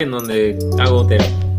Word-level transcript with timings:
en 0.00 0.10
donde 0.10 0.58
hago 0.80 1.06
terapia. 1.06 1.53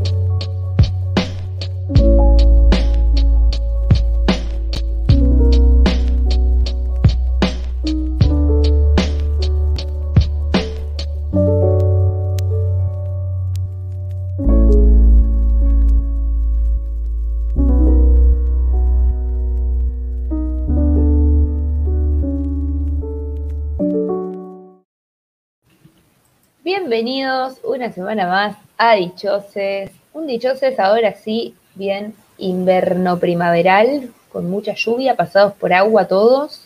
Bienvenidos 27.46 27.59
una 27.75 27.91
semana 27.91 28.27
más 28.27 28.57
a 28.75 28.96
Dichoses. 28.96 29.91
Un 30.14 30.25
Dichoses 30.25 30.80
ahora 30.80 31.13
sí, 31.13 31.53
bien 31.76 32.16
inverno 32.40 33.20
primaveral, 33.20 34.12
con 34.31 34.49
mucha 34.49 34.73
lluvia, 34.73 35.16
pasados 35.16 35.53
por 35.53 35.72
agua 35.72 36.08
todos, 36.08 36.66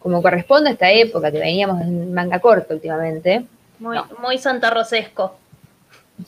como 0.00 0.20
corresponde 0.20 0.70
a 0.70 0.72
esta 0.72 0.90
época 0.90 1.30
que 1.30 1.38
veníamos 1.38 1.82
en 1.82 2.12
manga 2.12 2.40
corta 2.40 2.74
últimamente. 2.74 3.46
Muy, 3.78 3.96
muy 4.20 4.38
Santa 4.38 4.70
Rosesco. 4.70 5.36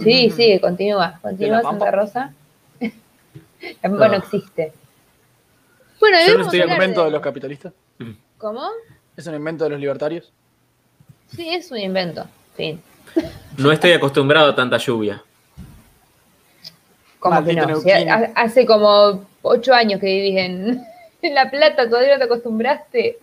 Sí, 0.00 0.30
sí, 0.30 0.60
continúa, 0.60 1.18
continúa 1.20 1.56
¿De 1.58 1.62
la 1.64 1.68
Santa? 1.70 1.90
Rosa. 1.90 2.32
Tampoco 3.82 4.04
no 4.04 4.12
No. 4.12 4.18
existe. 4.18 4.72
Bueno, 5.98 6.16
no 6.16 6.22
¿Es 6.22 6.46
un 6.54 6.70
invento 6.70 7.00
de- 7.00 7.06
de 7.06 7.10
los 7.10 7.20
capitalistas? 7.20 7.72
¿Cómo? 8.38 8.68
¿Es 9.16 9.26
un 9.26 9.34
invento 9.34 9.64
de 9.64 9.70
los 9.70 9.80
libertarios? 9.80 10.32
Sí, 11.34 11.48
es 11.48 11.72
un 11.72 11.78
invento. 11.78 12.24
Fin. 12.56 12.80
No 13.56 13.70
estoy 13.70 13.92
acostumbrado 13.92 14.50
a 14.50 14.54
tanta 14.54 14.76
lluvia. 14.78 15.22
Como 17.18 17.44
que 17.44 17.54
no. 17.54 17.80
Si 17.80 17.90
hace 17.90 18.66
como 18.66 19.26
ocho 19.42 19.72
años 19.72 20.00
que 20.00 20.06
vivís 20.06 20.36
en, 20.38 20.84
en 21.22 21.34
La 21.34 21.50
Plata, 21.50 21.88
todavía 21.88 22.14
no 22.14 22.18
te 22.18 22.24
acostumbraste. 22.24 23.18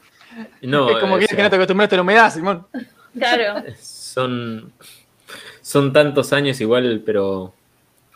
No, 0.61 0.89
es 0.89 0.97
como 0.97 1.15
o 1.15 1.19
que, 1.19 1.27
sea, 1.27 1.35
que 1.35 1.43
no 1.43 1.49
te 1.49 1.55
acostumbraste 1.57 1.95
a 1.95 1.97
la 1.97 2.01
humedad, 2.01 2.33
Simón. 2.33 2.65
Claro. 3.17 3.63
son, 3.79 4.71
son 5.61 5.91
tantos 5.91 6.31
años 6.31 6.59
igual, 6.61 7.03
pero 7.05 7.53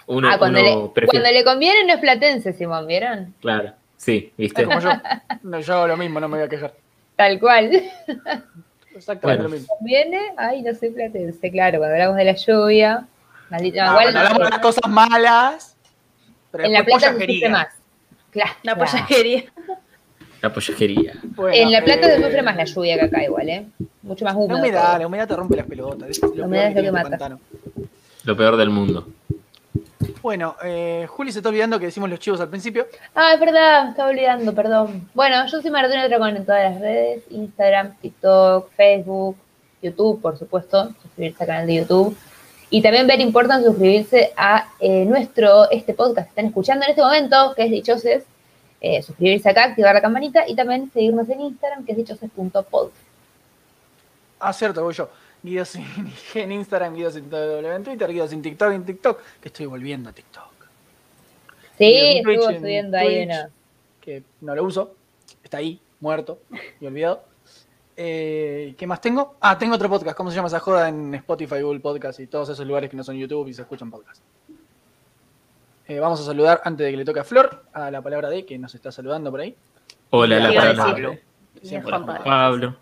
uno, 0.08 0.30
ah, 0.30 0.38
cuando, 0.38 0.59
uno 0.62 0.84
le, 0.84 0.90
prefiere. 0.94 1.22
cuando 1.22 1.38
le 1.38 1.44
conviene 1.44 1.86
no 1.86 1.94
es 1.94 2.00
platense, 2.00 2.53
Simón, 2.53 2.88
¿vieron? 2.88 3.34
Claro, 3.42 3.73
sí, 3.98 4.31
¿viste? 4.38 4.64
como 4.64 4.80
yo. 4.80 4.90
No, 5.44 5.59
yo 5.59 5.73
hago 5.73 5.88
lo 5.88 5.98
mismo, 5.98 6.20
no 6.20 6.30
me 6.30 6.38
voy 6.38 6.46
a 6.46 6.50
quejar. 6.50 6.73
Tal 7.16 7.40
cual. 7.40 7.72
Exactamente 8.96 9.66
Bueno. 9.82 10.18
Ay, 10.38 10.62
no 10.62 10.74
soy 10.74 10.90
platense, 10.90 11.52
claro. 11.52 11.80
Cuando 11.80 11.94
hablamos 11.96 12.18
de 12.18 12.26
la 12.26 12.34
lluvia. 12.36 13.06
Maldita, 13.50 13.86
No, 13.86 13.92
igual 13.92 14.04
cuando 14.06 14.20
hablamos 14.20 14.44
de 14.44 14.50
las 14.50 14.60
cosas 14.60 14.90
malas. 14.90 15.76
Pero 16.52 16.64
en 16.66 16.74
La 16.74 16.84
Plata 16.84 17.14
se 17.14 17.20
sufre 17.20 17.50
más. 17.50 17.68
Claro. 18.32 18.52
La 18.64 18.76
pollajería. 18.78 19.44
La 20.42 20.54
pollajería. 20.54 21.14
Bueno, 21.24 21.56
En 21.56 21.72
La 21.72 21.84
Plata 21.84 22.08
se 22.08 22.16
eh, 22.16 22.24
sufre 22.24 22.42
más 22.42 22.56
la 22.56 22.64
lluvia 22.66 22.96
que 23.00 23.06
acá 23.06 23.24
igual, 23.24 23.50
¿eh? 23.50 23.66
Mucho 24.04 24.26
más 24.26 24.34
La 24.36 24.40
húmedo. 24.40 24.60
humedad, 24.60 24.88
todo. 24.92 25.00
la 25.00 25.08
humedad 25.08 25.28
te 25.28 25.36
rompe 25.36 25.56
las 25.58 25.66
pelotas. 25.66 26.09
es 26.09 26.22
lo 26.22 26.36
La 26.36 26.46
humedad 26.46 26.68
es 26.68 26.76
lo 26.76 26.82
que 26.82 26.88
este 26.88 26.92
mata. 26.92 27.09
pantano. 27.09 27.40
Lo 28.24 28.38
peor 28.38 28.58
del 28.58 28.70
mundo. 28.70 29.08
Bueno, 30.22 30.56
eh, 30.64 31.08
Juli 31.09 31.31
se 31.31 31.39
está 31.39 31.50
olvidando 31.50 31.80
que 31.80 31.86
decimos 31.86 32.09
los 32.09 32.20
chivos 32.20 32.39
al 32.42 32.50
principio. 32.50 32.88
Ah, 33.14 33.34
es 33.34 33.39
verdad, 33.39 33.84
me 33.86 33.89
estaba 33.92 34.09
olvidando, 34.09 34.53
perdón. 34.53 35.09
Bueno, 35.14 35.45
yo 35.47 35.62
soy 35.62 35.72
Maratona 35.72 36.08
Dragón 36.08 36.36
en 36.36 36.45
todas 36.45 36.72
las 36.72 36.81
redes, 36.81 37.23
Instagram, 37.30 37.95
TikTok, 37.97 38.72
Facebook, 38.72 39.38
YouTube, 39.81 40.22
por 40.22 40.38
supuesto, 40.38 40.94
suscribirse 41.02 41.44
al 41.44 41.47
canal 41.47 41.67
de 41.67 41.75
YouTube. 41.75 42.17
Y 42.70 42.81
también 42.81 43.08
ver 43.08 43.22
importan 43.22 43.64
suscribirse 43.64 44.34
a 44.36 44.67
eh, 44.80 45.06
nuestro, 45.06 45.70
este 45.70 45.94
podcast 45.94 46.28
que 46.28 46.31
están 46.31 46.45
escuchando 46.47 46.86
en 46.86 46.92
este 46.92 47.02
momento, 47.02 47.53
que 47.56 47.66
es 47.66 47.72
Dichoses. 47.72 48.23
Eh, 48.81 49.02
suscribirse 49.02 49.50
acá, 49.50 49.64
activar 49.64 49.95
la 49.95 50.02
campanita 50.02 50.47
y 50.47 50.56
también 50.56 50.92
seguirnos 50.92 51.30
en 51.30 51.41
Instagram, 51.41 51.85
que 51.85 51.94
es 51.94 51.97
dichoses.pod. 51.97 52.90
Ah, 54.40 54.53
cierto, 54.53 54.84
voy 54.84 54.94
yo. 54.94 55.09
Guido 55.45 55.66
sin 55.66 55.85
en 56.33 56.51
Instagram, 56.51 56.95
Guido 56.95 57.11
sin 57.11 57.29
en 57.31 57.83
Twitter, 57.83 58.11
Guido 58.11 58.28
sin 58.28 58.41
TikTok 58.41 58.72
en 58.72 58.85
TikTok. 58.85 59.22
Que 59.41 59.50
estoy 59.50 59.66
volviendo 59.66 60.09
a 60.09 60.13
TikTok. 60.13 60.56
Sí, 61.78 61.94
en 61.94 62.23
Twitch, 62.23 62.38
estuvo 62.38 62.51
en 62.51 62.59
subiendo 62.59 62.97
ahí 62.97 63.07
Twitch. 63.07 63.25
una. 63.25 63.50
que 64.01 64.23
no 64.41 64.56
lo 64.56 64.63
uso, 64.63 64.95
está 65.44 65.57
ahí, 65.57 65.79
muerto 66.00 66.39
y 66.79 66.85
olvidado. 66.85 67.23
Eh, 67.97 68.75
¿Qué 68.78 68.88
más 68.88 69.00
tengo? 69.00 69.35
Ah, 69.39 69.57
tengo 69.57 69.75
otro 69.75 69.89
podcast, 69.89 70.17
¿cómo 70.17 70.29
se 70.29 70.35
llama 70.35 70.47
esa 70.47 70.59
joda? 70.59 70.89
En 70.89 71.16
Spotify, 71.16 71.62
Google 71.62 71.79
Podcast 71.79 72.19
y 72.19 72.27
todos 72.27 72.50
esos 72.50 72.66
lugares 72.66 72.89
que 72.89 72.97
no 72.97 73.03
son 73.03 73.16
YouTube 73.16 73.47
y 73.47 73.53
se 73.53 73.62
escuchan 73.62 73.89
podcast. 73.89 74.22
Eh, 75.88 76.00
vamos 76.00 76.19
a 76.19 76.23
saludar 76.23 76.62
antes 76.66 76.85
de 76.85 76.91
que 76.91 76.97
le 76.97 77.06
toque 77.06 77.19
a 77.19 77.23
Flor, 77.23 77.63
a 77.72 77.91
la 77.91 78.01
palabra 78.01 78.29
D, 78.29 78.45
que 78.45 78.57
nos 78.57 78.73
está 78.73 78.91
saludando 78.91 79.31
por 79.31 79.39
ahí. 79.39 79.56
Hola, 80.09 80.39
la 80.39 80.53
palabra. 80.53 80.83
Pablo. 80.83 81.17
Pablo. 81.83 82.23
Pablo. 82.23 82.77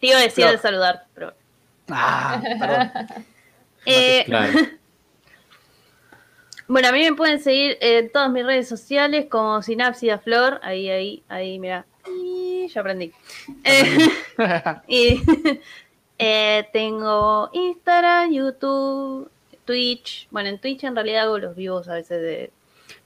Te 0.00 0.06
iba 0.08 0.18
a 0.18 0.22
decir 0.22 0.44
Flor. 0.44 0.56
de 0.56 0.58
saludar, 0.58 1.06
pero. 1.14 1.34
Ah, 1.88 2.42
perdón. 2.58 3.24
Eh, 3.84 4.24
bueno, 6.68 6.88
a 6.88 6.92
mí 6.92 7.00
me 7.00 7.14
pueden 7.14 7.40
seguir 7.40 7.76
en 7.80 8.12
todas 8.12 8.30
mis 8.30 8.46
redes 8.46 8.68
sociales 8.68 9.26
como 9.28 9.60
Sinapsida 9.60 10.18
Flor. 10.18 10.60
Ahí, 10.62 10.88
ahí, 10.88 11.24
ahí, 11.28 11.58
mira. 11.58 11.84
Y 12.08 12.68
ya 12.68 12.80
aprendí. 12.80 13.12
Eh, 13.64 14.08
y 14.86 15.20
eh, 16.18 16.68
tengo 16.72 17.50
Instagram, 17.52 18.32
YouTube, 18.32 19.28
Twitch. 19.64 20.28
Bueno, 20.30 20.50
en 20.50 20.60
Twitch 20.60 20.84
en 20.84 20.94
realidad 20.94 21.22
hago 21.22 21.38
los 21.38 21.56
vivos 21.56 21.88
a 21.88 21.94
veces 21.94 22.22
de 22.22 22.52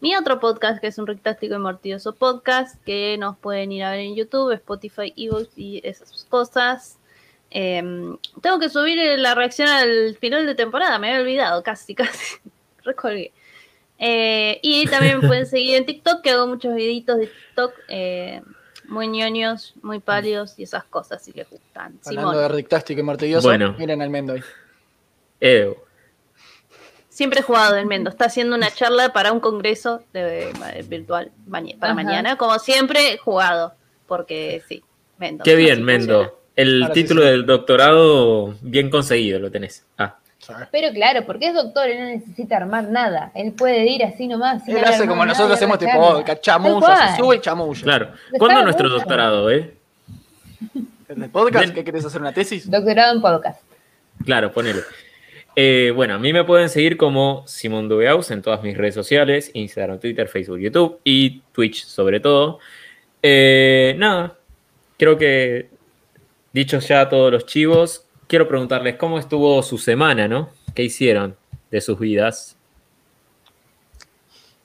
mi 0.00 0.14
otro 0.14 0.40
podcast, 0.40 0.80
que 0.80 0.88
es 0.88 0.98
un 0.98 1.06
Rictástico 1.06 1.54
y 1.54 1.58
Mortioso 1.58 2.14
Podcast, 2.14 2.82
que 2.84 3.16
nos 3.18 3.38
pueden 3.38 3.72
ir 3.72 3.84
a 3.84 3.92
ver 3.92 4.00
en 4.00 4.14
YouTube, 4.14 4.52
Spotify, 4.52 5.14
Evox 5.16 5.56
y 5.56 5.80
esas 5.84 6.26
cosas. 6.28 6.98
Em, 7.50 8.16
tengo 8.42 8.58
que 8.58 8.68
subir 8.68 8.98
eh, 8.98 9.16
la 9.16 9.34
reacción 9.34 9.68
al 9.68 10.16
final 10.20 10.46
de 10.46 10.54
temporada, 10.54 10.98
me 10.98 11.08
había 11.10 11.20
olvidado, 11.20 11.62
casi, 11.62 11.94
casi. 11.94 12.36
Recolgué. 12.84 13.32
Eh, 13.98 14.58
y 14.62 14.86
también 14.90 15.20
me 15.20 15.26
pueden 15.28 15.46
seguir 15.46 15.76
en 15.76 15.86
TikTok, 15.86 16.20
que 16.22 16.30
hago 16.30 16.46
muchos 16.46 16.74
videitos 16.74 17.18
de 17.18 17.26
TikTok, 17.28 17.72
eh, 17.88 18.42
muy 18.88 19.08
ñoños, 19.08 19.74
muy 19.82 19.98
pálidos 20.00 20.58
y 20.58 20.64
esas 20.64 20.84
cosas, 20.84 21.22
si 21.22 21.32
les 21.32 21.48
gustan. 21.48 21.98
Hablando 22.04 22.30
Simón. 22.32 22.36
de 22.42 22.48
Rictástico 22.48 23.00
y 23.00 23.04
Martilloso, 23.04 23.48
Bueno. 23.48 23.74
miren 23.78 24.02
al 24.02 24.10
Mendo 24.10 24.34
ahí. 24.34 24.42
Ew. 25.40 25.76
Siempre 27.08 27.40
he 27.40 27.42
jugado 27.42 27.76
en 27.76 27.88
Mendo. 27.88 28.10
Está 28.10 28.26
haciendo 28.26 28.54
una 28.54 28.70
charla 28.70 29.12
para 29.12 29.32
un 29.32 29.40
congreso 29.40 30.02
de, 30.12 30.52
de- 30.52 30.82
virtual 30.86 31.32
para 31.50 31.64
Ajá. 31.80 31.94
mañana. 31.94 32.36
Como 32.36 32.58
siempre, 32.58 33.14
he 33.14 33.18
jugado. 33.18 33.72
Porque 34.06 34.62
sí, 34.68 34.84
Mendo. 35.18 35.42
Qué 35.42 35.56
bien, 35.56 35.78
funciona. 35.86 36.30
El 36.56 36.82
Ahora 36.82 36.94
título 36.94 37.22
sí. 37.22 37.28
del 37.28 37.46
doctorado 37.46 38.54
bien 38.62 38.88
conseguido 38.88 39.38
lo 39.38 39.50
tenés. 39.50 39.84
Ah, 39.98 40.16
Pero 40.72 40.92
claro, 40.94 41.26
porque 41.26 41.48
es 41.48 41.54
doctor, 41.54 41.88
él 41.88 41.98
no 41.98 42.06
necesita 42.06 42.56
armar 42.56 42.84
nada. 42.84 43.30
Él 43.34 43.52
puede 43.52 43.86
ir 43.86 44.02
así 44.02 44.26
nomás. 44.26 44.66
Él 44.66 44.82
hace 44.82 45.06
como 45.06 45.24
nosotros 45.26 45.52
hacemos 45.52 45.78
tipo 45.78 45.92
cual. 45.92 46.24
se 47.10 47.16
sube 47.16 47.36
y 47.36 47.40
chamuyo. 47.40 47.82
claro. 47.82 48.12
¿Cuándo 48.38 48.62
nuestro 48.62 48.88
mucho. 48.88 48.98
doctorado, 48.98 49.50
eh? 49.50 49.74
¿El 51.08 51.20
del 51.20 51.30
podcast? 51.30 51.74
¿Qué 51.74 51.84
querés 51.84 52.04
hacer 52.06 52.20
una 52.20 52.32
tesis? 52.32 52.70
Doctorado 52.70 53.14
en 53.14 53.20
podcast. 53.20 53.62
Claro, 54.24 54.50
ponele. 54.50 54.80
Eh, 55.54 55.92
bueno, 55.94 56.14
a 56.14 56.18
mí 56.18 56.32
me 56.32 56.44
pueden 56.44 56.68
seguir 56.68 56.96
como 56.96 57.44
Simón 57.46 57.88
Dubeaus 57.88 58.30
en 58.30 58.42
todas 58.42 58.62
mis 58.62 58.76
redes 58.76 58.94
sociales, 58.94 59.50
Instagram, 59.54 60.00
Twitter, 60.00 60.28
Facebook, 60.28 60.58
YouTube 60.58 61.00
y 61.04 61.40
Twitch 61.52 61.84
sobre 61.84 62.20
todo. 62.20 62.58
Eh, 63.22 63.94
nada, 63.98 64.36
creo 64.98 65.16
que 65.16 65.70
dichos 66.56 66.88
ya 66.88 67.06
todos 67.06 67.30
los 67.30 67.44
chivos, 67.44 68.06
quiero 68.26 68.48
preguntarles 68.48 68.96
cómo 68.96 69.18
estuvo 69.18 69.62
su 69.62 69.76
semana, 69.76 70.26
¿no? 70.26 70.48
¿Qué 70.74 70.84
hicieron 70.84 71.36
de 71.70 71.82
sus 71.82 71.98
vidas? 71.98 72.56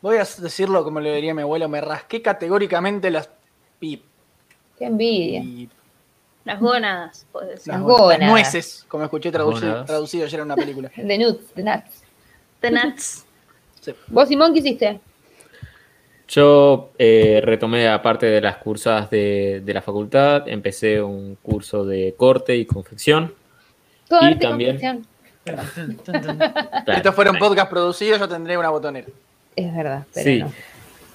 Voy 0.02 0.16
a 0.16 0.20
decirlo 0.20 0.86
como 0.86 1.02
le 1.02 1.14
diría 1.14 1.34
mi 1.34 1.42
abuelo, 1.42 1.68
me 1.68 1.82
rasqué 1.82 2.22
categóricamente 2.22 3.12
las 3.12 3.30
pip. 3.78 4.06
Qué 4.80 4.86
envidia. 4.86 5.44
Las 6.46 6.62
gónadas, 6.62 7.28
puedes 7.30 7.50
decir. 7.50 7.74
las, 7.74 7.82
gónadas. 7.82 8.20
las 8.20 8.30
nueces, 8.30 8.86
como 8.88 9.04
escuché 9.04 9.30
traducido 9.30 10.26
ayer 10.26 10.40
en 10.40 10.46
una 10.46 10.56
película. 10.56 10.90
De 10.96 11.18
nuts, 11.18 11.54
de 11.54 11.64
nuts. 11.64 12.04
The 12.62 12.72
nuts. 12.72 13.26
Sí. 13.82 13.94
¿Vos, 14.08 14.30
Simón, 14.30 14.54
qué 14.54 14.60
hiciste? 14.60 15.02
Yo 16.32 16.92
eh, 16.98 17.42
retomé, 17.44 17.90
aparte 17.90 18.26
de 18.26 18.40
las 18.40 18.56
cursadas 18.58 19.10
de, 19.10 19.62
de 19.66 19.74
la 19.74 19.82
facultad, 19.82 20.48
empecé 20.48 21.02
un 21.02 21.36
curso 21.42 21.84
de 21.86 22.14
corte 22.18 22.56
y 22.56 22.66
confección. 22.66 23.34
Todo 24.08 24.30
Y 24.30 24.40
también- 24.40 24.78
confección. 24.80 25.08
Claro. 25.44 25.64
Estos 26.98 27.16
fueron 27.16 27.36
podcast 27.38 27.70
producidos, 27.70 28.20
yo 28.20 28.30
tendré 28.30 28.58
una 28.58 28.70
botonera. 28.70 29.08
Es 29.56 29.76
verdad, 29.76 30.06
pero 30.14 30.24
Sí. 30.26 30.40
no. 30.40 30.54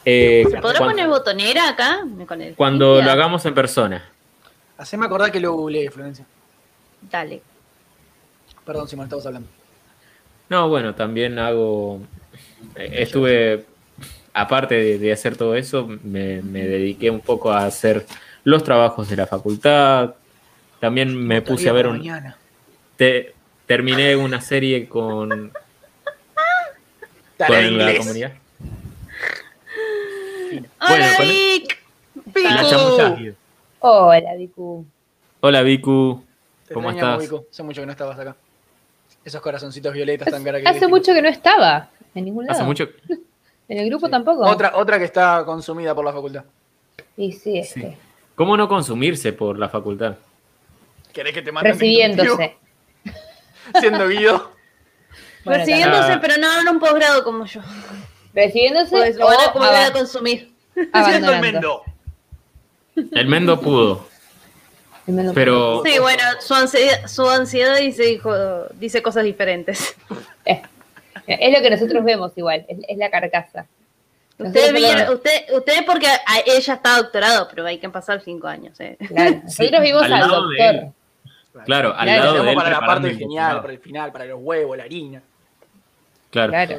Eh, 0.04 0.44
¿Se 0.50 0.60
podrá 0.60 0.80
poner 0.80 1.08
botonera 1.08 1.70
acá? 1.70 2.00
Con 2.28 2.42
el 2.42 2.54
cuando 2.54 3.00
lo 3.00 3.10
hagamos 3.10 3.44
en 3.46 3.54
persona. 3.54 4.04
Haceme 4.78 5.06
acordar 5.06 5.32
que 5.32 5.40
lo 5.40 5.52
googleé, 5.54 5.90
Florencia. 5.90 6.26
Dale. 7.10 7.40
Perdón, 8.66 8.86
Simón, 8.88 9.04
estamos 9.06 9.24
hablando. 9.26 9.48
No, 10.50 10.68
bueno, 10.68 10.94
también 10.94 11.38
hago. 11.38 12.00
eh, 12.74 12.90
Estuve. 13.02 13.64
Aparte 14.38 14.74
de, 14.74 14.98
de 14.98 15.12
hacer 15.12 15.34
todo 15.36 15.54
eso, 15.54 15.86
me, 16.04 16.42
me 16.42 16.66
dediqué 16.66 17.08
un 17.10 17.20
poco 17.20 17.50
a 17.52 17.64
hacer 17.64 18.04
los 18.44 18.62
trabajos 18.62 19.08
de 19.08 19.16
la 19.16 19.26
facultad. 19.26 20.14
También 20.78 21.16
me 21.16 21.40
puse 21.40 21.70
a 21.70 21.72
ver 21.72 21.86
un. 21.86 22.02
Te- 22.98 23.32
terminé 23.64 24.14
una 24.14 24.42
serie 24.42 24.88
con, 24.90 25.30
con 27.38 27.78
la 27.78 27.96
comunidad. 27.96 28.32
¡Hola, 30.80 31.14
Bueno, 31.18 31.32
Vic! 31.32 31.78
Vicu. 32.14 33.34
Hola, 33.80 34.34
Vicu. 34.34 34.84
Hola, 35.40 35.62
Vicu. 35.62 36.24
¿Cómo 36.74 36.90
estás? 36.90 37.20
Vicu. 37.22 37.46
Hace 37.50 37.62
mucho 37.62 37.80
que 37.80 37.86
no 37.86 37.92
estabas 37.92 38.18
acá. 38.18 38.36
Esos 39.24 39.40
corazoncitos 39.40 39.92
violetas 39.94 40.26
tan 40.26 40.34
Hace, 40.36 40.44
característicos. 40.44 40.76
hace 40.76 40.88
mucho 40.88 41.14
que 41.14 41.22
no 41.22 41.28
estaba 41.28 41.88
en 42.14 42.24
ningún 42.26 42.44
lado. 42.46 42.58
Hace 42.58 42.64
mucho. 42.66 42.88
En 43.68 43.78
el 43.78 43.88
grupo 43.88 44.06
Sí. 44.06 44.10
tampoco. 44.12 44.44
Otra, 44.46 44.72
otra 44.76 44.98
que 44.98 45.04
está 45.04 45.42
consumida 45.44 45.94
por 45.94 46.04
la 46.04 46.12
facultad. 46.12 46.44
Y 47.16 47.32
sí, 47.32 47.62
Sí. 47.64 47.80
este. 47.80 47.98
¿Cómo 48.34 48.56
no 48.56 48.68
consumirse 48.68 49.32
por 49.32 49.58
la 49.58 49.68
facultad? 49.68 50.16
¿Querés 51.12 51.32
que 51.32 51.42
te 51.42 51.50
mande 51.52 51.72
Recibiéndose. 51.72 52.56
Siendo 53.80 54.08
Guido. 54.08 54.52
Bueno, 55.44 55.60
Recibiéndose, 55.60 56.12
Ah. 56.12 56.18
pero 56.20 56.34
no 56.38 56.60
en 56.60 56.68
un 56.68 56.78
posgrado 56.78 57.24
como 57.24 57.46
yo. 57.46 57.60
Recibiéndose 58.34 58.90
Pues 58.90 59.16
lo 59.16 59.26
o 59.26 59.28
van 59.58 59.76
a 59.86 59.92
consumir. 59.92 60.52
Siendo 61.04 61.32
el. 61.32 61.40
Mendo. 61.40 61.82
El 63.12 63.26
Mendo 63.26 63.60
pudo, 63.60 64.06
El 65.06 65.14
Mendo. 65.14 65.32
pero 65.34 65.82
Sí, 65.84 65.98
bueno, 65.98 66.22
su 66.40 66.54
ansiedad, 66.54 67.06
su 67.06 67.28
ansiedad 67.28 67.76
dice, 67.78 68.02
dijo- 68.04 68.66
dice 68.74 69.02
cosas 69.02 69.24
diferentes. 69.24 69.94
Eh, 70.44 70.62
es 71.26 71.52
lo 71.56 71.62
que 71.62 71.70
nosotros 71.70 72.04
vemos 72.04 72.32
igual, 72.36 72.64
es, 72.68 72.78
es 72.88 72.98
la 72.98 73.10
carcasa. 73.10 73.66
Ustedes 74.38 74.72
vieron, 74.74 75.14
usted, 75.14 75.30
usted 75.54 75.86
porque 75.86 76.06
a- 76.08 76.20
ella 76.46 76.74
está 76.74 76.96
doctorado, 76.98 77.48
pero 77.48 77.64
hay 77.66 77.78
que 77.78 77.88
pasar 77.88 78.20
cinco 78.20 78.46
años. 78.46 78.78
¿eh? 78.80 78.96
Claro, 79.08 79.40
nosotros 79.44 79.80
vimos 79.82 80.02
al 80.02 80.12
al, 80.12 80.20
lado 80.20 80.48
de 80.48 80.56
doctor. 80.58 80.74
él. 80.84 81.62
claro, 81.64 81.94
al 81.96 82.04
Claro, 82.06 82.24
lado 82.24 82.42
de 82.44 82.50
él 82.50 82.56
para 82.56 82.70
la 82.70 82.80
parte 82.80 83.14
genial, 83.14 83.60
para 83.62 83.72
el 83.72 83.78
final, 83.78 84.12
para 84.12 84.24
los 84.26 84.38
huevos, 84.42 84.76
la 84.76 84.84
harina. 84.84 85.22
Claro. 86.30 86.50
Claro. 86.52 86.76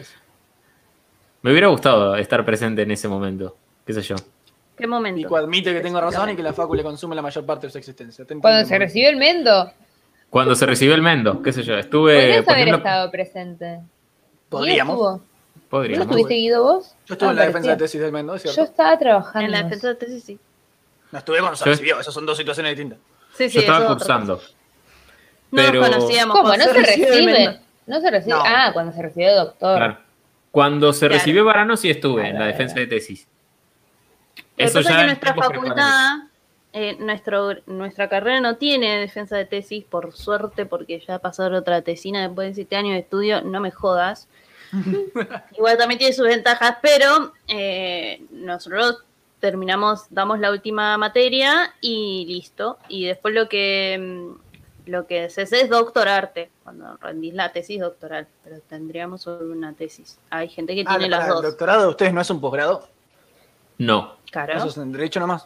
Me 1.41 1.51
hubiera 1.51 1.67
gustado 1.67 2.15
estar 2.15 2.43
presente 2.45 2.81
en 2.83 2.91
ese 2.91 3.07
momento. 3.07 3.55
¿Qué 3.85 3.93
sé 3.93 4.01
yo? 4.01 4.15
¿Qué 4.77 4.85
momento? 4.85 5.17
Pico 5.21 5.37
admite 5.37 5.73
que 5.73 5.79
tengo 5.79 5.99
razón 5.99 6.29
y 6.29 6.35
que 6.35 6.43
la 6.43 6.53
facu 6.53 6.75
le 6.75 6.83
consume 6.83 7.15
la 7.15 7.21
mayor 7.23 7.43
parte 7.45 7.65
de 7.67 7.71
su 7.71 7.77
existencia. 7.79 8.25
Te 8.25 8.35
Cuando 8.37 8.67
se 8.67 8.77
recibió 8.77 9.09
el 9.09 9.15
Mendo, 9.15 9.71
Cuando 10.29 10.53
se 10.53 10.65
recibió 10.67 10.93
el 10.93 11.01
Mendo, 11.01 11.41
qué 11.41 11.51
sé 11.53 11.63
yo, 11.63 11.75
estuve 11.75 12.13
podrías 12.43 12.47
haber 12.49 12.67
estado 12.75 13.09
presente. 13.09 13.79
Podríamos. 14.49 14.95
¿Guido 14.95 15.15
estuvo? 15.15 15.27
¿No 15.57 15.69
Podríamos. 15.69 16.05
estuviste 16.07 16.33
Guido 16.35 16.63
vos? 16.63 16.95
Yo 17.05 17.13
estuve 17.13 17.29
Ah, 17.29 17.31
en 17.31 17.35
la 17.37 17.41
parecía. 17.41 17.47
defensa 17.59 17.71
de 17.71 17.77
tesis 17.77 18.01
del 18.01 18.11
Mendo, 18.11 18.35
es 18.35 18.55
Yo 18.55 18.63
estaba 18.63 18.97
trabajando. 18.97 19.45
En 19.45 19.51
la 19.51 19.63
defensa 19.63 19.87
de 19.89 19.95
tesis, 19.95 20.23
sí. 20.23 20.39
No 21.11 21.19
estuve 21.19 21.39
cuando 21.39 21.55
se 21.57 21.65
recibió, 21.65 21.99
esas 21.99 22.13
son 22.13 22.25
dos 22.25 22.37
situaciones 22.37 22.71
distintas. 22.75 22.99
Sí, 23.33 23.49
sí, 23.49 23.55
Yo 23.55 23.59
estaba 23.61 23.79
eso 23.85 23.87
cursando. 23.95 24.41
No 25.51 25.71
nos 25.71 25.89
conocíamos. 25.89 26.37
¿Cómo? 26.37 26.49
¿No 26.55 26.63
se 26.63 26.73
recibe? 26.73 27.59
No 27.85 28.01
se 28.01 28.11
recibe. 28.11 28.35
No. 28.35 28.43
Ah, 28.45 28.71
cuando 28.73 28.91
se 28.93 29.01
recibió 29.01 29.33
doctor. 29.35 29.77
Claro. 29.77 29.97
Cuando 30.51 30.91
se 30.93 30.99
Claro. 31.07 31.13
recibió 31.15 31.45
Varano 31.45 31.77
sí 31.77 31.89
estuve 31.89 32.29
en 32.29 32.39
la 32.39 32.45
defensa 32.47 32.75
claro. 32.75 32.89
de 32.89 32.95
tesis. 32.95 33.27
Lo 34.57 34.65
que 34.65 34.71
pasa 34.71 34.79
es 34.79 34.87
que 34.87 35.05
nuestra 35.05 35.33
facultad, 35.35 36.17
eh, 36.73 36.97
nuestro, 36.99 37.53
nuestra 37.67 38.09
carrera 38.09 38.41
no 38.41 38.55
tiene 38.57 38.97
defensa 38.99 39.37
de 39.37 39.45
tesis, 39.45 39.83
por 39.85 40.13
suerte, 40.13 40.65
porque 40.65 40.99
ya 41.07 41.19
pasaron 41.19 41.55
otra 41.55 41.81
tesina 41.81 42.21
después 42.27 42.49
de 42.49 42.53
siete 42.55 42.75
años 42.75 42.93
de 42.93 42.99
estudio, 42.99 43.41
no 43.41 43.59
me 43.61 43.71
jodas. 43.71 44.27
Igual 45.57 45.77
también 45.77 45.97
tiene 45.99 46.13
sus 46.13 46.27
ventajas, 46.27 46.77
pero 46.81 47.33
eh, 47.47 48.21
nosotros 48.31 49.03
terminamos, 49.39 50.05
damos 50.09 50.39
la 50.39 50.51
última 50.51 50.97
materia 50.97 51.73
y 51.81 52.25
listo. 52.27 52.77
Y 52.89 53.05
después 53.05 53.33
lo 53.33 53.47
que 53.49 53.97
mm, 54.35 54.89
lo 54.89 55.05
que 55.05 55.29
se 55.29 55.41
hace 55.41 55.61
es 55.61 55.69
doctorarte, 55.69 56.49
cuando 56.63 56.95
rendís 56.97 57.33
la 57.33 57.51
tesis 57.51 57.79
doctoral, 57.81 58.25
pero 58.43 58.59
tendríamos 58.61 59.21
solo 59.21 59.51
una 59.51 59.73
tesis. 59.73 60.17
Hay 60.29 60.47
gente 60.49 60.75
que 60.75 60.83
Ah, 60.87 60.97
tiene 60.97 61.09
las 61.09 61.25
¿El 61.27 61.33
dos. 61.33 61.43
doctorado 61.43 61.81
de 61.83 61.87
ustedes 61.89 62.13
no 62.13 62.21
es 62.21 62.29
un 62.29 62.39
posgrado? 62.39 62.87
No. 63.77 64.15
Claro. 64.31 64.53
Eso 64.53 64.67
es 64.67 64.77
en 64.77 64.91
derecho 64.91 65.19
nomás. 65.19 65.45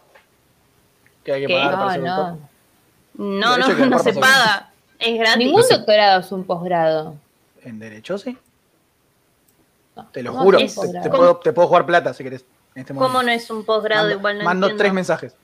Que 1.23 1.33
hay 1.33 1.41
que 1.41 1.47
¿Qué? 1.47 1.53
pagar 1.53 1.71
No, 1.71 1.85
para 1.85 1.97
no. 1.97 2.49
No, 3.15 3.57
no, 3.57 3.67
que 3.67 3.73
no 3.73 3.95
aparte 3.97 4.13
se 4.13 4.19
paga. 4.19 4.71
Es 4.99 5.17
gratis. 5.19 5.37
Ningún 5.37 5.61
No 5.61 5.67
doctorado 5.77 6.19
es 6.21 6.31
un 6.31 6.43
posgrado. 6.43 7.15
¿En 7.63 7.79
derecho 7.79 8.17
sí? 8.19 8.37
No. 9.95 10.07
Te 10.11 10.23
lo 10.23 10.33
juro. 10.33 10.57
te, 10.57 11.09
puedo, 11.09 11.37
te 11.37 11.53
puedo 11.53 11.67
jugar 11.67 11.85
plata 11.85 12.13
si 12.13 12.23
querés. 12.23 12.45
En 12.75 12.81
este 12.81 12.93
¿Cómo 12.93 13.21
no 13.21 13.29
es 13.31 13.49
un 13.51 13.65
posgrado? 13.65 14.03
Mando, 14.05 14.17
Igual 14.19 14.37
no 14.37 14.43
mando 14.45 14.67
entiendo. 14.67 14.81
tres 14.83 14.93
mensajes. 14.93 15.35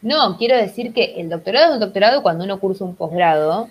No, 0.00 0.36
quiero 0.38 0.56
decir 0.56 0.92
que 0.94 1.20
el 1.20 1.28
doctorado 1.28 1.66
es 1.68 1.74
un 1.74 1.80
doctorado 1.80 2.22
cuando 2.22 2.44
uno 2.44 2.58
cursa 2.58 2.84
un 2.84 2.96
posgrado, 2.96 3.68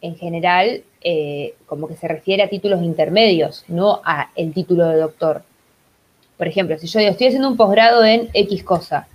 en 0.00 0.16
general, 0.16 0.82
eh, 1.02 1.54
como 1.66 1.86
que 1.88 1.94
se 1.96 2.08
refiere 2.08 2.42
a 2.42 2.48
títulos 2.48 2.82
intermedios, 2.82 3.64
no 3.68 4.00
a 4.04 4.30
el 4.34 4.52
título 4.52 4.86
de 4.88 4.96
doctor. 4.98 5.42
Por 6.36 6.48
ejemplo, 6.48 6.76
si 6.76 6.86
yo 6.88 6.98
digo, 6.98 7.12
estoy 7.12 7.28
haciendo 7.28 7.48
un 7.48 7.56
posgrado 7.56 8.04
en 8.04 8.28
X 8.34 8.64
cosa, 8.64 9.06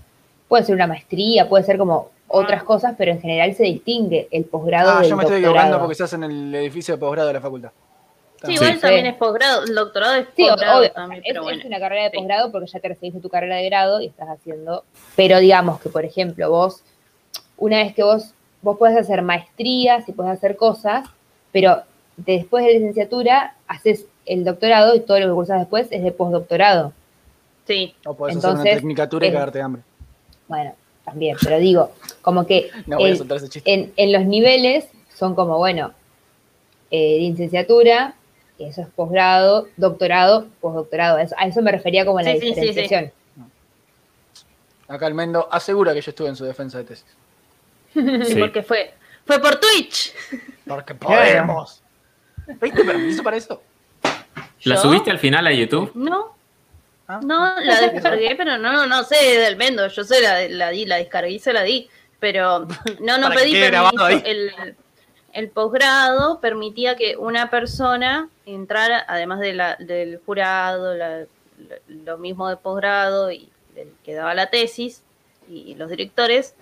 puede 0.48 0.64
ser 0.64 0.74
una 0.76 0.88
maestría, 0.88 1.50
puede 1.50 1.66
ser 1.66 1.78
como 1.78 2.10
otras 2.30 2.64
cosas, 2.64 2.96
pero 2.98 3.12
en 3.12 3.20
general 3.22 3.54
se 3.54 3.64
distingue 3.64 4.28
el 4.32 4.46
posgrado 4.46 4.92
Ah, 4.92 5.02
del 5.02 5.10
yo 5.10 5.18
me 5.18 5.24
estoy 5.24 5.42
doctorado. 5.42 5.66
equivocando 5.68 5.80
porque 5.80 5.92
estás 5.94 6.14
en 6.14 6.24
el 6.24 6.56
edificio 6.56 6.94
de 6.96 7.00
posgrado 7.00 7.28
de 7.28 7.34
la 7.34 7.42
facultad. 7.42 7.72
Sí, 8.46 8.54
igual 8.54 8.74
Sí. 8.76 8.80
también 8.82 9.06
es 9.08 9.16
posgrado. 9.16 9.64
El 9.64 9.74
doctorado 9.76 10.16
es 10.16 10.28
Sí, 10.36 10.46
posgrado 10.48 10.80
obvio, 10.80 10.92
también, 10.92 11.22
es, 11.26 11.30
pero 11.32 11.44
bueno. 11.44 11.60
es 11.60 11.66
una 11.66 11.80
carrera 11.80 12.04
de 12.04 12.12
posgrado 12.12 12.52
porque 12.52 12.68
ya 12.68 12.80
te 12.80 12.88
recibiste 12.90 13.20
tu 13.20 13.30
carrera 13.30 13.56
de 13.58 13.66
grado 13.66 14.00
y 14.02 14.08
estás 14.08 14.30
haciendo, 14.30 14.84
pero 15.16 15.40
digamos 15.40 15.80
que, 15.82 15.90
por 15.90 16.06
ejemplo, 16.06 16.50
vos, 16.50 16.84
una 17.58 17.78
vez 17.78 17.96
que 17.96 18.04
vos, 18.04 18.34
vos 18.62 18.78
podés 18.78 18.96
hacer 18.98 19.22
maestrías 19.24 20.08
y 20.08 20.12
podés 20.12 20.34
hacer 20.34 20.56
cosas, 20.56 21.08
pero 21.52 21.82
después 22.16 22.64
de 22.66 22.74
licenciatura 22.74 23.56
haces 23.68 24.06
el 24.26 24.44
doctorado 24.44 24.96
y 24.96 25.00
todo 25.00 25.20
lo 25.20 25.28
que 25.28 25.34
cursas 25.34 25.60
después 25.60 25.88
es 25.92 26.04
de 26.04 26.12
postdoctorado. 26.12 26.94
Sí. 27.66 27.96
O 28.06 28.14
podés 28.16 28.38
hacer 28.38 28.50
Entonces, 28.52 28.72
una 28.74 28.80
tecnicatura 28.80 29.26
y 29.26 29.30
eh, 29.30 29.34
cagarte 29.34 29.58
de 29.58 29.64
hambre. 29.64 29.82
Bueno, 30.48 30.76
también, 31.04 31.38
pero 31.44 31.58
digo, 31.60 31.92
como 32.22 32.46
que 32.46 32.70
No 32.86 32.98
voy 32.98 33.08
a 33.10 33.12
el- 33.14 33.18
soltar 33.18 33.38
ese 33.38 33.50
chiste. 33.50 33.74
en, 33.74 33.94
en 33.98 34.12
los 34.14 34.26
niveles 34.26 34.88
son 35.16 35.34
como, 35.34 35.58
bueno, 35.58 35.92
eh, 36.92 37.18
licenciatura, 37.20 38.14
eso 38.60 38.82
es 38.82 38.88
posgrado, 38.96 39.68
doctorado, 39.78 40.48
postdoctorado. 40.62 41.18
A 41.18 41.22
eso, 41.24 41.36
a 41.38 41.48
eso 41.48 41.62
me 41.62 41.72
refería 41.72 42.06
como 42.06 42.20
la 42.22 42.32
Sí, 42.34 42.40
sí, 42.40 42.48
sí, 42.48 42.54
sí. 42.54 42.60
diferenciación. 42.62 43.12
Acá 44.88 45.08
el 45.08 45.14
Mendo 45.14 45.48
asegura 45.52 45.94
que 45.94 46.02
yo 46.02 46.12
estuve 46.12 46.30
en 46.30 46.36
su 46.36 46.46
defensa 46.46 46.78
de 46.78 46.84
tesis. 46.86 47.06
Sí. 48.26 48.36
Porque 48.40 48.62
fue, 48.64 48.94
fue 49.26 49.40
por 49.40 49.60
Twitch. 49.60 50.14
Porque 50.68 50.94
podemos. 50.96 51.82
¿Viste 52.62 52.84
permiso 52.86 53.24
para 53.24 53.38
eso? 53.38 53.62
¿La 54.64 54.76
¿Yo? 54.76 54.82
subiste 54.82 55.10
al 55.12 55.20
final 55.20 55.46
a 55.48 55.52
YouTube? 55.52 55.92
No, 55.96 56.36
Ah. 57.10 57.22
no, 57.24 57.60
la 57.62 57.80
descargué, 57.92 58.36
pero 58.36 58.58
no, 58.58 58.86
no 58.86 59.04
sé 59.06 59.16
del 59.40 59.56
Mendo. 59.56 59.88
Yo 59.88 60.04
sé, 60.04 60.22
la, 60.22 60.48
la 60.50 60.70
di, 60.72 60.86
la 60.86 60.98
descargué 60.98 61.32
y 61.32 61.40
se 61.40 61.54
la 61.54 61.64
di. 61.64 61.90
Pero 62.20 62.68
no, 63.00 63.18
no 63.18 63.30
pedí 63.32 63.54
permiso. 63.54 64.08
El, 64.10 64.76
el 65.34 65.50
posgrado 65.50 66.40
permitía 66.40 66.96
que 66.96 67.16
una 67.18 67.50
persona 67.50 68.30
entrara, 68.46 69.04
además 69.08 69.40
de 69.40 69.54
la, 69.54 69.76
del 69.76 70.20
jurado, 70.26 70.94
la- 70.96 71.26
lo 71.88 72.18
mismo 72.18 72.48
de 72.50 72.58
posgrado 72.58 73.32
y 73.32 73.50
del 73.76 73.90
que 74.04 74.14
daba 74.14 74.34
la 74.36 74.50
tesis 74.50 75.04
y 75.50 75.76
los 75.76 75.90
directores, 75.90 76.56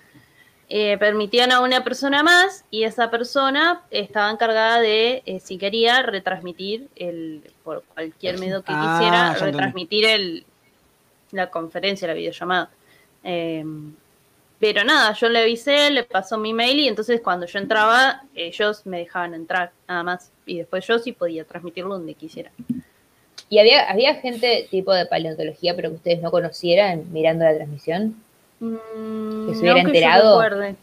eh, 0.68 0.98
permitían 0.98 1.52
a 1.52 1.60
una 1.60 1.84
persona 1.84 2.22
más 2.22 2.64
y 2.70 2.84
esa 2.84 3.10
persona 3.10 3.82
estaba 3.90 4.30
encargada 4.30 4.80
de, 4.80 5.22
eh, 5.26 5.38
si 5.40 5.58
quería, 5.58 6.02
retransmitir 6.02 6.88
el, 6.96 7.42
por 7.62 7.84
cualquier 7.94 8.38
medio 8.38 8.62
que 8.62 8.72
Ah, 8.74 8.96
quisiera, 8.98 9.34
retransmitir 9.34 10.04
el, 10.06 10.44
la 11.30 11.50
conferencia, 11.50 12.08
la 12.08 12.14
videollamada. 12.14 12.70
Eh, 13.22 13.64
pero 14.58 14.84
nada, 14.84 15.12
yo 15.14 15.28
le 15.28 15.40
avisé, 15.40 15.90
le 15.90 16.04
pasó 16.04 16.38
mi 16.38 16.52
mail 16.52 16.78
y 16.80 16.88
entonces 16.88 17.20
cuando 17.20 17.46
yo 17.46 17.58
entraba, 17.58 18.22
ellos 18.34 18.86
me 18.86 18.98
dejaban 18.98 19.34
entrar, 19.34 19.72
nada 19.88 20.02
más. 20.02 20.30
Y 20.46 20.58
después 20.58 20.86
yo 20.86 20.98
sí 20.98 21.12
podía 21.12 21.44
transmitirlo 21.44 21.94
donde 21.94 22.14
quisiera. 22.14 22.50
¿Y 23.48 23.58
había, 23.58 23.88
había 23.90 24.14
gente 24.16 24.66
tipo 24.70 24.92
de 24.92 25.06
paleontología, 25.06 25.76
pero 25.76 25.90
que 25.90 25.96
ustedes 25.96 26.22
no 26.22 26.30
conocieran 26.30 27.04
mirando 27.12 27.44
la 27.44 27.54
transmisión? 27.54 28.16
Mm, 28.60 29.46
¿Que 29.46 29.54
se 29.54 29.60
hubiera 29.60 29.82
no 29.82 29.82
yo 29.82 29.86
enterado? 29.88 30.40
recuerde. 30.42 30.76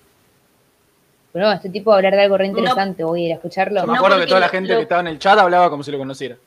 Bueno, 1.33 1.51
este 1.51 1.69
tipo 1.69 1.89
va 1.89 1.95
a 1.95 1.97
hablar 1.97 2.13
de 2.15 2.21
algo 2.21 2.37
re 2.37 2.45
interesante, 2.45 3.03
voy 3.03 3.23
a 3.23 3.25
ir 3.25 3.31
a 3.31 3.35
escucharlo. 3.35 3.81
Yo 3.81 3.87
me 3.87 3.93
No, 3.93 3.99
acuerdo 3.99 4.19
que 4.19 4.27
toda 4.27 4.39
la 4.39 4.49
gente 4.49 4.71
lo- 4.73 4.77
que 4.77 4.83
estaba 4.83 5.01
en 5.01 5.07
el 5.07 5.17
chat 5.19 5.37
hablaba 5.39 5.69
como 5.71 5.81
si 5.83 5.91
lo 5.91 5.97
conociera. 5.97 6.37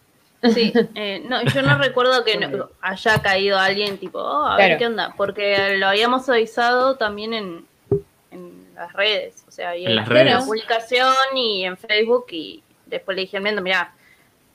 Sí, 0.42 0.72
eh, 0.94 1.22
no, 1.28 1.42
yo 1.44 1.62
no 1.62 1.78
recuerdo 1.78 2.24
que 2.24 2.36
no- 2.36 2.68
haya 2.80 3.22
caído 3.22 3.58
alguien 3.58 3.98
tipo, 3.98 4.18
oh, 4.18 4.44
a 4.46 4.56
ver 4.56 4.78
qué 4.78 4.86
onda, 4.86 5.14
porque 5.16 5.76
lo 5.78 5.88
habíamos 5.88 6.28
avisado 6.28 6.96
también 6.96 7.32
en, 7.34 7.66
en 8.30 8.68
las 8.74 8.92
redes, 8.92 9.44
o 9.48 9.50
sea, 9.50 9.70
había 9.70 9.88
En 9.88 9.96
las 9.96 10.08
redes. 10.08 10.44
publicación 10.44 11.14
y 11.34 11.64
en 11.64 11.76
Facebook 11.76 12.26
y 12.30 12.62
después 12.86 13.16
le 13.16 13.22
dije 13.22 13.38
al 13.38 13.42
Mendo, 13.42 13.62
mirá, 13.62 13.94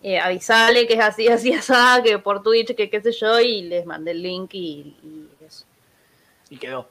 eh, 0.03 0.19
avisale 0.19 0.87
que 0.87 0.93
es 0.93 0.99
así, 0.99 1.27
así, 1.27 1.51
así, 1.53 1.73
que 2.03 2.19
por 2.19 2.41
Twitch, 2.43 2.73
que 2.75 2.89
qué 2.89 3.01
sé 3.01 3.11
yo, 3.11 3.39
y 3.39 3.63
les 3.63 3.85
mandé 3.85 4.11
el 4.11 4.21
link 4.23 4.53
y, 4.53 4.95
y 5.03 5.27
eso. 5.45 5.65
Y 6.49 6.57
quedó. 6.57 6.87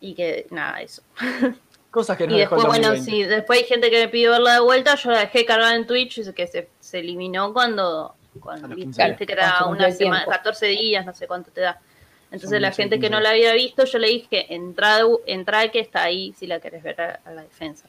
Y, 0.00 0.10
y 0.10 0.14
que, 0.14 0.46
nada, 0.50 0.80
eso. 0.82 1.02
Cosas 1.90 2.16
que 2.18 2.26
no 2.26 2.34
Y 2.34 2.38
dejó 2.40 2.56
el 2.56 2.62
después, 2.62 2.78
bueno, 2.80 2.88
2020. 2.96 3.10
sí, 3.10 3.22
después 3.28 3.60
hay 3.60 3.64
gente 3.66 3.90
que 3.90 4.00
me 4.00 4.08
pidió 4.08 4.32
verla 4.32 4.54
de 4.54 4.60
vuelta, 4.60 4.96
yo 4.96 5.10
la 5.12 5.20
dejé 5.20 5.44
cargar 5.44 5.74
en 5.76 5.86
Twitch, 5.86 6.18
y 6.18 6.32
que 6.32 6.46
se, 6.48 6.68
se 6.80 6.98
eliminó 6.98 7.52
cuando, 7.52 8.14
los 8.34 8.60
viste 8.76 9.02
15 9.02 9.26
que 9.26 9.32
era 9.32 9.64
una 9.66 9.90
semana, 9.90 10.24
tiempo. 10.24 10.30
14 10.30 10.66
días, 10.66 11.06
no 11.06 11.14
sé 11.14 11.26
cuánto 11.26 11.50
te 11.50 11.60
da. 11.62 11.80
Entonces 12.26 12.50
Son 12.50 12.62
la 12.62 12.72
gente 12.72 12.96
que 12.96 13.02
15 13.06 13.10
no 13.10 13.20
la 13.20 13.30
había 13.30 13.52
visto, 13.54 13.84
yo 13.84 13.98
le 13.98 14.08
dije, 14.08 14.52
entra, 14.54 14.98
entra 15.26 15.68
que 15.68 15.78
está 15.80 16.02
ahí 16.02 16.32
si 16.36 16.46
la 16.46 16.58
querés 16.60 16.82
ver 16.82 17.00
a, 17.00 17.20
a 17.24 17.30
la 17.32 17.42
defensa. 17.42 17.86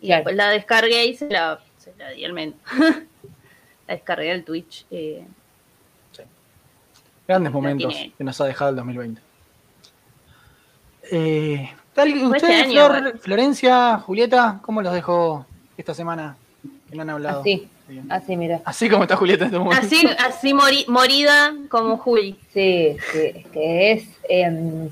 Y 0.00 0.06
Claro. 0.08 0.18
después 0.18 0.36
la 0.36 0.50
descargué 0.50 1.06
y 1.06 1.14
se 1.14 1.30
la, 1.30 1.58
se 1.78 1.94
la 1.96 2.10
di 2.10 2.24
al 2.24 2.32
Mendo. 2.34 2.58
la 3.88 3.94
descargué 3.94 4.32
al 4.32 4.44
Twitch. 4.44 4.84
eh, 4.90 5.26
Grandes 7.26 7.50
La 7.52 7.54
momentos 7.58 7.94
que 8.16 8.22
nos 8.24 8.40
ha 8.40 8.44
dejado 8.44 8.70
el 8.70 8.76
2020. 8.76 9.20
Eh, 11.10 11.70
tal- 11.94 12.08
este 12.08 12.24
¿Ustedes, 12.26 12.62
año, 12.66 12.86
Flor, 12.86 12.98
igual. 12.98 13.18
Florencia, 13.18 13.98
Julieta, 13.98 14.60
cómo 14.62 14.82
los 14.82 14.92
dejó 14.92 15.46
esta 15.76 15.94
semana 15.94 16.36
que 16.88 16.94
no 16.96 17.02
han 17.02 17.10
hablado? 17.10 17.40
Así, 17.40 17.68
Bien. 17.88 18.04
así, 18.10 18.36
mira. 18.36 18.60
Así 18.64 18.88
como 18.88 19.04
está 19.04 19.16
Julieta 19.16 19.44
en 19.44 19.48
este 19.50 19.58
momento. 19.58 19.84
así 19.86 20.06
así 20.18 20.52
mori- 20.52 20.86
morida 20.88 21.54
como 21.68 21.96
Juli. 21.98 22.36
Sí, 22.52 22.96
sí, 23.12 23.18
es 23.34 23.46
que 23.48 23.92
es. 23.92 24.04
eh, 24.28 24.88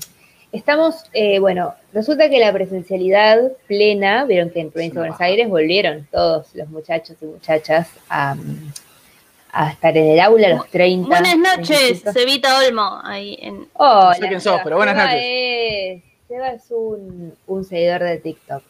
estamos, 0.51 1.03
eh, 1.13 1.39
bueno, 1.39 1.73
resulta 1.93 2.29
que 2.29 2.39
la 2.39 2.53
presencialidad 2.53 3.39
plena, 3.67 4.23
vieron 4.25 4.49
que 4.49 4.61
en 4.61 4.71
Provincia 4.71 5.01
de 5.01 5.07
Buenos. 5.07 5.19
Aires 5.21 5.49
volvieron 5.49 6.07
todos 6.11 6.55
los 6.55 6.69
muchachos 6.69 7.17
y 7.21 7.25
muchachas 7.25 7.89
a, 8.09 8.35
a 9.51 9.71
estar 9.71 9.97
en 9.97 10.05
el 10.11 10.19
aula 10.21 10.47
a 10.47 10.49
los 10.51 10.69
30. 10.69 11.07
Buenas 11.07 11.37
noches, 11.37 12.01
35. 12.03 12.11
Cevita 12.13 12.57
Olmo. 12.59 12.99
Ahí 13.03 13.37
en, 13.41 13.67
Hola, 13.73 14.05
No 14.05 14.13
sé 14.13 14.27
quién 14.29 14.39
sos, 14.41 14.53
Seba. 14.53 14.63
pero 14.63 14.77
buenas 14.77 14.95
Seba 14.95 15.05
noches. 15.07 15.21
Es, 15.25 16.03
Seba 16.29 16.49
es 16.51 16.63
un, 16.71 17.33
un 17.47 17.63
seguidor 17.65 18.03
de 18.03 18.17
TikTok. 18.19 18.63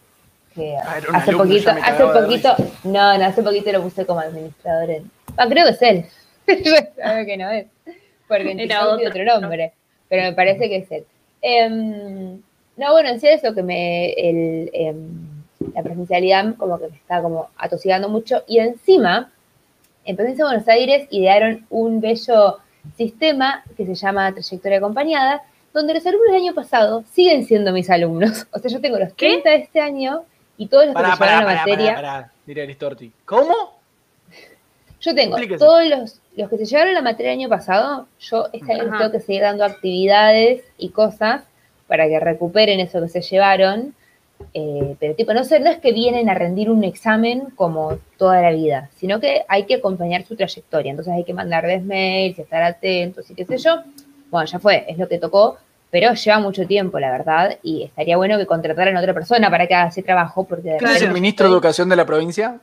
Que 0.55 0.75
Ah, 0.77 0.99
hace 1.13 1.33
poquito, 1.33 1.69
hace 1.69 2.03
poquito, 2.05 2.55
no, 2.85 3.17
no, 3.17 3.25
hace 3.25 3.43
poquito 3.43 3.71
lo 3.73 3.81
puse 3.81 4.05
como 4.05 4.21
administrador 4.21 4.89
en. 4.89 5.11
Ah, 5.37 5.47
creo 5.49 5.65
que 5.65 5.71
es 5.71 5.81
él. 5.81 6.05
Sabe 6.95 7.25
que 7.25 7.37
no 7.37 7.49
es. 7.49 7.65
Porque 8.27 8.51
en 8.51 8.59
Era 8.61 8.87
otro. 8.87 9.07
otro 9.07 9.39
nombre. 9.41 9.73
Pero 10.07 10.23
me 10.23 10.33
parece 10.33 10.69
que 10.69 10.77
es 10.77 10.91
él. 10.91 11.05
Em, 11.41 12.41
no, 12.77 12.91
bueno, 12.91 13.09
en 13.09 13.19
sí 13.19 13.27
eso 13.27 13.53
que 13.53 13.63
me. 13.63 14.13
El, 14.13 14.69
em, 14.73 15.27
la 15.73 15.83
presencialidad 15.83 16.55
como 16.55 16.79
que 16.79 16.87
me 16.87 16.95
está 16.95 17.21
como 17.21 17.49
atosigando 17.57 18.07
mucho. 18.07 18.43
Y 18.47 18.59
encima, 18.59 19.31
en 20.05 20.15
Provincia 20.15 20.45
de 20.45 20.51
Buenos 20.51 20.67
Aires 20.69 21.07
idearon 21.11 21.65
un 21.69 21.99
bello 21.99 22.59
sistema 22.97 23.63
que 23.75 23.85
se 23.85 23.95
llama 23.95 24.31
trayectoria 24.31 24.77
acompañada, 24.77 25.41
donde 25.73 25.95
los 25.95 26.05
alumnos 26.05 26.27
del 26.31 26.41
año 26.43 26.53
pasado 26.53 27.03
siguen 27.11 27.45
siendo 27.45 27.71
mis 27.73 27.89
alumnos. 27.89 28.47
O 28.53 28.59
sea, 28.59 28.71
yo 28.71 28.79
tengo 28.79 28.97
los 28.99 29.09
¿Qué? 29.13 29.27
30 29.41 29.49
de 29.49 29.55
este 29.57 29.81
año 29.81 30.23
y 30.57 30.67
todos 30.67 30.85
los 30.85 30.95
que 30.95 31.01
Pará, 31.01 31.15
se 31.15 31.23
llevaron 31.23 31.43
pará, 31.45 31.53
la 31.53 31.59
pará, 31.59 31.59
materia. 31.71 31.95
pará, 31.95 32.11
pará, 32.13 32.31
diría 32.45 32.63
Aristorti. 32.63 33.11
¿Cómo? 33.25 33.53
Yo 35.01 35.13
tengo 35.13 35.37
Explíquese. 35.37 35.59
todos 35.63 35.85
los, 35.85 36.21
los 36.35 36.49
que 36.49 36.57
se 36.57 36.65
llevaron 36.65 36.93
la 36.93 37.01
materia 37.01 37.31
el 37.33 37.39
año 37.39 37.49
pasado, 37.49 38.07
yo 38.19 38.47
este 38.53 38.73
año 38.73 38.97
tengo 38.97 39.11
que 39.11 39.19
seguir 39.19 39.41
dando 39.41 39.63
actividades 39.65 40.63
y 40.77 40.89
cosas 40.89 41.43
para 41.87 42.07
que 42.07 42.19
recuperen 42.19 42.79
eso 42.79 43.01
que 43.01 43.09
se 43.09 43.21
llevaron. 43.21 43.93
Eh, 44.53 44.95
pero 44.99 45.15
tipo, 45.15 45.33
no, 45.33 45.43
sé, 45.43 45.59
no 45.59 45.69
es 45.69 45.77
que 45.79 45.91
vienen 45.93 46.29
a 46.29 46.33
rendir 46.33 46.69
un 46.69 46.83
examen 46.83 47.51
como 47.55 47.99
toda 48.17 48.41
la 48.41 48.51
vida, 48.51 48.89
sino 48.97 49.19
que 49.19 49.43
hay 49.47 49.63
que 49.65 49.75
acompañar 49.75 50.23
su 50.25 50.35
trayectoria. 50.35 50.89
Entonces 50.91 51.13
hay 51.13 51.23
que 51.23 51.33
mandarles 51.33 51.83
mails 51.83 52.37
y 52.37 52.41
estar 52.41 52.63
atentos 52.63 53.29
y 53.29 53.35
qué 53.35 53.45
sé 53.45 53.57
yo. 53.57 53.81
Bueno, 54.31 54.45
ya 54.45 54.59
fue, 54.59 54.85
es 54.87 54.97
lo 54.97 55.07
que 55.07 55.19
tocó, 55.19 55.57
pero 55.95 56.13
lleva 56.13 56.39
mucho 56.39 56.67
tiempo, 56.67 56.99
la 56.99 57.09
verdad, 57.09 57.57
y 57.63 57.83
estaría 57.83 58.17
bueno 58.17 58.37
que 58.37 58.45
contrataran 58.45 58.97
a 58.97 58.99
otra 58.99 59.13
persona 59.13 59.49
para 59.49 59.65
que 59.65 59.73
haga 59.75 59.87
ese 59.87 60.03
trabajo, 60.03 60.43
porque 60.43 60.71
de 60.71 60.77
¿Quién 60.77 60.91
es 60.91 61.01
el 61.03 61.13
ministro 61.13 61.47
de 61.47 61.53
Educación 61.53 61.87
de 61.87 61.95
la 61.95 62.05
provincia? 62.05 62.59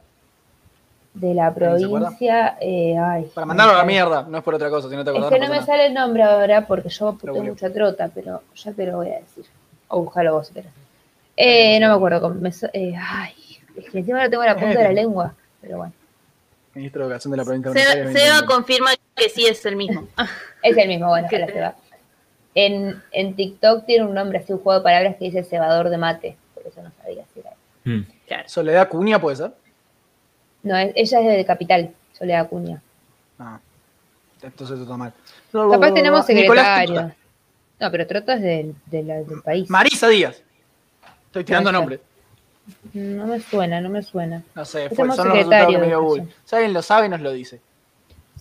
de 1.14 1.32
la 1.32 1.50
provincia, 1.54 2.58
eh, 2.60 2.94
ay, 2.98 3.24
Para 3.34 3.46
no 3.46 3.48
mandarlo 3.48 3.72
a 3.72 3.78
la 3.78 3.84
mierda, 3.84 4.26
no 4.28 4.36
es 4.36 4.44
por 4.44 4.54
otra 4.54 4.68
cosa, 4.68 4.90
si 4.90 4.96
no 4.96 5.02
te 5.02 5.10
Es 5.10 5.16
acordás. 5.16 5.32
que 5.32 5.38
no 5.40 5.48
no 5.48 5.54
me 5.60 5.62
sale 5.64 5.86
el 5.86 5.94
nombre 5.94 6.22
ahora 6.24 6.66
porque 6.66 6.90
yo 6.90 7.16
Pero 7.18 7.32
bueno. 7.34 7.48
mucha 7.52 7.72
trota, 7.72 8.10
pero 8.14 8.42
ya 8.54 8.72
te 8.72 8.84
lo 8.84 8.98
voy 8.98 9.08
a 9.08 9.20
decir. 9.20 9.46
O 9.88 10.02
búscalo 10.02 10.34
vos 10.34 10.50
querés. 10.50 10.70
Eh, 11.38 11.80
no 11.80 11.88
me 11.88 11.94
acuerdo 11.94 12.28
me 12.28 12.50
eh, 12.74 12.94
ay, 13.00 13.32
es 13.76 13.88
que 13.90 13.98
encima 14.00 14.22
lo 14.24 14.28
tengo 14.28 14.42
en 14.42 14.48
la 14.50 14.56
punta 14.58 14.78
de 14.78 14.84
la 14.84 14.92
lengua. 14.92 15.34
Pero 15.62 15.78
bueno, 15.78 15.92
Ministro 16.74 17.00
de 17.00 17.06
Educación 17.06 17.30
de 17.30 17.36
la 17.38 17.44
provincia 17.44 17.72
Seba. 17.72 17.92
Seba 17.92 18.02
2020. 18.40 18.46
confirma 18.46 18.90
que 19.16 19.28
sí 19.30 19.46
es 19.46 19.64
el 19.64 19.76
mismo. 19.76 20.06
es 20.62 20.76
el 20.76 20.88
mismo, 20.88 21.08
bueno, 21.08 21.26
¿Qué 21.30 21.36
ahora 21.36 21.46
te- 21.46 21.52
se 21.54 21.60
va. 21.60 21.74
En, 22.54 23.02
en 23.12 23.34
TikTok 23.34 23.86
tiene 23.86 24.04
un 24.04 24.14
nombre 24.14 24.38
así, 24.38 24.52
un 24.52 24.58
juego 24.60 24.80
de 24.80 24.84
palabras 24.84 25.16
que 25.16 25.24
dice 25.26 25.42
cebador 25.42 25.88
de 25.88 25.96
mate. 25.98 26.36
Por 26.54 26.66
eso 26.66 26.82
no 26.82 26.90
sabía 27.02 27.24
si 27.32 27.40
era. 27.40 27.50
él. 27.84 27.98
Mm. 28.00 28.06
Claro. 28.26 28.48
Soledad 28.48 28.88
Cuña 28.88 29.20
puede 29.20 29.36
ser. 29.36 29.52
No, 30.62 30.76
es- 30.76 30.92
ella 30.94 31.20
es 31.20 31.36
de 31.38 31.44
Capital, 31.44 31.90
Soledad 32.12 32.42
Acuña. 32.42 32.80
Ah, 33.38 33.58
entonces 34.42 34.74
eso 34.74 34.82
está 34.84 34.96
mal. 34.96 35.12
Capaz 35.52 35.92
tenemos 35.94 36.26
secretario. 36.26 37.12
No, 37.80 37.90
pero 37.90 38.06
del, 38.40 38.76
de 38.86 39.02
la- 39.02 39.22
del 39.22 39.42
país. 39.42 39.68
Marisa 39.68 40.08
Díaz. 40.08 40.42
Estoy 41.26 41.44
tirando 41.44 41.72
nombres. 41.72 42.00
No 42.92 43.26
me 43.26 43.40
suena, 43.40 43.80
no 43.80 43.88
me 43.88 44.02
suena. 44.02 44.42
No 44.54 44.64
sé, 44.64 44.88
fue, 44.90 44.96
son 44.96 45.08
los 45.08 45.36
resultados 45.36 45.72
que 45.72 45.78
me 45.78 45.86
dio 45.86 45.96
no 45.96 46.02
Google. 46.04 46.26
Si 46.44 46.54
alguien 46.54 46.72
lo 46.72 46.82
sabe, 46.82 47.08
nos 47.08 47.20
lo 47.20 47.32
dice. 47.32 47.60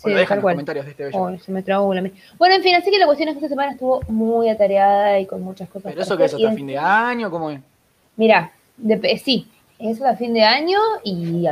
O 0.03 0.08
Sí, 0.08 0.10
lo 0.10 0.15
deja 0.17 0.22
en 0.22 0.27
tal 0.27 0.38
los 0.38 0.41
cual. 0.43 0.53
comentarios 0.55 0.86
de 0.86 0.91
este 0.91 1.03
bello. 1.05 1.39
Se 1.39 1.51
me 1.51 1.62
trabó 1.63 1.93
la. 1.93 2.01
Bueno, 2.38 2.55
en 2.55 2.63
fin, 2.63 2.75
así 2.75 2.89
que 2.89 2.98
la 2.98 3.05
cuestión 3.05 3.29
es 3.29 3.34
que 3.36 3.39
esta 3.39 3.50
semana 3.50 3.72
estuvo 3.74 4.01
muy 4.08 4.50
atareada 4.50 5.20
y 5.20 5.25
con 5.27 5.41
muchas 5.41 5.70
cosas. 5.70 5.91
Pero 5.91 6.01
eso 6.01 6.17
que 6.17 6.25
es 6.25 6.34
hasta 6.34 6.51
fin 6.53 6.67
de 6.67 6.77
año, 6.77 7.29
¿cómo 7.29 7.51
es? 7.51 7.60
Mira, 8.17 8.51
dep- 8.81 9.17
sí, 9.20 9.48
eso 9.79 10.05
a 10.08 10.15
fin 10.15 10.34
de 10.34 10.43
año 10.43 10.79
y 11.03 11.48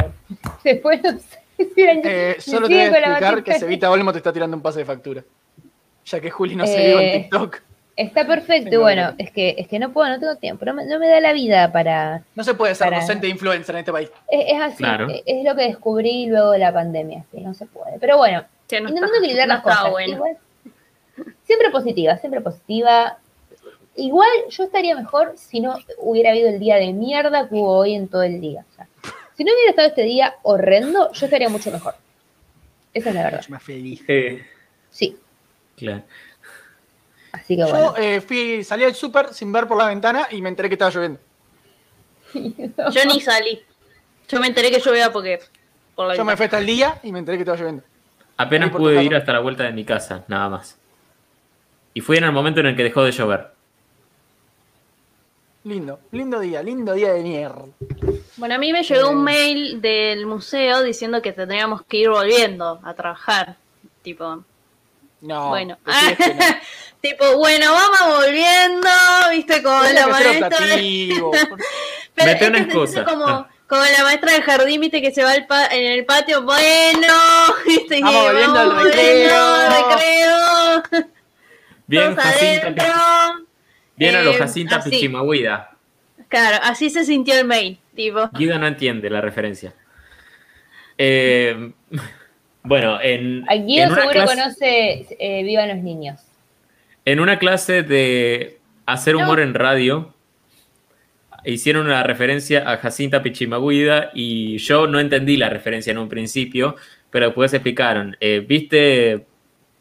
después 0.63 1.01
no 1.03 1.12
sé 1.20 1.39
Eh, 1.75 2.36
solo 2.39 2.68
te 2.68 2.74
voy 2.74 2.84
a 2.84 2.88
explicar 2.88 3.44
que. 3.44 3.60
Cevita 3.60 3.91
Olmo 3.91 4.12
te 4.12 4.18
está 4.18 4.34
tirando 4.34 4.56
un 4.58 4.63
pase 4.63 4.79
de 4.79 4.86
factura. 4.86 5.24
Ya 6.06 6.20
que 6.20 6.32
Juli 6.32 6.56
no 6.56 6.65
se 6.65 6.82
Eh, 6.84 6.88
vivo 6.88 7.00
en 7.00 7.22
TikTok. 7.22 7.62
Está 8.01 8.25
perfecto, 8.25 8.68
y 8.68 8.72
Tengo 8.72 8.84
bueno, 8.84 9.13
es 9.18 9.29
que, 9.32 9.56
es 9.58 9.68
que 9.68 9.77
no 9.77 9.91
puedo, 9.91 10.08
no 10.10 10.20
tengo 10.20 10.36
tiempo, 10.38 10.63
no 10.63 10.74
me, 10.74 10.86
no 10.86 11.00
me 11.00 11.08
da 11.10 11.20
la 11.20 11.34
vida 11.34 11.70
para... 11.72 12.24
No 12.34 12.44
se 12.46 12.53
puede 12.53 12.74
ser 12.74 12.88
para- 12.88 13.01
docente 13.01 13.27
e 13.27 13.29
influencer 13.29 13.75
en 13.75 13.79
este 13.79 13.91
país. 13.91 14.10
Es, 14.29 14.53
es 14.53 14.62
así, 14.62 14.77
Claro. 14.84 15.10
es, 15.10 15.22
es 15.25 15.44
lo 15.44 15.53
que 15.56 15.63
descubrí 15.63 16.25
luego 16.27 16.51
de 16.51 16.60
la 16.60 16.72
pandemia, 16.74 17.25
que 17.29 17.41
no 17.41 17.53
se 17.53 17.65
puede. 17.65 18.00
Pero 18.00 18.15
bueno, 18.18 18.39
no 18.39 18.77
intentando 18.77 19.06
está- 19.06 19.18
equilibrar 19.18 19.48
no 19.50 19.53
las 19.56 19.63
cosas. 19.63 19.91
bueno. 19.91 20.13
Igual, 20.15 20.38
siempre 21.44 21.70
positiva, 21.72 22.18
siempre 22.18 22.39
positiva. 22.41 23.18
Igual 23.96 24.29
yo 24.50 24.63
estaría 24.63 24.96
mejor 24.96 25.34
si 25.36 25.60
no 25.60 25.75
hubiera 25.98 26.29
habido 26.32 26.48
el 26.48 26.60
día 26.60 26.77
de 26.77 26.94
mierda 26.94 27.50
que 27.50 27.56
hubo 27.56 27.79
hoy 27.79 27.96
en 27.96 28.08
todo 28.08 28.24
el 28.24 28.39
día. 28.39 28.63
O 28.72 28.75
sea, 28.75 28.88
si 29.36 29.44
no 29.44 29.51
hubiera 29.53 29.72
estado 29.72 29.89
este 29.89 30.03
día 30.03 30.36
horrendo, 30.44 31.12
yo 31.12 31.25
estaría 31.25 31.50
mucho 31.50 31.70
mejor. 31.70 31.96
Esa 32.94 33.10
es 33.10 33.15
la 33.15 33.24
verdad. 33.24 33.39
Mucho 33.39 33.51
más 33.51 33.63
feliz. 33.63 34.01
Eh, 34.08 34.41
Sí, 34.89 35.18
claro. 35.75 36.03
Así 37.31 37.55
que 37.55 37.63
bueno. 37.63 37.95
Yo 37.95 38.01
eh, 38.01 38.21
fui, 38.21 38.63
salí 38.63 38.83
al 38.83 38.95
súper 38.95 39.33
sin 39.33 39.51
ver 39.51 39.67
por 39.67 39.77
la 39.77 39.88
ventana 39.88 40.27
y 40.31 40.41
me 40.41 40.50
enteré 40.50 40.69
que 40.69 40.75
estaba 40.75 40.91
lloviendo. 40.91 41.19
Yo 42.33 43.05
ni 43.05 43.19
salí. 43.21 43.62
Yo 44.27 44.39
me 44.39 44.48
enteré 44.48 44.69
que 44.71 44.79
llovía 44.79 45.12
porque. 45.12 45.39
Por 45.95 46.07
la 46.07 46.15
Yo 46.15 46.24
me 46.24 46.36
fui 46.38 46.45
hasta 46.45 46.59
el 46.59 46.65
día 46.65 47.00
y 47.03 47.12
me 47.12 47.19
enteré 47.19 47.38
que 47.38 47.41
estaba 47.41 47.57
lloviendo. 47.57 47.83
Apenas 48.38 48.69
pude 48.71 49.03
ir 49.03 49.15
hasta 49.15 49.33
la 49.33 49.39
vuelta 49.39 49.63
de 49.63 49.71
mi 49.74 49.83
casa, 49.83 50.24
nada 50.27 50.48
más. 50.50 50.77
Y 51.93 52.01
fue 52.01 52.17
en 52.17 52.24
el 52.24 52.31
momento 52.31 52.59
en 52.62 52.67
el 52.67 52.75
que 52.75 52.83
dejó 52.83 53.03
de 53.03 53.12
llover. 53.12 53.51
Lindo, 55.65 56.00
lindo 56.12 56.39
día, 56.39 56.63
lindo 56.63 56.93
día 56.93 57.12
de 57.13 57.21
mierda. 57.21 57.65
Bueno, 58.38 58.55
a 58.55 58.57
mí 58.57 58.71
me 58.71 58.81
llegó 58.81 59.09
Eh. 59.09 59.13
un 59.13 59.24
mail 59.24 59.81
del 59.81 60.25
museo 60.25 60.81
diciendo 60.83 61.21
que 61.21 61.33
tendríamos 61.33 61.81
que 61.83 61.98
ir 61.98 62.09
volviendo 62.09 62.79
a 62.81 62.93
trabajar. 62.93 63.57
Tipo, 64.01 64.43
No, 65.21 65.50
bueno. 65.50 65.77
que 65.86 66.33
no. 66.33 66.36
tipo, 67.01 67.38
bueno, 67.38 67.72
vamos 67.72 68.18
volviendo, 68.25 68.89
viste, 69.32 69.62
como 69.63 69.84
la 69.84 70.08
maestra. 70.08 70.50
Pero 72.15 72.25
Mete 72.32 72.48
una 72.48 72.60
excusa. 72.60 73.03
Como, 73.06 73.25
Ah. 73.27 73.50
como 73.68 73.82
la 73.84 74.03
maestra 74.03 74.34
del 74.34 74.41
jardín, 74.44 74.82
viste, 74.82 75.01
que 75.01 75.12
se 75.12 75.24
va 75.24 75.32
al 75.32 75.46
pa- 75.48 75.68
en 75.68 75.86
el 75.91 76.06
patio, 76.06 76.41
bueno, 76.44 77.13
viste, 77.65 78.01
Vamos 78.01 78.24
volviendo 78.25 78.60
al 78.60 78.70
volviendo 78.74 78.89
recreo. 78.94 79.56
al 79.56 80.84
recreo, 80.84 81.06
Bien, 81.88 82.15
todos 82.15 82.24
Jacinta. 82.25 82.68
adentro. 82.68 83.46
Bien 83.96 84.15
a 84.15 84.22
los 84.22 84.36
Eh, 84.36 84.39
Jacinta. 84.39 84.84
Pichimahuida. 84.84 85.72
Claro, 86.27 86.58
así 86.63 86.89
se 86.89 87.06
sintió 87.06 87.36
el 87.36 87.46
mail, 87.46 87.79
tipo. 87.96 88.29
Guido 88.34 88.60
no 88.60 88.68
entiende 88.68 89.10
la 89.10 89.22
referencia. 89.22 89.74
Eh, 90.98 91.72
bueno, 92.63 93.00
en, 93.01 93.44
una 93.44 93.51
seguro 93.96 94.10
clase, 94.12 94.36
conoce 94.36 95.08
eh, 95.20 95.44
Vivan 95.44 95.70
los 95.70 95.77
Niños. 95.77 96.22
En 97.12 97.20
una 97.20 97.39
clase 97.39 97.84
de 97.84 98.60
hacer 98.86 99.16
No. 99.16 99.22
humor 99.24 99.39
en 99.39 99.54
radio, 99.54 100.13
hicieron 101.46 101.86
una 101.86 102.04
referencia 102.04 102.70
a 102.70 102.78
Jacinta 102.78 103.22
Pichimaguida 103.24 104.12
y 104.13 104.58
yo 104.58 104.88
no 104.88 105.00
entendí 105.00 105.38
la 105.38 105.50
referencia 105.50 105.92
en 105.92 105.98
un 105.98 106.10
principio, 106.10 106.75
pero 107.10 107.28
después 107.28 107.54
explicaron. 107.54 108.16
Eh, 108.20 108.46
Viste, 108.48 109.25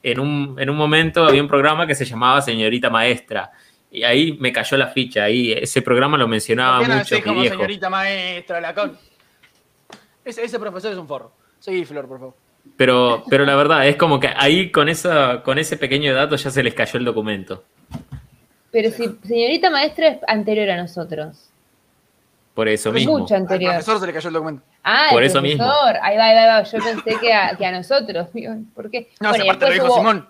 en 0.02 0.20
un, 0.20 0.56
en 0.58 0.70
un 0.70 0.76
momento 0.76 1.24
había 1.26 1.42
un 1.42 1.48
programa 1.48 1.86
que 1.86 1.94
se 1.94 2.04
llamaba 2.04 2.40
Señorita 2.40 2.88
Maestra. 2.90 3.50
Y 3.90 4.02
ahí 4.04 4.36
me 4.38 4.52
cayó 4.52 4.76
la 4.76 4.88
ficha, 4.88 5.24
ahí 5.24 5.52
ese 5.52 5.80
programa 5.82 6.16
lo 6.18 6.28
mencionaba 6.28 6.78
¿Por 6.78 6.86
qué 6.86 6.92
no 6.92 6.98
mucho 6.98 7.14
decís 7.14 7.26
mi 7.26 7.30
como 7.30 7.40
viejo. 7.40 7.56
señorita 7.56 7.90
maestra, 7.90 8.60
la 8.60 8.74
con... 8.74 8.98
Ese, 10.24 10.44
ese 10.44 10.58
profesor 10.58 10.92
es 10.92 10.98
un 10.98 11.08
forro. 11.08 11.32
Seguí, 11.58 11.84
Flor, 11.86 12.06
por 12.06 12.18
favor. 12.18 12.34
Pero, 12.76 13.24
pero 13.28 13.44
la 13.44 13.56
verdad, 13.56 13.86
es 13.88 13.96
como 13.96 14.20
que 14.20 14.28
ahí 14.36 14.70
con, 14.70 14.88
esa, 14.88 15.42
con 15.42 15.58
ese 15.58 15.76
pequeño 15.76 16.14
dato 16.14 16.36
ya 16.36 16.50
se 16.50 16.62
les 16.62 16.74
cayó 16.74 16.98
el 16.98 17.04
documento. 17.04 17.64
Pero 18.70 18.90
si 18.90 19.08
señorita 19.26 19.70
maestra 19.70 20.08
es 20.08 20.18
anterior 20.28 20.70
a 20.70 20.76
nosotros. 20.76 21.50
Por 22.54 22.68
eso 22.68 22.90
Es 22.90 22.94
mismo. 22.96 23.18
mucho 23.18 23.34
Al 23.34 23.42
anterior. 23.42 23.72
profesor 23.72 24.00
se 24.00 24.06
le 24.06 24.12
cayó 24.12 24.28
el 24.28 24.34
documento. 24.34 24.62
Ah, 24.84 25.08
Por 25.10 25.22
el 25.22 25.28
eso 25.28 25.40
mismo. 25.42 25.64
Ahí 25.64 26.16
va, 26.16 26.26
ahí 26.26 26.34
va, 26.34 26.42
ahí 26.42 26.48
va. 26.48 26.62
Yo 26.64 26.78
pensé 26.78 27.20
que 27.20 27.32
a, 27.32 27.56
que 27.56 27.66
a 27.66 27.72
nosotros. 27.72 28.28
¿Por 28.74 28.90
qué? 28.90 29.08
No, 29.20 29.30
Bueno, 29.30 29.44
aparte 29.44 29.64
lo 29.64 29.70
después 29.70 29.72
dijo 29.74 29.86
hubo, 29.86 29.96
Simón. 29.96 30.28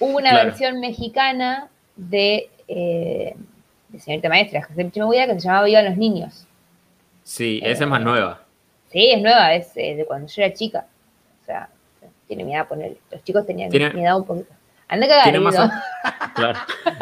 hubo 0.00 0.16
una 0.18 0.30
Claro. 0.30 0.44
versión 0.50 0.80
mexicana 0.80 1.68
de, 1.96 2.50
eh, 2.68 3.34
de 3.88 4.00
señorita 4.00 4.28
maestra, 4.28 4.62
José 4.64 4.90
que 4.92 5.40
se 5.40 5.40
llamaba 5.40 5.64
Viva 5.66 5.82
los 5.82 5.96
Niños. 5.96 6.46
Sí, 7.22 7.60
esa 7.62 7.84
es 7.84 7.90
más 7.90 8.00
nueva. 8.02 8.42
Sí, 8.90 9.10
es 9.12 9.20
nueva, 9.22 9.54
es 9.54 9.70
eh, 9.76 9.96
de 9.96 10.04
cuando 10.04 10.26
yo 10.28 10.42
era 10.42 10.52
chica. 10.54 10.86
O 11.48 11.50
sea, 11.50 11.68
tiene 12.26 12.44
mi 12.44 12.54
edad, 12.54 12.68
ponerle. 12.68 12.98
Los 13.10 13.24
chicos 13.24 13.46
tenían 13.46 13.70
Tiene- 13.70 13.90
mi 13.94 14.04
edad 14.04 14.18
un 14.18 14.26
poquito. 14.26 14.52
Anda 14.86 15.06
a 15.06 15.08
cagar, 15.08 15.22
Tiene 15.24 15.40
más, 15.40 15.54
Guido. 15.54 15.66
o, 15.66 16.34
claro. 16.34 16.58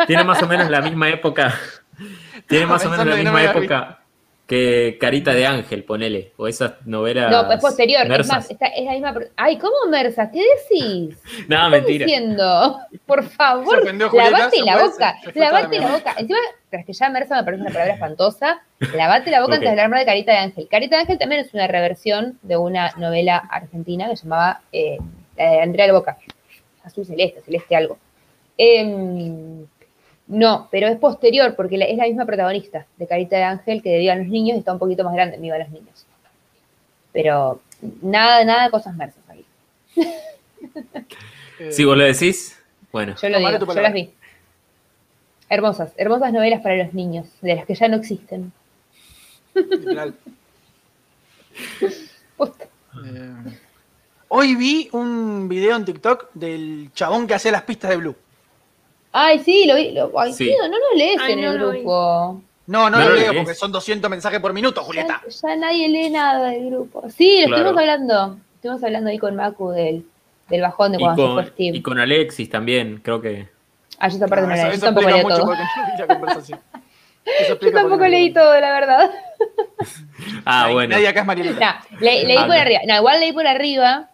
Tiene 0.07 0.25
más 0.25 0.43
o 0.43 0.47
menos 0.47 0.71
la 0.71 0.81
misma 0.81 1.09
época. 1.09 1.53
Tiene 2.49 2.67
más 2.67 2.85
o 2.85 2.91
menos 2.91 3.07
la 3.07 3.17
misma 3.17 3.43
época 3.43 4.01
que 4.47 4.97
Carita 5.01 5.35
de 5.35 5.45
Ángel, 5.45 5.83
ponele. 5.83 6.33
O 6.37 6.47
esas 6.47 6.75
novelas. 6.87 7.31
No, 7.33 7.51
es 7.53 7.61
posterior. 7.61 8.03
Es 8.11 8.29
más, 8.29 8.49
está- 8.51 8.67
es 8.69 8.85
la 8.85 8.93
misma. 8.93 9.15
Ay, 9.37 9.59
¿cómo 9.59 9.75
Mersa? 9.91 10.31
¿Qué 10.31 10.41
decís? 10.41 11.19
No, 11.49 11.49
¿Qué 11.49 11.55
estás 11.55 11.71
mentira. 11.73 12.07
diciendo? 12.07 12.79
Por 13.07 13.25
favor, 13.25 13.85
lavate 14.15 14.63
la 14.65 14.85
boca. 14.85 15.17
Lavate 15.35 15.79
la 15.81 15.89
boca. 15.93 16.15
Encima, 16.19 16.39
tras 16.71 16.85
que 16.87 16.93
ya 16.93 17.09
Mersa 17.11 17.37
me 17.37 17.45
parece 17.45 17.63
una 17.63 17.73
palabra 17.73 17.95
espantosa, 17.95 18.63
lavate 18.95 19.31
la 19.33 19.41
boca 19.41 19.55
Ok. 19.55 19.59
antes 19.63 19.75
de 19.75 19.81
hablar 19.83 19.99
de 20.01 20.07
Carita 20.07 20.33
de 20.33 20.39
Ángel. 20.39 20.69
Carita 20.71 20.95
de 20.97 21.03
Ángel 21.03 21.19
también 21.19 21.41
es 21.41 21.53
una 21.53 21.67
reversión 21.67 22.39
de 22.43 22.57
una 22.57 22.93
novela 22.99 23.37
argentina 23.39 24.09
que 24.09 24.17
se 24.17 24.25
llamaba 24.25 24.61
eh, 24.73 24.99
la 25.37 25.51
de 25.51 25.61
Andrea 25.63 25.87
del 25.87 25.95
Boca. 25.95 26.19
Azul 26.85 27.05
Celeste, 27.05 27.41
Celeste 27.41 27.75
algo. 27.75 27.99
Em, 28.57 29.67
no, 30.29 30.69
pero 30.71 30.89
es 30.89 30.99
posterior 30.99 31.55
porque 31.57 31.77
la- 31.79 31.85
es 31.87 31.97
la 31.97 32.05
misma 32.05 32.27
protagonista 32.27 32.87
de 32.97 33.07
Carita 33.07 33.37
de 33.37 33.43
Ángel 33.45 33.83
que 33.83 33.91
de 33.91 33.99
Viva 33.99 34.15
los 34.17 34.27
Niños 34.27 34.57
y 34.57 34.59
está 34.61 34.73
un 34.73 34.79
poquito 34.79 35.05
más 35.05 35.15
grande 35.15 35.37
en 35.37 35.43
Viva 35.43 35.59
los 35.59 35.69
Niños. 35.71 36.07
Pero 37.13 37.61
nada, 38.03 38.45
nada 38.45 38.65
de 38.65 38.71
cosas 38.71 38.95
mersas 38.97 39.23
ahí. 39.29 39.45
Si 41.71 41.85
vos 41.85 41.97
lo 41.97 42.05
decís, 42.05 42.59
bueno. 42.93 43.15
Yo 43.21 43.29
lo 43.31 43.39
digo, 43.39 43.51
yo 43.75 43.81
las 43.81 43.93
vi. 43.95 44.11
Hermosas, 45.49 45.93
hermosas 45.97 46.33
novelas 46.33 46.61
para 46.61 46.77
los 46.77 46.93
niños, 46.93 47.27
de 47.41 47.55
las 47.55 47.65
que 47.65 47.75
ya 47.75 47.89
no 47.89 47.97
existen. 47.97 48.53
literal. 49.55 50.15
Eh, 53.05 53.59
hoy 54.29 54.55
vi 54.57 54.89
un 54.93 55.49
video 55.49 55.77
en 55.77 55.85
TikTok 55.85 56.31
del 56.35 56.91
chabón 56.95 57.27
que 57.27 57.35
hacía 57.35 57.53
las 57.53 57.63
pistas 57.63 57.91
de 57.91 57.97
Blue. 57.99 58.17
Ay, 59.13 59.39
sí, 59.39 59.67
lo 59.67 59.77
vi. 59.77 59.93
Lo, 59.93 60.13
ay, 60.19 60.33
Sí. 60.33 60.45
tío, 60.47 60.57
no 60.69 60.77
lo 60.77 60.95
lees 60.97 61.19
Ay, 61.21 61.33
en 61.33 61.41
no 61.43 61.51
el 61.53 61.59
lo 61.59 61.71
vi. 61.71 61.79
grupo. 61.81 62.43
No, 62.67 62.91
no, 62.91 62.99
No 62.99 62.99
lo 63.05 63.11
lo 63.11 63.15
leo 63.17 63.33
lees. 63.33 63.45
porque 63.45 63.55
son 63.55 63.71
200 63.73 64.11
mensajes 64.11 64.41
por 64.41 64.53
minuto, 64.53 64.83
Julieta. 64.83 65.23
Ya, 65.27 65.49
ya 65.49 65.57
nadie 65.57 65.89
lee 65.89 66.11
nada 66.11 66.49
del 66.51 66.67
grupo. 66.71 67.05
Sí, 67.11 67.41
lo 67.43 67.47
Claro. 67.47 67.63
estuvimos 67.71 67.81
hablando. 67.81 68.39
Estuvimos 68.57 68.83
hablando 68.85 69.11
ahí 69.11 69.19
con 69.19 69.37
Macu 69.37 69.71
del, 69.71 70.05
del 70.49 70.61
bajón 70.61 70.93
de 70.93 70.99
Y 70.99 71.01
cuando 71.01 71.23
se 71.23 71.27
con, 71.29 71.35
fue 71.45 71.53
Steve. 71.53 71.77
y 71.79 71.83
con 71.83 71.99
Alexis 72.01 72.51
también, 72.51 73.01
creo 73.03 73.21
que. 73.21 73.49
Ah, 73.99 74.09
yo 74.09 74.17
esa 74.17 74.27
parte 74.27 74.43
no, 74.43 74.49
No, 74.49 74.55
la 74.55 74.57
eso, 74.57 74.67
leí. 74.67 74.77
eso 74.77 74.81
Yo 74.81 74.87
tampoco 74.95 75.09
explica 75.09 75.17
leí 75.17 75.25
mucho 75.25 75.37
todo. 75.37 75.47
porque 75.47 75.63
no 75.63 75.93
vi 75.93 75.99
la 76.01 76.07
conversación. 76.07 76.61
Eso 77.27 77.49
Yo 77.49 77.53
explica 77.55 77.79
tampoco 77.81 78.03
no 78.05 78.09
leí 78.09 78.33
todo. 78.33 78.61
la 78.61 78.71
verdad. 78.73 79.11
Ah, 80.45 80.63
Nadie- 80.63 80.73
bueno. 80.75 80.95
Nadie 80.95 81.09
acá 81.09 81.21
es 81.21 81.27
Marielita. 81.27 81.59
Nah, 81.91 81.99
le- 82.01 82.25
leí 82.25 82.37
Ah, 82.37 82.47
por 82.47 82.55
no. 82.55 82.61
arriba. 82.63 82.81
No, 82.87 82.97
igual 82.97 83.21
leí 83.21 83.33
por 83.33 83.47
arriba. 83.47 84.11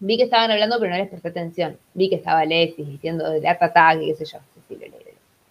Vi 0.00 0.16
que 0.16 0.24
estaban 0.24 0.50
hablando, 0.50 0.78
pero 0.78 0.92
no 0.92 0.98
les 0.98 1.08
presté 1.08 1.28
atención. 1.28 1.76
Vi 1.94 2.08
que 2.08 2.16
estaba 2.16 2.40
Alexis 2.40 2.86
diciendo 2.86 3.28
de 3.30 3.48
Attack 3.48 4.00
y 4.02 4.06
qué 4.06 4.14
sé 4.14 4.24
yo. 4.26 4.38
Sí, 4.54 4.60
sí, 4.68 4.74
lo 4.74 4.80
leí, 4.80 4.90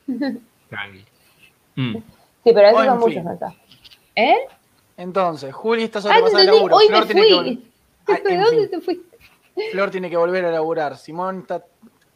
lo 0.07 0.27
leí. 0.27 0.37
Tranqui. 0.69 1.05
Mm. 1.75 1.93
Sí, 2.43 2.53
pero 2.53 2.61
esos 2.67 2.85
son 2.85 2.97
fin. 2.99 3.07
muchos 3.09 3.23
mensajes. 3.23 3.59
¿Eh? 4.15 4.35
Entonces, 4.97 5.53
Juli 5.53 5.83
está 5.83 5.99
Ah, 5.99 6.01
sobrepasada 6.03 6.37
de 6.37 6.43
entendí. 6.43 6.57
laburo. 6.57 6.75
Hoy 6.77 6.87
Flor 6.87 7.07
me 7.07 7.13
tiene, 7.13 7.27
que 7.27 7.35
fui. 7.35 7.63
Ah, 8.09 8.19
¿De 8.23 8.33
en 8.33 8.41
dónde 8.41 8.61
fin, 8.61 8.69
te 8.69 8.81
fuiste? 8.81 9.17
Flor 9.71 9.91
tiene 9.91 10.09
que 10.09 10.15
volver 10.17 10.45
a 10.45 10.51
laburar. 10.51 10.97
Simón 10.97 11.39
está 11.39 11.63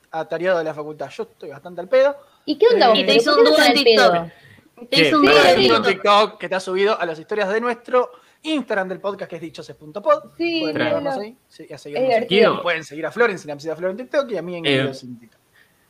atareado 0.10 0.58
de 0.60 0.63
la 0.63 0.74
facultad. 0.74 1.10
Yo 1.10 1.24
estoy 1.24 1.50
bastante 1.50 1.82
al 1.82 1.89
pedo. 1.89 2.15
¿y 2.46 2.58
qué 2.58 2.67
onda 2.74 2.86
Eh, 2.88 2.89
vos? 2.89 2.98
Y 2.98 3.02
te 3.02 3.08
¿Pero 3.08 3.20
hizo 3.22 3.38
un 3.38 3.44
dúo 3.44 3.56
en 3.58 3.62
al 3.63 3.74
TikTok. 3.74 4.12
pedo? 4.13 4.32
Te 4.89 5.02
hizo 5.02 5.20
un 5.20 5.30
en. 5.30 5.84
TikTok 5.84 6.38
que 6.39 6.50
te 6.50 6.56
ha 6.56 6.60
subido 6.62 7.00
a 7.00 7.06
las 7.06 7.20
historias 7.20 7.50
de 7.50 7.60
nuestro 7.62 8.10
Instagram 8.43 8.89
del 8.89 8.99
podcast 8.99 9.30
que 9.30 9.36
es 9.36 9.41
dichoses.pod. 9.41 10.32
Sí, 10.38 10.62
Pueden 10.62 10.75
Claro. 10.75 11.21
ahí. 11.21 11.36
Sí, 11.47 11.67
a 11.71 11.77
seguirnos. 11.77 12.27
Guido. 12.27 12.62
Pueden 12.62 12.84
seguir 12.84 13.06
a 13.06 13.12
Flor 13.12 13.30
en 13.30 13.38
Sinapsis 13.39 13.73
Flor 13.75 13.91
en 13.91 13.97
TikTok 13.97 14.32
y 14.32 14.38
a 14.38 14.41
mí 14.41 14.56
en 14.58 14.65
Eh. 14.65 14.91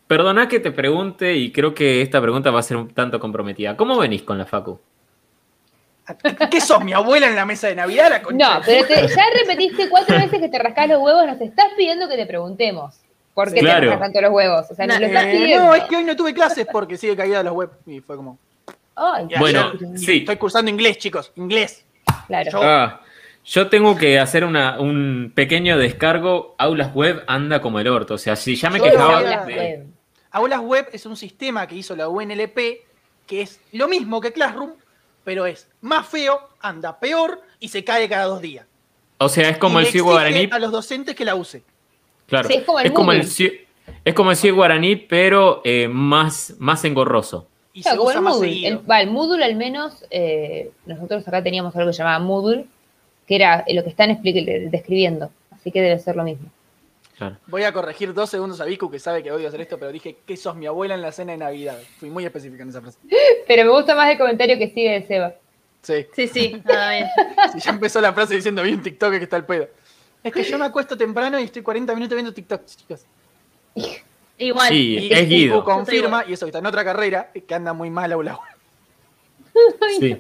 Perdona 0.08 0.48
que 0.50 0.60
te 0.60 0.72
pregunte, 0.72 1.34
y 1.36 1.52
creo 1.54 1.74
que 1.74 2.02
esta 2.02 2.22
pregunta 2.22 2.52
va 2.52 2.60
a 2.60 2.64
ser 2.64 2.76
un 2.76 2.90
tanto 2.94 3.20
comprometida. 3.20 3.78
¿Cómo 3.78 3.98
venís 3.98 4.24
con 4.24 4.38
la 4.38 4.46
Facu? 4.46 4.78
¿Qué- 6.22 6.50
¿Qué 6.50 6.60
sos, 6.60 6.84
mi 6.84 6.92
abuela 6.92 7.28
en 7.30 7.36
la 7.36 7.46
mesa 7.46 7.68
de 7.70 7.76
Navidad? 7.76 8.10
La 8.10 8.22
concha 8.22 8.56
No, 8.56 8.62
pero 8.66 8.86
te- 8.86 9.08
ya 9.08 9.24
repetiste 9.40 9.88
cuatro 9.90 10.18
veces 10.18 10.42
que 10.42 10.50
te 10.50 10.60
rascás 10.60 10.90
los 10.90 11.00
huevos. 11.02 11.26
Nos 11.26 11.40
estás 11.40 11.68
pidiendo 11.78 12.10
que 12.10 12.18
te 12.18 12.26
preguntemos. 12.26 12.96
¿Por 13.34 13.54
qué 13.54 13.62
Claro. 13.62 13.80
te 13.82 13.86
rascas 13.92 14.02
tanto 14.08 14.20
los 14.22 14.32
huevos? 14.32 14.66
O 14.70 14.76
sea, 14.76 14.88
nos 14.88 15.00
lo 15.00 15.06
estás 15.06 15.26
Eh, 15.28 15.32
pidiendo. 15.32 15.66
no, 15.68 15.76
es 15.76 15.84
que 15.86 15.96
hoy 15.96 16.04
no 16.04 16.16
tuve 16.18 16.34
clases 16.34 16.68
porque 16.70 16.98
sigue 16.98 17.16
caída 17.16 17.38
de 17.38 17.44
los 17.46 17.54
web. 17.54 17.70
Y 17.86 18.02
fue 18.02 18.18
como. 18.18 18.38
Ay, 18.96 19.28
y 19.30 19.40
Bueno, 19.40 19.72
sí. 19.96 20.18
Estoy 20.18 20.36
cursando 20.36 20.70
inglés, 20.70 20.98
chicos. 20.98 21.32
Inglés. 21.38 21.86
Claro. 22.32 22.52
Yo- 22.52 22.60
Ah, 22.64 23.02
yo 23.46 23.68
tengo 23.68 23.96
que 23.98 24.20
hacer 24.20 24.44
una- 24.46 24.80
un 24.80 25.32
pequeño 25.36 25.78
descargo. 25.78 26.56
Aulas 26.58 26.94
Web 26.94 27.24
anda 27.28 27.62
como 27.62 27.80
el 27.80 27.88
orto. 27.88 28.16
O 28.16 28.18
sea, 28.18 28.36
si 28.36 28.56
ya 28.56 28.70
me 28.70 28.80
Yo 28.80 28.86
quejaba. 28.86 29.20
Aulas 29.20 29.46
de- 29.48 29.54
web. 29.56 29.88
Aulas 30.32 30.60
Web 30.62 30.90
es 30.94 31.06
un 31.06 31.18
sistema 31.18 31.68
que 31.68 31.76
hizo 31.76 31.96
la 31.96 32.08
UNLP 32.08 32.84
que 33.28 33.42
es 33.42 33.60
lo 33.74 33.88
mismo 33.88 34.20
que 34.22 34.32
Classroom, 34.34 34.72
pero 35.24 35.46
es 35.46 35.68
más 35.82 36.08
feo, 36.08 36.40
anda 36.62 37.00
peor 37.00 37.42
y 37.60 37.68
se 37.70 37.84
cae 37.84 38.08
cada 38.10 38.26
dos 38.26 38.42
días. 38.42 38.66
O 39.20 39.30
sea, 39.30 39.50
es 39.50 39.58
como 39.58 39.80
Y 39.80 39.84
el 39.84 39.88
exige 39.88 40.04
guaraní. 40.04 40.50
a 40.52 40.60
los 40.60 40.72
docentes 40.72 41.16
que 41.16 41.26
la 41.26 41.36
use. 41.36 41.64
Claro. 42.28 42.48
Sí, 42.48 42.56
es 42.56 42.64
como 42.64 42.80
el 42.80 42.86
es 42.88 42.92
como 42.92 43.12
el, 43.12 43.18
Moodle. 43.20 43.30
cie- 43.32 43.66
es 44.06 44.14
como 44.14 44.32
el 44.32 44.38
ciego 44.38 44.58
guaraní, 44.58 44.96
pero 44.96 45.62
eh, 45.64 45.88
más, 45.90 46.56
más 46.60 46.84
engorroso. 46.86 47.48
Y 47.74 47.82
Claro, 47.84 48.02
se 48.02 48.08
usa 48.08 48.18
el 48.18 48.22
más 48.22 48.34
Moodle. 48.36 48.50
seguido. 48.50 48.80
El, 48.80 48.92
va, 48.92 49.02
el 49.02 49.10
Moodle 49.12 49.44
al 49.46 49.56
menos, 49.56 50.06
eh, 50.10 50.72
nosotros 50.86 51.28
acá 51.28 51.42
teníamos 51.42 51.76
algo 51.76 51.90
que 51.90 51.94
se 51.94 52.00
llamaba 52.04 52.20
Moodle, 52.24 52.66
que 53.28 53.36
era 53.36 53.64
lo 53.68 53.84
que 53.84 53.90
están 53.90 54.22
describiendo. 54.22 55.32
Así 55.52 55.72
que 55.72 55.82
debe 55.82 55.98
ser 56.00 56.16
lo 56.16 56.24
mismo. 56.24 56.50
Claro. 57.18 57.38
Voy 57.48 57.64
a 57.64 57.72
corregir 57.72 58.14
dos 58.16 58.30
segundos 58.32 58.60
a 58.62 58.66
Vicu, 58.66 58.90
que 58.90 58.98
sabe 58.98 59.22
que 59.22 59.32
odio 59.32 59.48
hacer 59.48 59.62
esto, 59.62 59.78
pero 59.78 59.92
dije 59.92 60.18
que 60.26 60.36
sos 60.36 60.56
mi 60.56 60.66
abuela 60.66 60.96
en 60.96 61.02
la 61.02 61.12
cena 61.12 61.34
de 61.34 61.38
Navidad. 61.38 61.78
Fui 62.00 62.10
muy 62.10 62.26
específica 62.26 62.64
en 62.64 62.70
esa 62.70 62.82
frase. 62.82 62.98
Pero 63.48 63.64
me 63.66 63.72
gusta 63.72 63.94
más 63.96 64.10
el 64.12 64.18
comentario 64.18 64.58
que 64.58 64.70
sigue 64.70 64.92
de 64.92 65.04
Seba. 65.04 65.34
Sí. 65.84 66.08
Sí, 66.16 66.28
sí, 66.28 66.62
nada 66.66 66.92
bien. 66.92 67.08
Si 67.54 67.60
ya 67.60 67.72
empezó 67.72 68.02
la 68.02 68.12
frase 68.12 68.36
diciendo 68.36 68.64
vi 68.64 68.74
un 68.74 68.82
TikTok 68.82 69.12
que 69.12 69.24
está 69.24 69.38
el 69.38 69.46
pedo. 69.46 69.68
Es 70.24 70.34
que 70.34 70.44
yo 70.44 70.58
me 70.58 70.66
acuesto 70.66 70.98
temprano 70.98 71.40
y 71.40 71.44
estoy 71.44 71.62
40 71.62 71.94
minutos 71.94 72.16
viendo 72.16 72.34
TikTok, 72.34 72.66
chicos. 72.66 73.06
Igual. 74.38 74.70
Sí, 74.70 74.98
Y 75.10 75.14
es 75.14 75.30
Guido. 75.30 75.64
Confirma, 75.64 76.24
y 76.28 76.34
eso 76.34 76.46
que 76.46 76.50
está 76.50 76.60
en 76.60 76.66
otra 76.66 76.84
carrera, 76.84 77.32
que 77.32 77.54
anda 77.54 77.74
muy 77.74 77.90
mal 77.90 78.12
aula. 78.12 78.40
Sí. 80.00 80.18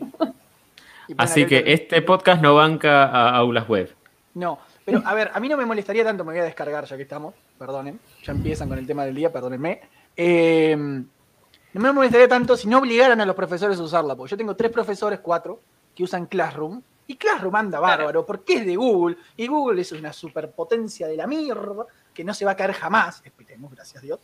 Así 1.17 1.45
que 1.45 1.59
el- 1.59 1.67
este 1.69 2.01
podcast 2.01 2.41
no 2.41 2.55
banca 2.55 3.05
a 3.05 3.35
Aulas 3.37 3.67
Web. 3.67 3.93
No, 4.33 4.59
pero 4.85 5.01
a 5.05 5.13
ver, 5.13 5.31
a 5.33 5.39
mí 5.39 5.49
no 5.49 5.57
me 5.57 5.65
molestaría 5.65 6.03
tanto, 6.03 6.23
me 6.23 6.31
voy 6.31 6.39
a 6.39 6.43
descargar 6.45 6.85
ya 6.85 6.95
que 6.95 7.03
estamos, 7.03 7.33
perdonen, 7.57 7.99
ya 8.23 8.31
empiezan 8.31 8.69
con 8.69 8.77
el 8.77 8.87
tema 8.87 9.03
del 9.05 9.15
día, 9.15 9.31
perdónenme. 9.31 9.81
Eh, 10.15 10.75
no 10.77 11.81
me 11.81 11.91
molestaría 11.91 12.27
tanto 12.27 12.55
si 12.55 12.67
no 12.67 12.79
obligaran 12.79 13.19
a 13.19 13.25
los 13.25 13.35
profesores 13.35 13.79
a 13.79 13.83
usarla, 13.83 14.15
porque 14.15 14.31
yo 14.31 14.37
tengo 14.37 14.55
tres 14.55 14.71
profesores, 14.71 15.19
cuatro, 15.19 15.59
que 15.95 16.03
usan 16.03 16.25
Classroom, 16.27 16.81
y 17.07 17.15
Classroom 17.17 17.55
anda 17.55 17.79
bárbaro, 17.81 18.25
porque 18.25 18.53
es 18.55 18.65
de 18.65 18.75
Google, 18.77 19.17
y 19.35 19.47
Google 19.47 19.81
es 19.81 19.91
una 19.91 20.13
superpotencia 20.13 21.07
de 21.07 21.17
la 21.17 21.27
mierda, 21.27 21.85
que 22.13 22.23
no 22.23 22.33
se 22.33 22.45
va 22.45 22.51
a 22.51 22.55
caer 22.55 22.73
jamás, 22.73 23.21
esperemos, 23.25 23.71
gracias 23.71 24.01
a 24.03 24.05
Dios, 24.05 24.19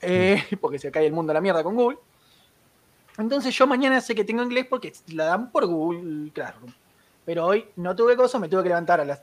eh, 0.00 0.42
porque 0.60 0.78
se 0.78 0.90
cae 0.90 1.06
el 1.06 1.12
mundo 1.12 1.30
a 1.32 1.34
la 1.34 1.40
mierda 1.40 1.62
con 1.62 1.74
Google. 1.74 1.98
Entonces 3.18 3.54
yo 3.56 3.66
mañana 3.66 4.00
sé 4.00 4.14
que 4.14 4.24
tengo 4.24 4.42
inglés 4.42 4.66
porque 4.68 4.92
la 5.12 5.24
dan 5.26 5.50
por 5.50 5.66
Google 5.66 6.30
Classroom. 6.32 6.72
Pero 7.24 7.46
hoy 7.46 7.66
no 7.76 7.96
tuve 7.96 8.14
cosas, 8.16 8.40
me 8.40 8.48
tuve 8.48 8.62
que 8.62 8.68
levantar 8.68 9.00
a 9.00 9.04
las 9.04 9.22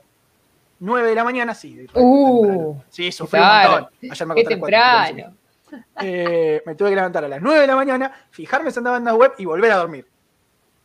9 0.80 1.08
de 1.08 1.14
la 1.14 1.24
mañana, 1.24 1.54
sí. 1.54 1.74
de- 1.76 1.88
Uh, 1.94 2.42
temprano. 2.46 2.84
sí, 2.90 3.12
sufrí 3.12 3.38
un 3.38 3.44
claro. 3.46 3.70
montón. 3.72 3.90
Ayer 4.10 4.26
me 4.26 4.34
Qué 4.34 4.42
las 4.42 4.58
cuatro, 4.58 4.78
temprano. 5.08 5.36
Eh, 6.02 6.62
me 6.66 6.74
tuve 6.74 6.90
que 6.90 6.96
levantar 6.96 7.24
a 7.24 7.28
las 7.28 7.40
9 7.40 7.60
de 7.60 7.66
la 7.66 7.76
mañana, 7.76 8.12
fijarme 8.30 8.70
si 8.70 8.78
andaba 8.78 8.96
en 8.98 9.04
la 9.04 9.14
web 9.14 9.32
y 9.38 9.44
volver 9.44 9.70
a 9.72 9.76
dormir. 9.76 10.06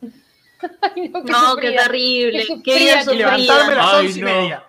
Ay, 0.00 1.08
no, 1.08 1.22
qué 1.24 1.32
No, 1.32 1.56
qué 1.56 1.62
sufrida. 1.68 1.82
terrible. 1.84 2.44
Qué 2.46 2.62
Qué 2.62 2.78
vida 2.78 3.02
sufrida. 3.02 3.38
Y 3.38 3.42
levantarme 3.42 3.72
a 3.72 3.76
las 3.76 3.94
Ay, 3.94 4.06
once 4.06 4.18
y 4.18 4.22
no. 4.22 4.26
media. 4.28 4.64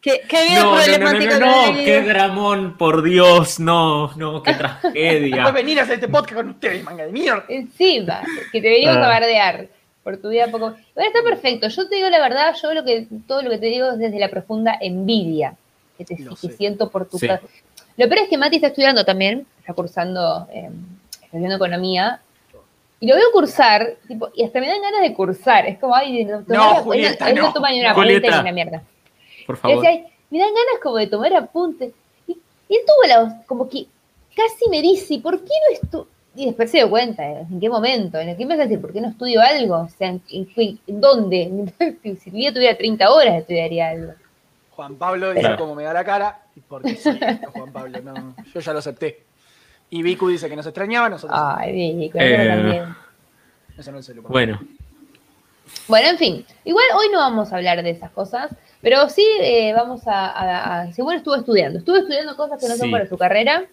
Qué, 0.00 0.22
qué 0.26 0.44
vida 0.48 0.60
No, 0.62 0.76
no, 0.76 1.12
no, 1.38 1.72
no, 1.72 1.74
qué 1.74 2.00
dramón, 2.02 2.76
por 2.78 3.02
Dios, 3.02 3.60
no, 3.60 4.10
no, 4.16 4.42
qué 4.42 4.54
tragedia. 4.54 5.50
venir 5.52 5.78
a 5.78 5.82
hacer 5.82 5.96
este 5.96 6.08
podcast 6.08 6.34
con 6.36 6.48
ustedes, 6.50 6.82
manga 6.82 7.04
de 7.04 7.12
mierda. 7.12 7.44
Encima, 7.48 8.22
que 8.50 8.62
te 8.62 8.68
venimos 8.70 8.96
Ah. 8.96 9.04
a 9.04 9.08
bardear 9.08 9.66
por 10.02 10.16
tu 10.16 10.30
vida 10.30 10.46
poco. 10.46 10.74
Bueno, 10.94 11.10
está 11.14 11.22
perfecto. 11.22 11.68
Yo 11.68 11.86
te 11.88 11.96
digo 11.96 12.08
la 12.08 12.18
verdad, 12.18 12.54
yo 12.62 12.72
lo 12.72 12.82
que 12.82 13.06
todo 13.28 13.42
lo 13.42 13.50
que 13.50 13.58
te 13.58 13.66
digo 13.66 13.90
es 13.90 13.98
desde 13.98 14.18
la 14.18 14.28
profunda 14.30 14.78
envidia 14.80 15.54
que 15.98 16.04
te 16.06 16.16
que 16.16 16.48
siento 16.48 16.88
por 16.88 17.06
tu 17.06 17.18
Sí. 17.18 17.28
Lo 17.98 18.08
peor 18.08 18.20
es 18.22 18.28
que 18.30 18.38
Mati 18.38 18.56
está 18.56 18.68
estudiando 18.68 19.04
también, 19.04 19.46
está 19.58 19.74
cursando, 19.74 20.48
eh, 20.50 20.70
está 21.10 21.26
estudiando 21.26 21.56
economía. 21.56 22.20
Y 23.00 23.06
lo 23.06 23.14
veo 23.16 23.26
cursar, 23.32 23.96
tipo, 24.08 24.30
y 24.34 24.44
hasta 24.44 24.60
me 24.60 24.68
dan 24.68 24.80
ganas 24.80 25.02
de 25.02 25.12
cursar. 25.12 25.66
Es 25.66 25.78
como, 25.78 25.94
ay, 25.94 26.24
no, 26.24 26.42
Julieta, 26.82 27.32
no, 27.34 27.52
Julieta. 27.52 28.40
una 28.40 28.52
mierda. 28.52 28.82
Por 29.50 29.56
favor. 29.58 29.76
decía, 29.82 29.90
"Ay, 29.90 30.12
me 30.30 30.38
dan 30.38 30.48
ganas 30.48 30.80
como 30.82 30.96
de 30.96 31.06
tomar 31.06 31.34
apuntes. 31.34 31.92
Y, 32.26 32.32
y 32.68 32.74
él 32.76 32.80
tuvo 32.86 33.08
la, 33.08 33.42
como 33.46 33.68
que 33.68 33.86
casi 34.36 34.68
me 34.70 34.80
dice, 34.82 35.18
¿por 35.18 35.38
qué 35.40 35.44
no 35.68 35.74
estu 35.76 36.06
Y 36.36 36.46
después 36.46 36.70
se 36.70 36.76
dio 36.78 36.88
cuenta, 36.88 37.28
¿eh? 37.28 37.44
¿en 37.50 37.58
qué 37.60 37.68
momento? 37.68 38.16
¿En 38.18 38.36
qué 38.36 38.46
me 38.46 38.54
vas 38.56 38.60
a 38.60 38.68
decir? 38.68 38.80
¿Por 38.80 38.92
qué 38.92 39.00
no 39.00 39.08
estudio 39.08 39.40
algo? 39.40 39.76
O 39.80 39.88
sea, 39.88 40.08
¿en, 40.08 40.22
en- 40.30 40.78
en 40.86 41.00
dónde? 41.00 41.72
si 42.02 42.30
el 42.30 42.34
día 42.36 42.54
tuviera 42.54 42.76
30 42.78 43.10
horas, 43.10 43.34
estudiaría 43.34 43.88
algo. 43.88 44.12
Juan 44.70 44.94
Pablo 44.94 45.30
dice 45.30 45.40
Claro. 45.40 45.56
cómo 45.58 45.74
me 45.74 45.82
da 45.82 45.92
la 45.92 46.04
cara. 46.04 46.40
Y 46.56 46.60
porque 46.60 46.94
sí, 46.94 47.10
Juan 47.52 47.72
Pablo, 47.72 48.00
no, 48.02 48.34
yo 48.54 48.60
ya 48.60 48.72
lo 48.72 48.78
acepté. 48.78 49.24
Y 49.90 50.02
Vicu 50.04 50.28
dice 50.28 50.48
que 50.48 50.54
nos 50.56 50.64
extrañaba, 50.66 51.08
nosotros. 51.08 51.38
Ay, 51.42 51.72
Vicky, 51.96 52.10
Eh. 52.18 52.46
también. 52.48 52.84
Eso 53.76 53.90
no 53.90 53.98
es 53.98 54.08
el. 54.08 54.20
Bueno, 54.20 54.60
Bueno, 55.88 56.08
en 56.10 56.18
fin, 56.18 56.46
igual 56.64 56.84
hoy 56.96 57.06
no 57.12 57.18
vamos 57.18 57.52
a 57.52 57.56
hablar 57.56 57.82
de 57.82 57.90
esas 57.90 58.10
cosas, 58.12 58.50
pero 58.82 59.08
sí 59.08 59.24
eh, 59.40 59.72
vamos 59.74 60.06
a, 60.06 60.26
a, 60.30 60.80
a- 60.82 60.92
Simón 60.92 61.16
estuvo 61.16 61.34
estudiando, 61.36 61.78
estuvo 61.80 61.96
estudiando 61.96 62.36
cosas 62.36 62.60
que 62.60 62.68
no 62.68 62.76
son 62.76 62.90
para 62.90 63.06
su 63.06 63.16
carrera. 63.18 63.64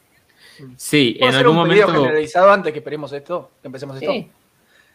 sí, 0.75 1.15
¿Puedo 1.19 1.29
en 1.29 1.35
hacer 1.35 1.45
algún 1.47 1.57
un 1.61 1.67
momento. 1.67 1.87
generalizado 2.03 2.51
antes 2.51 2.73
que 2.73 2.79
esperemos 2.79 3.11
esto? 3.13 3.51
Que 3.61 3.67
empecemos 3.67 3.95
esto. 3.97 4.11
Sí. 4.11 4.29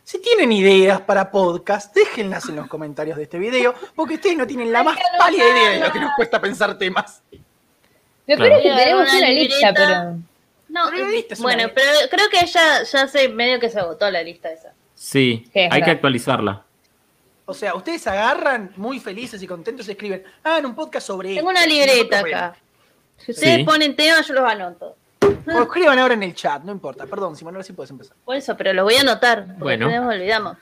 Si 0.04 0.20
tienen 0.20 0.50
ideas 0.50 1.00
para 1.02 1.30
podcast, 1.30 1.94
déjenlas 1.94 2.48
en 2.48 2.56
los 2.56 2.66
comentarios 2.66 3.16
de 3.16 3.22
este 3.22 3.38
video, 3.38 3.72
porque 3.94 4.14
ustedes 4.14 4.36
no 4.36 4.46
tienen 4.46 4.72
la 4.72 4.82
más 4.82 4.98
pálida 5.18 5.48
idea 5.48 5.70
de 5.70 5.78
lo 5.80 5.92
que 5.92 6.00
nos 6.00 6.10
cuesta 6.16 6.40
pensar 6.40 6.76
temas. 6.76 7.22
Lo 8.26 8.36
Claro. 8.36 8.38
peor 8.38 8.52
es 8.52 8.62
que 8.62 8.78
tenemos 8.84 9.08
una 9.08 9.18
una 9.18 9.28
lista, 9.30 9.72
pero... 9.74 10.16
No, 10.68 10.80
Pero 10.90 11.06
lista 11.08 11.34
bueno, 11.40 11.68
pero 11.74 11.86
creo 12.10 12.28
que 12.30 12.46
ya, 12.46 12.82
ya 12.82 13.06
se 13.06 13.28
medio 13.28 13.60
que 13.60 13.68
se 13.68 13.78
agotó 13.78 14.10
la 14.10 14.22
lista 14.22 14.50
esa. 14.50 14.72
Sí, 14.94 15.44
hay 15.54 15.82
que 15.82 15.90
actualizarla. 15.90 16.64
O 17.44 17.54
sea, 17.54 17.74
ustedes 17.74 18.06
agarran 18.06 18.72
muy 18.76 19.00
felices 19.00 19.42
y 19.42 19.46
contentos 19.46 19.88
y 19.88 19.92
escriben, 19.92 20.22
hagan 20.44 20.66
un 20.66 20.74
podcast 20.74 21.06
sobre 21.06 21.34
Tengo 21.34 21.50
esto". 21.50 21.60
una 21.62 21.66
libreta 21.66 22.20
acá. 22.20 22.56
Si 23.16 23.32
ustedes 23.32 23.56
Sí. 23.58 23.64
ponen 23.64 23.94
temas, 23.96 24.26
yo 24.26 24.34
los 24.34 24.44
anoto. 24.50 24.96
O 25.20 25.62
escriban 25.62 25.98
ahora 25.98 26.14
en 26.14 26.22
el 26.22 26.34
chat, 26.34 26.62
no 26.62 26.72
importa. 26.72 27.06
Perdón, 27.06 27.36
Simón, 27.36 27.54
ahora 27.54 27.64
sí 27.64 27.72
puedes 27.72 27.90
empezar. 27.90 28.16
Por 28.24 28.36
eso, 28.36 28.56
pero 28.56 28.72
los 28.72 28.84
voy 28.84 28.94
a 28.94 29.00
anotar. 29.00 29.56
Bueno. 29.58 29.88
no 29.90 30.04
nos 30.04 30.14
olvidamos. 30.14 30.56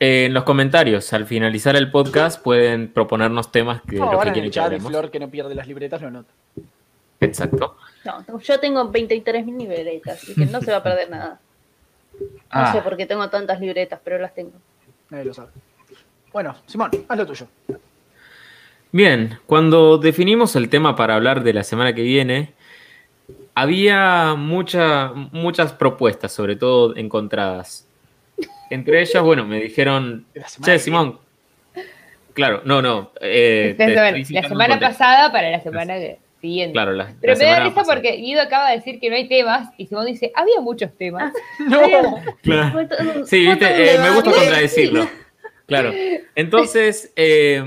Eh, 0.00 0.26
en 0.26 0.34
los 0.34 0.44
comentarios, 0.44 1.12
al 1.12 1.26
finalizar 1.26 1.76
el 1.76 1.90
podcast, 1.90 2.42
pueden 2.42 2.92
proponernos 2.92 3.52
temas 3.52 3.82
que, 3.82 3.96
No, 3.96 4.12
los 4.12 4.22
que 4.22 4.28
en 4.28 4.32
quieren 4.34 4.44
el 4.44 4.50
que 4.50 4.54
chat 4.54 4.64
hablemos. 4.66 4.90
Flor, 4.90 5.10
que 5.10 5.20
no 5.20 5.28
pierde 5.30 5.54
las 5.54 5.66
libretas, 5.66 6.00
lo 6.02 6.08
anota. 6.08 6.32
Exacto. 7.20 7.76
No, 8.04 8.40
yo 8.40 8.58
tengo 8.60 8.90
23.000 8.90 9.56
libretas, 9.56 10.22
así 10.22 10.34
que 10.34 10.46
no 10.46 10.60
se 10.60 10.72
va 10.72 10.78
a 10.78 10.82
perder 10.82 11.08
nada. 11.08 11.40
No 12.20 12.26
Ah. 12.50 12.72
sé 12.72 12.82
por 12.82 12.96
qué 12.96 13.06
tengo 13.06 13.28
tantas 13.30 13.60
libretas, 13.60 14.00
pero 14.02 14.18
las 14.18 14.34
tengo. 14.34 14.52
Nadie 15.10 15.24
lo 15.26 15.34
sabe. 15.34 15.50
Bueno, 16.32 16.54
Simón, 16.66 16.90
haz 17.08 17.18
lo 17.18 17.26
tuyo. 17.26 17.46
Bien, 18.90 19.38
cuando 19.46 19.98
definimos 19.98 20.54
el 20.56 20.68
tema 20.68 20.96
para 20.96 21.14
hablar 21.14 21.42
de 21.42 21.52
la 21.54 21.62
semana 21.64 21.94
que 21.94 22.02
viene, 22.02 22.52
había 23.54 24.34
mucha- 24.36 25.12
muchas 25.32 25.72
propuestas, 25.72 26.32
sobre 26.32 26.56
todo 26.56 26.96
encontradas. 26.96 27.86
Entre 28.70 29.00
ellas, 29.02 29.22
bueno, 29.22 29.44
me 29.46 29.60
dijeron, 29.60 30.26
che, 30.64 30.78
Simón, 30.78 31.18
claro, 32.34 32.62
no, 32.64 32.80
no, 32.82 33.12
eh, 33.20 33.74
Entonces, 33.78 34.30
la 34.30 34.42
semana 34.48 34.80
pasada 34.80 35.30
para 35.32 35.50
la 35.50 35.60
semana 35.60 35.94
que- 35.96 36.18
siguiente. 36.40 36.72
Claro, 36.72 36.92
la, 36.92 37.12
Pero 37.20 37.34
la 37.34 37.38
me 37.38 37.44
da 37.44 37.60
risa 37.60 37.74
pasada. 37.74 37.94
porque 37.94 38.16
Guido 38.16 38.42
acaba 38.42 38.70
de 38.70 38.76
decir 38.76 38.98
que 38.98 39.08
no 39.10 39.16
hay 39.16 39.28
temas 39.28 39.68
y 39.78 39.86
Simón 39.86 40.06
dice, 40.06 40.32
había 40.34 40.60
muchos 40.60 40.90
temas. 40.98 41.32
No, 41.60 41.80
Claro. 42.42 42.88
Sí, 43.26 43.46
viste, 43.46 43.94
Eh, 43.94 43.98
me 43.98 44.10
gusta 44.10 44.32
contradecirlo. 44.32 45.08
Claro. 45.80 45.92
Entonces, 46.34 47.12
eh, 47.16 47.62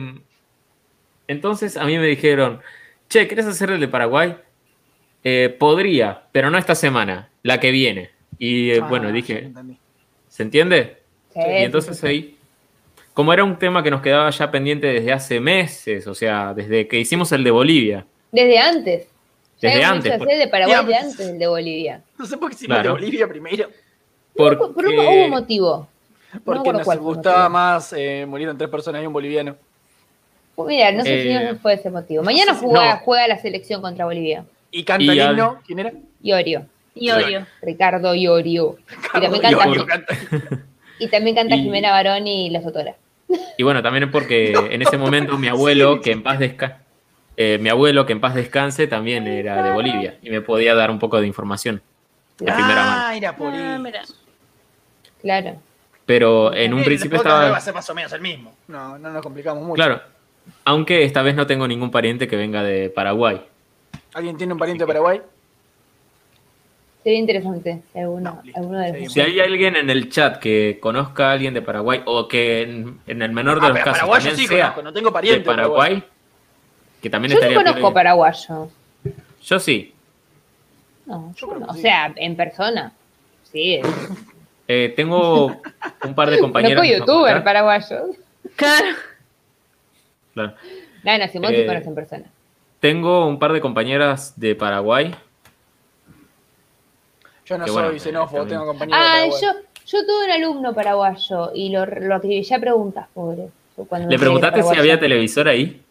entonces 1.28 1.78
a 1.78 1.86
mí 1.86 1.98
me 1.98 2.06
dijeron, 2.08 2.62
che, 3.10 3.28
¿querés 3.28 3.46
hacer 3.46 3.72
el 3.72 3.80
de 3.80 3.88
Paraguay? 3.88 4.36
Eh, 5.24 5.56
podría, 5.58 6.24
pero 6.32 6.50
no 6.50 6.58
esta 6.58 6.76
semana, 6.76 7.30
la 7.44 7.60
que 7.60 7.72
viene. 7.72 8.12
Y 8.38 8.72
eh, 8.72 8.80
Ah, 8.84 8.88
bueno, 8.88 9.08
ya 9.10 9.14
dije. 9.14 9.52
¿se 10.30 10.44
entiende? 10.44 10.98
Sí, 11.34 11.40
y 11.40 11.64
entonces 11.64 11.98
sí, 11.98 12.08
ahí, 12.08 12.38
como 13.14 13.34
era 13.34 13.44
un 13.44 13.58
tema 13.58 13.82
que 13.82 13.90
nos 13.92 14.02
quedaba 14.02 14.30
ya 14.30 14.52
pendiente 14.52 14.88
desde 14.88 15.12
hace 15.14 15.40
meses, 15.40 16.06
o 16.08 16.14
sea, 16.14 16.54
desde 16.54 16.88
que 16.88 17.00
hicimos 17.00 17.32
el 17.32 17.44
de 17.44 17.52
Bolivia, 17.52 18.06
Desde 18.32 18.58
antes. 18.60 19.08
Ya 19.62 19.70
desde 19.70 19.74
habíamos 19.86 19.96
antes, 19.98 20.12
hecho 20.12 20.18
por- 20.20 20.28
hacer 20.28 20.42
el 20.42 20.46
de 20.46 20.52
Paraguay 20.52 20.86
de 20.86 20.96
antes 20.96 21.18
del 21.18 21.40
de 21.40 21.48
Bolivia. 21.48 22.02
No 22.20 22.26
sé 22.26 22.38
por 22.38 22.50
qué 22.50 22.56
hicimos 22.56 22.76
Claro. 22.76 22.90
de 22.96 23.02
Bolivia 23.02 23.28
primero. 23.28 23.70
porque, 24.36 24.74
Por 24.74 24.86
un, 24.88 25.00
hubo 25.00 25.24
un 25.26 25.30
motivo. 25.30 25.88
Porque 26.44 26.72
nos 26.74 26.84
cuál 26.84 27.00
gustaba 27.00 27.50
más 27.50 27.94
eh, 27.94 28.26
murieron 28.28 28.58
tres 28.58 28.70
personas 28.70 29.02
y 29.04 29.06
un 29.06 29.14
boliviano. 29.14 29.56
Mira, 30.58 30.92
no 30.92 31.04
sé 31.04 31.20
Eh, 31.20 31.24
si 31.40 31.54
no 31.54 31.60
fue 31.60 31.74
ese 31.74 31.90
motivo. 31.90 32.24
Mañana 32.24 32.54
juega, 32.56 32.96
no. 32.96 33.00
juega 33.02 33.28
la 33.28 33.38
selección 33.38 33.82
contra 33.82 34.06
Bolivia. 34.06 34.46
Y 34.72 34.84
canta 34.84 35.04
Y 35.04 35.20
el 35.20 35.32
himno. 35.32 35.60
¿Quién 35.66 35.80
era? 35.80 35.92
Iorio. 36.22 36.66
Y 36.96 37.12
odio. 37.12 37.46
Ricardo 37.62 38.16
Iorio. 38.16 38.78
Y 39.14 39.20
también 39.20 39.42
canta, 39.42 39.66
Iorio 39.68 39.86
y 41.00 41.08
también 41.10 41.36
canta 41.36 41.56
Y- 41.56 41.64
Jimena 41.64 41.92
Barón 41.92 42.26
y 42.26 42.50
Los 42.50 42.66
Autoras. 42.66 42.96
Y 43.58 43.64
bueno, 43.64 43.82
también 43.84 44.10
porque 44.12 44.54
en 44.72 44.82
ese 44.82 44.98
momento 44.98 45.38
mi 45.38 45.48
abuelo, 45.50 46.00
que 46.00 46.12
en 46.12 46.24
paz 46.24 46.40
descanse, 46.40 46.78
mi 47.60 47.68
abuelo, 47.70 48.06
que 48.06 48.14
en 48.14 48.22
paz 48.22 48.34
descanse, 48.34 48.88
también 48.88 49.28
era 49.28 49.62
de 49.62 49.72
Bolivia 49.72 50.16
y 50.22 50.30
me 50.30 50.40
podía 50.42 50.74
dar 50.74 50.90
un 50.90 51.00
poco 51.00 51.20
de 51.20 51.28
información 51.28 51.82
de 52.38 52.46
primera 52.46 52.76
mano. 52.86 53.02
Ah, 53.08 53.16
era 53.18 53.36
por 53.36 53.54
Ah, 53.54 53.74
eso. 53.74 53.84
mira. 53.84 54.02
Claro. 55.22 55.56
Pero 56.06 56.54
en 56.54 56.74
un 56.74 56.80
El 56.80 56.86
principio 56.86 57.18
podcast 57.18 57.36
va 57.36 57.40
a 57.40 57.44
estaba... 57.46 57.60
ser 57.62 57.74
más 57.74 57.90
o 57.90 57.96
menos 57.96 58.14
el 58.14 58.22
mismo. 58.22 58.54
No, 58.68 58.98
no 59.00 59.10
nos 59.10 59.22
complicamos 59.24 59.64
mucho. 59.64 59.76
Claro, 59.76 60.02
aunque 60.66 61.04
esta 61.04 61.22
vez 61.24 61.36
no 61.36 61.48
tengo 61.48 61.68
ningún 61.68 61.90
pariente 61.92 62.28
que 62.28 62.36
venga 62.36 62.62
de 62.64 62.90
Paraguay. 62.90 63.42
¿Alguien 64.14 64.38
tiene 64.38 64.54
un 64.54 64.60
pariente 64.60 64.84
de 64.84 64.88
Paraguay? 64.88 65.22
Sería 67.04 67.20
interesante 67.20 67.82
si 67.94 68.00
alguno, 68.00 68.42
No, 68.44 68.52
alguno 68.56 68.80
de 68.80 69.02
los. 69.04 69.14
Si 69.14 69.20
hay 69.22 69.40
alguien 69.40 69.76
en 69.76 69.90
el 69.90 70.10
chat 70.10 70.38
que 70.38 70.80
conozca 70.82 71.30
a 71.30 71.32
alguien 71.34 71.54
de 71.54 71.62
Paraguay 71.62 72.02
o 72.06 72.28
que 72.28 72.62
en, 72.64 73.00
en 73.06 73.22
el 73.22 73.32
menor 73.32 73.60
de 73.62 73.68
Ah, 73.68 73.70
los 73.70 73.78
casos 73.80 73.94
paraguayo 73.94 74.30
también 74.30 74.38
sí 74.38 74.48
sea 74.48 74.64
conozco, 74.70 74.82
no 74.84 74.94
tengo 74.94 75.14
pariente 75.14 75.40
de 75.40 75.46
Paraguay, 75.46 76.04
que 77.02 77.10
también 77.10 77.30
Yo 77.32 77.36
no 77.36 77.40
estaría 77.42 77.58
conozco 77.58 77.80
piola. 77.80 77.94
paraguayo. 77.94 78.70
Yo 79.44 79.60
sí. 79.60 79.94
No, 81.06 81.34
Yo 81.36 81.48
yo 81.54 81.60
no. 81.60 81.66
O 81.68 81.74
sí. 81.76 81.82
sea, 81.82 82.12
en 82.16 82.36
persona. 82.36 82.92
Sí. 83.52 83.82
Eh, 84.68 84.94
tengo 84.96 85.62
un 86.04 86.16
par 86.16 86.30
de 86.30 86.40
compañeras. 86.40 86.78
Conozco 86.82 86.94
de 86.94 87.00
youtuber 87.00 87.44
paraguayo. 87.44 87.98
Claro. 88.56 88.88
Claro. 90.34 90.54
Simón 91.32 91.52
sí 91.52 91.62
Eh, 91.62 91.66
conoce 91.68 91.88
en 91.90 91.96
persona. 91.96 92.26
Tengo 92.80 93.28
un 93.28 93.40
par 93.40 93.54
de 93.54 93.62
compañeras 93.62 94.34
de 94.40 94.56
Paraguay. 94.56 95.14
Yo 97.46 97.58
no 97.58 97.66
Que 97.66 97.72
soy 97.72 97.84
bueno, 97.84 98.00
xenófobo, 98.00 98.46
tengo 98.46 98.66
compañeros 98.66 99.00
de 99.00 99.06
Ah, 99.08 99.12
Paraguay. 99.30 99.42
yo, 99.42 99.52
yo 99.86 100.06
tuve 100.06 100.26
un 100.26 100.32
alumno 100.32 100.74
paraguayo 100.74 101.52
y 101.54 101.70
lo, 101.70 101.86
lo 101.86 102.16
acribillé 102.16 102.56
a 102.56 102.60
preguntas, 102.60 103.08
pobre. 103.14 103.50
¿Le 104.08 104.18
preguntaste 104.18 104.64
si 104.64 104.78
había 104.78 105.00
televisor 105.00 105.48
ahí? 105.48 105.82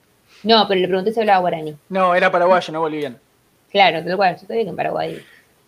No, 0.42 0.66
pero 0.66 0.80
le 0.80 0.88
pregunté 0.88 1.12
si 1.12 1.20
hablaba 1.20 1.38
guaraní. 1.40 1.76
No, 1.90 2.14
era 2.14 2.30
paraguayo, 2.30 2.72
no 2.72 2.80
boliviano. 2.80 3.16
Claro, 3.70 4.04
tal 4.04 4.16
cual. 4.16 4.36
Yo 4.40 4.46
que 4.46 4.60
en 4.60 4.76
Paraguay 4.76 5.20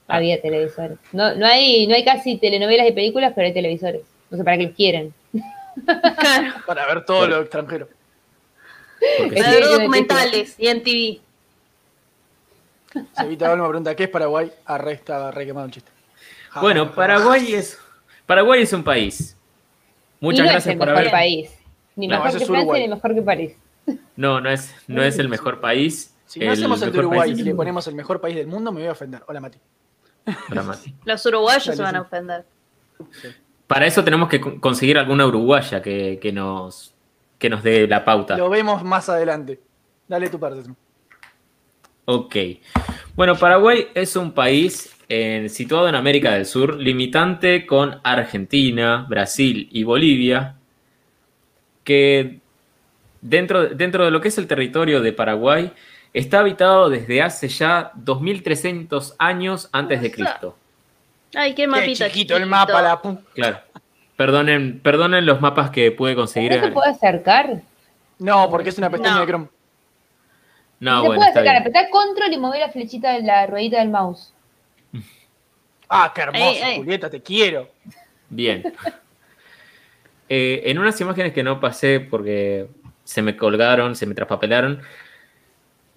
Ah. 0.08 0.16
había 0.16 0.40
televisores. 0.40 0.98
No, 1.12 1.34
no, 1.34 1.46
hay, 1.46 1.86
no 1.86 1.94
hay 1.94 2.04
casi 2.04 2.36
telenovelas 2.38 2.86
y 2.88 2.92
películas, 2.92 3.32
pero 3.34 3.46
hay 3.46 3.52
televisores. 3.54 4.02
No 4.30 4.36
sé 4.38 4.44
para 4.44 4.56
qué 4.58 4.64
los 4.64 4.74
quieren. 4.74 5.14
Claro. 6.18 6.54
Para 6.66 6.86
ver 6.86 7.04
todo 7.04 7.26
lo 7.28 7.40
extranjero. 7.42 7.88
Para 9.28 9.50
ver 9.50 9.62
que- 9.62 9.68
documentales 9.68 10.54
y 10.58 10.68
en 10.68 10.82
TV. 10.82 11.20
Sevita 13.16 13.48
Balma 13.50 13.68
pregunta, 13.68 13.94
¿qué 13.94 14.04
es 14.04 14.08
Paraguay? 14.10 14.50
Arre, 14.64 14.92
está 14.92 15.30
re 15.30 15.44
quemado 15.44 15.66
el 15.66 15.72
chiste. 15.72 15.90
Ja, 16.50 16.60
Bueno, 16.60 16.84
ja, 16.84 16.90
ja. 16.90 16.96
Paraguay 16.96 17.54
es, 17.54 17.78
Paraguay 18.24 18.62
es 18.62 18.72
un 18.72 18.82
país. 18.84 19.36
Muchas 20.20 20.40
y 20.40 20.42
no 20.44 20.48
gracias 20.52 20.72
es 20.72 20.78
por 20.78 20.88
el 20.88 20.94
mejor 20.94 21.08
haber. 21.08 21.10
país. 21.12 21.50
Ni 21.94 22.06
No, 22.08 22.16
mejor 22.16 22.30
que 22.30 22.36
es 22.38 22.44
Francia 22.44 22.58
Uruguay. 22.62 22.82
ni 22.82 22.88
mejor 22.88 23.14
que 23.14 23.22
París. 23.22 23.52
No, 24.16 24.40
no 24.40 24.50
es, 24.50 24.74
no 24.88 25.02
es 25.02 25.18
el 25.18 25.28
mejor 25.28 25.60
país. 25.60 26.14
Si 26.24 26.40
no 26.40 26.50
hacemos 26.50 26.80
el 26.82 26.90
de 26.90 26.98
Uruguay 27.00 27.20
país 27.30 27.38
y 27.38 27.42
le 27.42 27.54
ponemos 27.54 27.86
el 27.86 27.94
mejor 27.94 28.20
país 28.20 28.34
del 28.34 28.46
mundo, 28.46 28.72
me 28.72 28.80
voy 28.80 28.88
a 28.88 28.92
ofender. 28.92 29.22
Hola, 29.28 29.40
Mati. 29.40 29.58
Los 31.04 31.26
uruguayos 31.26 31.76
se 31.76 31.82
van 31.82 31.96
a 31.96 32.00
sí. 32.00 32.04
ofender. 32.06 32.44
Para 33.66 33.86
eso 33.86 34.02
tenemos 34.04 34.28
que 34.28 34.40
con- 34.40 34.60
conseguir 34.60 34.98
alguna 34.98 35.26
uruguaya 35.26 35.82
que, 35.82 36.18
que 36.20 36.32
nos, 36.32 36.94
que 37.38 37.50
nos 37.50 37.62
dé 37.62 37.86
la 37.86 38.04
pauta. 38.04 38.36
Lo 38.36 38.48
vemos 38.48 38.82
más 38.84 39.08
adelante. 39.08 39.60
Dale 40.08 40.28
tu 40.28 40.38
parte. 40.38 40.62
Ok. 42.04 42.36
Bueno, 43.14 43.36
Paraguay 43.36 43.88
es 43.94 44.14
un 44.14 44.32
país 44.32 44.94
eh, 45.08 45.48
situado 45.48 45.88
en 45.88 45.94
América 45.94 46.32
del 46.32 46.46
Sur, 46.46 46.76
limitante 46.76 47.66
con 47.66 48.00
Argentina, 48.04 49.06
Brasil 49.08 49.68
y 49.72 49.82
Bolivia, 49.84 50.56
que 51.82 52.38
dentro, 53.20 53.68
dentro 53.68 54.04
de 54.04 54.10
lo 54.10 54.20
que 54.20 54.28
es 54.28 54.38
el 54.38 54.46
territorio 54.46 55.00
de 55.00 55.12
Paraguay 55.12 55.72
está 56.12 56.40
habitado 56.40 56.88
desde 56.88 57.22
hace 57.22 57.48
ya 57.48 57.90
2300 57.94 59.14
años 59.18 59.68
antes 59.72 60.00
de 60.02 60.10
Cristo. 60.10 60.56
Ay, 61.34 61.50
qué 61.54 61.62
Qué 61.62 61.66
mapita. 61.68 62.06
chiquito 62.08 62.36
el 62.36 62.46
mapa, 62.46 62.80
la 62.82 63.00
pu- 63.02 63.20
Claro. 63.34 63.58
Perdonen, 64.16 64.80
perdonen 64.80 65.26
los 65.26 65.40
mapas 65.42 65.70
que 65.70 65.92
pude 65.92 66.14
conseguir. 66.14 66.56
¿No 66.56 66.64
se 66.64 66.70
puede 66.72 66.90
acercar? 66.90 67.60
No, 68.18 68.48
porque 68.50 68.70
es 68.70 68.78
una 68.78 68.88
pestaña 68.88 69.16
No. 69.16 69.20
de 69.20 69.26
Chrome. 69.26 69.48
No, 70.80 71.00
se 71.02 71.06
bueno, 71.06 71.20
puede 71.20 71.30
acercar, 71.30 71.56
apretar 71.56 71.90
control 71.90 72.32
y 72.32 72.38
mover 72.38 72.60
la 72.60 72.70
flechita 72.70 73.12
de 73.12 73.22
la 73.22 73.46
ruedita 73.46 73.78
del 73.78 73.90
mouse. 73.90 74.32
Ah, 75.88 76.12
qué 76.14 76.22
hermoso, 76.22 76.44
Ey, 76.44 76.62
ey. 76.62 76.76
Julieta, 76.78 77.10
te 77.10 77.22
quiero. 77.22 77.68
Bien. 78.30 78.62
Eh, 80.28 80.62
en 80.70 80.78
unas 80.80 81.00
imágenes 81.00 81.32
que 81.32 81.44
no 81.44 81.60
pasé 81.60 82.00
porque 82.00 82.66
se 83.04 83.22
me 83.22 83.36
colgaron, 83.36 83.94
se 83.94 84.06
me 84.06 84.14
traspapelaron, 84.16 84.82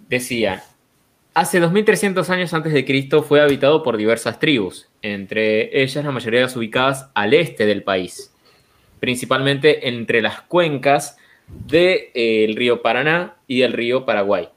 decía, 0.09 0.63
hace 1.33 1.59
2300 1.59 2.29
años 2.29 2.53
antes 2.53 2.73
de 2.73 2.83
Cristo 2.85 3.23
fue 3.23 3.41
habitado 3.41 3.83
por 3.83 3.95
diversas 3.95 4.39
tribus, 4.39 4.89
entre 5.01 5.81
ellas 5.81 6.03
la 6.03 6.11
mayoría 6.11 6.41
de 6.41 6.45
las 6.47 6.55
ubicadas 6.55 7.09
al 7.13 7.33
este 7.33 7.65
del 7.65 7.83
país, 7.83 8.33
principalmente 8.99 9.87
entre 9.87 10.21
las 10.21 10.41
cuencas 10.41 11.17
del 11.47 12.55
río 12.55 12.81
Paraná 12.81 13.35
y 13.47 13.61
del 13.61 13.73
río 13.73 14.05
Paraguay. 14.05 14.49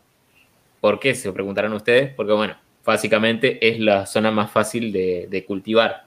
¿Por 0.80 0.98
qué? 0.98 1.14
Se 1.14 1.32
preguntarán 1.32 1.72
ustedes, 1.72 2.12
porque 2.12 2.32
bueno, 2.32 2.56
básicamente 2.84 3.66
es 3.68 3.78
la 3.78 4.06
zona 4.06 4.30
más 4.30 4.50
fácil 4.50 4.92
de, 4.92 5.28
de 5.30 5.44
cultivar. 5.44 6.06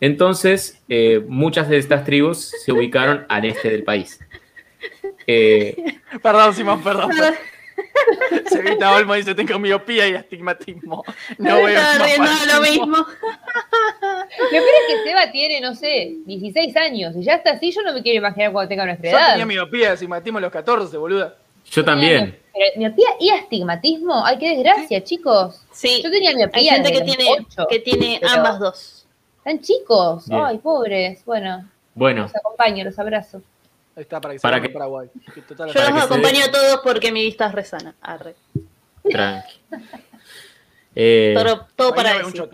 Entonces, 0.00 0.82
eh, 0.88 1.22
muchas 1.28 1.68
de 1.68 1.76
estas 1.76 2.04
tribus 2.04 2.52
se 2.64 2.72
ubicaron 2.72 3.26
al 3.28 3.44
este 3.44 3.70
del 3.70 3.84
país. 3.84 4.18
Eh, 5.26 5.76
Perdón, 6.22 6.54
Simón, 6.54 6.82
perdón. 6.82 7.10
perdón. 7.10 7.34
Sevita 8.48 8.94
Olmo 8.94 9.14
dice: 9.14 9.34
Tengo 9.34 9.58
miopía 9.58 10.08
y 10.08 10.14
astigmatismo. 10.14 11.04
No 11.38 11.56
veo 11.56 11.66
de 11.66 12.52
lo 12.54 12.60
mismo. 12.62 12.96
Lo 12.96 13.06
peor 14.50 14.62
es 14.62 14.86
que 14.88 15.04
Seba 15.08 15.30
tiene, 15.32 15.60
no 15.60 15.74
sé, 15.74 16.16
16 16.26 16.76
años 16.76 17.14
y 17.16 17.22
ya 17.24 17.34
está 17.34 17.52
así. 17.52 17.70
Yo 17.72 17.82
no 17.82 17.92
me 17.92 18.02
quiero 18.02 18.18
imaginar 18.18 18.52
cuando 18.52 18.68
tenga 18.68 18.84
nuestra 18.86 19.10
Yo 19.10 19.16
edad. 19.18 19.28
tenía 19.30 19.46
miopía 19.46 19.80
y 19.80 19.92
astigmatismo 19.92 20.38
a 20.38 20.40
los 20.42 20.52
14, 20.52 20.96
boluda. 20.96 21.34
yo 21.70 21.84
también. 21.84 22.38
Pero 22.52 22.66
miopía 22.76 23.08
y 23.20 23.30
astigmatismo, 23.30 24.24
ay, 24.24 24.38
qué 24.38 24.50
desgracia, 24.56 25.02
chicos. 25.04 25.62
Sí, 25.72 26.00
Yo 26.02 26.10
tenía 26.10 26.30
hay 26.30 26.36
miopía. 26.36 26.74
gente 26.74 26.92
que 26.92 27.00
tiene, 27.02 27.46
que 27.68 27.78
tiene 27.80 28.18
pero- 28.20 28.32
ambas 28.32 28.58
dos. 28.58 29.06
Están 29.38 29.60
chicos, 29.60 30.28
Bien. 30.28 30.42
ay, 30.44 30.58
pobres. 30.58 31.24
Bueno, 31.24 31.66
Bueno, 31.94 32.22
los 32.22 32.36
acompaño, 32.36 32.84
los 32.84 32.98
abrazo. 32.98 33.40
Ahí 34.00 34.04
está, 34.04 34.18
para 34.18 34.32
que 34.32 34.38
se 34.38 34.42
Para 34.42 34.56
vaya 34.56 34.66
que- 34.68 34.72
Paraguay. 34.72 35.10
Que 35.34 35.42
total- 35.42 35.68
Yo 35.68 35.74
Para 35.74 35.90
los 35.90 35.94
que 35.94 36.00
se 36.00 36.06
acompaño 36.06 36.44
a 36.46 36.50
todos 36.50 36.80
porque 36.82 37.12
mi 37.12 37.22
vista 37.22 37.48
es 37.48 37.52
resana. 37.52 37.94
Arre. 38.00 38.34
tranqui. 39.10 39.58
Eh, 40.94 41.34
Todo, 41.76 41.94
para 41.94 42.18
no 42.18 42.28
decir. 42.28 42.48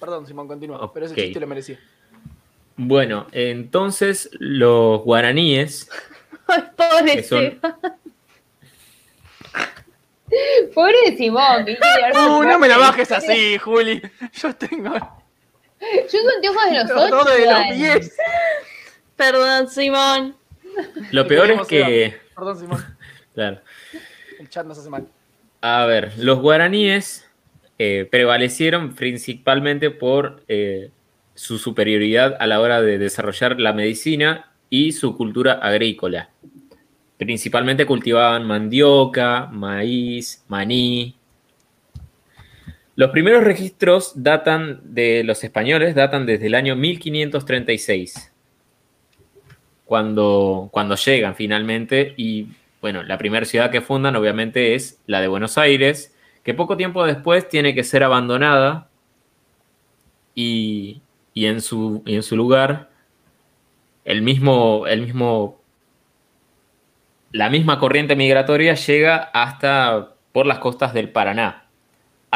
Perdón, 0.00 0.26
Simón, 0.26 0.48
continúa. 0.48 0.92
Pero 0.92 1.06
ese 1.06 1.14
chiste 1.14 1.38
lo 1.38 1.46
merecía. 1.46 1.78
bueno, 2.76 3.28
entonces 3.30 4.28
los 4.40 5.02
guaraníes, 5.02 5.88
Ay, 6.48 6.64
pobre 6.76 7.22
son-. 7.22 7.60
Pobre 10.74 10.96
de 11.10 11.16
Simón, 11.16 11.64
que 11.64 11.78
Uh, 12.14 12.42
no 12.42 12.58
me 12.58 12.66
la 12.66 12.78
bajes 12.78 13.12
así, 13.12 13.56
Juli. 13.58 14.02
Yo 14.32 14.52
tengo 14.56 14.92
Yo 16.12 16.18
uso 16.20 16.30
anteojos 16.36 16.64
de 16.70 16.74
los 16.76 16.88
de 17.04 17.10
los 17.10 17.38
igual. 17.40 17.76
10. 17.76 18.16
Perdón, 19.16 19.68
Simón. 19.68 20.36
lo 21.12 21.26
peor 21.26 21.50
es 21.50 21.60
que. 21.66 22.16
Perdón, 22.34 22.58
Simón. 22.58 22.84
claro, 23.34 23.60
El 24.38 24.48
chat 24.48 24.66
nos 24.66 24.78
hace 24.78 24.90
mal. 24.90 25.06
a 25.60 25.86
ver, 25.86 26.12
los 26.18 26.40
guaraníes 26.40 27.28
eh, 27.78 28.06
prevalecieron 28.10 28.94
principalmente 28.94 29.90
por 29.90 30.42
eh, 30.48 30.90
su 31.34 31.58
superioridad 31.58 32.36
a 32.38 32.46
la 32.46 32.60
hora 32.60 32.80
de 32.82 32.98
desarrollar 32.98 33.60
la 33.60 33.72
medicina 33.72 34.52
y 34.70 34.92
su 34.92 35.16
cultura 35.16 35.54
agrícola. 35.54 36.30
Principalmente 37.18 37.86
cultivaban 37.86 38.44
mandioca, 38.44 39.46
maíz, 39.46 40.44
maní. 40.48 41.16
Los 42.96 43.10
primeros 43.10 43.42
registros 43.42 44.12
datan 44.14 44.80
de 44.84 45.24
los 45.24 45.42
españoles, 45.42 45.94
datan 45.94 46.26
desde 46.26 46.46
el 46.46 46.54
año 46.54 46.76
1536, 46.76 48.32
cuando, 49.84 50.68
cuando 50.70 50.94
llegan 50.94 51.34
finalmente 51.34 52.14
y 52.16 52.48
bueno, 52.80 53.02
la 53.02 53.18
primera 53.18 53.46
ciudad 53.46 53.70
que 53.70 53.80
fundan 53.80 54.14
obviamente 54.14 54.74
es 54.74 55.00
la 55.06 55.20
de 55.20 55.28
Buenos 55.28 55.58
Aires, 55.58 56.14
que 56.42 56.54
poco 56.54 56.76
tiempo 56.76 57.04
después 57.04 57.48
tiene 57.48 57.74
que 57.74 57.82
ser 57.82 58.04
abandonada 58.04 58.88
y, 60.34 61.00
y 61.32 61.46
en, 61.46 61.60
su, 61.60 62.02
en 62.06 62.22
su 62.22 62.36
lugar 62.36 62.90
el 64.04 64.22
mismo, 64.22 64.86
el 64.86 65.02
mismo, 65.02 65.60
la 67.32 67.50
misma 67.50 67.78
corriente 67.78 68.16
migratoria 68.16 68.74
llega 68.74 69.16
hasta 69.16 70.14
por 70.32 70.46
las 70.46 70.58
costas 70.58 70.92
del 70.94 71.08
Paraná, 71.08 71.63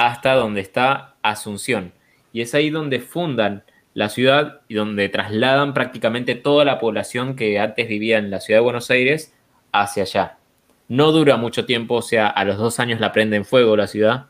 hasta 0.07 0.35
donde 0.35 0.61
está 0.61 1.17
Asunción. 1.23 1.93
Y 2.33 2.41
es 2.43 2.55
ahí 2.55 2.71
donde 2.71 3.01
fundan 3.01 3.65
la 3.95 4.09
ciudad 4.09 4.61
y 4.69 4.75
donde 4.75 5.09
trasladan 5.09 5.75
prácticamente 5.75 6.37
toda 6.37 6.65
la 6.65 6.79
población 6.79 7.35
que 7.35 7.59
antes 7.59 7.89
vivía 7.89 8.19
en 8.19 8.31
la 8.31 8.41
ciudad 8.41 8.61
de 8.61 8.65
Buenos 8.65 8.91
Aires 8.93 9.35
hacia 9.73 10.05
allá. 10.05 10.39
No 10.87 11.11
dura 11.11 11.37
mucho 11.37 11.67
tiempo, 11.67 11.97
o 11.97 12.03
sea, 12.03 12.29
a 12.29 12.45
los 12.45 12.59
dos 12.59 12.79
años 12.79 13.01
la 13.01 13.13
prende 13.13 13.37
en 13.37 13.45
fuego 13.45 13.77
la 13.77 13.89
ciudad. 13.89 14.27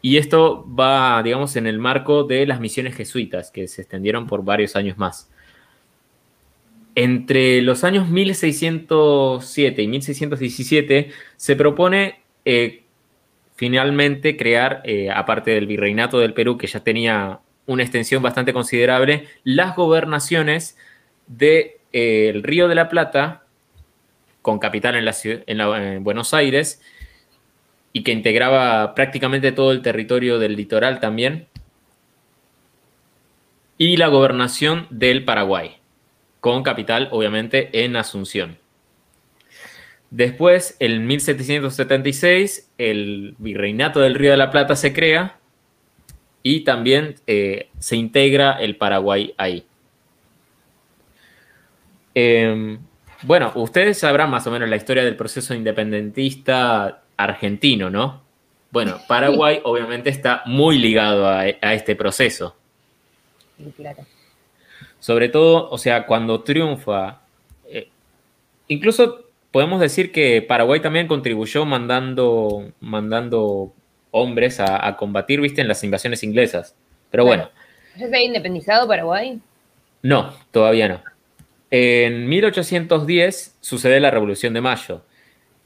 Y 0.00 0.16
esto 0.16 0.66
va, 0.66 1.22
digamos, 1.22 1.54
en 1.56 1.66
el 1.66 1.78
marco 1.78 2.24
de 2.24 2.46
las 2.46 2.58
misiones 2.58 2.96
jesuitas, 2.96 3.50
que 3.50 3.68
se 3.68 3.82
extendieron 3.82 4.26
por 4.26 4.42
varios 4.42 4.76
años 4.76 4.96
más. 4.96 5.30
Entre 6.94 7.60
los 7.60 7.84
años 7.84 8.08
1607 8.08 9.82
y 9.82 9.88
1617 9.88 11.10
se 11.36 11.56
propone 11.56 12.20
eh, 12.46 12.85
finalmente 13.56 14.36
crear, 14.36 14.82
eh, 14.84 15.10
aparte 15.10 15.50
del 15.50 15.66
virreinato 15.66 16.18
del 16.18 16.34
Perú, 16.34 16.56
que 16.58 16.66
ya 16.66 16.80
tenía 16.80 17.40
una 17.66 17.82
extensión 17.82 18.22
bastante 18.22 18.52
considerable, 18.52 19.26
las 19.42 19.74
gobernaciones 19.74 20.78
del 21.26 22.42
Río 22.42 22.68
de 22.68 22.74
la 22.74 22.88
Plata, 22.88 23.42
con 24.42 24.60
capital 24.60 24.94
en 24.94 26.04
Buenos 26.04 26.32
Aires, 26.32 26.80
y 27.92 28.02
que 28.02 28.12
integraba 28.12 28.94
prácticamente 28.94 29.50
todo 29.52 29.72
el 29.72 29.82
territorio 29.82 30.38
del 30.38 30.54
litoral 30.54 31.00
también, 31.00 31.48
y 33.78 33.96
la 33.96 34.08
gobernación 34.08 34.86
del 34.90 35.24
Paraguay, 35.24 35.78
con 36.40 36.62
capital 36.62 37.08
obviamente 37.10 37.84
en 37.84 37.96
Asunción. 37.96 38.58
Después, 40.10 40.76
en 40.78 41.06
1776, 41.06 42.70
el 42.78 43.34
Virreinato 43.38 44.00
del 44.00 44.14
Río 44.14 44.30
de 44.30 44.36
la 44.36 44.50
Plata 44.50 44.76
se 44.76 44.92
crea 44.92 45.38
y 46.42 46.60
también 46.60 47.16
eh, 47.26 47.70
se 47.78 47.96
integra 47.96 48.52
el 48.52 48.76
Paraguay 48.76 49.34
ahí. 49.36 49.66
Eh, 52.14 52.78
bueno, 53.22 53.52
ustedes 53.56 53.98
sabrán 53.98 54.30
más 54.30 54.46
o 54.46 54.50
menos 54.50 54.68
la 54.68 54.76
historia 54.76 55.04
del 55.04 55.16
proceso 55.16 55.54
independentista 55.54 57.02
argentino, 57.16 57.90
¿no? 57.90 58.22
Bueno, 58.70 58.98
Paraguay 59.08 59.60
obviamente 59.64 60.10
está 60.10 60.42
muy 60.46 60.78
ligado 60.78 61.28
a, 61.28 61.40
a 61.40 61.74
este 61.74 61.96
proceso. 61.96 62.56
Sí, 63.58 63.72
claro. 63.76 64.06
Sobre 65.00 65.28
todo, 65.28 65.68
o 65.70 65.78
sea, 65.78 66.06
cuando 66.06 66.42
triunfa, 66.42 67.20
eh, 67.68 67.88
incluso 68.68 69.25
podemos 69.56 69.80
decir 69.80 70.12
que 70.12 70.42
Paraguay 70.42 70.80
también 70.80 71.06
contribuyó 71.06 71.64
mandando, 71.64 72.72
mandando 72.80 73.72
hombres 74.10 74.60
a, 74.60 74.86
a 74.86 74.98
combatir, 74.98 75.40
viste, 75.40 75.62
en 75.62 75.68
las 75.68 75.82
invasiones 75.82 76.22
inglesas. 76.22 76.76
Pero 77.10 77.24
bueno, 77.24 77.48
¿Ya 77.96 78.06
se 78.06 78.14
había 78.14 78.26
independizado 78.26 78.86
Paraguay? 78.86 79.40
no, 80.02 80.34
todavía 80.50 80.88
no. 80.88 81.02
En 81.70 82.28
1810 82.28 83.56
sucede 83.62 83.98
la 83.98 84.10
Revolución 84.10 84.52
de 84.52 84.60
Mayo 84.60 85.06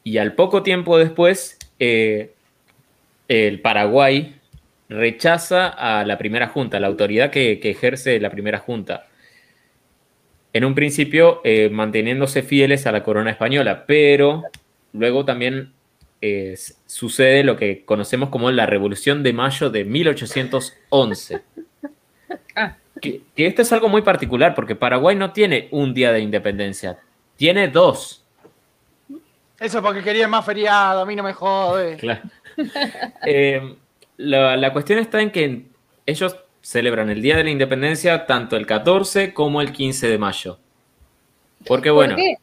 y 0.04 0.18
al 0.18 0.34
poco 0.34 0.62
tiempo 0.62 0.96
después 0.96 1.58
eh, 1.80 2.30
el 3.26 3.60
Paraguay 3.60 4.36
rechaza 4.88 5.66
a 5.66 6.04
la 6.04 6.16
primera 6.16 6.46
junta, 6.46 6.78
la 6.78 6.86
autoridad 6.86 7.32
que, 7.32 7.58
que 7.58 7.70
ejerce 7.70 8.20
la 8.20 8.30
primera 8.30 8.60
junta. 8.60 9.08
En 10.52 10.64
un 10.64 10.74
principio 10.74 11.40
eh, 11.44 11.68
manteniéndose 11.70 12.42
fieles 12.42 12.86
a 12.86 12.92
la 12.92 13.02
corona 13.02 13.30
española, 13.30 13.84
pero 13.86 14.42
luego 14.92 15.24
también 15.24 15.72
eh, 16.20 16.58
sucede 16.86 17.44
lo 17.44 17.56
que 17.56 17.84
conocemos 17.84 18.30
como 18.30 18.50
la 18.50 18.66
Revolución 18.66 19.22
de 19.22 19.32
Mayo 19.32 19.70
de 19.70 19.84
1811. 19.84 21.42
Ah. 22.54 22.76
Que, 23.00 23.22
que 23.34 23.46
esto 23.46 23.62
es 23.62 23.72
algo 23.72 23.88
muy 23.88 24.02
particular 24.02 24.54
porque 24.54 24.76
Paraguay 24.76 25.16
no 25.16 25.32
tiene 25.32 25.68
un 25.70 25.94
día 25.94 26.12
de 26.12 26.20
independencia, 26.20 26.98
tiene 27.36 27.68
dos. 27.68 28.24
Eso 29.58 29.78
es 29.78 29.84
porque 29.84 30.02
quería 30.02 30.26
más 30.26 30.44
feriado, 30.44 31.00
a 31.00 31.06
mí 31.06 31.14
no 31.14 31.22
me 31.22 31.32
jode. 31.32 31.96
Claro. 31.96 32.22
Eh, 33.24 33.76
la, 34.16 34.56
la 34.56 34.72
cuestión 34.72 34.98
está 34.98 35.20
en 35.20 35.30
que 35.30 35.64
ellos 36.06 36.36
celebran 36.70 37.10
el 37.10 37.20
Día 37.20 37.36
de 37.36 37.42
la 37.42 37.50
Independencia 37.50 38.26
tanto 38.26 38.56
el 38.56 38.64
14 38.64 39.34
como 39.34 39.60
el 39.60 39.72
15 39.72 40.08
de 40.08 40.18
mayo. 40.18 40.58
Porque 41.66 41.90
bueno, 41.90 42.14
¿Por 42.14 42.22
qué? 42.24 42.36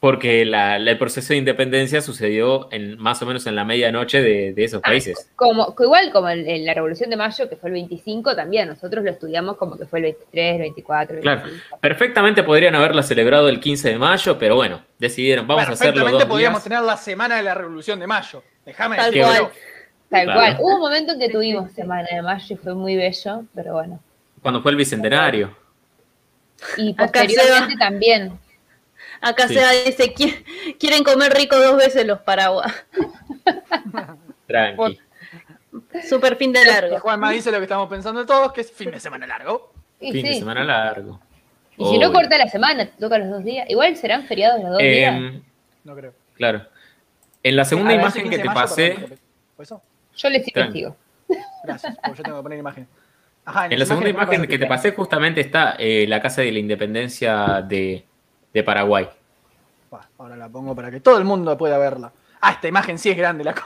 porque 0.00 0.44
la- 0.46 0.78
la- 0.78 0.92
el 0.92 0.96
proceso 0.98 1.34
de 1.34 1.36
independencia 1.36 2.00
sucedió 2.00 2.68
en, 2.72 2.96
más 2.98 3.20
o 3.20 3.26
menos 3.26 3.46
en 3.46 3.54
la 3.56 3.64
medianoche 3.64 4.22
de, 4.22 4.52
de 4.54 4.64
esos 4.64 4.80
países. 4.80 5.28
Como, 5.36 5.74
igual 5.78 6.10
como 6.12 6.30
en, 6.30 6.48
en 6.48 6.64
la 6.64 6.72
Revolución 6.72 7.10
de 7.10 7.16
Mayo, 7.16 7.46
que 7.48 7.56
fue 7.56 7.68
el 7.68 7.74
25, 7.74 8.34
también 8.34 8.68
nosotros 8.68 9.04
lo 9.04 9.10
estudiamos 9.10 9.58
como 9.58 9.76
que 9.76 9.84
fue 9.84 9.98
el 9.98 10.04
23, 10.04 10.54
el 10.54 10.60
24, 10.60 11.16
el 11.16 11.22
Claro. 11.22 11.42
25. 11.42 11.78
Perfectamente 11.78 12.42
podrían 12.44 12.74
haberla 12.74 13.02
celebrado 13.02 13.48
el 13.50 13.60
15 13.60 13.90
de 13.90 13.98
mayo, 13.98 14.38
pero 14.38 14.54
bueno, 14.56 14.80
decidieron, 14.98 15.46
vamos 15.46 15.68
a 15.68 15.72
hacerlo 15.72 15.92
Perfectamente 15.94 16.26
podríamos 16.26 16.60
días. 16.62 16.64
tener 16.64 16.82
la 16.84 16.96
semana 16.96 17.36
de 17.36 17.42
la 17.42 17.54
Revolución 17.54 18.00
de 18.00 18.06
Mayo. 18.06 18.42
Déjame 18.64 18.96
decirlo. 18.96 19.50
Tal 20.10 20.24
Claro. 20.24 20.40
cual. 20.40 20.56
Hubo 20.60 20.74
un 20.76 20.80
momento 20.80 21.12
en 21.12 21.18
que 21.18 21.28
tuvimos 21.28 21.70
Semana 21.72 22.08
de 22.10 22.22
Mayo 22.22 22.46
y 22.54 22.56
fue 22.56 22.74
muy 22.74 22.96
bello, 22.96 23.44
pero 23.54 23.74
bueno. 23.74 24.00
Cuando 24.42 24.62
fue 24.62 24.70
el 24.70 24.76
bicentenario. 24.76 25.56
Y 26.76 26.92
Acá 26.92 27.06
posteriormente 27.06 27.72
Seba. 27.74 27.78
también. 27.78 28.30
Sí. 28.30 28.54
Acá 29.20 29.48
se 29.48 29.84
dice, 29.84 30.14
"Qui- 30.14 30.76
quieren 30.78 31.04
comer 31.04 31.32
rico 31.32 31.56
dos 31.58 31.76
veces 31.76 32.06
los 32.06 32.20
paraguas. 32.20 32.72
Tranqui. 34.46 34.98
Super 36.08 36.36
fin 36.36 36.52
de 36.52 36.64
largo. 36.64 36.98
Juanma 37.00 37.30
dice 37.30 37.50
lo 37.50 37.58
que 37.58 37.64
estamos 37.64 37.88
pensando 37.88 38.24
todos, 38.24 38.52
que 38.52 38.62
es 38.62 38.72
fin 38.72 38.90
de 38.90 39.00
semana 39.00 39.26
largo. 39.26 39.72
Y, 40.00 40.12
Fin 40.12 40.24
de 40.24 40.32
sí. 40.34 40.38
semana 40.40 40.64
largo. 40.64 41.20
y 41.76 41.84
si 41.86 41.98
no 41.98 42.12
corta 42.12 42.36
la 42.38 42.48
semana, 42.48 42.86
te 42.86 42.92
toca 42.98 43.18
los 43.18 43.28
dos 43.30 43.44
días. 43.44 43.68
Igual 43.68 43.96
serán 43.96 44.24
feriados 44.24 44.60
los 44.62 44.70
dos 44.70 44.78
días. 44.78 45.14
Em, 45.16 45.42
No 45.84 45.94
creo. 45.94 46.12
claro. 46.34 46.66
En 47.42 47.54
la 47.56 47.64
segunda 47.64 47.92
ver, 47.92 48.00
imagen 48.00 48.22
que 48.24 48.30
15 48.30 48.42
te 48.48 48.54
pasé, 48.54 48.90
perdón, 48.90 49.18
¿Fue 49.56 49.62
eso? 49.64 49.82
Yo 50.18 50.28
les 50.28 50.46
investigo. 50.46 50.96
Gracias, 51.64 51.96
porque 52.02 52.18
yo 52.18 52.22
tengo 52.24 52.36
que 52.38 52.42
poner 52.42 52.58
imagen. 52.58 52.86
Ajá, 53.44 53.66
en 53.66 53.78
la 53.78 53.86
segunda 53.86 54.10
imagen 54.10 54.46
que 54.46 54.58
te 54.58 54.66
pasé 54.66 54.92
justamente 54.92 55.40
está 55.40 55.74
eh, 55.78 56.04
la 56.06 56.20
Casa 56.20 56.42
de 56.42 56.52
la 56.52 56.58
Independencia 56.58 57.62
de, 57.62 58.04
de 58.52 58.62
Paraguay. 58.62 59.08
Ahora 60.18 60.36
la 60.36 60.48
pongo 60.50 60.74
para 60.74 60.90
que 60.90 61.00
todo 61.00 61.16
el 61.16 61.24
mundo 61.24 61.56
pueda 61.56 61.78
verla. 61.78 62.12
Ah, 62.40 62.52
esta 62.52 62.68
imagen 62.68 62.98
sí 62.98 63.08
es 63.10 63.16
grande. 63.16 63.44
La... 63.44 63.54
co- 63.54 63.62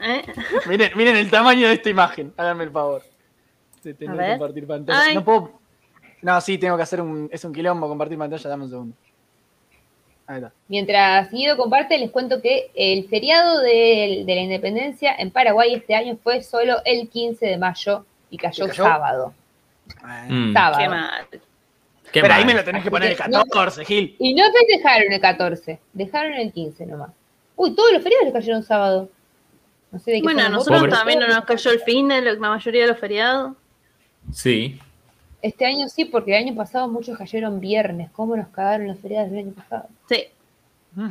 ¿Eh? 0.00 0.22
miren, 0.68 0.90
miren 0.96 1.16
el 1.16 1.30
tamaño 1.30 1.68
de 1.68 1.74
esta 1.74 1.88
imagen. 1.90 2.32
Háganme 2.36 2.64
el 2.64 2.70
favor. 2.70 3.02
De 3.84 3.94
tener 3.94 4.16
que 4.18 4.30
compartir 4.38 4.66
pantalla. 4.66 5.00
Ay. 5.02 5.14
No 5.14 5.24
puedo. 5.24 5.52
No, 6.22 6.40
sí, 6.40 6.58
tengo 6.58 6.76
que 6.76 6.82
hacer 6.82 7.00
un. 7.00 7.28
Es 7.32 7.44
un 7.44 7.52
quilombo 7.52 7.88
compartir 7.88 8.18
pantalla. 8.18 8.48
Dame 8.50 8.64
un 8.64 8.70
segundo. 8.70 8.96
Ahí 10.32 10.38
está. 10.38 10.52
Mientras 10.68 11.30
Guido 11.30 11.56
comparte, 11.58 11.98
les 11.98 12.10
cuento 12.10 12.40
que 12.40 12.70
el 12.74 13.06
feriado 13.08 13.60
de, 13.60 14.24
la 14.26 14.40
independencia 14.40 15.14
en 15.14 15.30
Paraguay 15.30 15.74
este 15.74 15.94
año 15.94 16.16
fue 16.22 16.42
solo 16.42 16.76
el 16.86 17.08
15 17.10 17.44
de 17.44 17.58
mayo 17.58 18.06
y 18.30 18.38
cayó, 18.38 18.64
¿Y 18.64 18.68
cayó? 18.68 18.84
sábado. 18.84 19.34
Mm, 20.28 20.52
Sábado. 20.54 20.78
Qué 20.78 20.88
mal. 20.88 21.26
qué 22.12 22.20
Pero 22.22 22.32
ahí 22.32 22.44
me 22.46 22.54
lo 22.54 22.64
tenés 22.64 22.82
que 22.82 22.90
poner 22.90 23.08
el 23.12 23.14
Así 23.14 23.24
que 23.24 23.30
no- 23.30 23.44
14, 23.44 23.84
Gil. 23.84 24.16
Y 24.18 24.34
no 24.34 24.44
festejaron 24.50 25.12
el 25.12 25.20
14, 25.20 25.80
dejaron 25.92 26.32
el 26.34 26.50
15 26.50 26.86
nomás. 26.86 27.10
Uy, 27.56 27.74
todos 27.74 27.92
los 27.92 28.02
feriados 28.02 28.24
les 28.24 28.32
cayeron 28.32 28.62
sábado. 28.62 29.10
No 29.90 29.98
sé 29.98 30.12
de 30.12 30.16
qué 30.18 30.22
Bueno, 30.22 30.44
a 30.44 30.48
nosotros 30.48 30.88
también 30.88 31.18
no 31.18 31.28
nos 31.28 31.44
cayó 31.44 31.70
el 31.72 31.80
fin 31.80 32.08
de 32.08 32.22
la 32.22 32.36
mayoría 32.36 32.82
de 32.82 32.88
los 32.88 32.98
feriados. 32.98 33.52
Sí. 34.32 34.80
Este 35.42 35.66
año 35.66 35.88
sí, 35.88 36.04
porque 36.04 36.36
el 36.38 36.46
año 36.46 36.54
pasado 36.54 36.88
muchos 36.88 37.18
cayeron 37.18 37.58
viernes. 37.60 38.10
¿Cómo 38.12 38.36
nos 38.36 38.48
cagaron 38.48 38.86
los 38.86 38.98
feriados 39.00 39.30
del 39.30 39.40
año 39.40 39.52
pasado? 39.52 39.88
Sí. 40.08 40.24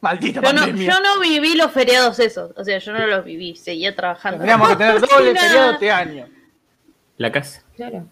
Maldita 0.00 0.40
Yo 0.40 0.52
no, 0.52 0.60
pandemia. 0.60 0.92
yo 0.92 1.00
no 1.00 1.20
viví 1.20 1.56
los 1.56 1.72
feriados 1.72 2.18
esos. 2.20 2.52
O 2.56 2.64
sea, 2.64 2.78
yo 2.78 2.92
no 2.92 3.06
los 3.06 3.24
viví. 3.24 3.56
Seguía 3.56 3.94
trabajando. 3.94 4.38
Tendríamos 4.38 4.68
que 4.70 4.76
tener 4.76 5.00
doble 5.00 5.34
feriado 5.34 5.72
este 5.72 5.90
año. 5.90 6.26
La 7.16 7.32
casa. 7.32 7.62
Claro. 7.76 8.06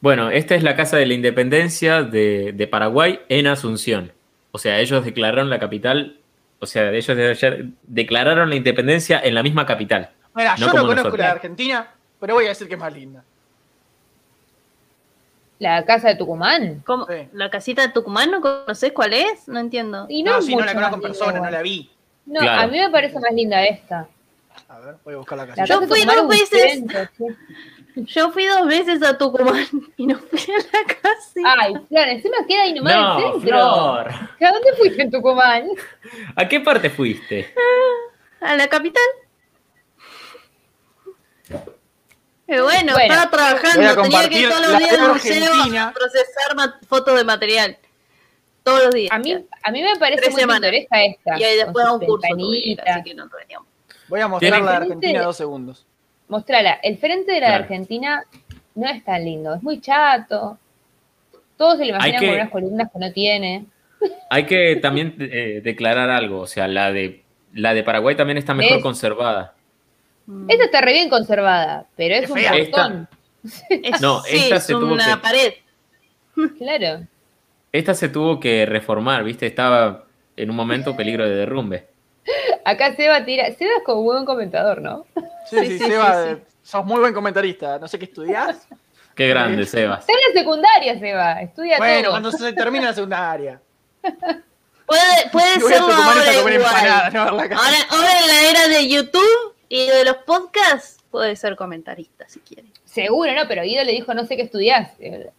Bueno, 0.00 0.30
esta 0.30 0.54
es 0.54 0.62
la 0.62 0.76
Casa 0.76 0.98
de 0.98 1.06
la 1.06 1.14
Independencia 1.14 2.02
de, 2.02 2.52
de 2.54 2.66
Paraguay 2.66 3.20
en 3.30 3.46
Asunción. 3.46 4.12
O 4.50 4.58
sea, 4.58 4.78
ellos 4.80 5.02
declararon 5.04 5.48
la 5.48 5.58
capital, 5.58 6.18
o 6.60 6.66
sea, 6.66 6.90
ellos 6.92 7.16
de 7.16 7.30
ayer 7.30 7.66
declararon 7.84 8.50
la 8.50 8.54
independencia 8.56 9.18
en 9.18 9.34
la 9.34 9.42
misma 9.42 9.64
capital. 9.64 10.10
Mira, 10.34 10.56
No 10.58 10.58
yo 10.58 10.66
no 10.66 10.72
conozco 10.72 10.94
nosotros. 10.96 11.18
la 11.18 11.24
de 11.24 11.30
Argentina, 11.32 11.88
pero 12.20 12.34
voy 12.34 12.44
a 12.44 12.48
decir 12.50 12.68
que 12.68 12.74
es 12.74 12.80
más 12.80 12.92
linda. 12.92 13.24
La 15.64 15.84
casa 15.86 16.08
de 16.08 16.16
Tucumán. 16.16 16.82
¿Cómo? 16.84 17.06
Sí. 17.06 17.26
¿La 17.32 17.48
casita 17.48 17.80
de 17.80 17.88
Tucumán 17.88 18.30
no 18.30 18.42
conoces 18.42 18.92
cuál 18.92 19.14
es? 19.14 19.48
No 19.48 19.58
entiendo. 19.58 20.04
Y 20.10 20.22
No, 20.22 20.32
no, 20.32 20.38
es 20.40 20.48
no 20.48 20.60
la 20.60 20.74
conozco 20.74 20.96
en 20.96 21.00
persona, 21.00 21.40
no 21.40 21.50
la 21.50 21.62
vi. 21.62 21.90
No, 22.26 22.40
Claro. 22.40 22.60
a 22.62 22.66
mí 22.66 22.78
me 22.78 22.90
parece 22.90 23.18
más 23.18 23.32
linda 23.32 23.64
esta. 23.64 24.06
A 24.68 24.78
ver, 24.80 24.96
voy 25.04 25.14
a 25.14 25.16
buscar 25.16 25.38
la 25.38 25.46
La 25.46 25.54
casilla. 25.54 25.66
Yo 25.80 25.86
fui 25.86 26.00
Tucumán 26.00 26.16
dos 26.16 26.28
veces. 26.28 26.82
Yo 27.96 28.30
fui 28.32 28.44
dos 28.46 28.66
veces 28.66 29.02
a 29.02 29.16
Tucumán 29.16 29.66
y 29.96 30.06
no 30.06 30.18
fui 30.18 30.38
a 30.54 30.58
la 30.58 30.94
casa. 30.94 31.40
Ay, 31.60 31.74
Flor, 31.88 32.08
encima 32.08 32.36
queda 32.46 32.62
ahí 32.64 32.74
nomás 32.74 32.94
No, 32.94 33.16
el 33.16 33.22
centro. 33.24 33.40
Flor. 33.48 34.08
¿A 34.10 34.52
dónde 34.52 34.72
fuiste 34.76 35.02
en 35.02 35.10
Tucumán? 35.10 35.68
¿A 36.36 36.46
qué 36.46 36.60
parte 36.60 36.90
fuiste? 36.90 37.54
¿A 38.40 38.54
la 38.54 38.66
capital? 38.68 39.02
Pero 42.46 42.64
bueno, 42.64 42.92
Bueno, 42.92 43.14
estaba 43.14 43.30
trabajando, 43.30 44.02
tenía 44.02 44.28
que 44.28 44.38
ir 44.38 44.48
todos 44.50 44.68
los 44.68 44.78
días 44.78 44.98
al 44.98 45.12
museo 45.12 45.54
a 45.80 45.92
procesar 45.92 46.80
fotos 46.86 47.16
de 47.16 47.24
material. 47.24 47.78
Todos 48.62 48.84
los 48.84 48.94
días. 48.94 49.12
A 49.12 49.18
mí, 49.18 49.32
a 49.62 49.70
mí 49.70 49.82
me 49.82 49.96
parece 49.96 50.30
muy 50.30 50.44
pintoresca 50.44 51.04
esta. 51.04 51.38
y 51.38 51.44
ahí 51.44 51.56
después 51.56 51.86
un 51.86 52.00
curso 52.00 52.26
así 52.34 53.02
que 53.04 53.14
no 53.14 53.28
tiempo. 53.46 53.66
Voy 54.08 54.20
a 54.20 54.28
mostrar 54.28 54.60
la 54.62 54.70
de 54.70 54.76
Argentina 54.76 55.22
dos 55.22 55.36
segundos. 55.36 55.86
Mostrala. 56.28 56.72
El 56.82 56.98
frente 56.98 57.32
de 57.32 57.40
la 57.40 57.48
de. 57.48 57.54
Argentina 57.54 58.24
no 58.74 58.88
es 58.88 59.04
tan 59.04 59.24
lindo, 59.24 59.54
es 59.54 59.62
muy 59.62 59.80
chato. 59.80 60.58
Todos 61.56 61.78
se 61.78 61.84
lo 61.84 61.90
imaginan 61.90 62.20
que- 62.20 62.26
con 62.26 62.34
unas 62.36 62.50
columnas 62.50 62.90
que 62.92 62.98
no 62.98 63.12
tiene. 63.12 63.66
Hay 64.28 64.44
que 64.44 64.76
también 64.76 65.16
eh, 65.18 65.60
declarar 65.62 66.10
algo, 66.10 66.40
o 66.40 66.46
sea, 66.46 66.68
la 66.68 66.92
de, 66.92 67.22
la 67.54 67.72
de 67.72 67.82
Paraguay 67.82 68.14
también 68.16 68.36
está 68.38 68.52
mejor 68.52 68.78
Es- 68.78 68.82
conservada. 68.82 69.54
Mm. 70.26 70.50
Esta 70.50 70.64
está 70.64 70.80
re 70.80 70.92
bien 70.92 71.08
conservada, 71.08 71.86
pero 71.96 72.14
es 72.14 72.26
Qué 72.26 72.32
un 72.32 72.38
fea. 72.38 73.08
No, 74.00 74.22
sí, 74.22 74.36
esta 74.36 74.56
es 74.56 74.64
se 74.64 74.72
tuvo 74.72 74.92
una 74.94 75.06
que- 75.06 75.16
pared. 75.18 75.52
Claro. 76.58 77.06
Esta 77.72 77.94
se 77.94 78.08
tuvo 78.08 78.40
que 78.40 78.66
reformar, 78.66 79.24
¿viste? 79.24 79.46
Estaba 79.46 80.04
en 80.36 80.50
un 80.50 80.56
momento 80.56 80.96
peligro 80.96 81.28
de 81.28 81.34
derrumbe. 81.34 81.86
Acá 82.64 82.94
Seba 82.94 83.24
tira. 83.24 83.50
Seba 83.52 83.72
es 83.78 83.84
como 83.84 84.02
buen 84.02 84.24
comentador, 84.24 84.80
¿no? 84.80 85.06
Sí, 85.50 85.56
Sí, 85.66 85.78
Seba, 85.78 86.24
sí, 86.24 86.40
sos 86.62 86.84
muy 86.84 87.00
buen 87.00 87.12
comentarista. 87.12 87.78
No 87.78 87.86
sé 87.88 87.98
qué 87.98 88.06
estudiás. 88.06 88.66
Qué 89.14 89.28
grande, 89.28 89.64
Sebas. 89.64 90.00
Está 90.00 90.12
en 90.12 90.34
la 90.34 90.40
secundaria, 90.40 90.98
Seba. 90.98 91.40
Estudia 91.40 91.78
bueno, 91.78 92.02
todo. 92.02 92.10
cuando 92.12 92.32
se 92.32 92.52
termina 92.52 92.86
la 92.86 92.94
secundaria. 92.94 93.60
Puede, 94.86 95.30
puede 95.30 95.76
ahora 95.78 96.54
igual. 96.54 96.74
Ahora, 97.16 97.76
ahora 97.90 98.20
en 98.20 98.28
la 98.28 98.50
era 98.50 98.68
de 98.68 98.88
YouTube 98.88 99.53
y 99.76 99.88
de 99.88 100.04
los 100.04 100.16
podcasts, 100.18 101.02
puede 101.10 101.34
ser 101.36 101.56
comentarista 101.56 102.28
si 102.28 102.40
quiere. 102.40 102.68
Seguro, 102.84 103.32
no, 103.34 103.42
pero 103.48 103.62
Guido 103.62 103.82
le 103.84 103.92
dijo, 103.92 104.14
no 104.14 104.24
sé 104.24 104.36
qué 104.36 104.42
estudias. 104.42 104.92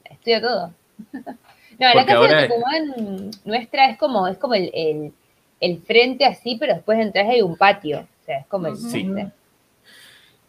Estudia 0.09 0.41
todo. 0.41 0.73
No, 1.77 1.87
la 1.87 1.93
Porque 1.93 2.05
casa 2.05 2.17
ahora- 2.19 2.41
de 2.43 2.47
Tucumán 2.47 3.31
nuestra 3.43 3.89
es 3.89 3.97
como, 3.97 4.29
es 4.29 4.37
como 4.37 4.53
el, 4.53 4.71
el, 4.73 5.11
el 5.59 5.81
frente 5.81 6.23
así, 6.23 6.55
pero 6.57 6.73
después 6.73 6.97
entras 6.97 7.25
y 7.25 7.31
hay 7.31 7.41
un 7.41 7.57
patio. 7.57 7.99
O 7.99 8.25
sea, 8.25 8.39
es 8.39 8.47
como 8.47 8.67
el 8.67 8.77
Sí. 8.77 9.05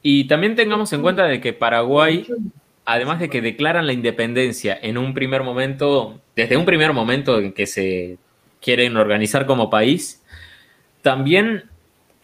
Y 0.02 0.28
también 0.28 0.54
tengamos 0.54 0.92
en 0.92 1.02
cuenta 1.02 1.24
de 1.24 1.40
que 1.40 1.52
Paraguay, 1.52 2.28
además 2.84 3.18
de 3.18 3.28
que 3.28 3.40
declaran 3.42 3.88
la 3.88 3.92
independencia 3.92 4.78
en 4.80 4.98
un 4.98 5.14
primer 5.14 5.42
momento, 5.42 6.20
desde 6.36 6.56
un 6.56 6.64
primer 6.64 6.92
momento 6.92 7.40
en 7.40 7.52
que 7.52 7.66
se 7.66 8.18
quieren 8.60 8.96
organizar 8.96 9.46
como 9.46 9.68
país, 9.68 10.22
también 11.02 11.64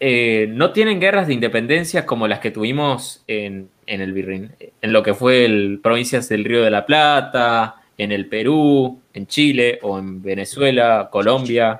eh, 0.05 0.47
no 0.49 0.73
tienen 0.73 0.99
guerras 0.99 1.27
de 1.27 1.33
independencia 1.33 2.05
como 2.05 2.27
las 2.27 2.39
que 2.39 2.51
tuvimos 2.51 3.23
en, 3.25 3.69
en 3.87 4.01
el 4.01 4.11
Virrein, 4.11 4.51
en 4.81 4.91
lo 4.91 5.01
que 5.01 5.13
fue 5.13 5.45
el 5.45 5.79
provincias 5.81 6.27
del 6.27 6.43
Río 6.43 6.61
de 6.61 6.71
la 6.71 6.85
Plata, 6.85 7.75
en 7.97 8.11
el 8.11 8.25
Perú, 8.25 8.99
en 9.13 9.27
Chile 9.27 9.79
o 9.81 9.97
en 9.97 10.21
Venezuela, 10.21 11.07
Colombia. 11.09 11.79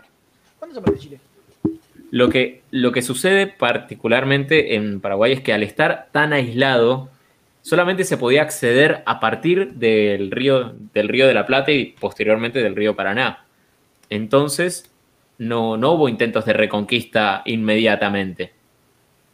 ¿Cuándo 0.58 0.74
se 0.74 0.82
parte 0.82 1.00
Chile? 1.02 1.20
Lo 2.12 2.30
que, 2.30 2.62
lo 2.72 2.94
que 2.94 3.02
sucede 3.02 3.48
particularmente 3.48 4.76
en 4.76 5.02
Paraguay 5.02 5.34
es 5.34 5.42
que 5.42 5.52
al 5.52 5.62
estar 5.62 6.08
tan 6.14 6.32
aislado, 6.32 7.10
solamente 7.62 8.06
se 8.06 8.16
podía 8.16 8.44
acceder 8.44 9.04
a 9.06 9.20
partir 9.20 9.74
del 9.74 10.32
río, 10.32 10.74
del 10.94 11.10
río 11.10 11.28
de 11.28 11.34
la 11.34 11.46
Plata 11.46 11.74
y 11.74 11.88
posteriormente 12.00 12.64
del 12.64 12.78
río 12.78 12.96
Paraná. 12.96 13.44
Entonces, 14.10 14.93
no, 15.38 15.78
no 15.78 15.92
hubo 15.94 16.10
intentos 16.10 16.46
de 16.46 16.54
reconquista 16.54 17.42
inmediatamente. 17.46 18.54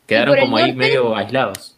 Quedaron 0.08 0.38
como 0.39 0.58
ahí 0.58 0.74
medio 0.74 1.16
aislados. 1.16 1.78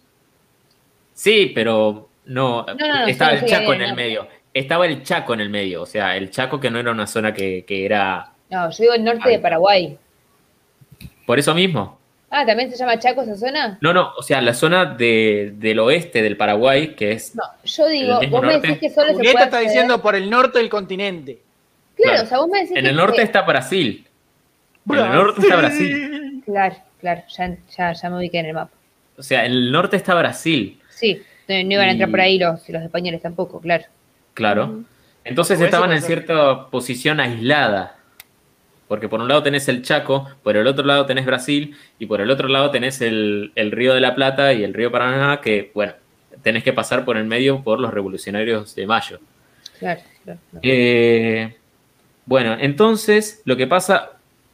Sí, 1.13 1.51
pero 1.53 2.09
no, 2.26 2.65
No, 2.65 2.74
no, 2.76 3.05
estaba 3.07 3.32
sí, 3.38 3.45
el 3.45 3.51
Chaco 3.51 3.74
en 3.74 3.82
el 3.82 3.89
no. 3.89 3.95
medio. 3.95 4.28
Estaba 4.53 4.86
el 4.86 5.03
Chaco 5.03 5.34
en 5.34 5.41
el 5.41 5.49
medio, 5.49 5.82
o 5.82 5.86
sea, 5.86 6.15
el 6.17 6.30
Chaco 6.30 6.59
que 6.59 6.69
no 6.69 6.80
era 6.80 6.91
una 6.91 7.07
zona 7.07 7.34
que, 7.34 7.63
que 7.65 7.86
era 7.86 8.32
No, 8.49 8.69
yo 8.69 8.78
digo 8.82 8.93
el 8.93 9.03
norte 9.03 9.22
Ahí. 9.30 9.36
de 9.36 9.39
Paraguay. 9.39 9.97
por 11.26 11.39
eso 11.39 11.53
mismo. 11.53 11.99
Ah, 12.30 12.45
¿también 12.45 12.69
se 12.72 12.78
llama 12.78 12.97
Chaco 12.97 13.22
esa 13.24 13.36
zona? 13.36 13.78
No, 13.82 13.93
no, 13.93 14.13
o 14.17 14.22
sea, 14.24 14.41
la 14.41 14.53
zona 14.53 14.86
de- 14.86 15.51
del 15.55 15.80
oeste 15.80 16.22
del 16.22 16.38
Paraguay, 16.38 16.95
que 16.95 17.11
es 17.11 17.36
No, 17.36 17.43
yo 17.65 17.88
digo, 17.89 18.13
vos 18.30 18.41
me 18.41 18.53
norte? 18.53 18.67
decís 18.67 18.80
que 18.80 18.89
solo 18.89 19.07
se 19.09 19.13
puede 19.15 19.30
está 19.32 19.45
acceder- 19.45 19.63
diciendo 19.67 20.01
por 20.01 20.15
el 20.15 20.30
norte 20.30 20.59
del 20.59 20.69
continente. 20.69 21.41
Claro, 21.95 22.11
Claro. 22.13 22.24
o 22.24 22.28
sea, 22.28 22.38
vos 22.39 22.47
me 22.49 22.59
decís 22.59 22.78
en 22.78 22.84
que- 22.84 22.89
el 22.89 22.95
norte 22.95 23.22
está 23.22 23.41
Brasil. 23.41 24.07
En 24.89 24.97
el 24.97 25.11
norte 25.11 25.41
está 25.41 25.55
Brasil. 25.57 26.43
Claro, 26.45 26.75
claro, 26.99 27.21
ya, 27.29 27.57
ya, 27.77 27.93
ya 27.93 28.09
me 28.09 28.17
ubiqué 28.17 28.39
en 28.39 28.45
el 28.47 28.53
mapa. 28.53 28.71
O 29.17 29.23
sea, 29.23 29.45
en 29.45 29.51
el 29.51 29.71
norte 29.71 29.97
está 29.97 30.15
Brasil, 30.15 30.82
Sí, 30.89 31.21
no, 31.47 31.55
no 31.55 31.73
iban 31.73 31.89
a 31.89 31.91
entrar 31.91 32.11
por 32.11 32.21
ahí 32.21 32.38
los, 32.38 32.67
los 32.69 32.84
españoles 32.84 33.21
tampoco, 33.21 33.59
claro. 33.59 33.86
claro. 34.34 34.84
Entonces 35.23 35.57
Por 35.57 35.67
eso 35.67 35.75
estaban 35.75 35.91
en 35.91 36.01
cierta 36.01 36.67
posición 36.69 37.19
aislada. 37.19 37.97
Porque 38.88 39.07
por 39.07 39.21
un 39.21 39.27
lado 39.27 39.41
tenés 39.41 39.67
el 39.69 39.84
Chaco, 39.84 40.29
por 40.43 40.57
el 40.57 40.67
otro 40.67 40.84
lado 40.86 41.05
tenés 41.05 41.25
Brasil 41.25 41.75
y 41.97 42.07
por 42.07 42.19
el 42.19 42.29
otro 42.29 42.49
lado 42.49 42.71
tenés 42.71 42.99
el, 43.01 43.51
el 43.55 43.71
Río 43.71 43.93
de 43.93 44.01
la 44.01 44.15
Plata 44.15 44.53
y 44.53 44.63
el 44.63 44.73
Río 44.73 44.91
Paraná, 44.91 45.39
que, 45.41 45.71
bueno, 45.73 45.93
tenés 46.43 46.63
que 46.63 46.73
pasar 46.73 47.05
por 47.05 47.15
el 47.15 47.23
medio 47.25 47.63
por 47.63 47.79
los 47.79 47.93
revolucionarios 47.93 48.75
de 48.75 48.88
Mayo. 48.88 49.19
Claro, 49.79 50.01
claro. 50.23 50.39
claro. 50.49 50.61
Eh, 50.61 51.55
bueno, 52.25 52.57
entonces 52.59 53.41
lo 53.45 53.55
que 53.55 53.65
pasa 53.65 54.11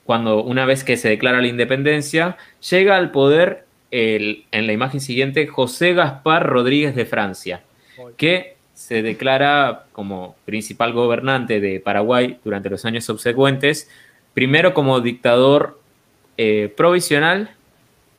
cuando 0.08 0.42
una 0.42 0.66
vez 0.66 0.84
que 0.86 0.96
se 0.98 1.10
declara 1.10 1.42
la 1.42 1.48
independencia, 1.48 2.38
llega 2.72 2.96
al 2.96 3.12
poder 3.12 3.66
el- 3.92 4.46
en 4.52 4.66
la 4.66 4.72
imagen 4.74 5.02
siguiente 5.02 5.46
José 5.48 5.94
Gaspar 5.94 6.48
Rodríguez 6.48 6.96
de 6.96 7.06
Francia, 7.06 7.62
que 8.16 8.56
se 8.74 9.02
declara 9.02 9.84
como 9.92 10.36
principal 10.46 10.94
gobernante 10.94 11.60
de 11.60 11.80
Paraguay 11.82 12.38
durante 12.44 12.70
los 12.70 12.86
años 12.86 13.04
subsecuentes, 13.06 13.90
primero 14.34 14.74
como 14.74 15.02
dictador 15.02 15.80
eh, 16.38 16.72
provisional 16.78 17.50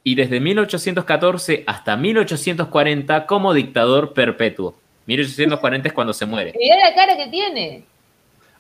y 0.05 0.15
desde 0.17 0.41
1814 0.41 1.65
hasta 1.67 1.97
1840 1.97 3.25
como 3.27 3.55
dictador 3.55 4.13
perpetuo. 4.13 4.77
1840 5.07 5.89
es 5.89 5.95
cuando 5.95 6.13
se 6.13 6.27
muere. 6.27 6.53
Mirá 6.59 6.77
la 6.87 6.95
cara 6.95 7.17
que 7.17 7.29
tiene. 7.29 7.85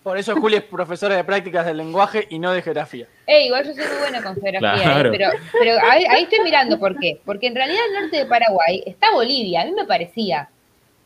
Por 0.02 0.16
eso 0.16 0.34
Juli 0.36 0.56
es 0.56 0.62
profesora 0.62 1.16
de 1.16 1.24
prácticas 1.24 1.66
del 1.66 1.76
lenguaje 1.76 2.26
y 2.30 2.38
no 2.38 2.52
de 2.52 2.62
geografía. 2.62 3.06
Eh, 3.26 3.46
igual 3.46 3.64
yo 3.66 3.74
soy 3.74 3.84
muy 3.86 3.98
buena 3.98 4.22
con 4.22 4.34
geografía, 4.40 4.82
Claro. 4.84 5.12
eh, 5.12 5.18
pero, 5.18 5.30
pero 5.60 5.72
ahí, 5.90 6.04
ahí 6.08 6.22
estoy 6.22 6.40
mirando 6.44 6.78
por 6.78 6.98
qué. 6.98 7.20
Porque 7.24 7.48
en 7.48 7.54
realidad 7.54 7.80
el 7.88 8.00
norte 8.02 8.16
de 8.18 8.26
Paraguay 8.26 8.82
está 8.86 9.10
Bolivia, 9.12 9.62
a 9.62 9.64
mí 9.66 9.72
me 9.72 9.84
parecía. 9.84 10.48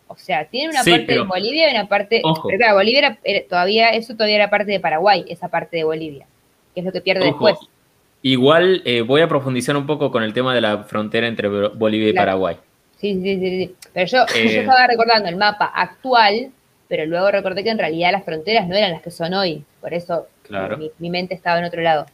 O 0.09 0.17
sea, 0.17 0.45
tiene 0.45 0.69
una 0.71 0.83
Sí, 0.85 0.91
parte 0.91 1.07
pero- 1.07 1.23
de 1.23 1.29
Bolivia 1.29 1.69
y 1.69 1.75
una 1.75 1.89
parte. 1.89 2.21
Ojo. 2.23 2.49
Pero 2.49 2.59
claro, 2.59 2.75
Bolivia 2.75 2.99
era, 2.99 3.19
era 3.25 3.49
todavía, 3.49 3.89
eso 3.91 4.13
todavía 4.15 4.37
era 4.37 4.51
parte 4.51 4.71
de 4.71 4.79
Paraguay, 4.79 5.25
esa 5.29 5.49
parte 5.49 5.79
de 5.79 5.85
Bolivia, 5.85 6.27
que 6.75 6.81
es 6.81 6.87
lo 6.87 6.93
que 6.93 7.01
pierde 7.01 7.29
Ojo, 7.31 7.47
después. 7.47 7.69
Igual 8.21 8.83
eh, 8.85 9.01
voy 9.01 9.21
a 9.23 9.29
profundizar 9.29 9.77
un 9.77 9.87
poco 9.87 10.13
con 10.13 10.23
el 10.23 10.33
tema 10.33 10.55
de 10.55 10.61
la 10.61 10.85
frontera 10.85 11.27
entre 11.27 11.49
Bolivia 11.49 12.11
y 12.11 12.13
Claro. 12.13 12.27
Paraguay. 12.27 12.57
Sí, 13.01 13.15
sí, 13.15 13.39
sí, 13.41 13.65
sí. 13.67 13.75
Pero 13.93 14.07
yo, 14.07 14.19
Eh. 14.37 14.49
yo 14.55 14.61
estaba 14.61 14.87
recordando 14.87 15.29
el 15.29 15.37
mapa 15.37 15.65
actual, 15.75 16.51
pero 16.93 17.07
luego 17.07 17.31
recordé 17.31 17.65
que 17.65 17.71
en 17.71 17.79
realidad 17.79 18.13
las 18.13 18.23
fronteras 18.23 18.69
no 18.69 18.75
eran 18.77 18.91
las 18.93 19.01
que 19.01 19.11
son 19.11 19.33
hoy. 19.33 19.65
Por 19.81 19.95
eso 19.95 20.27
Claro. 20.43 20.77
mi, 20.77 20.91
mi 20.99 21.09
mente 21.09 21.33
estaba 21.33 21.59
en 21.59 21.65
otro 21.65 21.81
lado. 21.81 22.05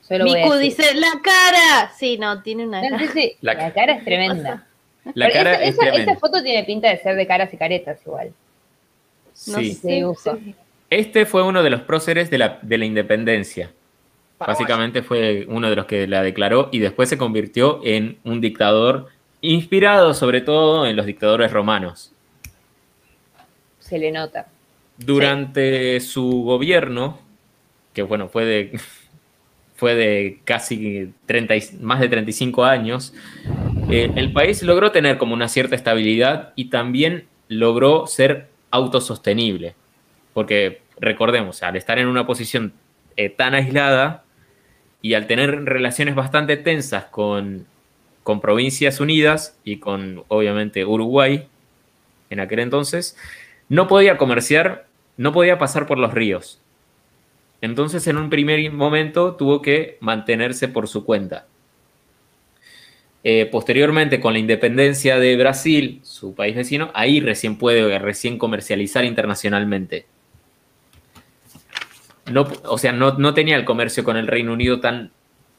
Solo 0.00 0.24
Miku 0.24 0.54
dice, 0.54 0.94
la 0.94 1.12
cara. 1.22 1.92
Sí, 1.98 2.16
no, 2.16 2.40
tiene 2.42 2.66
una 2.66 2.80
No, 2.80 2.88
cara. 2.96 3.02
sí, 3.02 3.08
sí, 3.12 3.36
La- 3.42 3.52
La, 3.52 3.70
cara 3.74 3.92
es 3.92 4.04
tremenda. 4.06 4.66
La 5.14 5.30
cara 5.30 5.52
esa, 5.56 5.62
es 5.62 5.68
esa- 5.74 5.82
tremenda. 5.82 6.12
esa 6.12 6.20
foto 6.20 6.42
tiene 6.42 6.64
pinta 6.64 6.88
de 6.88 6.96
ser 6.96 7.16
de 7.16 7.26
caras 7.26 7.52
y 7.52 7.58
caretas 7.58 7.98
igual. 8.06 8.28
No 8.28 9.58
Sí. 9.58 9.74
sé. 9.74 10.02
sí. 10.24 10.54
Este 10.88 11.26
fue 11.26 11.42
uno 11.42 11.62
de 11.62 11.68
los 11.68 11.82
próceres 11.82 12.30
de 12.30 12.38
la, 12.38 12.58
de 12.62 12.78
la 12.78 12.86
independencia. 12.86 13.70
Paraguay. 14.38 14.54
Básicamente 14.54 15.02
fue 15.02 15.44
uno 15.50 15.68
de 15.68 15.76
los 15.76 15.84
que 15.84 16.06
la 16.06 16.22
declaró 16.22 16.70
y 16.72 16.78
después 16.78 17.10
se 17.10 17.18
convirtió 17.18 17.82
en 17.84 18.16
un 18.24 18.40
dictador 18.40 19.08
inspirado 19.42 20.14
sobre 20.14 20.40
todo 20.40 20.86
en 20.86 20.96
los 20.96 21.04
dictadores 21.04 21.52
romanos. 21.52 22.12
Se 23.88 23.98
le 23.98 24.12
nota. 24.12 24.46
Durante 24.98 25.98
su 26.00 26.42
gobierno, 26.42 27.18
que 27.94 28.02
bueno, 28.02 28.28
fue 28.28 28.44
de, 28.44 28.80
fue 29.76 29.94
de 29.94 30.40
casi 30.44 31.12
30, 31.26 31.56
y- 31.56 31.62
más 31.80 32.00
de 32.00 32.08
35 32.08 32.64
años, 32.64 33.14
eh, 33.90 34.10
el 34.16 34.32
país 34.32 34.62
logró 34.62 34.92
tener 34.92 35.18
como 35.18 35.34
una 35.34 35.48
cierta 35.48 35.74
estabilidad 35.76 36.52
y 36.56 36.66
también 36.66 37.26
logró 37.48 38.06
ser 38.06 38.48
autosostenible. 38.70 39.74
Porque 40.34 40.82
recordemos, 41.00 41.62
al 41.62 41.76
estar 41.76 41.98
en 41.98 42.08
una 42.08 42.26
posición 42.26 42.72
eh, 43.16 43.30
tan 43.30 43.54
aislada 43.54 44.24
y 45.00 45.14
al 45.14 45.26
tener 45.26 45.64
relaciones 45.64 46.14
bastante 46.14 46.56
tensas 46.56 47.04
con, 47.04 47.66
con 48.22 48.40
Provincias 48.40 49.00
Unidas 49.00 49.56
y 49.64 49.78
con, 49.78 50.24
obviamente, 50.28 50.84
Uruguay, 50.84 51.46
en 52.30 52.40
aquel 52.40 52.58
entonces, 52.58 53.16
no 53.68 53.88
podía 53.88 54.16
comerciar, 54.16 54.86
no 55.16 55.32
podía 55.32 55.58
pasar 55.58 55.86
por 55.86 55.98
los 55.98 56.12
ríos. 56.14 56.60
Entonces, 57.60 58.06
en 58.06 58.16
un 58.16 58.30
primer 58.30 58.70
momento, 58.72 59.34
tuvo 59.34 59.62
que 59.62 59.98
mantenerse 60.00 60.68
por 60.68 60.86
su 60.88 61.04
cuenta. 61.04 61.46
Eh, 63.24 63.46
posteriormente, 63.50 64.20
con 64.20 64.32
la 64.32 64.38
independencia 64.38 65.18
de 65.18 65.36
Brasil, 65.36 66.00
su 66.04 66.34
país 66.34 66.54
vecino, 66.54 66.90
ahí 66.94 67.20
recién 67.20 67.56
puede 67.58 67.98
recién 67.98 68.38
comercializar 68.38 69.04
internacionalmente. 69.04 70.06
No, 72.30 72.46
o 72.64 72.78
sea, 72.78 72.92
no, 72.92 73.18
no 73.18 73.34
tenía 73.34 73.56
el 73.56 73.64
comercio 73.64 74.04
con 74.04 74.16
el 74.16 74.26
Reino 74.26 74.52
Unido 74.52 74.80
tan, 74.80 75.10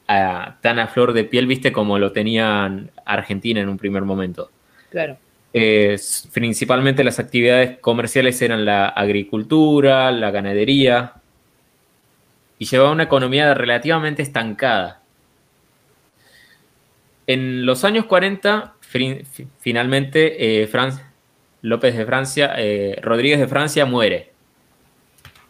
a- 0.08 0.58
tan 0.62 0.80
a 0.80 0.88
flor 0.88 1.14
de 1.14 1.24
piel, 1.26 1.48
viste, 1.48 1.72
como 1.72 2.00
lo 2.00 2.12
tenían 2.12 2.92
Argentina 3.06 3.60
en 3.60 3.70
un 3.70 3.78
primer 3.78 4.04
momento. 4.04 4.52
Claro. 4.90 5.18
Eh, 5.54 5.98
principalmente 6.32 7.04
las 7.04 7.20
actividades 7.20 7.80
comerciales 7.80 8.42
eran 8.42 8.66
la 8.66 8.88
agricultura, 8.88 10.12
la 10.12 10.32
ganadería, 10.32 11.14
y 12.60 12.66
llevaba 12.66 12.92
una 12.92 13.04
economía 13.04 13.54
relativamente 13.54 14.22
estancada. 14.22 15.02
En 17.26 17.66
los 17.66 17.84
años 17.84 18.06
40, 18.06 18.74
fri- 18.82 19.24
fi- 19.26 19.48
finalmente, 19.60 20.64
eh, 20.64 20.70
López 21.62 21.96
de 21.98 22.06
Francia, 22.06 22.54
eh, 22.58 23.00
Rodríguez 23.02 23.40
de 23.40 23.48
Francia 23.48 23.86
muere. 23.86 24.32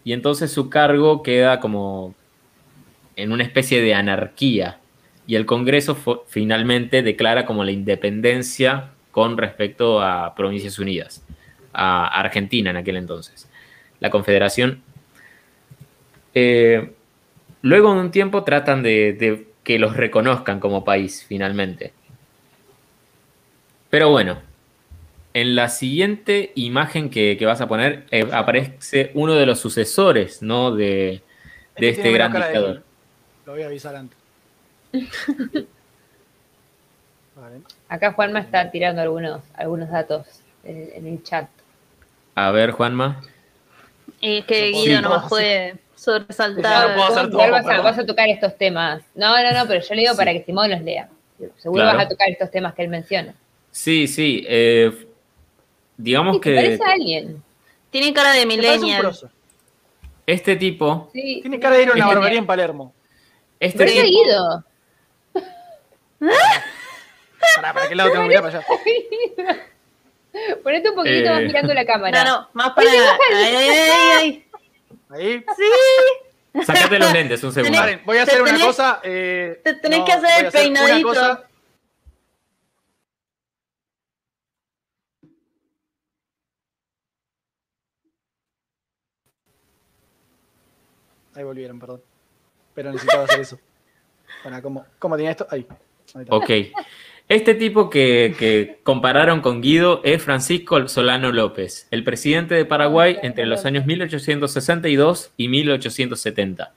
Y 0.04 0.14
entonces 0.14 0.52
su 0.52 0.70
cargo 0.70 1.24
queda 1.24 1.60
como 1.60 2.16
en 3.16 3.32
una 3.32 3.44
especie 3.44 3.82
de 3.82 3.94
anarquía. 3.94 4.80
Y 5.28 5.36
el 5.36 5.46
Congreso 5.46 5.96
finalmente 6.28 7.04
declara 7.04 7.46
como 7.46 7.64
la 7.64 7.72
independencia 7.72 8.92
con 9.12 9.38
respecto 9.38 10.02
a 10.02 10.36
Provincias 10.36 10.80
Unidas, 10.80 11.24
a 11.74 12.08
Argentina 12.08 12.70
en 12.70 12.78
aquel 12.78 12.98
entonces. 12.98 13.50
La 14.00 14.10
Confederación. 14.10 14.82
Eh, 16.34 16.92
luego 17.62 17.94
de 17.94 18.00
un 18.02 18.12
tiempo 18.12 18.44
tratan 18.44 18.84
de, 18.84 19.14
de 19.14 19.48
que 19.64 19.80
los 19.80 19.96
reconozcan 19.98 20.60
como 20.60 20.84
país 20.84 21.26
finalmente. 21.28 21.94
Pero 23.90 24.10
bueno, 24.10 24.40
en 25.34 25.56
la 25.56 25.70
siguiente 25.70 26.52
imagen 26.56 27.10
que, 27.10 27.38
que 27.38 27.46
vas 27.46 27.62
a 27.62 27.68
poner 27.68 28.06
eh, 28.12 28.28
aparece 28.32 29.12
uno 29.14 29.36
de 29.36 29.46
los 29.46 29.60
sucesores 29.60 30.42
¿no? 30.42 30.76
de, 30.76 31.22
de 31.78 31.90
Este 31.90 32.02
este 32.02 32.12
gran 32.12 32.32
de 32.32 32.40
dictador. 32.40 32.84
Lo 33.46 33.54
voy 33.54 33.64
a 33.64 33.68
avisar 33.68 33.96
antes. 33.96 34.18
Vale. 37.40 37.62
Acá 37.88 38.12
Juanma 38.14 38.40
está 38.40 38.70
tirando 38.72 39.02
algunos, 39.02 39.42
algunos 39.56 39.90
datos 39.90 40.26
en, 40.64 40.90
en 40.94 41.08
el 41.08 41.24
chat. 41.24 41.48
A 42.36 42.52
ver, 42.52 42.72
Juanma. 42.72 43.22
Es 44.22 44.44
que 44.46 44.72
No 44.72 44.82
Guido 44.84 45.02
no 45.02 45.10
me 45.16 45.20
sí. 45.22 45.26
puede 45.30 45.70
Claro, 45.72 45.84
sobresaltar. 45.96 46.96
puedo 46.96 47.08
hacer 47.08 47.30
todo, 47.30 47.38
vas, 47.52 47.66
a, 47.66 47.68
perdón. 47.68 47.84
vas 47.86 48.00
a 48.00 48.06
tocar 48.06 48.30
estos 48.30 48.58
temas. 48.58 49.02
No, 49.16 49.42
no, 49.42 49.52
no, 49.52 49.68
pero 49.68 49.82
yo 49.86 49.96
le 49.96 50.02
digo 50.02 50.16
para 50.16 50.34
que 50.34 50.44
Simón 50.44 50.70
los 50.72 50.82
lea. 50.82 51.10
Seguro 51.58 51.84
Claro. 51.84 51.98
vas 51.98 52.06
a 52.06 52.10
tocar 52.10 52.30
estos 52.30 52.52
temas 52.52 52.74
que 52.74 52.84
él 52.84 52.90
menciona. 52.90 53.34
Sí, 53.72 54.08
sí. 54.08 54.44
eh, 54.48 55.08
digamos 55.98 56.36
Sí, 56.38 56.42
¿Te 56.42 56.50
que 56.50 56.56
parece 56.56 56.84
a 56.84 56.92
alguien? 56.92 57.44
Tiene 57.90 58.14
cara 58.14 58.34
de 58.34 58.46
millennial. 58.46 59.12
este 60.26 60.56
tipo 60.56 61.10
Sí. 61.14 61.40
Tiene 61.42 61.60
cara 61.60 61.76
de 61.78 61.84
ir 61.84 61.90
a 61.90 61.94
una 61.94 62.02
Es 62.02 62.08
barbería 62.16 62.40
en 62.40 62.46
Palermo. 62.46 62.94
Este 63.60 63.78
Pero 63.78 63.92
es 63.92 64.04
tipo- 64.04 64.64
seguido. 67.40 67.74
¿Para, 67.74 67.88
qué 67.90 67.96
lado 67.96 68.12
tengo 68.12 68.24
que 68.24 68.28
mirar 68.30 68.44
para 68.44 68.58
allá? 68.60 68.68
Ponete 70.64 70.90
un 70.90 70.96
poquito 70.96 71.16
Eh. 71.16 71.30
más 71.32 71.42
mirando 71.42 71.74
la 71.74 71.86
cámara. 71.86 72.24
No, 72.24 72.30
no, 72.42 72.50
más 72.54 72.70
para. 72.72 72.90
Ay, 72.90 73.56
ay, 73.56 73.80
ay. 74.20 74.46
Ahí. 75.10 75.46
Sí. 75.58 76.62
Sacate 76.66 77.00
los 77.00 77.14
lentes 77.14 77.44
un 77.44 77.52
segundo. 77.52 77.80
Voy 78.06 78.18
a 78.18 78.26
Te 78.26 78.32
hacer 78.32 78.42
una 78.42 78.60
cosa. 78.60 79.00
eh, 79.04 79.62
te 79.64 79.74
tenés 79.76 80.00
no, 80.00 80.06
que 80.06 80.12
hacer 80.14 80.46
el 80.46 80.52
peinadito. 80.52 81.44
Ahí 91.36 91.44
volvieron, 91.44 91.80
perdón. 91.80 92.02
Pero 92.74 92.92
necesitaba 92.92 93.24
hacer 93.26 93.40
eso. 93.42 93.60
Bueno, 94.44 94.62
¿cómo, 94.62 94.86
cómo 95.00 95.16
tenía 95.16 95.32
esto? 95.32 95.48
Ahí. 95.50 95.66
Ahí. 96.16 96.26
Ok. 96.30 96.50
Este 97.30 97.54
tipo 97.54 97.92
que, 97.92 98.36
que 98.40 98.80
compararon 98.82 99.42
con 99.42 99.62
Guido 99.62 100.02
es 100.04 100.24
Francisco 100.24 100.88
Solano 100.88 101.32
López, 101.32 101.88
el 101.92 102.04
presidente 102.04 102.56
de 102.56 102.66
Paraguay 102.66 103.18
entre 103.22 103.46
los 103.46 103.66
años 103.66 103.86
1862 103.86 105.32
y 105.38 105.48
1870. 105.48 106.74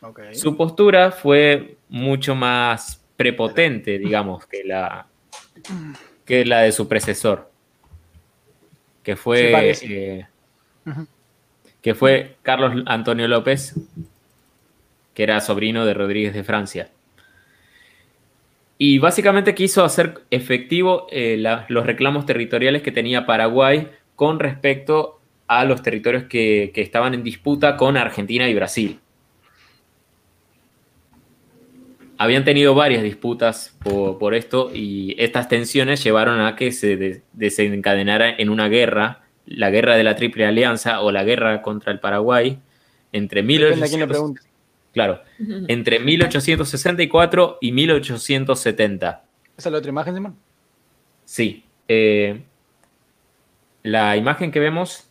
Ok. 0.00 0.20
Su 0.32 0.56
postura 0.56 1.10
fue 1.10 1.76
mucho 1.90 2.34
más 2.34 3.04
prepotente, 3.18 3.98
digamos, 3.98 4.46
que 4.46 4.64
la, 4.64 5.06
que 6.24 6.46
la 6.46 6.62
de 6.62 6.72
su 6.72 6.88
predecesor, 6.88 7.50
que 9.02 9.14
fue, 9.14 9.74
eh, 9.82 10.26
que 11.82 11.94
fue 11.94 12.36
Carlos 12.40 12.82
Antonio 12.86 13.28
López, 13.28 13.74
que 15.12 15.22
era 15.22 15.38
sobrino 15.42 15.84
de 15.84 15.92
Rodríguez 15.92 16.32
de 16.32 16.44
Francia. 16.44 16.88
Y 18.84 18.98
básicamente 18.98 19.54
quiso 19.54 19.84
hacer 19.84 20.22
efectivo 20.32 21.06
eh, 21.12 21.36
la- 21.38 21.66
los 21.68 21.86
reclamos 21.86 22.26
territoriales 22.26 22.82
que 22.82 22.90
tenía 22.90 23.26
Paraguay 23.26 23.86
con 24.16 24.40
respecto 24.40 25.20
a 25.46 25.64
los 25.64 25.82
territorios 25.84 26.24
que, 26.24 26.72
que 26.74 26.80
estaban 26.82 27.14
en 27.14 27.22
disputa 27.22 27.76
con 27.76 27.96
Argentina 27.96 28.48
y 28.48 28.54
Brasil. 28.54 28.98
Habían 32.18 32.44
tenido 32.44 32.74
varias 32.74 33.04
disputas 33.04 33.76
por, 33.84 34.18
por 34.18 34.34
esto 34.34 34.72
y 34.74 35.14
estas 35.16 35.48
tensiones 35.48 36.02
llevaron 36.02 36.40
a 36.40 36.56
que 36.56 36.72
se 36.72 36.96
de- 36.96 37.22
desencadenara 37.34 38.30
en 38.30 38.50
una 38.50 38.68
guerra, 38.68 39.22
la 39.46 39.70
guerra 39.70 39.94
de 39.96 40.02
la 40.02 40.16
Triple 40.16 40.44
Alianza 40.44 41.02
o 41.02 41.12
la 41.12 41.22
guerra 41.22 41.62
contra 41.62 41.92
el 41.92 42.00
Paraguay, 42.00 42.58
entre 43.12 43.42
Depende 43.42 43.84
a 43.84 43.88
quién 43.88 44.00
le 44.00 44.06
1800 44.06 44.08
pregunte. 44.08 44.40
Claro, 44.92 45.22
entre 45.68 46.00
1864 46.00 47.58
y 47.60 47.72
1870. 47.72 49.24
¿Esa 49.56 49.68
es 49.68 49.72
la 49.72 49.78
otra 49.78 49.88
imagen, 49.88 50.14
Simón? 50.14 50.36
Sí. 51.24 51.64
eh, 51.88 52.42
la 53.82 54.16
imagen 54.16 54.52
que 54.52 54.60
vemos 54.60 55.08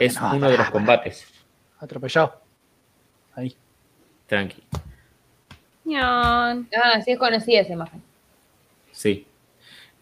es 0.00 0.20
no, 0.20 0.34
uno 0.34 0.50
de 0.50 0.58
los 0.58 0.70
combates. 0.70 1.26
Atropellado. 1.78 2.40
Ahí. 3.34 3.56
Tranqui. 4.26 4.62
Ah, 5.96 6.56
sí 7.04 7.12
es 7.12 7.18
conocida 7.18 7.60
esa 7.60 7.72
imagen. 7.72 8.02
Sí. 8.92 9.26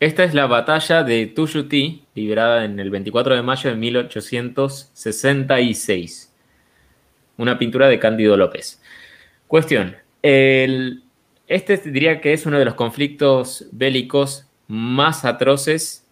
Esta 0.01 0.25
es 0.25 0.35
la 0.35 0.47
batalla 0.47 1.03
de 1.03 1.27
Tuyutí, 1.27 2.05
librada 2.15 2.65
en 2.65 2.79
el 2.79 2.91
24 2.91 3.35
de 3.35 3.43
mayo 3.43 3.71
de 3.71 3.77
1866. 3.77 6.28
Una 7.39 7.59
pintura 7.59 7.89
de 7.89 7.99
Cándido 7.99 8.37
López. 8.37 8.83
Cuestión. 9.47 9.97
el- 10.23 11.03
este 11.47 11.79
diría 11.79 12.21
que 12.21 12.35
es 12.35 12.45
uno 12.45 12.59
de 12.59 12.67
los 12.67 12.75
conflictos 12.75 13.67
bélicos 13.73 14.47
más 14.67 15.25
atroces 15.25 16.07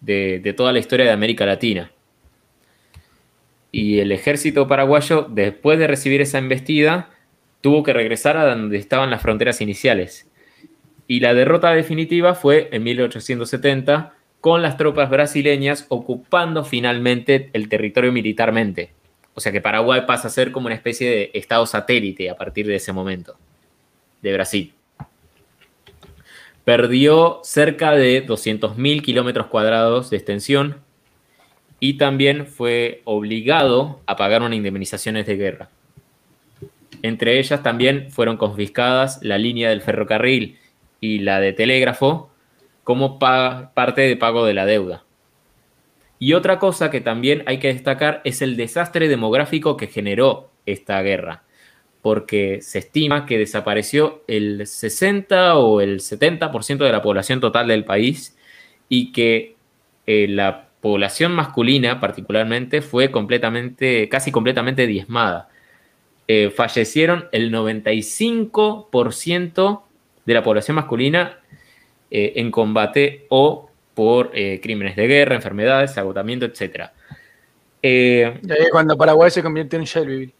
de, 0.00 0.38
de 0.38 0.52
toda 0.52 0.72
la 0.72 0.78
historia 0.78 1.06
de 1.06 1.10
América 1.10 1.44
Latina. 1.44 1.90
Y 3.72 3.98
el 3.98 4.12
ejército 4.12 4.68
paraguayo, 4.68 5.26
después 5.28 5.78
de 5.80 5.88
recibir 5.88 6.20
esa 6.20 6.38
embestida, 6.38 7.10
tuvo 7.62 7.82
que 7.82 7.92
regresar 7.92 8.36
a 8.36 8.46
donde 8.46 8.78
estaban 8.78 9.10
las 9.10 9.22
fronteras 9.22 9.60
iniciales. 9.60 10.30
Y 11.08 11.18
la 11.20 11.34
derrota 11.34 11.72
definitiva 11.72 12.34
fue 12.34 12.68
en 12.70 12.84
1870 12.84 14.14
con 14.40 14.62
las 14.62 14.76
tropas 14.76 15.10
brasileñas 15.10 15.86
ocupando 15.88 16.64
finalmente 16.64 17.50
el 17.54 17.68
territorio 17.68 18.12
militarmente. 18.12 18.92
O 19.36 19.40
sea 19.40 19.52
que 19.52 19.60
Paraguay 19.60 20.00
pasa 20.06 20.26
a 20.26 20.30
ser 20.30 20.50
como 20.50 20.66
una 20.66 20.74
especie 20.74 21.08
de 21.10 21.30
estado 21.34 21.64
satélite 21.66 22.30
a 22.30 22.36
partir 22.36 22.66
de 22.66 22.76
ese 22.76 22.92
momento 22.92 23.36
de 24.22 24.32
Brasil. 24.32 24.72
Perdió 26.64 27.40
cerca 27.44 27.92
de 27.92 28.26
200.000 28.26 29.02
kilómetros 29.02 29.46
cuadrados 29.46 30.10
de 30.10 30.16
extensión 30.16 30.80
y 31.78 31.94
también 31.98 32.46
fue 32.46 33.02
obligado 33.04 34.00
a 34.06 34.16
pagar 34.16 34.42
unas 34.42 34.56
indemnizaciones 34.56 35.26
de 35.26 35.36
guerra. 35.36 35.68
Entre 37.02 37.38
ellas 37.38 37.62
también 37.62 38.10
fueron 38.10 38.36
confiscadas 38.36 39.20
la 39.22 39.38
línea 39.38 39.68
del 39.68 39.82
ferrocarril 39.82 40.58
y 41.00 41.20
la 41.20 41.38
de 41.40 41.52
telégrafo 41.52 42.30
como 42.82 43.18
pa- 43.18 43.70
parte 43.74 44.00
de 44.00 44.16
pago 44.16 44.44
de 44.46 44.54
la 44.54 44.64
deuda. 44.66 45.04
Y 46.18 46.32
otra 46.32 46.58
cosa 46.58 46.90
que 46.90 47.00
también 47.00 47.42
hay 47.46 47.58
que 47.58 47.68
destacar 47.68 48.22
es 48.24 48.42
el 48.42 48.56
desastre 48.56 49.08
demográfico 49.08 49.76
que 49.76 49.86
generó 49.86 50.50
esta 50.64 51.00
guerra, 51.02 51.44
porque 52.02 52.60
se 52.62 52.78
estima 52.78 53.26
que 53.26 53.38
desapareció 53.38 54.22
el 54.26 54.66
60 54.66 55.58
o 55.58 55.80
el 55.80 56.00
70% 56.00 56.78
de 56.78 56.92
la 56.92 57.02
población 57.02 57.40
total 57.40 57.68
del 57.68 57.84
país 57.84 58.36
y 58.88 59.12
que 59.12 59.56
eh, 60.06 60.26
la 60.28 60.68
población 60.80 61.32
masculina 61.32 62.00
particularmente 62.00 62.80
fue 62.80 63.10
completamente, 63.10 64.08
casi 64.08 64.32
completamente 64.32 64.86
diezmada. 64.86 65.48
Eh, 66.28 66.50
fallecieron 66.50 67.26
el 67.32 67.52
95% 67.52 69.82
de 70.24 70.34
la 70.34 70.42
población 70.42 70.76
masculina 70.76 71.40
eh, 72.10 72.32
en 72.36 72.50
combate 72.50 73.26
o 73.28 73.70
por 73.96 74.30
eh, 74.34 74.60
crímenes 74.62 74.94
de 74.94 75.06
guerra, 75.08 75.34
enfermedades, 75.34 75.96
agotamiento, 75.98 76.44
etc. 76.44 76.90
Eh, 77.82 78.38
Y 78.42 78.52
ahí 78.52 78.58
es 78.60 78.70
cuando 78.70 78.96
Paraguay 78.96 79.30
se 79.30 79.42
convierte 79.42 79.76
en 79.76 79.84
Shelbyville. 79.84 80.34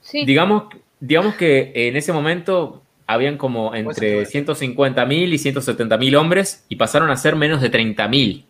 Sí. 0.00 0.24
digamos, 0.24 0.64
digamos 1.00 1.34
que 1.34 1.72
en 1.74 1.96
ese 1.96 2.12
momento 2.12 2.80
habían 3.08 3.36
como 3.38 3.74
entre 3.74 4.18
Pues, 4.18 4.32
150.000 4.32 5.32
y 5.32 5.38
170.000 5.38 6.16
hombres 6.16 6.64
y 6.68 6.76
pasaron 6.76 7.10
a 7.10 7.16
ser 7.16 7.34
menos 7.34 7.60
de 7.60 7.70
30.000 7.72 8.44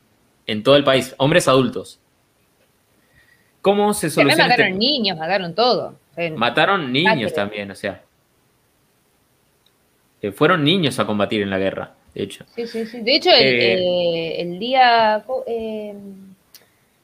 en 0.46 0.62
todo 0.62 0.76
el 0.76 0.84
país, 0.84 1.14
hombres 1.18 1.48
adultos. 1.48 1.98
¿Cómo 3.62 3.94
se 3.94 4.08
También 4.10 4.36
soluciona? 4.36 4.48
mataron 4.48 4.66
este- 4.74 4.78
niños, 4.78 5.18
mataron 5.18 5.54
todo. 5.54 5.94
Mataron 6.36 6.92
niños 6.92 7.32
también, 7.34 7.70
o 7.70 7.74
sea. 7.74 8.02
Eh, 10.22 10.30
fueron 10.32 10.62
niños 10.64 10.98
a 10.98 11.06
combatir 11.06 11.42
en 11.42 11.50
la 11.50 11.58
guerra, 11.58 11.94
de 12.16 12.22
hecho. 12.24 12.44
Sí, 12.54 12.66
sí, 12.66 12.86
sí. 12.86 13.00
De 13.02 13.16
hecho, 13.16 13.30
el, 13.30 13.46
Eh, 13.46 13.74
eh, 14.38 14.42
el 14.42 14.58
día. 14.58 15.24
eh, 15.46 15.94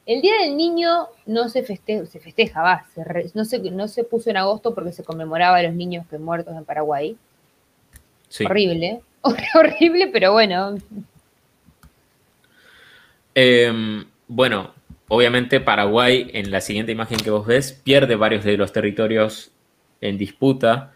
el 0.04 0.20
día 0.20 0.32
del 0.42 0.56
niño 0.56 1.06
no 1.26 1.48
se 1.48 1.62
festeja, 1.62 2.06
se 2.06 2.18
festeja, 2.18 2.60
va, 2.62 2.84
se 2.92 3.04
re- 3.04 3.30
no, 3.34 3.44
se, 3.44 3.58
no 3.70 3.86
se 3.86 4.02
puso 4.02 4.30
en 4.30 4.36
agosto 4.36 4.74
porque 4.74 4.92
se 4.92 5.04
conmemoraba 5.04 5.58
a 5.58 5.62
los 5.62 5.74
niños 5.74 6.06
que 6.08 6.18
muertos 6.18 6.56
en 6.56 6.64
Paraguay. 6.64 7.16
Sí. 8.28 8.44
Horrible, 8.44 9.00
horrible, 9.54 10.08
pero 10.08 10.32
bueno. 10.32 10.76
Eh, 13.34 14.04
bueno, 14.28 14.74
obviamente 15.08 15.60
Paraguay, 15.60 16.30
en 16.32 16.50
la 16.50 16.60
siguiente 16.60 16.92
imagen 16.92 17.18
que 17.18 17.30
vos 17.30 17.46
ves, 17.46 17.72
pierde 17.84 18.16
varios 18.16 18.44
de 18.44 18.56
los 18.56 18.72
territorios 18.72 19.52
en 20.00 20.18
disputa. 20.18 20.91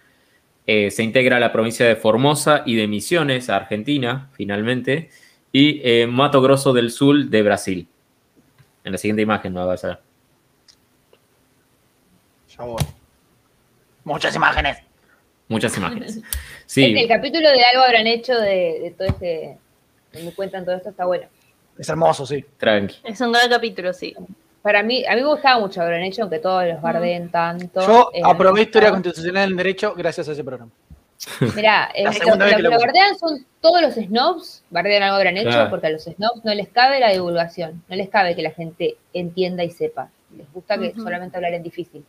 Eh, 0.66 0.90
se 0.90 1.02
integra 1.02 1.36
a 1.36 1.40
la 1.40 1.52
provincia 1.52 1.86
de 1.86 1.96
Formosa 1.96 2.62
y 2.66 2.74
de 2.74 2.88
Misiones, 2.88 3.48
a 3.50 3.56
Argentina, 3.56 4.30
finalmente, 4.32 5.10
y 5.52 5.80
eh, 5.84 6.06
Mato 6.06 6.42
Grosso 6.42 6.72
del 6.72 6.90
Sur 6.90 7.26
de 7.26 7.42
Brasil. 7.42 7.88
En 8.84 8.92
la 8.92 8.98
siguiente 8.98 9.22
imagen 9.22 9.52
no 9.52 9.66
vas 9.66 9.84
a 9.84 9.88
ver. 9.88 9.98
Ya 12.56 12.64
voy. 12.64 12.82
Muchas 14.04 14.34
imágenes. 14.34 14.78
Muchas 15.48 15.76
imágenes. 15.76 16.16
El, 16.16 16.22
Sí, 16.66 16.82
el 16.84 17.06
capítulo 17.06 17.48
de 17.48 17.62
algo 17.64 17.84
habrán 17.84 18.08
hecho 18.08 18.34
de, 18.34 18.80
de 18.82 18.94
todo 18.98 19.06
este. 19.06 19.56
donde 20.12 20.32
cuentan 20.34 20.64
todo 20.64 20.74
esto 20.74 20.90
está 20.90 21.06
bueno. 21.06 21.28
Es 21.78 21.88
hermoso, 21.88 22.26
sí. 22.26 22.44
tranqui. 22.56 22.96
Es 23.04 23.20
un 23.20 23.30
gran 23.30 23.48
capítulo, 23.48 23.92
sí. 23.92 24.14
Para 24.66 24.82
mí, 24.82 25.06
a 25.06 25.14
mí 25.14 25.20
me 25.20 25.28
gustaba 25.28 25.60
mucho 25.60 25.80
habrán 25.80 26.02
hecho, 26.02 26.22
aunque 26.22 26.40
todos 26.40 26.66
los 26.66 26.82
bardeen 26.82 27.30
tanto. 27.30 27.86
Yo 27.86 28.10
eh, 28.12 28.20
aprobé 28.24 28.62
historia 28.62 28.90
constitucional 28.90 29.48
del 29.48 29.56
derecho 29.56 29.94
gracias 29.96 30.28
a 30.28 30.32
ese 30.32 30.42
programa. 30.42 30.72
Mirá, 31.54 31.88
eh, 31.94 32.02
lo, 32.02 32.10
que 32.10 32.62
lo 32.62 32.70
bardean 32.70 33.16
son 33.16 33.46
todos 33.60 33.80
los 33.80 33.94
snobs, 33.94 34.64
bardean 34.70 35.04
algo 35.04 35.18
habrán 35.18 35.36
hecho, 35.36 35.50
Claro. 35.50 35.70
porque 35.70 35.86
a 35.86 35.90
los 35.90 36.02
snobs 36.02 36.44
no 36.44 36.52
les 36.52 36.66
cabe 36.66 36.98
la 36.98 37.12
divulgación, 37.12 37.84
no 37.88 37.94
les 37.94 38.08
cabe 38.08 38.34
que 38.34 38.42
la 38.42 38.50
gente 38.50 38.96
entienda 39.14 39.62
y 39.62 39.70
sepa. 39.70 40.10
Les 40.36 40.52
gusta 40.52 40.76
que 40.76 40.92
solamente 40.94 41.36
hablar 41.36 41.54
en 41.54 41.62
difícil. 41.62 42.04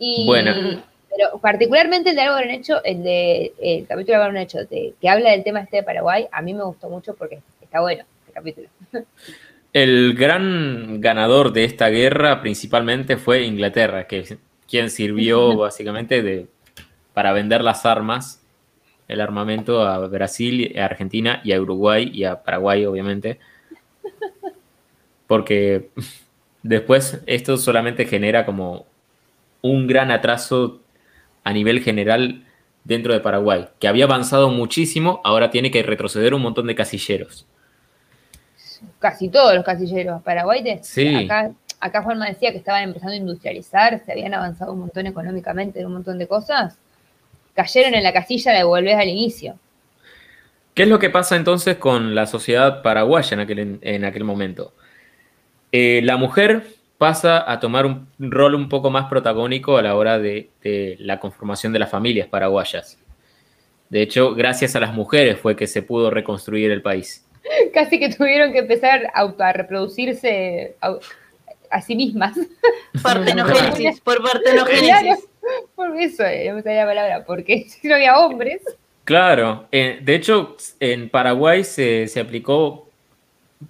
Y 0.00 0.26
Bueno. 0.26 0.82
Pero 1.08 1.38
particularmente 1.38 2.10
el 2.10 2.16
de 2.16 2.22
algo 2.22 2.34
gran 2.34 2.50
hecho, 2.50 2.82
el 2.82 3.04
de 3.04 3.52
el 3.60 3.86
capítulo 3.86 4.18
de 4.18 4.24
algo 4.24 4.32
gran 4.32 4.42
hecho, 4.42 4.64
de, 4.64 4.94
que 5.00 5.08
habla 5.08 5.30
del 5.30 5.44
tema 5.44 5.60
este 5.60 5.76
de 5.76 5.82
Paraguay, 5.84 6.26
a 6.32 6.42
mí 6.42 6.52
me 6.52 6.64
gustó 6.64 6.88
mucho 6.88 7.14
porque 7.14 7.40
está 7.60 7.80
bueno 7.80 8.02
el 8.26 8.32
capítulo. 8.32 8.68
El 9.72 10.12
gran 10.14 11.00
ganador 11.00 11.54
de 11.54 11.64
esta 11.64 11.88
guerra 11.88 12.42
principalmente 12.42 13.16
fue 13.16 13.44
Inglaterra, 13.44 14.06
que 14.06 14.36
quien 14.68 14.90
sirvió 14.90 15.56
básicamente 15.56 16.22
de, 16.22 16.48
para 17.14 17.32
vender 17.32 17.62
las 17.64 17.86
armas, 17.86 18.44
el 19.08 19.22
armamento 19.22 19.82
a 19.86 20.06
Brasil, 20.08 20.74
a 20.78 20.84
Argentina 20.84 21.40
y 21.42 21.52
a 21.52 21.60
Uruguay 21.60 22.10
y 22.12 22.24
a 22.24 22.42
Paraguay, 22.42 22.84
obviamente. 22.84 23.38
Porque 25.26 25.88
después 26.62 27.22
esto 27.26 27.56
solamente 27.56 28.04
genera 28.04 28.44
como 28.44 28.84
un 29.62 29.86
gran 29.86 30.10
atraso 30.10 30.82
a 31.44 31.52
nivel 31.54 31.80
general 31.80 32.44
dentro 32.84 33.14
de 33.14 33.20
Paraguay, 33.20 33.68
que 33.78 33.88
había 33.88 34.04
avanzado 34.04 34.50
muchísimo, 34.50 35.22
ahora 35.24 35.50
tiene 35.50 35.70
que 35.70 35.82
retroceder 35.82 36.34
un 36.34 36.42
montón 36.42 36.66
de 36.66 36.74
casilleros. 36.74 37.46
Casi 38.98 39.28
todos 39.28 39.54
los 39.54 39.64
casilleros. 39.64 40.22
Paraguay, 40.22 40.62
de- 40.62 40.80
Sí. 40.82 41.24
acá, 41.24 41.50
acá 41.80 42.02
Juanma 42.02 42.26
decía 42.28 42.52
que 42.52 42.58
estaban 42.58 42.82
empezando 42.82 43.12
a 43.14 43.16
industrializar, 43.16 44.00
se 44.04 44.12
habían 44.12 44.34
avanzado 44.34 44.72
un 44.72 44.80
montón 44.80 45.06
económicamente 45.06 45.80
en 45.80 45.86
un 45.86 45.94
montón 45.94 46.18
de 46.18 46.26
cosas. 46.26 46.78
Cayeron 47.54 47.94
en 47.94 48.02
la 48.02 48.12
casilla 48.12 48.52
de 48.52 48.62
volver 48.64 48.96
al 48.98 49.08
inicio. 49.08 49.56
¿Qué 50.74 50.84
es 50.84 50.88
lo 50.88 50.98
que 50.98 51.10
pasa 51.10 51.36
entonces 51.36 51.76
con 51.76 52.14
la 52.14 52.26
sociedad 52.26 52.82
paraguaya 52.82 53.34
en 53.34 53.40
aquel, 53.40 53.78
en 53.82 54.04
aquel 54.04 54.24
momento? 54.24 54.72
Eh, 55.70 56.00
la 56.02 56.16
mujer 56.16 56.64
pasa 56.96 57.50
a 57.50 57.60
tomar 57.60 57.84
un 57.84 58.06
rol 58.18 58.54
un 58.54 58.68
poco 58.68 58.88
más 58.90 59.06
protagónico 59.06 59.76
a 59.76 59.82
la 59.82 59.96
hora 59.96 60.18
de, 60.18 60.48
de 60.62 60.96
la 61.00 61.18
conformación 61.20 61.72
de 61.72 61.78
las 61.80 61.90
familias 61.90 62.28
paraguayas. 62.28 62.98
De 63.90 64.00
hecho, 64.00 64.34
gracias 64.34 64.74
a 64.76 64.80
las 64.80 64.94
mujeres 64.94 65.38
fue 65.38 65.56
que 65.56 65.66
se 65.66 65.82
pudo 65.82 66.10
reconstruir 66.10 66.70
el 66.70 66.80
país. 66.80 67.26
Casi 67.74 67.98
que 67.98 68.10
tuvieron 68.10 68.52
que 68.52 68.60
empezar 68.60 69.10
a, 69.14 69.22
a 69.22 69.52
reproducirse 69.52 70.76
a, 70.80 70.96
a 71.70 71.80
sí 71.80 71.96
mismas. 71.96 72.38
Partenogénesis, 73.02 74.00
por 74.04 74.18
Claro, 74.18 74.40
partenogénesis. 74.42 75.28
por 75.74 75.96
eso 75.96 76.24
eh, 76.24 76.48
no 76.48 76.56
me 76.56 76.62
salía 76.62 76.80
la 76.80 76.86
palabra, 76.86 77.24
porque 77.24 77.64
si 77.68 77.88
no 77.88 77.94
había 77.94 78.18
hombres. 78.18 78.62
Claro, 79.04 79.66
eh, 79.72 79.98
de 80.02 80.14
hecho, 80.14 80.56
en 80.78 81.10
Paraguay 81.10 81.64
se, 81.64 82.06
se 82.06 82.20
aplicó 82.20 82.88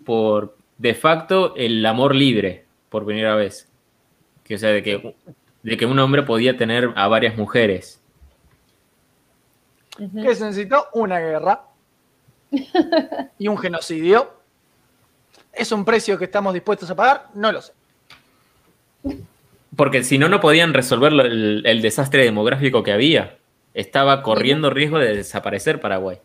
por 0.04 0.56
de 0.78 0.94
facto 0.94 1.54
el 1.56 1.84
amor 1.86 2.14
libre 2.14 2.64
por 2.90 3.06
primera 3.06 3.34
vez. 3.34 3.68
Que, 4.44 4.56
o 4.56 4.58
sea, 4.58 4.70
de 4.70 4.82
que, 4.82 5.14
de 5.62 5.76
que 5.76 5.86
un 5.86 5.98
hombre 5.98 6.22
podía 6.24 6.56
tener 6.56 6.90
a 6.96 7.08
varias 7.08 7.36
mujeres. 7.36 8.00
Que 9.96 10.34
se 10.34 10.44
necesitó 10.44 10.88
una 10.92 11.18
guerra 11.20 11.62
y 13.38 13.48
un 13.48 13.58
genocidio. 13.58 14.30
¿Es 15.52 15.72
un 15.72 15.84
precio 15.84 16.18
que 16.18 16.24
estamos 16.24 16.54
dispuestos 16.54 16.90
a 16.90 16.96
pagar? 16.96 17.28
No 17.34 17.52
lo 17.52 17.60
sé. 17.60 17.72
Porque 19.76 20.04
si 20.04 20.18
no, 20.18 20.28
no 20.28 20.40
podían 20.40 20.74
resolver 20.74 21.12
el, 21.12 21.62
el 21.64 21.82
desastre 21.82 22.24
demográfico 22.24 22.82
que 22.82 22.92
había. 22.92 23.38
Estaba 23.74 24.22
corriendo 24.22 24.70
riesgo 24.70 24.98
de 24.98 25.16
desaparecer 25.16 25.80
Paraguay. 25.80 26.18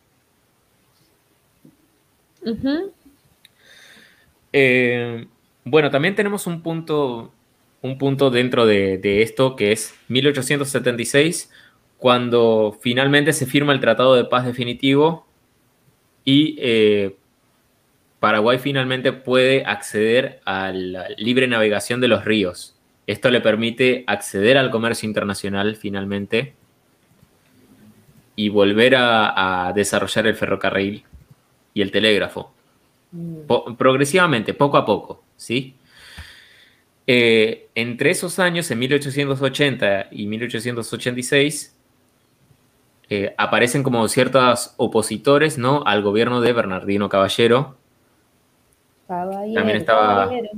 Eh, 4.54 5.28
bueno, 5.64 5.92
también 5.92 6.16
tenemos 6.16 6.48
un 6.48 6.62
punto, 6.62 7.32
un 7.82 7.98
punto 7.98 8.30
dentro 8.30 8.66
de, 8.66 8.98
de 8.98 9.22
esto 9.22 9.56
que 9.56 9.72
es 9.72 9.94
1876, 10.08 11.52
cuando 11.98 12.78
finalmente 12.80 13.34
se 13.34 13.46
firma 13.46 13.74
el 13.74 13.80
Tratado 13.80 14.16
de 14.16 14.26
Paz 14.26 14.46
Definitivo 14.46 15.27
y 16.30 16.58
eh, 16.60 17.16
Paraguay 18.20 18.58
finalmente 18.60 19.14
puede 19.14 19.64
acceder 19.64 20.42
a 20.44 20.74
la 20.74 21.08
libre 21.18 21.48
navegación 21.48 22.02
de 22.02 22.10
los 22.10 22.26
ríos. 22.26 22.76
Esto 23.08 23.30
le 23.30 23.40
permite 23.40 24.04
acceder 24.08 24.58
al 24.58 24.70
comercio 24.70 25.08
internacional 25.08 25.78
finalmente 25.78 26.54
y 28.36 28.50
volver 28.50 28.96
a, 28.96 29.68
a 29.70 29.72
desarrollar 29.72 30.28
el 30.28 30.36
ferrocarril 30.36 31.06
y 31.74 31.82
el 31.82 31.92
telégrafo 31.92 32.52
po- 33.48 33.78
progresivamente, 33.78 34.54
poco 34.54 34.76
a 34.76 34.86
poco, 34.86 35.24
¿sí? 35.38 35.76
Eh, 37.10 37.68
entre 37.74 38.10
esos 38.10 38.38
años, 38.38 38.70
en 38.70 38.80
1880 38.80 40.10
y 40.12 40.28
1886, 40.28 41.77
eh, 43.10 43.34
aparecen 43.38 43.84
como 43.84 44.08
ciertos 44.08 44.74
opositores, 44.78 45.58
¿no? 45.58 45.84
Al 45.86 46.02
gobierno 46.02 46.42
de 46.42 46.54
Bernardino 46.54 47.10
Caballero, 47.10 47.78
Caballero, 49.08 49.54
También 49.54 49.78
estaba- 49.78 50.26
caballero. 50.26 50.50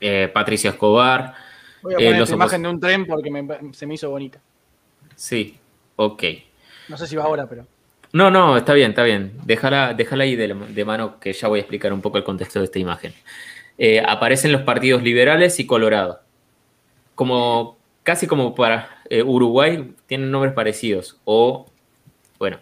eh, 0.00 0.30
Patricio 0.32 0.70
Escobar, 0.70 1.34
Voy 1.82 1.94
a 1.94 1.96
Eh, 1.96 2.04
poner 2.04 2.20
los 2.20 2.30
opos- 2.30 2.34
imagen 2.36 2.62
de 2.62 2.68
un 2.68 2.78
tren 2.78 3.06
porque 3.06 3.28
me- 3.28 3.44
se 3.74 3.86
me 3.88 3.94
hizo 3.94 4.08
bonita. 4.08 4.38
sí, 5.16 5.58
ok. 5.96 6.22
No 6.88 6.96
sé 6.96 7.08
si 7.08 7.16
va 7.16 7.24
ahora, 7.24 7.48
pero. 7.48 7.66
No, 8.12 8.30
no, 8.30 8.56
está 8.56 8.72
bien, 8.74 8.90
está 8.90 9.02
bien. 9.02 9.32
Déjala, 9.44 9.92
déjala 9.94 10.22
ahí 10.22 10.36
de, 10.36 10.46
la- 10.48 10.54
de 10.54 10.84
mano 10.84 11.18
que 11.18 11.32
ya 11.32 11.48
voy 11.48 11.58
a 11.58 11.62
explicar 11.62 11.92
un 11.92 12.00
poco 12.00 12.18
el 12.18 12.24
contexto 12.24 12.60
de 12.60 12.66
esta 12.66 12.78
imagen. 12.78 13.12
Eh, 13.78 14.00
aparecen 14.06 14.52
los 14.52 14.62
partidos 14.62 15.02
liberales 15.02 15.58
y 15.58 15.66
Colorado. 15.66 16.20
Como, 17.16 17.76
casi 18.04 18.28
como 18.28 18.54
para 18.54 19.01
eh, 19.12 19.22
Uruguay, 19.22 19.94
tienen 20.06 20.30
nombres 20.30 20.52
parecidos. 20.54 21.18
O, 21.24 21.66
bueno, 22.38 22.58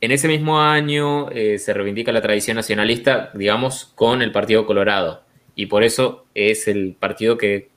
en 0.00 0.12
ese 0.12 0.28
mismo 0.28 0.60
año 0.60 1.30
eh, 1.30 1.58
se 1.58 1.72
reivindica 1.74 2.12
la 2.12 2.22
tradición 2.22 2.56
nacionalista, 2.56 3.30
digamos, 3.34 3.86
con 3.94 4.22
el 4.22 4.30
Partido 4.32 4.66
Colorado. 4.66 5.22
Y 5.54 5.66
por 5.66 5.82
eso 5.82 6.26
es 6.34 6.68
el 6.68 6.94
partido 6.98 7.36
que, 7.38 7.68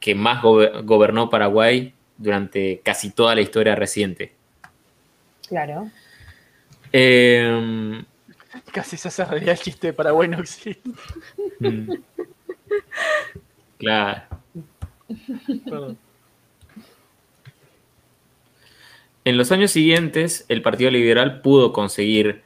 que 0.00 0.14
más 0.14 0.42
gobe- 0.42 0.84
gobernó 0.84 1.28
Paraguay 1.28 1.92
durante 2.16 2.80
casi 2.84 3.10
toda 3.10 3.34
la 3.34 3.40
historia 3.42 3.74
reciente. 3.74 4.32
Claro. 5.48 5.90
Eh, 6.92 8.02
Casi 8.72 8.96
se 8.96 9.08
hace 9.08 9.24
realidad 9.24 9.52
el 9.52 9.60
chiste 9.60 9.88
de 9.88 9.92
Paraguay 9.92 10.28
no 10.28 10.38
existe. 10.40 10.80
mm. 11.60 11.90
claro. 13.78 14.22
Perdón. 15.64 15.98
En 19.26 19.36
los 19.36 19.50
años 19.50 19.72
siguientes, 19.72 20.46
el 20.48 20.62
Partido 20.62 20.88
Liberal 20.88 21.40
pudo 21.40 21.72
conseguir 21.72 22.42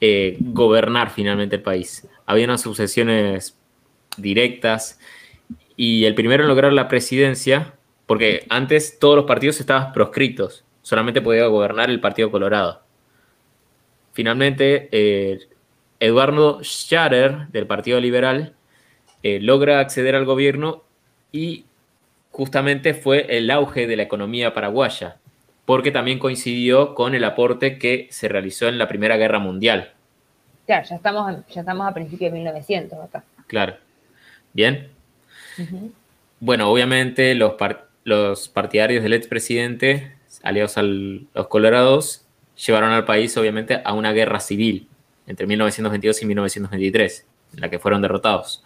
eh, 0.00 0.38
gobernar 0.40 1.10
finalmente 1.10 1.56
el 1.56 1.62
país. 1.62 2.08
Había 2.24 2.46
unas 2.46 2.62
sucesiones 2.62 3.58
directas 4.16 4.98
y 5.76 6.06
el 6.06 6.14
primero 6.14 6.44
en 6.44 6.48
lograr 6.48 6.72
la 6.72 6.88
presidencia, 6.88 7.74
porque 8.06 8.46
antes 8.48 8.98
todos 8.98 9.16
los 9.16 9.26
partidos 9.26 9.60
estaban 9.60 9.92
proscritos, 9.92 10.64
solamente 10.80 11.20
podía 11.20 11.44
gobernar 11.44 11.90
el 11.90 12.00
Partido 12.00 12.30
Colorado. 12.30 12.82
Finalmente, 14.14 14.88
eh, 14.92 15.40
Eduardo 16.00 16.64
Scharer, 16.64 17.48
del 17.48 17.66
Partido 17.66 18.00
Liberal, 18.00 18.54
eh, 19.22 19.40
logra 19.42 19.80
acceder 19.80 20.14
al 20.14 20.24
gobierno 20.24 20.84
y 21.32 21.66
justamente 22.30 22.94
fue 22.94 23.26
el 23.36 23.50
auge 23.50 23.86
de 23.86 23.96
la 23.96 24.04
economía 24.04 24.54
paraguaya, 24.54 25.18
porque 25.66 25.90
también 25.90 26.18
coincidió 26.18 26.94
con 26.94 27.14
el 27.14 27.24
aporte 27.24 27.78
que 27.78 28.08
se 28.10 28.28
realizó 28.28 28.68
en 28.68 28.78
la 28.78 28.88
Primera 28.88 29.16
Guerra 29.18 29.38
Mundial. 29.38 29.92
Claro, 30.66 30.86
ya 30.88 30.96
estamos, 30.96 31.46
ya 31.48 31.60
estamos 31.60 31.86
a 31.86 31.92
principios 31.92 32.32
de 32.32 32.38
1900 32.38 32.98
acá. 32.98 33.24
Claro. 33.46 33.76
Bien. 34.52 34.88
Bueno, 36.40 36.70
obviamente 36.70 37.34
los, 37.34 37.54
par- 37.54 37.86
los 38.04 38.48
partidarios 38.48 39.02
del 39.02 39.12
expresidente, 39.12 40.12
aliados 40.42 40.78
a 40.78 40.82
los 40.82 41.46
colorados, 41.48 42.24
llevaron 42.64 42.90
al 42.90 43.04
país 43.04 43.36
obviamente 43.36 43.80
a 43.84 43.92
una 43.92 44.12
guerra 44.12 44.40
civil 44.40 44.88
entre 45.26 45.46
1922 45.46 46.22
y 46.22 46.26
1923, 46.26 47.26
en 47.54 47.60
la 47.60 47.68
que 47.70 47.78
fueron 47.78 48.00
derrotados. 48.02 48.62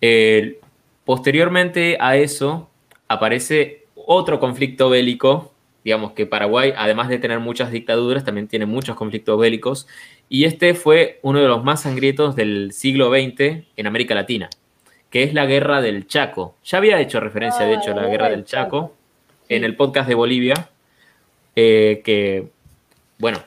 Eh, 0.00 0.60
posteriormente 1.04 1.96
a 2.00 2.16
eso 2.16 2.70
aparece 3.08 3.86
otro 3.94 4.38
conflicto 4.40 4.90
bélico, 4.90 5.52
digamos 5.90 6.12
que 6.12 6.24
Paraguay, 6.24 6.72
además 6.76 7.08
de 7.08 7.18
tener 7.18 7.40
muchas 7.40 7.72
dictaduras, 7.72 8.24
también 8.24 8.46
tiene 8.46 8.64
muchos 8.64 8.94
conflictos 8.94 9.36
bélicos, 9.40 9.88
y 10.28 10.44
este 10.44 10.74
fue 10.74 11.18
uno 11.22 11.40
de 11.40 11.48
los 11.48 11.64
más 11.64 11.82
sangrientos 11.82 12.36
del 12.36 12.70
siglo 12.70 13.10
XX 13.10 13.64
en 13.76 13.86
América 13.88 14.14
Latina, 14.14 14.48
que 15.10 15.24
es 15.24 15.34
la 15.34 15.46
Guerra 15.46 15.80
del 15.80 16.06
Chaco. 16.06 16.54
Ya 16.64 16.78
había 16.78 17.00
hecho 17.00 17.18
referencia, 17.18 17.66
de 17.66 17.74
Ah, 17.74 17.78
hecho, 17.80 17.90
a 17.90 17.96
la 17.96 18.06
Guerra 18.06 18.30
del 18.30 18.44
Chaco 18.44 18.94
en 19.48 19.64
el 19.64 19.74
podcast 19.74 20.08
de 20.08 20.14
Bolivia, 20.14 20.70
eh, 21.56 22.02
que, 22.04 22.50
bueno, 23.18 23.42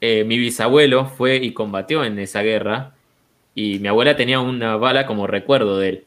eh, 0.00 0.24
mi 0.24 0.38
bisabuelo 0.38 1.06
fue 1.06 1.36
y 1.36 1.52
combatió 1.52 2.04
en 2.04 2.18
esa 2.18 2.42
guerra, 2.42 2.94
y 3.54 3.78
mi 3.78 3.86
abuela 3.86 4.16
tenía 4.16 4.40
una 4.40 4.76
bala 4.76 5.06
como 5.06 5.28
recuerdo 5.28 5.78
de 5.78 5.88
él. 5.90 6.04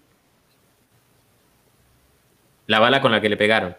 la 2.68 2.80
bala 2.80 3.02
con 3.02 3.12
la 3.14 3.22
que 3.22 3.30
le 3.30 3.38
pegaron. 3.38 3.76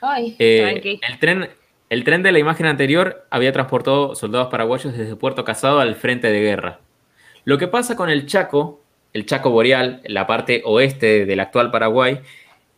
Ay, 0.00 0.36
Eh, 0.38 0.98
el, 1.08 1.18
tren, 1.18 1.48
el 1.90 2.04
tren 2.04 2.22
de 2.22 2.32
la 2.32 2.38
imagen 2.38 2.66
anterior 2.66 3.26
había 3.30 3.52
transportado 3.52 4.14
soldados 4.14 4.48
paraguayos 4.48 4.96
desde 4.96 5.16
Puerto 5.16 5.44
Casado 5.44 5.80
al 5.80 5.94
frente 5.94 6.28
de 6.28 6.40
guerra. 6.40 6.80
Lo 7.44 7.58
que 7.58 7.68
pasa 7.68 7.96
con 7.96 8.08
el 8.10 8.26
Chaco, 8.26 8.80
el 9.12 9.26
Chaco 9.26 9.50
Boreal, 9.50 10.00
la 10.04 10.26
parte 10.26 10.62
oeste 10.64 11.26
del 11.26 11.40
actual 11.40 11.70
Paraguay, 11.70 12.20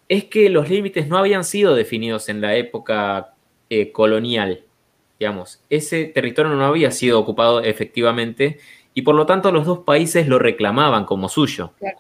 es 0.09 0.25
que 0.25 0.51
los 0.51 0.69
límites 0.69 1.09
no 1.09 1.19
habían 1.19 1.45
sido 1.45 1.75
definidos 1.75 2.29
en 2.29 2.41
la 2.41 2.55
época 2.57 3.35
eh, 3.71 3.93
colonial. 3.93 4.63
Digamos, 5.19 5.61
ese 5.71 6.05
territorio 6.07 6.53
no 6.53 6.65
había 6.65 6.91
sido 6.91 7.19
ocupado 7.21 7.63
efectivamente 7.63 8.59
y 8.95 9.03
por 9.03 9.15
lo 9.15 9.27
tanto 9.27 9.51
los 9.53 9.65
dos 9.65 9.81
países 9.81 10.29
lo 10.29 10.39
reclamaban 10.39 11.05
como 11.05 11.29
suyo. 11.29 11.73
Claro. 11.79 11.99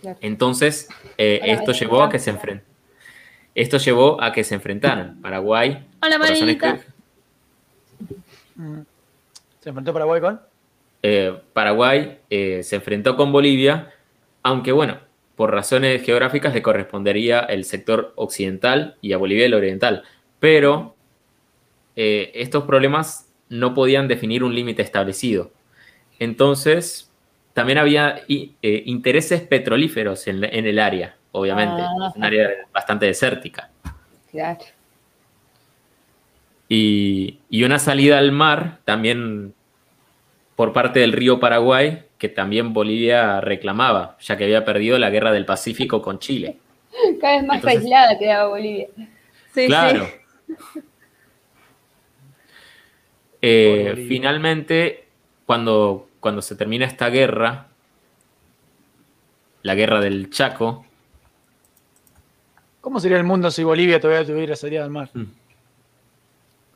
Claro. 0.00 0.18
Entonces, 0.20 0.88
eh, 1.18 1.40
esto 1.44 1.72
llevó 1.72 2.02
a 2.02 2.10
que 2.10 2.18
se 2.18 2.32
enfren- 2.32 2.62
Esto 3.56 3.78
llevó 3.78 4.22
a 4.22 4.32
que 4.32 4.44
se 4.44 4.54
enfrentaran 4.54 5.18
Paraguay. 5.22 5.86
Hola, 6.02 6.18
Marinita. 6.18 6.78
Mm. 8.54 8.80
Se 9.60 9.70
enfrentó 9.70 9.94
Paraguay 9.94 10.20
con. 10.20 10.40
eh, 11.02 11.34
Paraguay 11.54 12.18
eh, 12.28 12.62
se 12.62 12.76
enfrentó 12.76 13.16
con 13.16 13.32
Bolivia, 13.32 13.92
aunque 14.42 14.72
bueno, 14.72 14.98
por 15.36 15.52
razones 15.52 16.02
geográficas 16.02 16.52
le 16.52 16.60
correspondería 16.60 17.40
el 17.40 17.64
sector 17.64 18.12
occidental 18.16 18.96
y 19.00 19.14
a 19.14 19.16
Bolivia 19.16 19.46
el 19.46 19.54
oriental. 19.54 20.02
Pero 20.38 20.94
eh, 21.96 22.32
estos 22.34 22.64
problemas 22.64 23.32
no 23.48 23.72
podían 23.72 24.06
definir 24.06 24.44
un 24.44 24.54
límite 24.54 24.82
establecido. 24.82 25.50
Entonces, 26.18 27.10
también 27.54 27.78
había 27.78 28.20
eh, 28.28 28.82
intereses 28.84 29.40
petrolíferos 29.40 30.26
en 30.26 30.44
el 30.44 30.78
área, 30.78 31.15
obviamente. 31.36 31.82
Ah. 31.82 32.08
Es 32.10 32.16
un 32.16 32.24
área 32.24 32.48
bastante 32.72 33.06
desértica. 33.06 33.70
claro. 34.30 34.60
Y, 36.68 37.38
y 37.48 37.62
una 37.62 37.78
salida 37.78 38.18
al 38.18 38.32
mar 38.32 38.78
también 38.84 39.54
por 40.56 40.72
parte 40.72 40.98
del 40.98 41.12
río 41.12 41.38
Paraguay, 41.38 42.02
que 42.18 42.28
también 42.28 42.72
Bolivia 42.72 43.40
reclamaba, 43.40 44.16
ya 44.20 44.36
que 44.36 44.44
había 44.44 44.64
perdido 44.64 44.98
la 44.98 45.10
guerra 45.10 45.30
del 45.30 45.44
Pacífico 45.44 46.02
con 46.02 46.18
Chile. 46.18 46.56
Cada 47.20 47.36
vez 47.36 47.46
más 47.46 47.56
Entonces- 47.58 47.82
aislada 47.82 48.18
quedaba 48.18 48.48
Bolivia. 48.48 48.88
Sí, 49.54 49.66
claro. 49.66 50.06
sí. 50.06 50.80
Eh, 53.42 54.06
finalmente, 54.08 55.06
cuando, 55.44 56.08
cuando 56.20 56.42
se 56.42 56.56
termina 56.56 56.86
esta 56.86 57.10
guerra, 57.10 57.68
la 59.62 59.74
guerra 59.74 60.00
del 60.00 60.30
Chaco, 60.30 60.85
¿Cómo 62.86 63.00
sería 63.00 63.18
el 63.18 63.24
mundo 63.24 63.50
si 63.50 63.64
Bolivia 63.64 63.98
todavía 63.98 64.24
tuviera 64.24 64.54
salida 64.54 64.84
al 64.84 64.90
mar? 64.90 65.10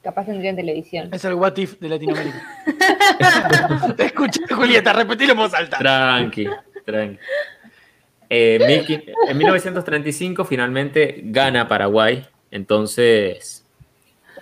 Capaz 0.03 0.27
tendría 0.27 0.51
en 0.51 0.57
televisión. 0.57 1.09
Es 1.13 1.25
el 1.25 1.35
what 1.35 1.57
if 1.57 1.79
de 1.79 1.89
Latinoamérica. 1.89 2.43
Te 3.97 4.07
escuché, 4.07 4.41
Julieta, 4.53 4.93
repetilo 4.93 5.35
en 5.35 5.39
voz 5.39 5.55
alta. 5.55 5.79
Tranqui, 5.79 6.49
tranqui. 6.85 7.17
Eh, 8.29 9.07
en 9.29 9.39
1935 9.39 10.45
finalmente 10.45 11.21
gana 11.27 11.69
Paraguay, 11.69 12.27
entonces 12.51 13.65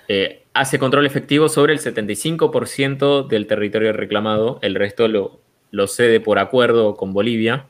eh, 0.09 0.45
hace 0.55 0.79
control 0.79 1.05
efectivo 1.05 1.51
sobre 1.51 1.75
el 1.75 1.81
75% 1.81 3.27
del 3.27 3.47
territorio 3.47 3.93
reclamado, 3.93 4.59
el 4.63 4.75
resto 4.75 5.07
lo, 5.07 5.39
lo 5.71 5.87
cede 5.87 6.19
por 6.21 6.39
acuerdo 6.39 6.97
con 6.97 7.13
Bolivia. 7.13 7.67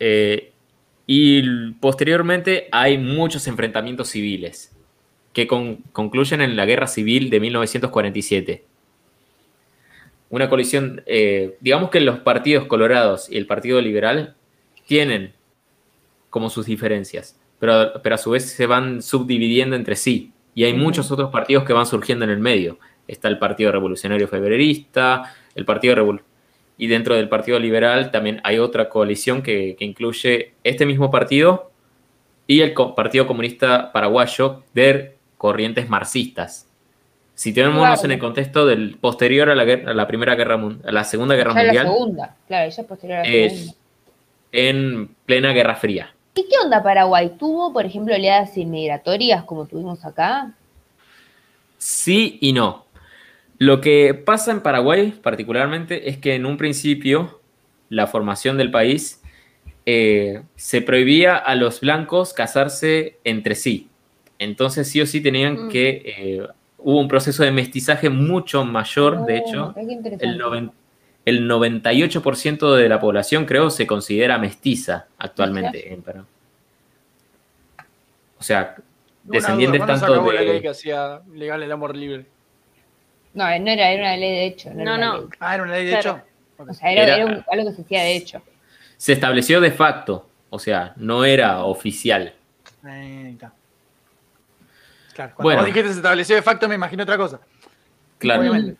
Eh, 0.00 0.51
y 1.06 1.70
posteriormente 1.80 2.68
hay 2.72 2.98
muchos 2.98 3.46
enfrentamientos 3.46 4.08
civiles 4.08 4.74
que 5.32 5.46
con- 5.46 5.76
concluyen 5.92 6.40
en 6.40 6.56
la 6.56 6.66
Guerra 6.66 6.86
Civil 6.86 7.30
de 7.30 7.40
1947 7.40 8.64
una 10.30 10.48
colisión, 10.48 11.02
eh, 11.06 11.56
digamos 11.60 11.90
que 11.90 12.00
los 12.00 12.20
partidos 12.20 12.66
colorados 12.66 13.30
y 13.30 13.36
el 13.36 13.46
Partido 13.46 13.80
Liberal 13.82 14.34
tienen 14.86 15.34
como 16.30 16.48
sus 16.48 16.64
diferencias, 16.66 17.38
pero, 17.58 17.92
pero 18.02 18.14
a 18.14 18.18
su 18.18 18.30
vez 18.30 18.50
se 18.50 18.64
van 18.66 19.02
subdividiendo 19.02 19.76
entre 19.76 19.94
sí. 19.96 20.32
Y 20.54 20.64
hay 20.64 20.72
muchos 20.72 21.10
otros 21.10 21.30
partidos 21.30 21.64
que 21.64 21.74
van 21.74 21.84
surgiendo 21.86 22.24
en 22.24 22.30
el 22.30 22.38
medio. 22.38 22.78
Está 23.06 23.28
el 23.28 23.38
Partido 23.38 23.72
Revolucionario 23.72 24.26
Febrerista, 24.28 25.34
el 25.54 25.66
Partido 25.66 25.94
Revol 25.96 26.22
y 26.78 26.86
dentro 26.86 27.14
del 27.14 27.28
Partido 27.28 27.58
Liberal 27.58 28.10
también 28.10 28.40
hay 28.44 28.58
otra 28.58 28.88
coalición 28.88 29.42
que, 29.42 29.76
que 29.78 29.84
incluye 29.84 30.54
este 30.64 30.86
mismo 30.86 31.10
partido 31.10 31.70
y 32.46 32.60
el 32.60 32.74
Co- 32.74 32.94
Partido 32.94 33.26
Comunista 33.26 33.92
Paraguayo 33.92 34.62
de 34.74 35.14
corrientes 35.38 35.88
marxistas. 35.88 36.68
Si 37.34 37.52
tenemos 37.54 37.80
Claro. 37.86 38.00
en 38.04 38.10
el 38.12 38.18
contexto 38.18 38.66
del 38.66 38.96
posterior 39.00 39.48
a 39.50 39.54
la, 39.54 39.64
guerra- 39.64 39.90
a 39.90 39.94
la 39.94 40.06
Primera 40.06 40.34
Guerra 40.34 40.56
Mundial, 40.56 40.88
a 40.88 40.92
la 40.92 41.04
Segunda 41.04 41.34
Guerra 41.34 41.52
Ya 41.54 41.56
la 41.58 41.64
Mundial, 41.64 41.86
segunda, 41.86 42.36
claro, 42.46 42.66
ella 42.66 42.82
es 42.82 42.88
posterior 42.88 43.18
a 43.18 43.22
la 43.22 43.28
es 43.28 43.52
segunda. 43.52 43.74
en 44.52 45.08
plena 45.26 45.52
Guerra 45.52 45.74
Fría. 45.76 46.14
¿Y 46.34 46.42
qué 46.44 46.56
onda 46.64 46.82
Paraguay? 46.82 47.32
¿Tuvo, 47.38 47.72
por 47.72 47.84
ejemplo, 47.86 48.14
oleadas 48.14 48.56
inmigratorias 48.56 49.44
como 49.44 49.66
tuvimos 49.66 50.04
acá? 50.04 50.52
Sí 51.78 52.38
y 52.40 52.52
no. 52.52 52.84
Lo 53.64 53.80
que 53.80 54.14
pasa 54.14 54.50
en 54.50 54.60
Paraguay 54.60 55.12
particularmente 55.22 56.08
es 56.08 56.16
que 56.18 56.34
en 56.34 56.46
un 56.46 56.56
principio 56.56 57.40
la 57.90 58.06
formación 58.06 58.56
del 58.56 58.70
país 58.70 59.22
eh, 59.86 60.42
se 60.56 60.80
prohibía 60.82 61.36
a 61.36 61.54
los 61.54 61.80
blancos 61.80 62.32
casarse 62.32 63.18
entre 63.24 63.54
sí. 63.54 63.88
Entonces 64.38 64.88
sí 64.88 65.00
o 65.00 65.06
sí 65.06 65.20
tenían 65.20 65.66
Mm. 65.66 65.68
que... 65.68 66.02
eh, 66.04 66.46
hubo 66.84 66.98
un 66.98 67.06
proceso 67.06 67.44
de 67.44 67.52
mestizaje 67.52 68.08
mucho 68.10 68.64
mayor, 68.64 69.24
de 69.26 69.34
Oh, 69.34 69.36
hecho. 69.36 69.74
El, 70.18 70.36
noven- 70.38 70.72
el 71.24 71.48
98% 71.48 72.74
de 72.74 72.88
la 72.88 72.98
población 72.98 73.44
creo 73.44 73.70
se 73.70 73.86
considera 73.86 74.36
mestiza 74.38 75.06
actualmente 75.18 75.92
en 75.92 76.02
Paraguay. 76.02 76.26
O 78.38 78.42
sea, 78.42 78.74
descendientes 79.22 79.78
duda, 79.80 79.86
¿cuándo 79.86 79.94
se 79.94 80.00
tanto 80.06 80.14
acabó 80.14 80.32
la 80.32 80.40
ley 80.40 80.52
de... 80.54 80.60
que 80.62 80.68
hacía 80.70 81.20
legal 81.32 81.62
el 81.62 81.70
amor 81.70 81.96
libre? 81.96 82.26
No, 83.34 83.44
no 83.44 83.70
era, 83.70 83.90
era 83.90 84.02
una 84.02 84.16
ley 84.16 84.30
de 84.30 84.44
hecho. 84.46 84.70
No, 84.74 84.76
No, 84.76 84.82
era 84.82 84.94
una 84.96 85.06
no. 85.06 85.18
ley. 85.20 85.28
Ah, 85.40 85.54
era 85.54 85.62
una 85.64 85.72
ley 85.72 85.84
de 85.86 85.90
Claro. 85.98 86.10
hecho. 86.10 86.70
O 86.70 86.74
sea, 86.74 86.92
era, 86.92 87.02
Era- 87.02 87.16
era 87.16 87.26
un- 87.26 87.44
algo 87.50 87.70
que 87.70 87.76
se 87.76 87.82
hacía 87.82 88.02
de 88.02 88.16
hecho. 88.16 88.42
se 88.96 89.12
estableció 89.12 89.60
de 89.60 89.70
facto, 89.72 90.28
o 90.50 90.58
sea, 90.58 90.92
no 90.96 91.24
era 91.24 91.64
oficial. 91.64 92.34
Ahí 92.84 93.30
está. 93.32 93.52
Claro, 95.14 95.32
cuando 95.34 95.42
Bueno. 95.42 95.58
vos 95.60 95.66
dijiste 95.66 95.90
se 95.92 95.96
estableció 95.98 96.36
de 96.36 96.42
facto, 96.42 96.68
me 96.68 96.74
imagino 96.74 97.02
otra 97.02 97.16
cosa. 97.16 97.40
Claro. 98.18 98.40
Obviamente. 98.42 98.76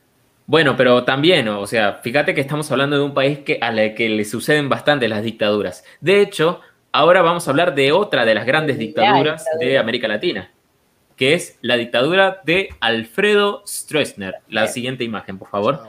Bueno, 0.47 0.77
pero 0.77 1.05
también, 1.05 1.49
o 1.49 1.67
sea, 1.67 1.95
fíjate 2.03 2.35
que 2.35 2.41
estamos 2.41 2.71
hablando 2.71 2.97
de 2.97 3.03
un 3.03 3.15
país 3.15 3.41
que, 3.41 3.59
a 3.61 3.71
la 3.71 3.95
que 3.95 4.09
le 4.09 4.25
suceden 4.25 4.69
bastante 4.69 5.09
las 5.09 5.23
dictaduras. 5.23 5.85
De 6.01 6.21
hecho, 6.21 6.61
ahora 6.93 7.23
vamos 7.23 7.47
a 7.47 7.51
hablar 7.51 7.75
de 7.75 7.93
otra 7.93 8.25
de 8.25 8.35
las 8.35 8.45
grandes 8.47 8.77
La 8.77 8.81
dictaduras 8.81 9.45
de. 9.61 9.79
América 9.79 10.09
Latina, 10.09 10.51
que 11.17 11.35
es 11.35 11.59
la 11.63 11.77
dictadura 11.77 12.41
de 12.45 12.71
Alfredo 12.81 13.63
Stroessner. 13.67 14.35
La 14.49 14.67
siguiente 14.67 15.05
imagen, 15.05 15.39
por 15.39 15.49
favor. 15.49 15.85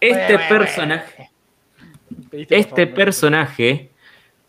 Este 0.00 0.38
personaje, 0.48 1.30
este 2.32 2.86
personaje 2.86 3.90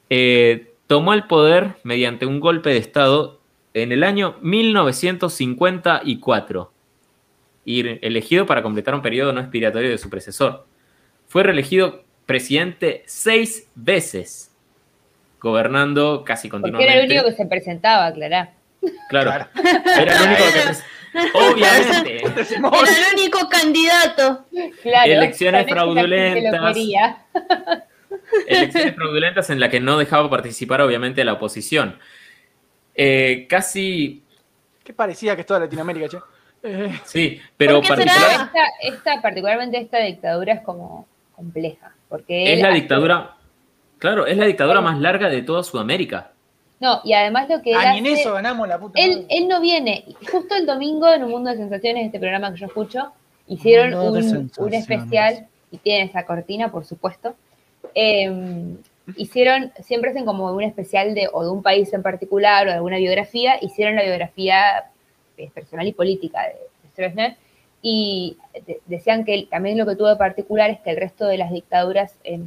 eh, 0.09 0.71
tomó 0.87 1.13
el 1.13 1.25
poder 1.25 1.75
mediante 1.83 2.25
un 2.25 2.39
golpe 2.39 2.69
de 2.71 2.77
Estado 2.77 3.41
en 3.73 3.91
el 3.91 4.03
año 4.03 4.37
1954 4.41 6.71
y 7.65 8.05
elegido 8.05 8.45
para 8.45 8.61
completar 8.61 8.93
un 8.93 9.01
periodo 9.01 9.33
no 9.33 9.39
expiratorio 9.39 9.89
de 9.89 9.97
su 9.97 10.09
predecesor. 10.09 10.67
Fue 11.27 11.43
reelegido 11.43 12.03
presidente 12.25 13.03
seis 13.05 13.69
veces, 13.75 14.53
gobernando 15.39 16.23
casi 16.25 16.49
Porque 16.49 16.67
era 16.67 16.77
continuamente. 16.77 16.99
el 16.99 17.05
único 17.05 17.23
que 17.25 17.31
se 17.35 17.45
presentaba, 17.45 18.11
Clara. 18.13 18.53
Claro, 19.09 19.31
Claro. 19.31 19.47
era 19.99 20.15
el 20.17 20.21
único 20.23 20.43
que... 20.53 20.93
Obviamente. 21.33 22.17
Era 22.25 23.07
el 23.11 23.13
único 23.19 23.47
candidato. 23.47 24.45
Claro. 24.81 25.11
Elecciones 25.11 25.67
fraudulentas. 25.69 26.75
elecciones 28.47 28.95
fraudulentas 28.95 29.49
en 29.51 29.59
la 29.59 29.69
que 29.69 29.79
no 29.79 29.97
dejaba 29.97 30.29
participar 30.29 30.81
obviamente 30.81 31.23
la 31.23 31.33
oposición. 31.33 31.99
Eh, 32.95 33.45
casi, 33.49 34.23
Qué 34.83 34.93
parecía 34.93 35.35
que 35.35 35.41
es 35.41 35.47
toda 35.47 35.59
Latinoamérica, 35.61 36.07
che. 36.09 36.17
Eh, 36.63 36.99
sí, 37.05 37.39
pero 37.57 37.81
¿Por 37.81 37.95
qué 37.95 38.03
será? 38.03 38.13
particular 38.13 38.47
Esta, 38.47 38.95
esta, 39.11 39.21
particularmente 39.21 39.77
esta 39.77 39.99
dictadura 39.99 40.53
es 40.53 40.61
como 40.61 41.07
compleja. 41.35 41.91
Porque 42.09 42.53
es 42.53 42.59
la 42.61 42.69
hace- 42.69 42.75
dictadura, 42.79 43.35
claro, 43.99 44.25
es 44.25 44.35
la 44.37 44.45
dictadura 44.45 44.81
más 44.81 44.99
larga 44.99 45.29
de 45.29 45.41
toda 45.41 45.63
Sudamérica. 45.63 46.31
No, 46.83 46.99
y 47.05 47.13
además 47.13 47.47
lo 47.47 47.61
que 47.61 47.71
él 47.71 47.77
ah, 47.79 47.93
ni 47.93 47.99
en 47.99 48.07
hace- 48.07 48.21
eso 48.23 48.33
ganamos 48.33 48.67
la 48.67 48.77
puta. 48.77 48.99
él, 48.99 49.11
madre. 49.21 49.25
él 49.29 49.47
no 49.47 49.61
viene. 49.61 50.03
Justo 50.29 50.53
el 50.55 50.65
domingo 50.65 51.11
en 51.13 51.23
Un 51.23 51.31
Mundo 51.31 51.49
de 51.49 51.55
Sensaciones, 51.55 52.05
este 52.05 52.19
programa 52.19 52.51
que 52.51 52.59
yo 52.59 52.65
escucho, 52.65 53.13
hicieron 53.47 53.93
un, 53.93 54.73
especial 54.73 55.47
y 55.71 55.77
tiene 55.77 56.03
esa 56.03 56.25
cortina, 56.25 56.69
por 56.71 56.83
supuesto. 56.83 57.35
eh, 57.95 58.75
hicieron, 59.15 59.71
siempre 59.81 60.11
hacen 60.11 60.25
como 60.25 60.51
un 60.51 60.63
especial 60.63 61.13
de 61.15 61.29
o 61.31 61.43
de 61.43 61.49
un 61.51 61.61
país 61.63 61.91
en 61.93 62.01
particular 62.03 62.67
o 62.67 62.69
de 62.71 62.75
alguna 62.75 62.97
biografía, 62.97 63.55
hicieron 63.61 63.95
la 63.95 64.03
biografía 64.03 64.85
eh, 65.37 65.49
personal 65.53 65.87
y 65.87 65.93
política 65.93 66.41
de 66.43 66.55
Stroessner 66.91 67.35
y 67.81 68.37
de- 68.65 68.79
decían 68.87 69.23
que 69.25 69.47
también 69.49 69.77
lo 69.77 69.85
que 69.85 69.95
tuvo 69.95 70.09
de 70.09 70.15
particular 70.17 70.69
es 70.69 70.79
que 70.81 70.89
el 70.91 70.97
resto 70.97 71.25
de 71.27 71.37
las 71.37 71.51
dictaduras 71.51 72.15
en, 72.25 72.45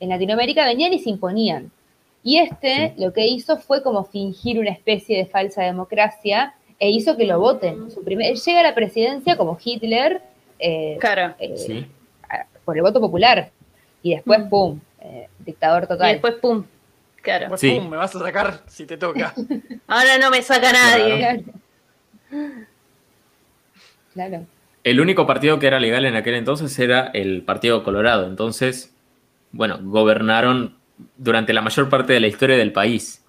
en 0.00 0.08
Latinoamérica 0.08 0.64
venían 0.66 0.92
y 0.94 0.98
se 0.98 1.10
imponían. 1.10 1.70
Y 2.24 2.38
este 2.38 2.94
lo 2.98 3.12
que 3.12 3.26
hizo 3.26 3.56
fue 3.58 3.82
como 3.82 4.04
fingir 4.04 4.58
una 4.60 4.70
especie 4.70 5.16
de 5.18 5.26
falsa 5.26 5.62
democracia 5.62 6.54
e 6.78 6.90
hizo 6.90 7.16
que 7.16 7.26
lo 7.26 7.38
voten. 7.40 7.90
Su 7.90 8.02
primer, 8.04 8.30
él 8.32 8.36
llega 8.38 8.60
a 8.60 8.62
la 8.64 8.74
presidencia 8.74 9.36
como 9.36 9.58
Hitler 9.62 10.22
eh, 10.58 10.96
Claro. 11.00 11.34
eh, 11.40 11.56
Sí. 11.56 11.86
por 12.64 12.76
el 12.76 12.82
voto 12.82 13.00
popular 13.00 13.50
y 14.02 14.14
después, 14.14 14.40
Mm. 14.40 14.48
¡pum!, 14.48 14.80
eh, 15.00 15.28
dictador 15.40 15.84
Y 15.84 15.86
total. 15.88 16.12
después, 16.12 16.34
pum. 16.34 16.64
Claro. 17.20 17.48
Pues, 17.48 17.60
Sí. 17.60 17.72
pum, 17.72 17.88
me 17.88 17.96
vas 17.96 18.14
a 18.14 18.18
sacar 18.20 18.60
si 18.66 18.86
te 18.86 18.96
toca. 18.96 19.34
Ahora 19.88 20.18
no 20.18 20.30
me 20.30 20.42
saca 20.42 20.72
nadie. 20.72 21.18
Claro. 21.18 22.52
Claro. 24.14 24.46
El 24.84 25.00
único 25.00 25.26
partido 25.26 25.58
que 25.58 25.66
era 25.66 25.78
legal 25.80 26.04
en 26.04 26.16
aquel 26.16 26.34
entonces 26.34 26.76
era 26.78 27.06
el 27.14 27.42
Partido 27.42 27.84
Colorado. 27.84 28.26
Entonces, 28.26 28.94
bueno, 29.52 29.78
gobernaron 29.82 30.76
durante 31.16 31.52
la 31.52 31.60
mayor 31.62 31.88
parte 31.88 32.12
de 32.12 32.20
la 32.20 32.26
historia 32.26 32.56
del 32.56 32.72
país. 32.72 33.24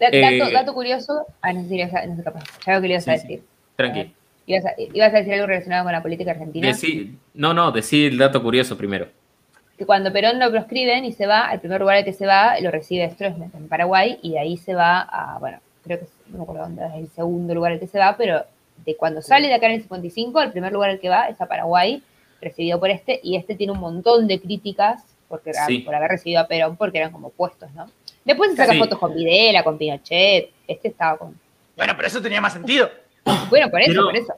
Eh, 0.00 0.38
dato, 0.52 0.74
curioso. 0.74 1.26
Ah, 1.40 1.52
no 1.52 1.62
sé 1.62 1.68
si 1.68 1.78
no 1.84 2.16
sé 2.16 2.22
capaz. 2.24 2.42
Ya 2.66 2.72
veo 2.72 2.80
que 2.82 2.88
le 2.88 2.94
ibas 2.94 3.06
a 3.08 3.12
Sí, 3.14 3.18
sí. 3.20 3.28
decir. 3.28 3.44
Tranquilo. 3.76 4.10
Ibas 4.46 4.64
a, 4.66 4.70
ibas 4.76 5.14
a 5.14 5.16
decir 5.18 5.34
algo 5.34 5.46
relacionado 5.46 5.84
con 5.84 5.92
la 5.92 6.02
política 6.02 6.32
argentina. 6.32 6.68
Decí- 6.68 7.16
no, 7.34 7.54
no, 7.54 7.70
decí 7.70 8.06
el 8.06 8.18
dato 8.18 8.42
curioso 8.42 8.76
primero. 8.76 9.06
Que 9.78 9.86
cuando 9.86 10.12
Perón 10.12 10.40
lo 10.40 10.50
proscriben 10.50 11.04
y 11.04 11.12
se 11.12 11.26
va, 11.26 11.48
al 11.48 11.60
primer 11.60 11.80
lugar 11.80 11.98
al 11.98 12.04
que 12.04 12.12
se 12.12 12.26
va, 12.26 12.58
lo 12.60 12.70
recibe 12.72 13.08
Stroessner 13.10 13.48
en 13.54 13.68
Paraguay 13.68 14.18
y 14.22 14.32
de 14.32 14.38
ahí 14.40 14.56
se 14.56 14.74
va 14.74 15.00
a, 15.00 15.38
bueno, 15.38 15.60
creo 15.84 16.00
que 16.00 16.06
no 16.30 16.38
me 16.38 16.42
acuerdo 16.42 16.62
dónde 16.64 16.84
es 16.86 16.94
el 16.94 17.08
segundo 17.08 17.54
lugar 17.54 17.72
al 17.72 17.78
que 17.80 17.86
se 17.86 17.98
va, 17.98 18.16
pero 18.16 18.44
de 18.84 18.96
cuando 18.96 19.22
sale 19.22 19.46
de 19.46 19.54
acá 19.54 19.66
en 19.66 19.74
el 19.74 19.82
55, 19.82 20.42
el 20.42 20.50
primer 20.50 20.72
lugar 20.72 20.90
al 20.90 20.98
que 21.00 21.08
va 21.08 21.28
es 21.28 21.40
a 21.40 21.46
Paraguay, 21.46 22.02
recibido 22.40 22.80
por 22.80 22.90
este, 22.90 23.20
y 23.22 23.36
este 23.36 23.54
tiene 23.54 23.72
un 23.72 23.78
montón 23.78 24.26
de 24.26 24.40
críticas 24.40 25.04
porque, 25.32 25.52
Sí. 25.66 25.78
por 25.78 25.94
haber 25.94 26.10
recibido 26.10 26.42
a 26.42 26.46
Perón, 26.46 26.76
porque 26.76 26.98
eran 26.98 27.10
como 27.10 27.30
puestos, 27.30 27.72
¿no? 27.72 27.90
Después 28.22 28.50
se 28.50 28.56
saca 28.58 28.72
Sí. 28.72 28.78
fotos 28.78 28.98
con 28.98 29.14
Videla, 29.14 29.64
con 29.64 29.78
Pinochet, 29.78 30.50
este 30.68 30.88
estaba 30.88 31.16
con... 31.16 31.34
Bueno, 31.74 31.94
pero 31.96 32.06
eso 32.06 32.20
tenía 32.20 32.38
más 32.42 32.52
sentido. 32.52 32.90
Bueno, 33.48 33.70
por 33.70 33.80
eso, 33.80 33.92
Pero- 33.92 34.04
por 34.04 34.16
eso. 34.16 34.34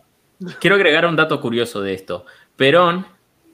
Quiero 0.61 0.77
agregar 0.77 1.05
un 1.07 1.17
dato 1.17 1.41
curioso 1.41 1.83
de 1.83 1.95
esto. 1.95 2.25
Perón, 2.57 3.07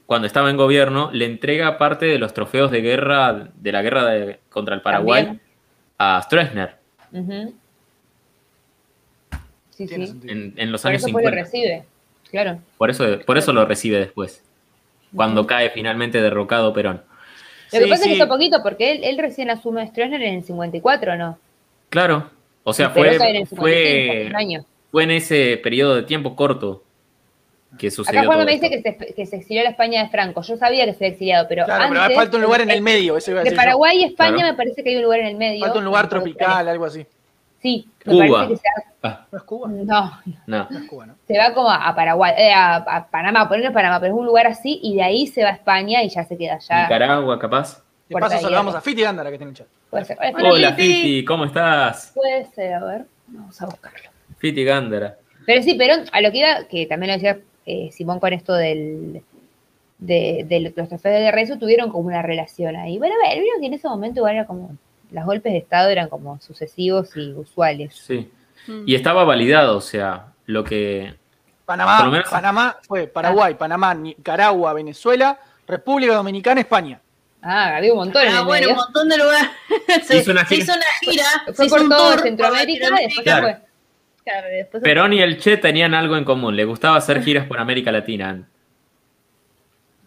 cuando 0.04 0.26
estaba 0.26 0.50
en 0.50 0.58
gobierno, 0.58 1.08
le 1.12 1.24
entrega 1.24 1.78
parte 1.78 2.04
de 2.04 2.18
los 2.18 2.34
trofeos 2.34 2.70
de 2.70 2.82
guerra 2.82 3.48
de 3.54 3.72
la 3.72 3.80
guerra 3.80 4.04
de- 4.04 4.40
contra 4.50 4.74
el 4.74 4.82
Paraguay 4.82 5.22
También. 5.24 5.42
a 5.98 6.20
Stroessner. 6.22 6.76
Sí, 9.70 9.88
sí. 9.88 9.94
en, 10.28 10.52
en 10.56 10.72
los 10.72 10.82
Por 10.82 10.90
años 10.90 11.02
eso 11.02 11.12
pues 11.12 11.24
lo 11.24 11.30
50. 11.30 11.30
recibe, 11.30 11.84
claro. 12.30 12.58
Por 12.76 12.90
eso, 12.90 13.04
por 13.24 13.38
eso 13.38 13.52
lo 13.54 13.64
recibe 13.64 13.98
después, 13.98 14.42
cuando 15.14 15.46
cae 15.46 15.70
finalmente 15.70 16.20
derrocado 16.20 16.72
Perón. 16.74 17.02
Lo 17.72 17.78
que 17.78 17.84
Sí, 17.84 17.90
pasa 17.90 18.02
es 18.04 18.08
que 18.08 18.14
hizo 18.16 18.28
poquito, 18.28 18.62
porque 18.62 18.92
él, 18.92 19.04
él 19.04 19.18
recién 19.18 19.50
asume 19.50 19.86
Stroessner 19.86 20.22
en 20.22 20.34
el 20.36 20.44
54, 20.44 21.16
¿no? 21.16 21.38
Claro, 21.88 22.30
o 22.64 22.72
sea, 22.72 22.90
fue, 22.90 23.14
en 23.16 23.36
el 23.36 23.46
55, 23.46 23.56
fue, 23.56 24.26
un 24.28 24.36
año. 24.36 24.64
fue 24.90 25.04
en 25.04 25.10
ese 25.12 25.56
periodo 25.62 25.96
de 25.96 26.02
tiempo 26.02 26.36
corto 26.36 26.82
que 27.78 27.90
sucedió 27.90 28.20
Acá 28.20 28.26
Juan 28.26 28.38
todo 28.38 28.46
me 28.46 28.52
dice 28.52 28.68
que 28.68 28.82
se, 28.82 29.14
que 29.14 29.26
se 29.26 29.36
exilió 29.36 29.60
a 29.62 29.64
la 29.64 29.70
España 29.70 30.02
de 30.02 30.10
Franco. 30.10 30.42
Yo 30.42 30.56
sabía 30.56 30.84
que 30.84 30.92
se 30.92 31.04
había 31.04 31.12
exiliado, 31.12 31.46
pero 31.48 31.64
Claro, 31.64 31.84
pero 31.88 32.00
antes, 32.00 32.16
falta 32.16 32.36
un 32.36 32.42
lugar 32.42 32.60
en 32.62 32.70
el 32.70 32.82
medio, 32.82 33.16
eso 33.16 33.30
iba 33.30 33.40
a 33.40 33.44
De. 33.44 33.52
Paraguay 33.52 33.98
y 33.98 34.04
España 34.04 34.34
Claro. 34.34 34.48
me 34.48 34.54
parece 34.54 34.82
que 34.82 34.90
hay 34.90 34.96
un 34.96 35.02
lugar 35.02 35.20
en 35.20 35.26
el 35.26 35.36
medio. 35.36 35.60
Falta 35.60 35.78
un 35.78 35.84
lugar 35.84 36.08
tropical, 36.08 36.68
algo 36.68 36.84
así. 36.84 37.06
Sí, 37.60 37.88
me 38.06 38.12
Cuba. 38.26 38.38
parece 38.38 38.54
que 38.54 38.56
se, 38.56 38.90
Ah, 39.02 39.26
¿No 39.32 39.38
es 39.38 39.44
Cuba? 39.44 39.68
no, 39.68 40.20
no. 40.46 40.66
No 40.70 40.78
es 40.78 40.84
Cuba, 40.88 41.06
¿no? 41.06 41.14
se 41.26 41.38
va 41.38 41.54
como 41.54 41.70
a 41.70 41.94
Paraguay, 41.94 42.34
eh, 42.36 42.52
a, 42.52 42.76
a 42.76 43.06
Panamá, 43.08 43.48
ponerle 43.48 43.70
Panamá, 43.70 43.98
pero 43.98 44.12
es 44.14 44.18
un 44.18 44.26
lugar 44.26 44.46
así 44.46 44.78
y 44.82 44.96
de 44.96 45.02
ahí 45.02 45.26
se 45.26 45.42
va 45.42 45.48
a 45.50 45.52
España 45.52 46.02
y 46.02 46.10
ya 46.10 46.24
se 46.24 46.36
queda 46.36 46.54
allá. 46.56 46.82
Nicaragua, 46.82 47.38
capaz. 47.38 47.82
De 48.08 48.16
paso 48.16 48.38
saludamos 48.38 48.74
a 48.74 48.80
Fiti 48.80 49.02
Gándara 49.02 49.30
que 49.30 49.36
en 49.36 49.42
el 49.42 49.54
chat. 49.54 49.66
Puede 49.88 50.04
ser. 50.04 50.18
Hola, 50.20 50.50
Hola, 50.52 50.72
Fiti. 50.74 50.94
Fiti, 50.94 51.24
¿cómo 51.24 51.44
estás? 51.46 52.12
Puede 52.14 52.44
ser, 52.46 52.74
a 52.74 52.84
ver, 52.84 53.06
vamos 53.28 53.60
a 53.62 53.66
buscarlo. 53.66 54.10
Fiti 54.38 54.64
Gándara. 54.64 55.16
Pero 55.46 55.62
sí, 55.62 55.74
Perón, 55.74 56.04
a 56.12 56.20
lo 56.20 56.30
que 56.30 56.38
iba, 56.38 56.64
que 56.68 56.86
también 56.86 57.08
lo 57.12 57.14
decía 57.14 57.38
eh, 57.66 57.90
Simón 57.92 58.20
con 58.20 58.32
esto 58.34 58.52
del, 58.52 59.22
de, 59.98 60.44
de 60.46 60.60
los 60.60 60.74
trofeos 60.74 61.02
de 61.02 61.20
guerra, 61.20 61.40
eso 61.40 61.56
tuvieron 61.58 61.90
como 61.90 62.08
una 62.08 62.20
relación 62.22 62.76
ahí. 62.76 62.98
Bueno, 62.98 63.14
a 63.24 63.28
ver, 63.28 63.40
vieron 63.40 63.60
que 63.60 63.66
en 63.68 63.74
ese 63.74 63.88
momento 63.88 64.20
igual 64.20 64.34
era 64.34 64.46
como, 64.46 64.76
los 65.12 65.24
golpes 65.24 65.52
de 65.52 65.58
Estado 65.58 65.88
eran 65.90 66.08
como 66.08 66.40
sucesivos 66.40 67.16
y 67.16 67.32
usuales. 67.32 67.94
Sí. 67.94 68.30
Mm. 68.66 68.82
Y 68.86 68.94
estaba 68.94 69.24
validado, 69.24 69.76
o 69.76 69.80
sea, 69.80 70.26
lo 70.46 70.64
que. 70.64 71.14
Panamá, 71.64 71.96
Por 71.98 72.06
lo 72.06 72.12
menos- 72.12 72.28
Panamá 72.30 72.76
fue 72.82 73.06
Paraguay, 73.06 73.54
Panamá, 73.54 73.94
Nicaragua, 73.94 74.72
Venezuela, 74.72 75.38
República 75.68 76.14
Dominicana, 76.14 76.60
España. 76.60 77.00
Ah, 77.42 77.76
había 77.76 77.92
un 77.92 77.98
montón 78.00 78.22
Ah, 78.28 78.42
bueno, 78.42 78.70
un 78.70 78.76
montón 78.76 79.08
de 79.08 79.16
lugares. 79.16 79.48
se, 80.06 80.18
Hizo 80.18 80.32
una 80.32 80.44
se 80.44 80.56
gira. 80.56 80.62
hizo 80.64 80.72
una 80.74 80.84
gira. 81.12 81.24
se 81.46 81.52
Fue 81.54 81.66
hizo 81.66 81.76
por 81.76 81.88
todo 81.88 82.10
tour 82.10 82.20
Centroamérica 82.22 82.86
y 82.86 82.90
después 82.90 83.14
se 83.14 83.22
Claro. 83.22 83.42
fue. 83.42 83.58
Claro, 84.24 84.46
después- 84.48 84.82
Perón 84.82 85.12
y 85.14 85.22
el 85.22 85.38
Che 85.38 85.56
tenían 85.56 85.94
algo 85.94 86.16
en 86.16 86.24
común. 86.24 86.54
Le 86.56 86.64
gustaba 86.64 86.96
hacer 86.96 87.22
giras 87.22 87.46
por 87.46 87.58
América 87.58 87.90
Latina. 87.92 88.46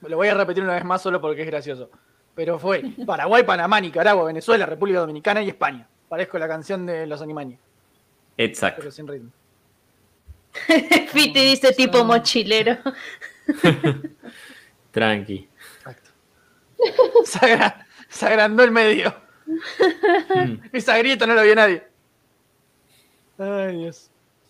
Lo 0.02 0.18
voy 0.18 0.28
a 0.28 0.34
repetir 0.34 0.62
una 0.64 0.74
vez 0.74 0.84
más 0.84 1.02
solo 1.02 1.22
porque 1.22 1.42
es 1.42 1.48
gracioso. 1.48 1.90
Pero 2.36 2.58
fue 2.58 2.84
Paraguay, 3.06 3.44
Panamá, 3.44 3.80
Nicaragua, 3.80 4.26
Venezuela, 4.26 4.66
República 4.66 5.00
Dominicana 5.00 5.42
y 5.44 5.50
España. 5.50 5.88
Parezco 6.10 6.38
la 6.40 6.48
canción 6.48 6.86
de 6.86 7.06
los 7.08 7.22
Animani, 7.22 7.58
Exacto. 8.38 8.80
pero 8.80 8.92
sin 8.92 9.08
ritmo. 9.08 9.32
Fiti 11.10 11.40
dice 11.40 11.74
tipo 11.74 12.04
mochilero. 12.04 12.78
Tranqui. 14.92 15.48
Exacto. 15.78 16.10
Se, 17.26 17.40
agra- 17.46 17.86
se 18.10 18.26
agrandó 18.26 18.64
el 18.64 18.72
medio. 18.72 19.14
Mm. 19.48 20.56
Esa 20.72 20.98
grieta 20.98 21.26
no 21.26 21.34
la 21.34 21.42
vio 21.44 21.56
nadie. 21.56 21.84
Ay, 23.38 23.78
Dios. 23.78 24.10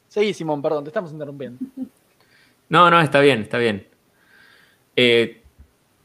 Seguí, 0.09 0.33
Simón, 0.33 0.61
perdón, 0.61 0.83
te 0.83 0.89
estamos 0.89 1.11
interrumpiendo. 1.11 1.59
No, 2.69 2.89
no, 2.91 3.01
está 3.01 3.19
bien, 3.21 3.41
está 3.41 3.57
bien. 3.57 3.87
Eh, 4.95 5.41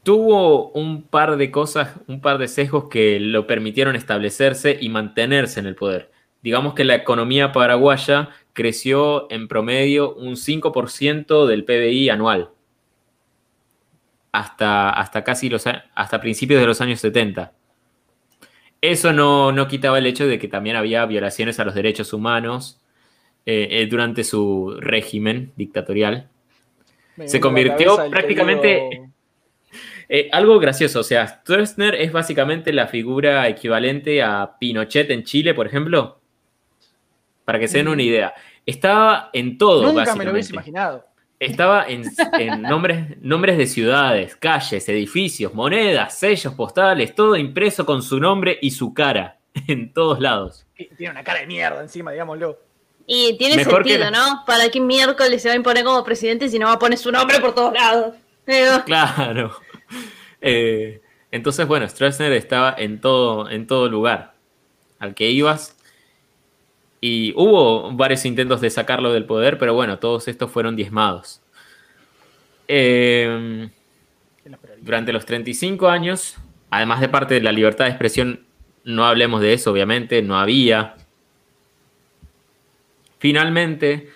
tuvo 0.09 0.71
un 0.71 1.03
par 1.03 1.37
de 1.37 1.51
cosas, 1.51 1.97
un 2.07 2.19
par 2.19 2.39
de 2.39 2.47
sesgos 2.47 2.85
que 2.89 3.19
lo 3.19 3.45
permitieron 3.45 3.95
establecerse 3.95 4.75
y 4.81 4.89
mantenerse 4.89 5.59
en 5.59 5.67
el 5.67 5.75
poder. 5.75 6.09
Digamos 6.41 6.73
que 6.73 6.83
la 6.83 6.95
economía 6.95 7.51
paraguaya 7.51 8.29
creció 8.53 9.31
en 9.31 9.47
promedio 9.47 10.15
un 10.15 10.35
5% 10.35 11.45
del 11.45 11.63
PBI 11.63 12.09
anual. 12.09 12.49
Hasta, 14.31 14.89
hasta 14.89 15.23
casi 15.23 15.47
los, 15.47 15.65
hasta 15.93 16.19
principios 16.19 16.59
de 16.59 16.65
los 16.65 16.81
años 16.81 16.99
70. 17.01 17.51
Eso 18.81 19.13
no, 19.13 19.51
no 19.51 19.67
quitaba 19.67 19.99
el 19.99 20.07
hecho 20.07 20.25
de 20.25 20.39
que 20.39 20.47
también 20.47 20.75
había 20.75 21.05
violaciones 21.05 21.59
a 21.59 21.65
los 21.65 21.75
derechos 21.75 22.13
humanos 22.13 22.81
eh, 23.45 23.67
eh, 23.69 23.85
durante 23.85 24.23
su 24.23 24.75
régimen 24.79 25.51
dictatorial. 25.55 26.29
Me 27.15 27.27
Se 27.27 27.39
convirtió 27.39 28.09
prácticamente- 28.09 29.08
Eh, 30.11 30.27
algo 30.31 30.57
gracioso, 30.59 31.01
o 31.01 31.03
sea, 31.03 31.27
Stroessner 31.27 31.93
es 31.93 32.11
básicamente 32.11 32.73
la 32.73 32.87
figura 32.87 33.47
equivalente 33.47 34.23
a 34.23 34.57
Pinochet 34.59 35.09
en 35.11 35.23
Chile, 35.23 35.53
por 35.53 35.67
ejemplo. 35.67 36.19
Para 37.45 37.59
que 37.59 37.67
se 37.67 37.77
den 37.77 37.87
una 37.87 38.01
idea. 38.01 38.33
Estaba 38.65 39.29
en 39.33 39.57
todo, 39.57 39.81
Nunca 39.83 39.91
me 39.93 39.95
básicamente. 39.99 40.25
lo 40.25 40.31
hubiese 40.33 40.53
imaginado. 40.53 41.05
Estaba 41.39 41.85
en, 41.87 42.03
en 42.39 42.61
nombres, 42.63 43.17
nombres 43.21 43.57
de 43.57 43.65
ciudades, 43.67 44.35
calles, 44.35 44.89
edificios, 44.89 45.53
monedas, 45.53 46.17
sellos 46.17 46.53
postales, 46.53 47.15
todo 47.15 47.35
impreso 47.37 47.85
con 47.85 48.01
su 48.03 48.19
nombre 48.19 48.57
y 48.61 48.71
su 48.71 48.93
cara, 48.93 49.37
en 49.67 49.93
todos 49.93 50.19
lados. 50.19 50.65
Tiene 50.97 51.11
una 51.11 51.23
cara 51.23 51.39
de 51.41 51.47
mierda 51.47 51.81
encima, 51.81 52.11
digámoslo. 52.11 52.59
Y 53.05 53.37
tiene 53.37 53.55
Mejor 53.55 53.83
que 53.83 53.91
sentido, 53.91 54.11
la- 54.11 54.17
¿no? 54.17 54.43
¿Para 54.45 54.69
qué 54.69 54.79
miércoles 54.79 55.41
se 55.41 55.47
va 55.49 55.53
a 55.53 55.57
imponer 55.57 55.83
como 55.83 56.03
presidente 56.03 56.49
si 56.49 56.59
no 56.59 56.67
va 56.67 56.73
a 56.73 56.79
poner 56.79 56.97
su 56.97 57.11
nombre 57.11 57.39
por 57.39 57.53
todos 57.53 57.73
lados? 57.73 58.15
Claro. 58.85 59.51
Eh, 60.41 61.01
entonces, 61.31 61.67
bueno, 61.67 61.87
Stroessner 61.87 62.31
estaba 62.33 62.75
en 62.77 63.01
todo, 63.01 63.49
en 63.49 63.67
todo 63.67 63.89
lugar 63.89 64.33
al 64.99 65.13
que 65.15 65.29
ibas. 65.29 65.77
Y 67.01 67.33
hubo 67.35 67.91
varios 67.93 68.25
intentos 68.25 68.59
de 68.61 68.69
sacarlo 68.69 69.13
del 69.13 69.25
poder, 69.25 69.57
pero 69.57 69.73
bueno, 69.73 69.99
todos 69.99 70.27
estos 70.27 70.51
fueron 70.51 70.75
diezmados. 70.75 71.41
Eh, 72.67 73.69
durante 74.81 75.13
los 75.13 75.25
35 75.25 75.87
años, 75.87 76.35
además 76.69 76.99
de 76.99 77.09
parte 77.09 77.35
de 77.35 77.41
la 77.41 77.51
libertad 77.51 77.85
de 77.85 77.91
expresión, 77.91 78.45
no 78.83 79.05
hablemos 79.05 79.41
de 79.41 79.53
eso, 79.53 79.71
obviamente, 79.71 80.21
no 80.21 80.37
había. 80.37 80.95
Finalmente, 83.19 84.09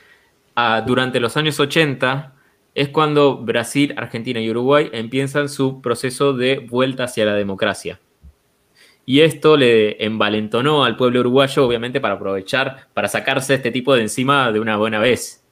ah, 0.55 0.83
durante 0.85 1.19
los 1.19 1.37
años 1.37 1.59
80, 1.59 2.32
es 2.75 2.89
cuando 2.89 3.37
Brasil, 3.37 3.93
Argentina 3.97 4.39
y 4.41 4.49
Uruguay 4.49 4.89
empiezan 4.93 5.49
su 5.49 5.81
proceso 5.81 6.33
de 6.33 6.59
vuelta 6.59 7.05
hacia 7.05 7.25
la 7.25 7.35
democracia. 7.35 7.99
y 9.05 9.19
esto 9.19 9.57
le 9.57 10.03
envalentonó 10.05 10.85
al 10.85 10.95
pueblo 10.95 11.19
uruguayo, 11.19 11.65
obviamente, 11.65 11.99
para 11.99 12.15
aprovechar, 12.15 12.87
para 12.93 13.09
sacarse 13.09 13.55
este 13.55 13.69
tipo 13.69 13.93
de 13.93 14.01
encima 14.01 14.51
de 14.51 14.61
una 14.61 14.77
buena 14.77 14.99
vez. 14.99 15.43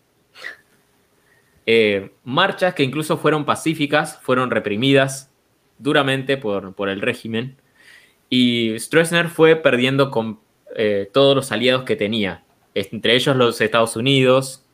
Eh, 1.65 2.11
marchas 2.23 2.73
que 2.73 2.83
incluso 2.83 3.17
fueron 3.17 3.45
pacíficas, 3.45 4.19
fueron 4.21 4.51
reprimidas 4.51 5.31
duramente 5.77 6.37
por, 6.37 6.73
por 6.75 6.89
el 6.89 7.01
régimen, 7.01 7.57
y 8.29 8.79
Stroessner 8.79 9.27
fue 9.27 9.57
perdiendo 9.57 10.09
con 10.09 10.39
eh, 10.75 11.09
todos 11.11 11.35
los 11.35 11.51
aliados 11.51 11.83
que 11.83 11.97
tenía, 11.97 12.43
entre 12.73 13.15
ellos 13.15 13.35
los 13.35 13.59
Estados 13.59 13.97
Unidos, 13.97 14.65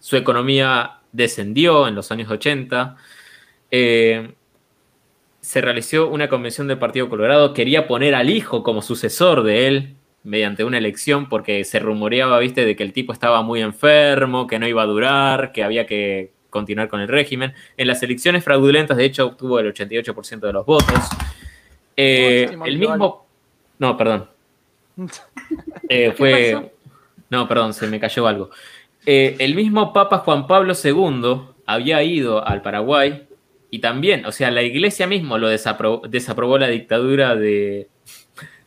su 0.00 0.16
economía 0.16 1.00
descendió 1.14 1.88
en 1.88 1.94
los 1.94 2.10
años 2.10 2.30
80, 2.30 2.96
eh, 3.70 4.34
se 5.40 5.60
realizó 5.60 6.08
una 6.08 6.28
convención 6.28 6.66
del 6.66 6.78
Partido 6.78 7.08
Colorado, 7.08 7.54
quería 7.54 7.86
poner 7.86 8.14
al 8.14 8.30
hijo 8.30 8.62
como 8.62 8.82
sucesor 8.82 9.42
de 9.44 9.68
él 9.68 9.94
mediante 10.24 10.64
una 10.64 10.78
elección 10.78 11.28
porque 11.28 11.64
se 11.64 11.78
rumoreaba, 11.78 12.38
viste, 12.38 12.64
de 12.64 12.74
que 12.74 12.82
el 12.82 12.92
tipo 12.92 13.12
estaba 13.12 13.42
muy 13.42 13.60
enfermo, 13.60 14.46
que 14.46 14.58
no 14.58 14.66
iba 14.66 14.82
a 14.82 14.86
durar, 14.86 15.52
que 15.52 15.62
había 15.62 15.86
que 15.86 16.32
continuar 16.50 16.88
con 16.88 17.00
el 17.00 17.08
régimen. 17.08 17.52
En 17.76 17.86
las 17.86 18.02
elecciones 18.02 18.42
fraudulentas, 18.42 18.96
de 18.96 19.04
hecho, 19.04 19.26
obtuvo 19.26 19.60
el 19.60 19.72
88% 19.72 20.40
de 20.40 20.52
los 20.52 20.66
votos. 20.66 21.08
Eh, 21.96 22.48
el 22.64 22.78
mismo... 22.78 23.26
No, 23.78 23.96
perdón. 23.96 24.28
Eh, 25.86 26.14
fue... 26.16 26.72
No, 27.28 27.46
perdón, 27.46 27.74
se 27.74 27.86
me 27.88 28.00
cayó 28.00 28.26
algo. 28.26 28.50
Eh, 29.06 29.36
el 29.38 29.54
mismo 29.54 29.92
Papa 29.92 30.18
Juan 30.18 30.46
Pablo 30.46 30.72
II 30.82 31.40
había 31.66 32.02
ido 32.02 32.46
al 32.46 32.62
Paraguay 32.62 33.26
y 33.70 33.78
también, 33.80 34.24
o 34.26 34.32
sea, 34.32 34.50
la 34.50 34.62
iglesia 34.62 35.06
mismo 35.06 35.36
lo 35.38 35.48
desaprobó, 35.48 36.06
desaprobó 36.08 36.58
la 36.58 36.68
dictadura 36.68 37.34
de, 37.34 37.88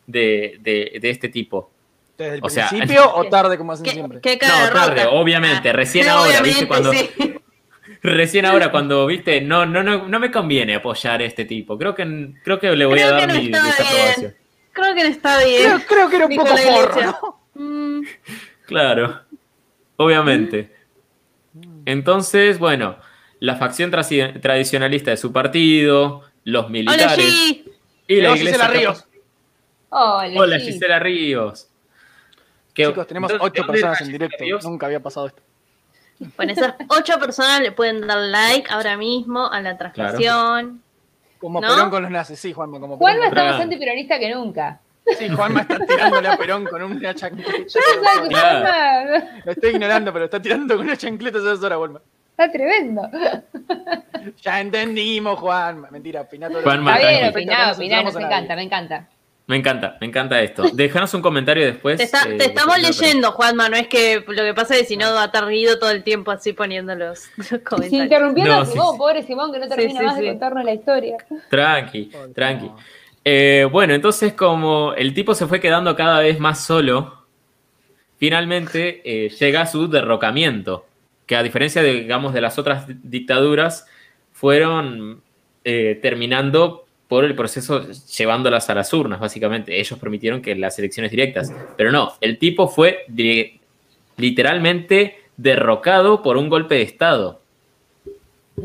de, 0.06 0.58
de- 0.60 0.98
de 1.00 1.10
este 1.10 1.28
tipo. 1.28 1.70
¿Desde 2.16 2.36
el 2.36 2.40
O 2.44 2.48
sea, 2.50 2.68
principio 2.68 3.10
o 3.14 3.24
tarde 3.28 3.56
como 3.58 3.72
hacen 3.72 3.84
¿Qué, 3.84 3.92
siempre? 3.92 4.20
qué 4.20 4.38
No, 4.42 4.64
de 4.66 4.70
tarde, 4.72 4.96
rata? 5.04 5.10
obviamente, 5.10 5.70
Ah, 5.70 5.72
recién 5.72 6.08
ahora, 6.08 6.40
¿viste? 6.42 6.66
Cuando- 6.68 6.92
sí. 6.92 7.10
Recién 8.02 8.44
ahora 8.46 8.70
cuando, 8.70 9.06
viste, 9.06 9.40
no, 9.40 9.66
no, 9.66 9.82
no, 9.82 10.06
no 10.06 10.20
me 10.20 10.30
conviene 10.30 10.76
apoyar 10.76 11.20
a 11.20 11.24
este 11.24 11.44
tipo. 11.46 11.76
Creo 11.78 11.94
que, 11.96 12.32
creo 12.44 12.60
que 12.60 12.70
le 12.76 12.84
voy 12.86 12.98
Creo 12.98 13.08
a 13.08 13.12
dar 13.18 13.28
no 13.28 13.34
mi 13.34 13.48
desaprobación. 13.48 14.34
Creo 14.72 14.94
que 14.94 15.02
no 15.02 15.08
está 15.08 15.42
bien. 15.44 15.62
Creo, 15.64 15.80
creo 15.88 16.08
que 16.10 16.16
era 16.16 16.26
un 16.26 16.36
poco. 16.36 16.54
¿no? 17.02 17.40
Mm, 17.54 18.02
Claro, 18.66 19.22
obviamente. 19.98 20.74
Entonces, 21.84 22.58
bueno, 22.58 22.96
la 23.40 23.56
facción 23.56 23.90
tradicionalista 23.90 25.10
de 25.10 25.16
su 25.16 25.32
partido, 25.32 26.22
los 26.44 26.64
Hola, 26.64 26.72
militares 26.72 27.18
G. 27.18 27.64
y 28.06 28.20
la 28.20 28.30
iglesia. 28.36 28.52
Gisela 28.52 28.68
Ríos. 28.68 29.04
Hola, 29.90 30.40
Hola. 30.40 30.58
Gisela 30.58 30.98
Ríos. 30.98 31.68
Que- 32.74 32.86
Chicos, 32.86 33.06
tenemos 33.06 33.30
entonces, 33.30 33.46
ocho 33.52 33.62
¿de 33.62 33.66
dónde 33.66 33.80
personas 33.80 34.00
en 34.02 34.12
directo. 34.12 34.36
Ríos? 34.44 34.64
Nunca 34.64 34.86
había 34.86 35.00
pasado 35.00 35.26
esto. 35.26 35.42
Bueno, 36.36 36.52
esas 36.52 36.74
ocho 36.88 37.18
personas 37.18 37.60
le 37.60 37.72
pueden 37.72 38.06
dar 38.06 38.18
like 38.18 38.68
ahora 38.72 38.96
mismo 38.96 39.50
a 39.50 39.60
la 39.60 39.76
transmisión. 39.78 40.82
Como 41.38 41.60
¿No? 41.60 41.68
Perón 41.68 41.90
con 41.90 42.02
los 42.02 42.10
nazis, 42.10 42.38
sí, 42.40 42.52
Juanma. 42.52 42.80
Como 42.80 42.96
Juanma 42.96 43.24
está 43.26 43.34
Claro. 43.34 43.52
más 43.52 43.62
antiperonista 43.62 44.18
que 44.18 44.34
nunca. 44.34 44.80
Sí, 45.16 45.28
Juanma 45.28 45.60
está 45.62 45.78
tirándole 45.86 46.28
a 46.28 46.36
Perón 46.36 46.64
con 46.66 46.82
una 46.82 47.14
chancleta. 47.14 47.50
Claro. 48.28 48.30
Juanma 48.30 49.24
Lo 49.44 49.52
estoy 49.52 49.70
ignorando, 49.70 50.12
pero 50.12 50.24
está 50.26 50.40
tirando 50.42 50.76
con 50.76 50.84
una 50.86 50.96
chancleta 50.96 51.38
esas 51.38 51.62
horas, 51.62 51.78
Juanma. 51.78 52.00
está 52.30 52.50
tremendo. 52.52 53.02
Ya 54.42 54.60
entendimos, 54.60 55.38
Juanma. 55.38 55.88
Mentira, 55.90 56.26
lo 56.30 56.62
Juanma, 56.62 56.96
Está 56.96 57.08
bien, 57.08 57.28
opiná, 57.28 57.58
no 57.58 58.02
nos 58.04 58.16
a 58.16 58.20
encanta, 58.22 58.56
me 58.56 58.62
encanta. 58.62 59.08
Me 59.46 59.56
encanta, 59.56 59.96
me 59.98 60.06
encanta 60.08 60.38
esto. 60.42 60.64
Déjanos 60.74 61.14
un 61.14 61.22
comentario 61.22 61.64
después. 61.64 61.96
Te, 61.96 62.02
está- 62.02 62.28
eh, 62.28 62.36
te 62.36 62.44
estamos 62.44 62.78
leyendo, 62.78 63.32
Juanma, 63.32 63.70
no 63.70 63.76
es 63.76 63.88
que 63.88 64.22
lo 64.26 64.42
que 64.44 64.52
pasa 64.52 64.74
es 64.74 64.80
que 64.82 64.86
si 64.88 64.96
no 64.98 65.10
va 65.14 65.22
a 65.22 65.26
estar 65.26 65.48
Guido 65.48 65.78
todo 65.78 65.90
el 65.90 66.02
tiempo 66.02 66.30
así 66.30 66.52
poniendo 66.52 66.94
los, 66.94 67.30
los 67.38 67.46
Si 67.46 67.58
comentarios. 67.60 68.02
interrumpiendo 68.04 68.54
No, 68.56 68.60
a 68.60 68.66
Simón, 68.66 68.92
sí. 68.92 68.98
pobre 68.98 69.22
Simón, 69.22 69.50
que 69.52 69.58
no 69.58 69.66
termina 69.68 70.00
sí, 70.00 70.04
más 70.06 70.16
sí. 70.16 70.20
de 70.22 70.28
contarnos 70.28 70.64
la 70.64 70.74
historia. 70.74 71.16
Tranqui, 71.48 72.12
tranqui. 72.34 72.70
Eh, 73.30 73.66
bueno, 73.70 73.92
entonces 73.92 74.32
como 74.32 74.94
el 74.94 75.12
tipo 75.12 75.34
se 75.34 75.46
fue 75.46 75.60
quedando 75.60 75.94
cada 75.94 76.20
vez 76.20 76.40
más 76.40 76.64
solo, 76.64 77.26
finalmente 78.16 79.02
eh, 79.04 79.28
llega 79.28 79.66
su 79.66 79.86
derrocamiento, 79.86 80.86
que 81.26 81.36
a 81.36 81.42
diferencia 81.42 81.82
de, 81.82 81.92
digamos, 81.92 82.32
de 82.32 82.40
las 82.40 82.58
otras 82.58 82.88
di- 82.88 82.94
dictaduras, 83.02 83.86
fueron 84.32 85.20
eh, 85.62 85.98
terminando 86.00 86.86
por 87.06 87.26
el 87.26 87.34
proceso 87.34 87.86
llevándolas 88.16 88.70
a 88.70 88.74
las 88.74 88.94
urnas, 88.94 89.20
básicamente. 89.20 89.78
Ellos 89.78 89.98
permitieron 89.98 90.40
que 90.40 90.54
las 90.54 90.78
elecciones 90.78 91.10
directas, 91.10 91.52
pero 91.76 91.92
no, 91.92 92.14
el 92.22 92.38
tipo 92.38 92.66
fue 92.66 93.04
literalmente 94.16 95.18
derrocado 95.36 96.22
por 96.22 96.38
un 96.38 96.48
golpe 96.48 96.76
de 96.76 96.82
Estado 96.82 97.42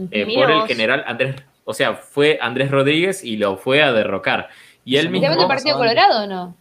eh, 0.09 0.25
por 0.33 0.49
el 0.51 0.61
general 0.67 1.03
Andrés, 1.05 1.35
o 1.65 1.73
sea, 1.73 1.95
fue 1.95 2.37
Andrés 2.41 2.71
Rodríguez 2.71 3.23
y 3.23 3.37
lo 3.37 3.57
fue 3.57 3.81
a 3.81 3.91
derrocar. 3.93 4.49
Y 4.85 4.97
él 4.97 5.07
Sí, 5.07 5.11
¿Te 5.13 5.19
mismo, 5.19 5.35
del 5.35 5.47
Partido 5.47 5.77
Colorado 5.77 6.23
o 6.23 6.27
no? 6.27 6.55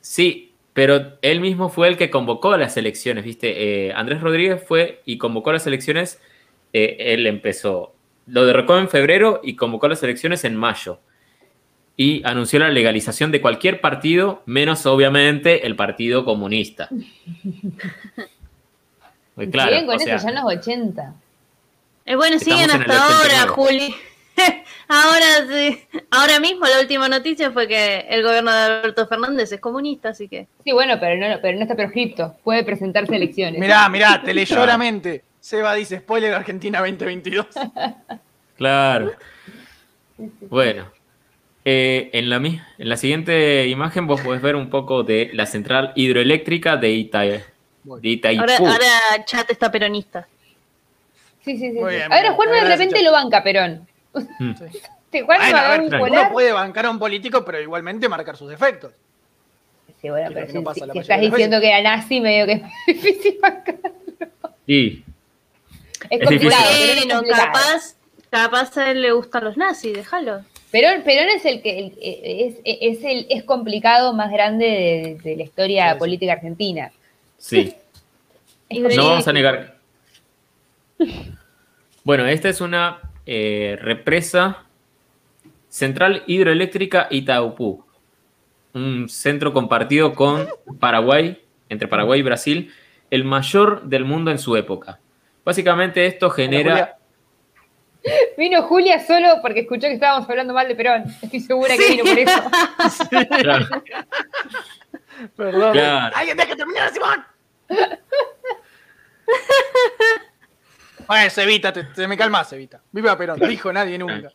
sí, 0.00 0.46
pero 0.72 1.18
él 1.20 1.40
mismo 1.40 1.68
fue 1.68 1.88
el 1.88 1.96
que 1.96 2.10
convocó 2.10 2.56
las 2.56 2.76
elecciones, 2.76 3.24
¿viste? 3.24 3.88
Eh, 3.88 3.92
Andrés 3.92 4.20
Rodríguez 4.20 4.62
fue 4.66 5.02
y 5.04 5.18
convocó 5.18 5.52
las 5.52 5.66
elecciones, 5.66 6.20
eh, 6.72 6.96
él 6.98 7.26
empezó, 7.26 7.92
lo 8.26 8.46
derrocó 8.46 8.78
en 8.78 8.88
febrero 8.88 9.40
y 9.42 9.56
convocó 9.56 9.88
las 9.88 10.02
elecciones 10.02 10.44
en 10.44 10.56
mayo. 10.56 11.00
Y 11.96 12.22
anunció 12.24 12.60
la 12.60 12.70
legalización 12.70 13.30
de 13.30 13.42
cualquier 13.42 13.80
partido, 13.82 14.42
menos 14.46 14.86
obviamente 14.86 15.66
el 15.66 15.76
Partido 15.76 16.24
Comunista. 16.24 16.88
Muy 19.36 19.50
claro, 19.50 19.70
Siguen 19.70 19.86
con 19.86 19.96
o 19.96 19.98
eso 19.98 20.06
ya 20.06 20.28
en 20.28 20.34
los 20.34 20.44
80. 20.44 21.14
Eh, 22.06 22.16
bueno, 22.16 22.38
siguen 22.38 22.70
hasta 22.70 23.02
ahora, 23.02 23.44
89. 23.44 23.48
Juli. 23.48 23.94
ahora 24.88 25.46
sí. 25.48 25.78
Ahora 26.10 26.40
mismo 26.40 26.66
la 26.66 26.80
última 26.80 27.08
noticia 27.08 27.50
fue 27.50 27.66
que 27.68 28.06
el 28.08 28.22
gobierno 28.22 28.52
de 28.52 28.58
Alberto 28.58 29.06
Fernández 29.06 29.50
es 29.52 29.60
comunista, 29.60 30.10
así 30.10 30.28
que. 30.28 30.46
Sí, 30.64 30.72
bueno, 30.72 30.98
pero 31.00 31.16
no, 31.16 31.40
pero 31.40 31.56
no 31.56 31.62
está 31.62 31.74
proscripto. 31.76 32.36
Puede 32.44 32.64
presentarse 32.64 33.12
a 33.12 33.16
elecciones. 33.16 33.60
Mirá, 33.60 33.88
mirá, 33.88 34.20
te 34.24 34.34
leyó 34.34 34.64
la 34.66 34.76
mente. 34.78 35.24
Seba 35.40 35.74
dice 35.74 35.98
spoiler 35.98 36.34
Argentina 36.34 36.80
2022. 36.80 37.46
Claro. 38.56 39.12
Bueno, 40.50 40.86
eh, 41.64 42.10
en, 42.12 42.28
la, 42.28 42.38
mi- 42.38 42.60
en 42.76 42.88
la 42.90 42.98
siguiente 42.98 43.66
imagen 43.68 44.06
vos 44.06 44.20
podés 44.20 44.42
ver 44.42 44.54
un 44.54 44.68
poco 44.68 45.02
de 45.02 45.30
la 45.32 45.46
central 45.46 45.92
hidroeléctrica 45.94 46.76
de, 46.76 46.90
Ita- 46.90 47.20
de 47.22 47.42
Itaipú. 48.02 48.42
Ahora, 48.42 48.56
ahora 48.58 49.24
chat 49.24 49.50
está 49.50 49.72
peronista. 49.72 50.28
Sí, 51.42 51.56
sí, 51.56 51.70
sí. 51.70 51.72
Sí. 51.72 51.72
bien, 51.72 52.12
Ahora 52.12 52.36
bien. 52.36 52.52
de 52.64 52.68
repente 52.68 53.02
lo 53.02 53.12
banca 53.12 53.42
Perón. 53.42 53.88
Mm. 54.12 54.52
Sí. 54.54 54.78
Te 55.10 55.22
Juanma 55.22 55.44
Bueno, 55.44 55.58
a 55.58 55.60
va 55.62 55.66
a 55.66 55.70
ver, 55.72 55.80
un 55.82 55.88
tranqui. 55.88 56.08
polar. 56.08 56.22
Uno 56.26 56.32
puede 56.32 56.52
bancar 56.52 56.86
a 56.86 56.90
un 56.90 56.98
político, 56.98 57.44
pero 57.44 57.60
igualmente 57.60 58.08
marcar 58.08 58.36
sus 58.36 58.52
efectos. 58.52 58.92
Sí, 60.00 60.08
bueno, 60.08 60.28
que 60.28 60.34
pero 60.34 60.46
lo 60.46 60.52
que 60.52 60.58
no 60.60 60.92
si, 60.92 60.98
estás 61.00 61.20
diciendo 61.20 61.60
que 61.60 61.68
era 61.68 61.82
nazi, 61.82 62.20
medio 62.20 62.46
que 62.46 62.52
es 62.52 62.62
difícil 62.86 63.38
bancar. 63.42 63.76
Sí, 64.66 65.04
Es 66.08 66.24
complicado. 66.24 67.22
Capaz, 67.28 67.96
capaz 68.30 68.76
a 68.78 68.90
él 68.92 69.02
le 69.02 69.12
gustan 69.12 69.44
los 69.44 69.56
nazis, 69.56 69.92
déjalo. 69.92 70.42
Perón, 70.70 71.02
Perón 71.02 71.28
es 71.30 71.44
el 71.44 71.60
que 71.62 71.78
el- 71.80 71.98
es, 72.00 72.56
es 72.64 73.04
el 73.04 73.26
es 73.28 73.42
complicado 73.42 74.12
más 74.14 74.30
grande 74.30 74.66
de, 74.66 75.18
de 75.30 75.36
la 75.36 75.42
historia 75.42 75.88
Sí, 75.88 75.92
sí. 75.94 75.98
política 75.98 76.32
argentina. 76.34 76.92
sí. 77.38 77.74
No 78.70 79.08
vamos 79.08 79.26
a 79.26 79.32
negar. 79.32 79.76
Bueno, 82.04 82.24
esta 82.26 82.48
es 82.48 82.60
una 82.60 83.00
eh, 83.32 83.78
represa 83.80 84.64
central 85.68 86.24
hidroeléctrica 86.26 87.06
Itaupú. 87.12 87.84
Un 88.74 89.08
centro 89.08 89.52
compartido 89.52 90.14
con 90.14 90.48
Paraguay, 90.80 91.40
entre 91.68 91.86
Paraguay 91.86 92.18
y 92.18 92.24
Brasil, 92.24 92.74
el 93.08 93.22
mayor 93.22 93.84
del 93.84 94.04
mundo 94.04 94.32
en 94.32 94.40
su 94.40 94.56
época. 94.56 94.98
Básicamente 95.44 96.06
esto 96.06 96.28
genera... 96.28 96.98
Vino 98.36 98.64
Julia 98.64 98.98
solo 99.06 99.36
porque 99.42 99.60
escuchó 99.60 99.82
que 99.82 99.94
estábamos 99.94 100.28
hablando 100.28 100.52
mal 100.52 100.66
de 100.66 100.74
Perón. 100.74 101.04
Estoy 101.22 101.38
segura 101.38 101.76
que 101.76 101.88
vino 101.88 102.02
por 102.02 102.18
eso. 102.18 102.50
Claro. 103.28 103.66
Perdón. 105.36 105.72
Claro. 105.72 106.16
¡Alguien 106.16 106.36
deja 106.36 106.56
terminar, 106.56 106.92
Simón! 106.92 107.24
Bueno, 111.10 111.32
Evita, 111.38 111.72
te, 111.72 111.82
te 111.82 112.06
me 112.06 112.16
calmas, 112.16 112.52
Evita. 112.52 112.80
Viva 112.92 113.18
Perón, 113.18 113.40
dijo 113.40 113.72
nadie 113.72 113.98
nunca. 113.98 114.30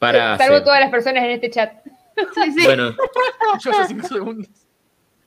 Para 0.00 0.36
Salvo 0.36 0.54
hacer- 0.56 0.64
todas 0.64 0.80
las 0.80 0.90
personas 0.90 1.22
en 1.22 1.30
este 1.30 1.48
chat. 1.48 1.72
Sí, 2.34 2.52
sí. 2.58 2.64
Bueno, 2.64 2.90
Yo 3.60 3.70
hace 3.70 3.86
cinco 3.94 4.08
segundos. 4.08 4.48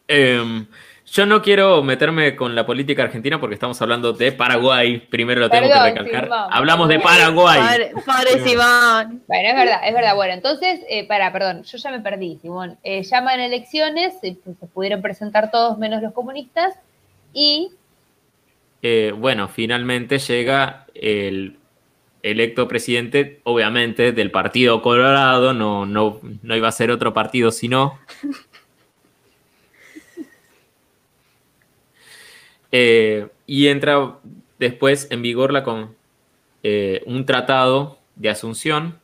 Em, 0.05 0.67
Yo 1.05 1.25
no 1.25 1.41
quiero 1.41 1.81
meterme 1.81 2.35
con 2.35 2.55
la 2.55 2.65
política 2.65 3.03
argentina 3.03 3.39
porque 3.39 3.53
estamos 3.53 3.81
hablando 3.81 4.11
de 4.11 4.33
Paraguay. 4.33 4.97
Primero 4.99 5.39
lo 5.39 5.49
tengo 5.49 5.69
Perdón, 5.69 5.93
que 5.93 6.01
recalcar. 6.01 6.47
Hablamos 6.51 6.89
de 6.89 6.99
Paraguay. 6.99 7.59
Padre, 7.61 7.91
padre 8.05 8.51
Iván. 8.51 9.21
Bueno, 9.27 9.49
es 9.49 9.55
verdad, 9.55 9.79
es 9.87 9.93
verdad. 9.93 10.15
Bueno, 10.15 10.33
entonces, 10.33 10.81
eh, 10.89 11.07
para, 11.07 11.31
perdón, 11.31 11.63
yo 11.63 11.77
ya 11.77 11.89
me 11.89 12.01
perdí, 12.01 12.37
Simón. 12.41 12.77
Eh, 12.83 13.03
llaman 13.03 13.39
elecciones, 13.39 14.15
se 14.21 14.35
pudieron 14.73 15.01
presentar 15.01 15.51
todos 15.51 15.77
menos 15.77 16.01
los 16.01 16.11
comunistas 16.11 16.75
y 17.31 17.71
Eh, 18.84 19.13
bueno, 19.17 19.47
finalmente 19.47 20.19
llega 20.19 20.88
el 20.93 21.57
electo 22.21 22.67
presidente, 22.67 23.39
obviamente, 23.43 24.11
del 24.11 24.29
Partido 24.29 24.81
Colorado. 24.81 25.53
No, 25.53 25.86
no, 25.86 26.19
no 26.41 26.55
iba 26.55 26.67
a 26.67 26.71
ser 26.71 26.91
otro 26.91 27.13
partido 27.13 27.51
sino. 27.51 27.99
Eh, 32.75 33.27
y 33.45 33.67
entra 33.67 34.15
después 34.57 35.07
en 35.11 35.21
vigor 35.21 35.53
la 35.53 35.63
con, 35.63 35.95
eh, 36.63 37.03
un 37.05 37.23
tratado 37.27 37.99
de 38.15 38.29
asunción 38.29 38.99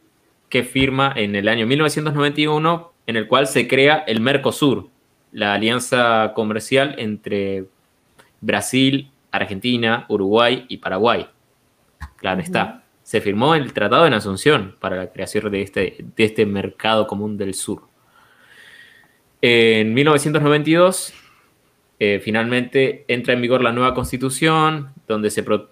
que 0.49 0.63
firma 0.63 1.13
en 1.15 1.35
el 1.35 1.47
año 1.47 1.67
1991 1.67 2.91
en 3.05 3.15
el 3.15 3.27
cual 3.27 3.45
se 3.45 3.67
crea 3.67 4.03
el 4.07 4.21
Mercosur, 4.21 4.89
la 5.31 5.53
alianza 5.53 6.31
comercial 6.33 6.95
entre 6.97 7.65
Brasil, 8.41 9.11
Argentina, 9.31 10.05
Uruguay 10.09 10.65
y 10.67 10.77
Paraguay. 10.77 11.27
Claro 12.17 12.41
está. 12.41 12.83
Se 13.03 13.21
firmó 13.21 13.55
el 13.55 13.73
Tratado 13.73 14.03
de 14.05 14.15
Asunción 14.15 14.75
para 14.79 14.95
la 14.95 15.11
creación 15.11 15.51
de 15.51 15.61
este, 15.61 15.97
de 16.15 16.23
este 16.23 16.45
mercado 16.45 17.07
común 17.07 17.37
del 17.37 17.53
sur. 17.53 17.83
En 19.41 19.93
1992, 19.93 21.13
eh, 21.99 22.19
finalmente 22.23 23.05
entra 23.07 23.33
en 23.33 23.41
vigor 23.41 23.63
la 23.63 23.71
nueva 23.71 23.93
constitución, 23.93 24.89
donde 25.07 25.29
se, 25.29 25.43
pro- 25.43 25.69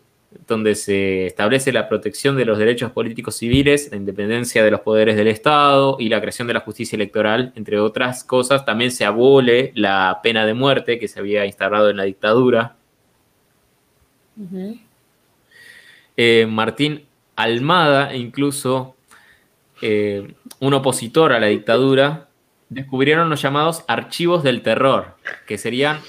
donde 0.47 0.75
se 0.75 1.25
establece 1.25 1.71
la 1.73 1.89
protección 1.89 2.37
de 2.37 2.45
los 2.45 2.57
derechos 2.57 2.91
políticos 2.91 3.35
civiles, 3.35 3.89
la 3.91 3.97
independencia 3.97 4.63
de 4.63 4.71
los 4.71 4.79
poderes 4.81 5.15
del 5.17 5.27
Estado 5.27 5.97
y 5.99 6.07
la 6.09 6.21
creación 6.21 6.47
de 6.47 6.53
la 6.53 6.61
justicia 6.61 6.95
electoral, 6.95 7.51
entre 7.55 7.79
otras 7.79 8.23
cosas. 8.23 8.65
También 8.65 8.91
se 8.91 9.03
abole 9.05 9.71
la 9.75 10.19
pena 10.23 10.45
de 10.45 10.53
muerte 10.53 10.97
que 10.97 11.07
se 11.09 11.19
había 11.19 11.45
instaurado 11.45 11.89
en 11.89 11.97
la 11.97 12.03
dictadura. 12.03 12.76
Eh, 16.15 16.47
Martín 16.49 17.05
Almada, 17.35 18.15
incluso 18.15 18.95
eh, 19.81 20.33
un 20.59 20.73
opositor 20.73 21.33
a 21.33 21.39
la 21.39 21.47
dictadura, 21.47 22.27
descubrieron 22.69 23.29
los 23.29 23.41
llamados 23.41 23.83
archivos 23.87 24.43
del 24.43 24.61
terror, 24.61 25.15
que 25.45 25.57
serían, 25.57 25.99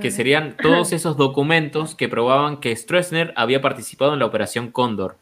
que 0.00 0.10
serían 0.10 0.56
todos 0.62 0.92
esos 0.92 1.16
documentos 1.16 1.94
que 1.94 2.08
probaban 2.08 2.58
que 2.58 2.76
Stroessner 2.76 3.32
había 3.36 3.60
participado 3.60 4.12
en 4.12 4.18
la 4.18 4.26
Operación 4.26 4.70
Cóndor, 4.70 5.16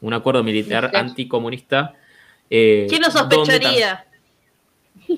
un 0.00 0.12
acuerdo 0.12 0.44
militar 0.44 0.92
anticomunista. 0.94 1.94
eh, 2.50 2.86
¿Quién 2.88 3.02
lo 3.02 3.08
donde 3.08 3.36
sospecharía? 3.36 4.04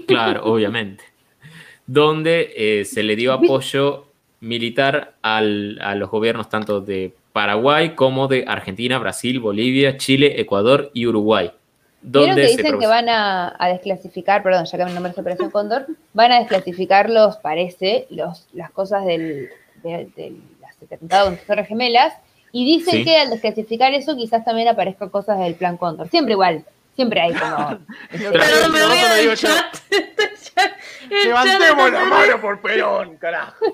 Claro, 0.06 0.44
obviamente. 0.44 1.04
Donde 1.86 2.52
eh, 2.56 2.84
se 2.84 3.02
le 3.02 3.16
dio 3.16 3.32
apoyo 3.34 4.09
militar 4.40 5.14
al- 5.22 5.78
a 5.82 5.94
los 5.94 6.10
gobiernos 6.10 6.48
tanto 6.48 6.80
de 6.80 7.14
Paraguay 7.32 7.94
como 7.94 8.26
de 8.26 8.44
Argentina, 8.48 8.98
Brasil, 8.98 9.38
Bolivia, 9.40 9.96
Chile, 9.96 10.40
Ecuador 10.40 10.90
y 10.94 11.06
Uruguay. 11.06 11.50
Donde 12.02 12.34
que 12.42 12.48
se 12.48 12.56
dicen 12.62 12.78
que 12.78 12.86
van 12.86 13.08
a, 13.10 13.54
a 13.58 13.68
desclasificar, 13.68 14.42
perdón, 14.42 14.64
ya 14.64 14.78
que 14.78 14.84
mi 14.86 14.92
nombre 14.92 15.12
es 15.12 15.18
Operación 15.18 15.50
Cóndor, 15.50 15.86
van 16.14 16.32
a 16.32 16.38
desclasificar 16.38 17.10
los, 17.10 17.36
parece, 17.36 18.06
los, 18.08 18.48
las 18.54 18.70
cosas 18.70 19.04
del, 19.04 19.50
de, 19.82 20.08
de 20.16 20.32
las 20.62 20.82
atentados 20.82 21.28
en 21.28 21.34
las 21.34 21.44
Torres 21.44 21.68
Gemelas, 21.68 22.14
y 22.52 22.64
dicen 22.64 22.94
Sí. 22.94 23.04
que 23.04 23.16
al 23.16 23.28
desclasificar 23.30 23.92
eso 23.92 24.16
quizás 24.16 24.44
también 24.44 24.66
aparezcan 24.68 25.10
cosas 25.10 25.38
del 25.40 25.54
plan 25.54 25.76
Cóndor. 25.76 26.08
Siempre 26.08 26.32
igual, 26.32 26.64
siempre 26.94 27.20
hay 27.20 27.32
como... 27.34 27.78
Perdón, 28.10 28.72
me 28.72 28.82
voy 28.86 29.26
no 29.26 29.34
chat. 29.36 29.76
El 31.10 31.28
Levantemos 31.28 31.90
la 31.90 32.04
mano 32.04 32.40
por 32.40 32.60
Perón, 32.60 33.16
carajo. 33.16 33.64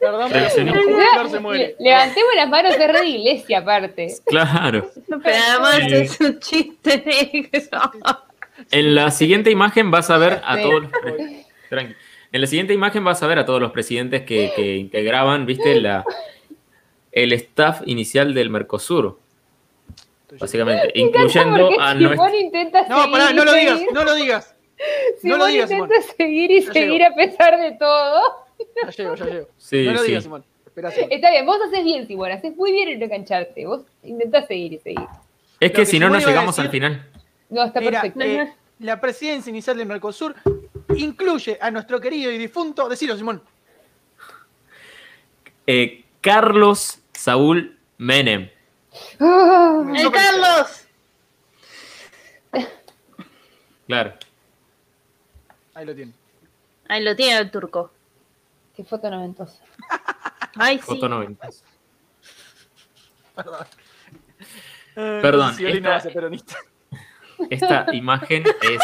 Perdón, 0.00 0.28
pero 0.32 0.46
Pero 0.46 0.50
se 0.50 0.64
no- 0.64 0.72
Flor 0.74 1.30
se 1.30 1.40
muere. 1.40 1.76
Le- 1.78 1.90
levantemos 1.90 2.30
las 2.36 2.48
manos, 2.48 2.78
de 2.78 3.06
iglesia 3.06 3.58
aparte. 3.58 4.06
Claro. 4.26 4.90
Pero 5.22 5.36
además 5.50 5.76
Sí. 5.88 5.94
es 5.94 6.20
un 6.20 6.38
chiste 6.38 7.02
negro. 7.04 7.92
En 8.70 8.94
la 8.94 9.10
siguiente 9.10 9.50
imagen 9.50 9.90
vas 9.90 10.10
a 10.10 10.18
ver 10.18 10.40
a 10.44 10.56
todos 10.60 10.82
los 10.84 10.92
Tranqui. 11.68 11.94
En 12.30 12.40
la 12.42 12.46
siguiente 12.46 12.72
imagen 12.74 13.04
vas 13.04 13.22
a 13.22 13.26
ver 13.26 13.38
a 13.38 13.44
todos 13.46 13.60
los 13.60 13.72
presidentes 13.72 14.22
que, 14.22 14.52
que 14.54 14.76
integraban, 14.76 15.46
viste, 15.46 15.80
la, 15.80 16.04
el 17.10 17.32
staff 17.32 17.80
inicial 17.86 18.34
del 18.34 18.50
Mercosur, 18.50 19.18
básicamente, 20.38 20.90
incluyendo 20.94 21.70
a 21.80 21.92
Simón 21.94 22.16
nuestro... 22.16 22.38
intenta 22.38 22.86
No, 22.88 23.10
pará, 23.10 23.32
no 23.32 23.44
lo 23.44 23.52
digas, 23.54 23.80
no 23.92 24.04
lo 24.04 24.14
digas. 24.14 24.54
Simón 25.20 25.38
no 25.38 25.44
lo 25.46 25.50
digas, 25.50 25.70
intenta 25.70 26.02
seguir 26.16 26.50
y 26.50 26.60
Ya 26.60 26.72
seguir 26.72 27.00
llego. 27.00 27.12
a 27.12 27.16
pesar 27.16 27.58
de 27.58 27.72
todo. 27.72 28.20
Ya 28.84 28.90
llego, 28.90 29.14
ya 29.14 29.24
llego. 29.26 29.48
Sí, 29.58 29.84
no 29.84 29.92
lo 29.92 29.98
sí. 30.00 30.06
digas, 30.08 30.24
Simón. 30.24 30.44
Espera, 30.66 30.90
Simón. 30.90 31.08
Está 31.12 31.30
bien, 31.30 31.46
vos 31.46 31.58
haces 31.66 31.84
bien, 31.84 32.06
Simón, 32.06 32.30
haces 32.32 32.56
muy 32.56 32.72
bien 32.72 32.88
en 32.88 33.02
engancharte. 33.02 33.66
Vos 33.66 33.82
intentás 34.02 34.46
seguir 34.46 34.72
y 34.74 34.78
seguir. 34.78 35.06
Es 35.60 35.70
que 35.70 35.76
que 35.78 35.86
si 35.86 35.98
no, 35.98 36.06
Simón 36.06 36.20
no 36.22 36.28
llegamos 36.28 36.58
al 36.58 36.68
final. 36.70 37.06
No, 37.50 37.64
está 37.64 37.80
Era, 37.80 38.02
perfecto. 38.02 38.20
eh, 38.24 38.52
la 38.80 39.00
presidencia 39.00 39.50
inicial 39.50 39.76
del 39.76 39.86
Mercosur 39.86 40.34
incluye 40.94 41.58
a 41.60 41.70
nuestro 41.70 42.00
querido 42.00 42.30
y 42.30 42.38
difunto, 42.38 42.88
decilo, 42.88 43.16
Simón. 43.16 43.42
Eh, 45.66 46.04
Carlos 46.20 47.00
Saúl 47.12 47.76
Menem. 47.98 48.50
Ah, 49.20 49.82
¡El 49.96 50.10
Carlos! 50.12 50.84
Claro. 53.86 54.14
Ahí 55.74 55.86
lo 55.86 55.94
tiene. 55.94 56.12
Ahí 56.88 57.02
lo 57.02 57.16
tiene 57.16 57.38
el 57.38 57.50
turco. 57.50 57.90
qué 58.76 58.84
foto 58.84 59.10
noventosa. 59.10 59.62
Ay, 60.56 60.76
sí. 60.78 60.82
Foto 60.84 61.08
90. 61.08 61.48
Perdón. 63.34 63.66
Perdón, 64.94 65.56
esta- 67.50 67.86
imagen 67.94 68.44
es. 68.62 68.80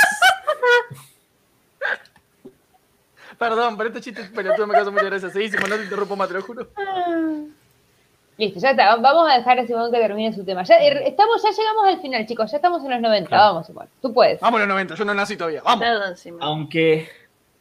Perdón, 3.38 3.76
pero 3.76 3.88
este 3.88 4.00
chiste 4.00 4.22
pelotudo 4.24 4.66
me 4.68 4.74
causa 4.74 4.90
muchas 4.92 5.06
gracias. 5.06 5.32
Seguí, 5.32 5.50
Simón, 5.50 5.70
no 5.70 5.76
te 5.76 5.82
interrumpo 5.84 6.14
más, 6.16 6.28
te 6.28 6.34
lo 6.34 6.42
juro. 6.42 6.68
Listo, 8.36 8.58
ya 8.58 8.70
está. 8.70 8.96
Vamos 8.96 9.30
a 9.30 9.36
dejar 9.36 9.60
a 9.60 9.66
Simón 9.66 9.92
que 9.92 9.98
termine 9.98 10.32
su 10.32 10.44
tema. 10.44 10.64
Ya, 10.64 10.76
eh, 10.76 11.06
estamos, 11.06 11.42
ya 11.42 11.50
llegamos 11.50 11.86
al 11.86 12.00
final, 12.00 12.26
chicos. 12.26 12.50
Ya 12.50 12.56
estamos 12.56 12.82
en 12.84 12.90
los 12.90 13.00
90. 13.00 13.28
Claro. 13.28 13.44
Vamos, 13.44 13.66
Simón. 13.66 13.86
Tú 14.02 14.12
puedes. 14.12 14.40
Vamos 14.40 14.58
a 14.58 14.64
los 14.64 14.68
90, 14.68 14.94
yo 14.96 15.04
no 15.04 15.14
nací 15.14 15.36
todavía. 15.36 15.62
Vamos. 15.62 15.84
Perdón, 15.84 16.16
Simón. 16.16 16.40
Aunque, 16.42 17.08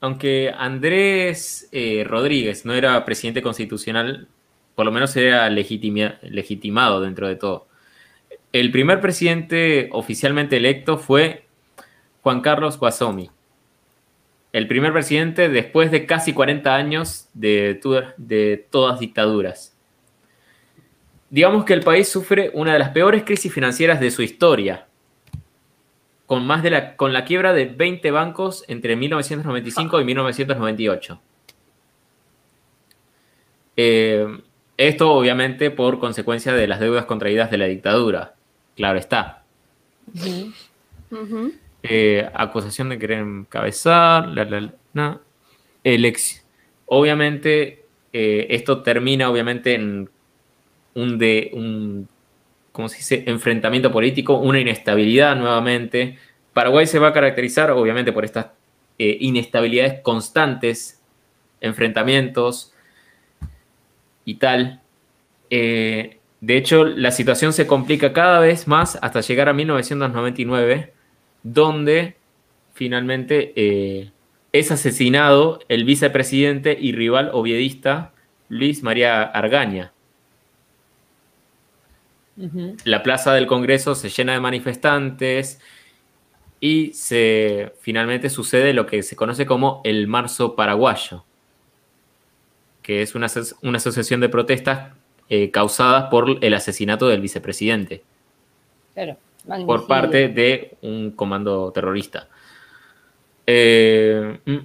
aunque 0.01 0.53
Andrés 0.57 1.69
eh, 1.71 2.03
Rodríguez 2.07 2.65
no 2.65 2.73
era 2.73 3.05
presidente 3.05 3.43
constitucional, 3.43 4.27
por 4.73 4.85
lo 4.85 4.91
menos 4.91 5.15
era 5.15 5.47
legitimado 5.49 7.01
dentro 7.01 7.27
de 7.27 7.35
todo. 7.35 7.67
El 8.51 8.71
primer 8.71 8.99
presidente 8.99 9.89
oficialmente 9.91 10.57
electo 10.57 10.97
fue 10.97 11.45
Juan 12.21 12.41
Carlos 12.41 12.79
Guasomi. 12.79 13.29
El 14.51 14.67
primer 14.67 14.93
presidente 14.93 15.49
después 15.49 15.91
de 15.91 16.05
casi 16.05 16.33
40 16.33 16.75
años 16.75 17.29
de, 17.33 17.79
de 18.17 18.67
todas 18.69 18.99
dictaduras. 18.99 19.72
Digamos 21.33 21.65
que 21.65 21.73
el 21.73 21.79
país 21.81 22.07
sufre 22.07 22.51
una 22.53 22.73
de 22.73 22.79
las 22.79 22.89
peores 22.89 23.23
crisis 23.23 23.51
financieras 23.51 23.99
de 23.99 24.11
su 24.11 24.21
historia, 24.21 24.85
con 26.27 26.45
más 26.45 26.61
de 26.61 26.69
la, 26.69 26.95
con 26.95 27.11
la 27.11 27.25
quiebra 27.25 27.53
de 27.53 27.65
20 27.65 28.11
bancos 28.11 28.63
entre 28.67 28.95
1995 28.95 29.99
y 29.99 30.05
1998. 30.05 31.19
Eh, 33.77 34.27
esto 34.77 35.11
obviamente 35.11 35.71
por 35.71 35.97
consecuencia 35.97 36.53
de 36.53 36.67
las 36.67 36.79
deudas 36.79 37.05
contraídas 37.05 37.49
de 37.49 37.57
la 37.57 37.65
dictadura. 37.65 38.35
Claro 38.75 38.99
está. 38.99 39.43
Eh, 41.81 42.29
acusación 42.33 42.89
de 42.89 42.99
querer 42.99 43.19
encabezar, 43.21 44.27
la, 44.27 44.45
la, 44.45 44.61
la, 44.61 44.73
na. 44.93 45.19
Elec- 45.83 46.41
Obviamente, 46.85 47.85
eh, 48.13 48.45
esto 48.51 48.83
termina 48.83 49.31
obviamente 49.31 49.73
en 49.73 50.09
un, 50.95 51.17
de, 51.17 51.51
un 51.53 52.07
¿cómo 52.71 52.89
se 52.89 52.97
dice? 52.97 53.23
enfrentamiento 53.27 53.91
político, 53.91 54.37
una 54.37 54.59
inestabilidad 54.59 55.35
nuevamente. 55.35 56.17
Paraguay 56.53 56.85
se 56.85 56.99
va 56.99 57.09
a 57.09 57.13
caracterizar 57.13 57.71
obviamente 57.71 58.11
por 58.11 58.25
estas 58.25 58.47
eh, 58.99 59.17
inestabilidades 59.21 60.01
constantes, 60.01 61.01
enfrentamientos 61.61 62.73
y 64.25 64.35
tal. 64.35 64.81
Eh, 65.49 66.19
de 66.41 66.57
hecho, 66.57 66.83
la 66.83 67.11
situación 67.11 67.53
se 67.53 67.65
complica 67.65 68.11
cada 68.11 68.39
vez 68.39 68.67
más 68.67 68.99
hasta 69.01 69.21
llegar 69.21 69.47
a 69.49 69.53
1999, 69.53 70.93
donde 71.41 72.17
finalmente 72.73 73.53
eh, 73.55 74.11
es 74.51 74.71
asesinado 74.71 75.59
el 75.69 75.85
vicepresidente 75.85 76.77
y 76.79 76.91
rival 76.91 77.29
oviedista 77.33 78.13
Luis 78.49 78.83
María 78.83 79.23
Argaña. 79.23 79.93
La 82.85 83.03
plaza 83.03 83.33
del 83.33 83.45
Congreso 83.47 83.93
se 83.95 84.09
llena 84.09 84.33
de 84.33 84.39
manifestantes 84.39 85.59
y 86.59 86.93
se, 86.93 87.73
finalmente 87.81 88.29
sucede 88.29 88.73
lo 88.73 88.85
que 88.85 89.03
se 89.03 89.15
conoce 89.15 89.45
como 89.45 89.81
el 89.83 90.07
Marzo 90.07 90.55
Paraguayo, 90.55 91.25
que 92.81 93.01
es 93.01 93.15
una, 93.15 93.27
aso- 93.27 93.55
una 93.61 93.77
asociación 93.77 94.19
de 94.21 94.29
protestas 94.29 94.93
eh, 95.29 95.51
causadas 95.51 96.05
por 96.09 96.37
el 96.43 96.53
asesinato 96.53 97.07
del 97.07 97.21
vicepresidente 97.21 98.03
Claro. 98.93 99.17
por 99.65 99.87
parte 99.87 100.27
de 100.29 100.75
un 100.81 101.11
comando 101.11 101.71
terrorista. 101.71 102.29
Eh, 103.45 104.39
mm, 104.45 104.57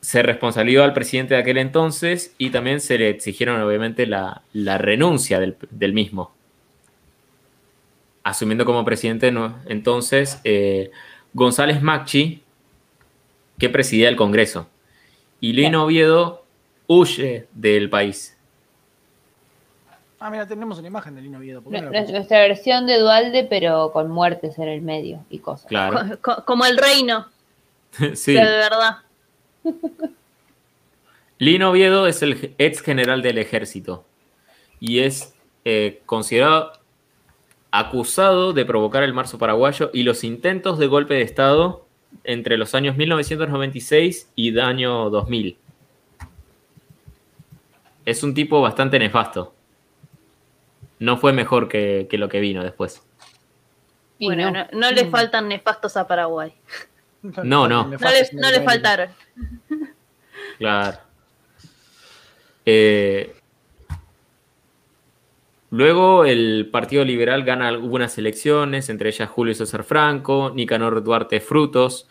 se 0.00 0.22
responsabilizó 0.22 0.84
al 0.84 0.92
presidente 0.92 1.34
de 1.34 1.40
aquel 1.40 1.58
entonces 1.58 2.34
y 2.38 2.50
también 2.50 2.80
se 2.80 2.98
le 2.98 3.08
exigieron 3.08 3.60
obviamente 3.60 4.06
la, 4.06 4.42
la 4.52 4.78
renuncia 4.78 5.40
del, 5.40 5.56
del 5.70 5.92
mismo. 5.92 6.32
Asumiendo 8.24 8.64
como 8.64 8.84
presidente 8.84 9.30
no- 9.30 9.58
entonces 9.66 10.40
eh, 10.44 10.90
González 11.34 11.80
Macchi, 11.82 12.42
que 13.58 13.68
presidía 13.68 14.08
el 14.08 14.16
Congreso. 14.16 14.66
Y 15.40 15.52
Lino 15.52 15.84
Oviedo 15.84 16.44
huye 16.86 17.46
del 17.52 17.88
país. 17.90 18.36
Ah, 20.18 20.30
mira, 20.30 20.46
tenemos 20.48 20.78
una 20.78 20.88
imagen 20.88 21.14
de 21.14 21.20
Lino 21.22 21.36
Oviedo. 21.38 21.60
Nuestra 21.66 22.38
versión 22.40 22.86
de 22.86 22.98
Dualde, 22.98 23.44
pero 23.44 23.92
con 23.92 24.10
muertes 24.10 24.58
en 24.58 24.68
el 24.68 24.80
medio 24.80 25.22
y 25.28 25.38
cosas. 25.40 25.66
Claro. 25.66 26.00
Co- 26.22 26.36
co- 26.36 26.44
como 26.46 26.64
el 26.64 26.78
reino, 26.78 27.26
Sí. 28.14 28.34
pero 28.34 28.50
de 28.50 28.56
verdad. 28.56 28.96
Lino 31.38 31.70
Oviedo 31.70 32.06
es 32.06 32.22
el 32.22 32.54
ex 32.58 32.80
general 32.80 33.20
del 33.22 33.38
ejército 33.38 34.04
y 34.80 35.00
es 35.00 35.34
eh, 35.64 36.00
considerado 36.06 36.72
acusado 37.76 38.52
de 38.52 38.64
provocar 38.64 39.02
el 39.02 39.12
marzo 39.12 39.36
paraguayo 39.36 39.90
y 39.92 40.04
los 40.04 40.22
intentos 40.22 40.78
de 40.78 40.86
golpe 40.86 41.14
de 41.14 41.22
Estado 41.22 41.84
entre 42.22 42.56
los 42.56 42.72
años 42.76 42.96
1996 42.96 44.30
y 44.36 44.50
el 44.50 44.60
año 44.60 45.10
2000. 45.10 45.56
Es 48.04 48.22
un 48.22 48.32
tipo 48.32 48.60
bastante 48.60 48.96
nefasto. 49.00 49.54
No 51.00 51.16
fue 51.16 51.32
mejor 51.32 51.68
que, 51.68 52.06
que 52.08 52.16
lo 52.16 52.28
que 52.28 52.38
vino 52.38 52.62
después. 52.62 53.02
Y 54.20 54.26
Bueno, 54.26 54.52
no. 54.52 54.64
no, 54.64 54.66
no 54.72 54.90
le 54.92 55.10
faltan 55.10 55.48
nefastos 55.48 55.96
a 55.96 56.06
Paraguay. 56.06 56.54
No, 57.42 57.66
no. 57.66 57.88
No 57.88 57.96
no 58.32 58.50
le 58.50 58.60
faltaron. 58.62 59.08
Claro. 60.58 60.98
Eh, 62.66 63.36
luego 65.74 66.24
el 66.24 66.68
Partido 66.70 67.04
Liberal 67.04 67.42
gana 67.42 67.66
algunas 67.66 68.16
elecciones, 68.16 68.88
entre 68.88 69.08
ellas 69.08 69.28
Julio 69.28 69.54
César 69.56 69.82
Franco, 69.82 70.52
Nicanor 70.54 71.02
Duarte 71.02 71.40
Frutos, 71.40 72.08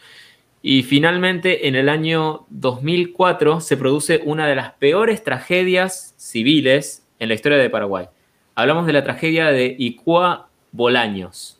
y 0.61 0.83
finalmente 0.83 1.69
en 1.69 1.75
el 1.75 1.87
año 1.87 2.45
2004 2.49 3.61
se 3.61 3.77
produce 3.77 4.21
una 4.25 4.47
de 4.47 4.55
las 4.55 4.73
peores 4.73 5.23
tragedias 5.23 6.13
civiles 6.17 7.07
en 7.19 7.29
la 7.29 7.35
historia 7.35 7.57
de 7.57 7.69
Paraguay. 7.69 8.07
Hablamos 8.53 8.85
de 8.85 8.93
la 8.93 9.03
tragedia 9.05 9.47
de 9.47 9.75
Icua 9.79 10.49
Bolaños. 10.73 11.57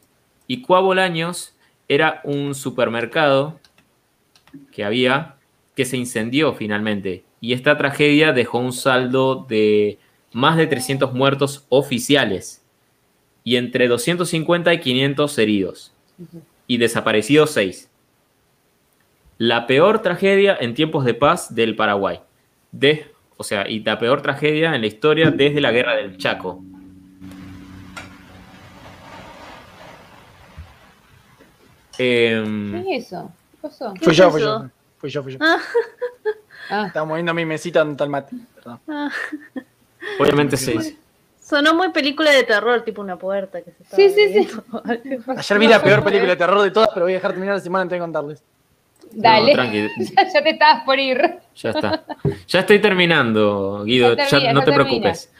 Icua 0.48 0.82
Bolaños 0.82 1.56
era 1.88 2.20
un 2.26 2.54
supermercado 2.54 3.60
que 4.74 4.84
había 4.84 5.36
que 5.74 5.86
se 5.86 5.96
incendió 5.96 6.54
finalmente. 6.54 7.24
Y 7.40 7.54
esta 7.54 7.78
tragedia 7.78 8.34
dejó 8.34 8.60
un 8.60 8.74
saldo 8.74 9.46
de 9.48 10.00
más 10.34 10.58
de 10.58 10.68
300 10.68 11.14
muertos 11.14 11.66
oficiales 11.70 12.62
y 13.44 13.58
entre 13.58 13.88
250 13.88 14.74
y 14.74 14.80
500 14.80 15.38
heridos 15.38 15.94
y 16.68 16.78
desaparecidos 16.78 17.52
6. 17.52 17.90
La 19.38 19.68
peor 19.68 20.02
tragedia 20.02 20.56
en 20.60 20.74
tiempos 20.74 21.06
de 21.06 21.14
paz 21.14 21.54
del 21.54 21.76
Paraguay. 21.76 22.22
De, 22.72 23.12
o 23.38 23.44
sea, 23.44 23.70
y 23.70 23.82
la 23.82 24.00
peor 24.00 24.22
tragedia 24.22 24.76
en 24.76 24.82
la 24.82 24.88
historia 24.88 25.32
desde 25.32 25.62
la 25.62 25.72
guerra 25.72 25.96
del 25.96 26.18
Chaco. 26.18 26.64
Em, 31.98 32.72
¿Qué 32.72 32.96
es 32.96 33.06
eso? 33.08 33.32
¿Qué 33.52 33.58
pasó? 33.62 33.94
¿Qué 33.94 34.06
Fui 34.06 34.14
yo, 34.14 34.32
fui 34.32 34.42
yo. 34.42 34.70
Fui 34.98 35.10
yo, 35.10 35.24
fui 35.24 35.34
yo. 35.34 35.40
Ah. 35.42 35.60
Ah, 36.70 36.86
Estaba 36.88 37.06
moviendo 37.06 37.34
mi 37.34 37.46
mesita 37.46 37.82
en 37.82 37.98
tal 37.98 38.10
mate. 38.10 38.36
Perdón. 38.56 38.80
Ah, 38.88 39.10
obviamente 40.20 40.58
6. 40.58 40.98
sonó 41.42 41.74
muy 41.76 41.90
película 41.90 42.32
de 42.32 42.44
terror, 42.44 42.82
tipo 42.84 43.02
una 43.02 43.18
puerta 43.18 43.62
que 43.62 43.72
se 43.90 43.96
Sí, 43.96 44.10
sí, 44.10 44.34
sí. 44.48 44.50
Ayer 45.38 45.60
vi 45.60 45.68
la 45.68 45.82
peor 45.82 46.04
película 46.04 46.30
de 46.32 46.36
terror 46.38 46.62
de 46.62 46.72
todas, 46.72 46.90
pero 46.94 47.06
voy 47.06 47.14
a 47.14 47.16
dejar 47.16 47.32
terminar 47.32 47.56
la 47.56 47.62
semana 47.62 47.82
antes 47.84 47.96
de 47.98 48.00
contarles. 48.02 48.44
dale. 49.12 49.52
No, 49.54 49.54
tranqui. 49.54 49.88
ya, 50.16 50.34
ya 50.34 50.44
te 50.44 50.50
estabas 50.52 50.84
por 50.86 51.00
ir. 51.00 51.22
Ya 51.56 51.70
está. 51.72 52.04
Ya 52.48 52.60
estoy 52.62 52.80
terminando, 52.80 53.84
Guido. 53.86 54.16
Ya 54.16 54.54
no 54.54 54.60
te 54.62 54.66
termina. 54.72 54.74
preocupes. 54.76 55.32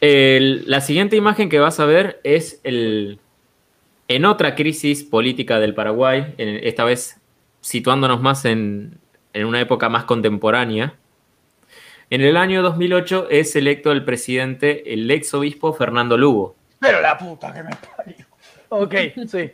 El- 0.00 0.64
la 0.70 0.80
siguiente 0.80 1.16
imagen 1.16 1.48
que 1.48 1.58
vas 1.58 1.80
a 1.80 1.86
ver 1.86 2.20
es 2.22 2.60
el, 2.64 3.18
en 4.08 4.24
otra 4.24 4.54
crisis 4.54 5.04
política 5.04 5.58
del 5.58 5.74
Paraguay, 5.74 6.34
en- 6.38 6.60
esta 6.66 6.84
vez 6.84 7.18
situándonos 7.62 8.20
más 8.20 8.44
en, 8.44 8.98
en 9.32 9.46
una 9.46 9.60
época 9.60 9.88
más 9.88 10.04
contemporánea. 10.04 10.94
En 12.10 12.20
el 12.20 12.36
año 12.36 12.62
2008 12.62 13.28
es 13.30 13.56
electo 13.56 13.90
el 13.92 14.04
presidente, 14.04 14.92
el 14.92 15.10
ex 15.10 15.34
obispo 15.34 15.72
Fernando 15.72 16.16
Lugo. 16.16 16.54
Pero 16.78 17.00
la 17.00 17.18
puta 17.18 17.52
que 17.52 17.62
me 17.62 17.70
parió. 17.96 18.26
Ok, 18.68 18.94
sí. 19.28 19.50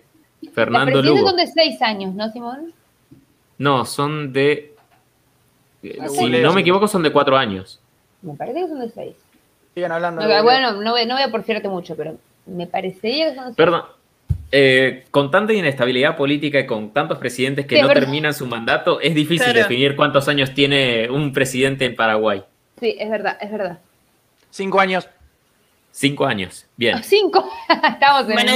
Fernando 0.52 1.00
Lugo. 1.02 1.28
son 1.28 1.36
de 1.36 1.46
seis 1.46 1.80
años, 1.80 2.14
¿no, 2.14 2.30
Simón? 2.30 2.72
No, 3.58 3.84
son 3.84 4.32
de. 4.32 4.74
eh, 5.82 5.98
Si 6.08 6.28
no 6.28 6.52
me 6.52 6.60
equivoco, 6.62 6.88
son 6.88 7.02
de 7.02 7.12
cuatro 7.12 7.36
años. 7.36 7.80
Me 8.22 8.34
parece 8.34 8.60
que 8.60 8.68
son 8.68 8.80
de 8.80 8.90
seis. 8.90 9.14
Sigan 9.74 9.92
hablando. 9.92 10.20
No, 10.22 10.28
lo 10.28 10.42
bueno, 10.42 10.72
no 10.82 10.90
voy, 10.92 11.06
no 11.06 11.14
voy 11.14 11.22
a 11.22 11.30
porfiarte 11.30 11.68
mucho, 11.68 11.96
pero 11.96 12.16
me 12.46 12.66
parecería 12.66 13.30
que 13.30 13.34
son 13.36 13.44
de 13.44 13.50
seis. 13.50 13.56
Perdón. 13.56 13.82
Eh, 14.54 15.04
con 15.10 15.30
tanta 15.30 15.54
inestabilidad 15.54 16.14
política 16.14 16.60
y 16.60 16.66
con 16.66 16.92
tantos 16.92 17.16
presidentes 17.18 17.64
que 17.64 17.76
Sí, 17.76 17.80
no 17.82 17.88
verdad. 17.88 18.02
terminan 18.02 18.34
su 18.34 18.46
mandato, 18.46 19.00
es 19.00 19.14
difícil 19.14 19.44
Claro. 19.46 19.60
definir 19.60 19.96
cuántos 19.96 20.28
años 20.28 20.52
tiene 20.52 21.08
un 21.08 21.32
presidente 21.32 21.86
en 21.86 21.96
Paraguay. 21.96 22.44
Sí, 22.78 22.94
es 22.98 23.08
verdad, 23.08 23.38
es 23.40 23.50
verdad. 23.50 23.78
Cinco 24.50 24.78
años. 24.78 25.08
Cinco 25.90 26.26
años. 26.26 26.66
Bien. 26.76 26.98
Cinco. 27.02 27.50
Estamos 27.68 28.28
en 28.28 28.34
Bueno, 28.34 28.52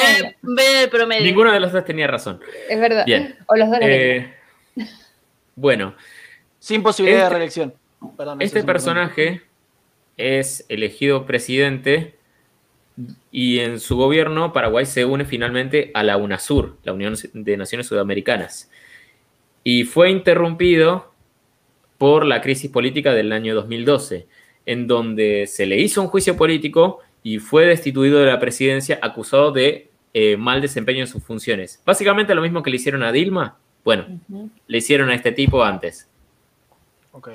el 0.83 0.91
promedio. 0.91 1.25
Ninguno 1.25 1.51
de 1.51 1.61
los 1.61 1.73
dos 1.73 1.85
tenía 1.87 2.07
razón. 2.07 2.41
Es 2.69 2.79
verdad. 2.79 3.07
Bien. 3.07 3.35
O 3.47 3.57
los 3.57 3.71
dos. 3.71 3.79
Eh, 3.81 4.35
bueno, 5.55 5.95
Sin 6.59 6.83
posibilidad 6.83 7.23
Este- 7.23 7.33
de 7.33 7.39
reelección. 7.39 7.75
Perdón, 8.19 8.43
este 8.43 8.59
es 8.59 8.65
personaje 8.67 9.43
es 10.19 10.67
elegido 10.69 11.25
presidente 11.27 12.16
y 13.31 13.59
en 13.59 13.79
su 13.81 13.97
gobierno 13.97 14.53
Paraguay 14.53 14.87
se 14.87 15.05
une 15.05 15.25
finalmente 15.25 15.91
a 15.95 16.03
la 16.03 16.17
UNASUR, 16.17 16.77
la 16.83 16.93
Unión 16.93 17.15
de 17.35 17.57
Naciones 17.57 17.87
Sudamericanas, 17.87 18.71
y 19.65 19.85
fue 19.85 20.11
interrumpido 20.11 21.13
por 21.99 22.25
la 22.25 22.41
crisis 22.41 22.71
política 22.71 23.13
del 23.13 23.33
año 23.33 23.55
2012, 23.55 24.27
en 24.67 24.87
donde 24.87 25.47
se 25.47 25.67
le 25.67 25.79
hizo 25.79 26.03
un 26.03 26.09
juicio 26.09 26.37
político 26.37 27.01
y 27.23 27.39
fue 27.39 27.67
destituido 27.67 28.21
de 28.21 28.27
la 28.27 28.39
presidencia 28.39 28.99
acusado 29.03 29.53
de 29.53 29.91
eh, 30.15 30.37
mal 30.37 30.61
desempeño 30.61 31.01
en 31.01 31.07
sus 31.07 31.23
funciones. 31.23 31.83
Básicamente 31.85 32.35
lo 32.35 32.43
mismo 32.43 32.63
que 32.63 32.71
le 32.71 32.77
hicieron 32.77 33.03
a 33.03 33.13
Dilma, 33.13 33.59
bueno, 33.85 34.07
le 34.67 34.79
hicieron 34.79 35.11
a 35.11 35.15
este 35.15 35.33
tipo 35.33 35.63
antes. 35.63 36.09
Ok. 37.13 37.29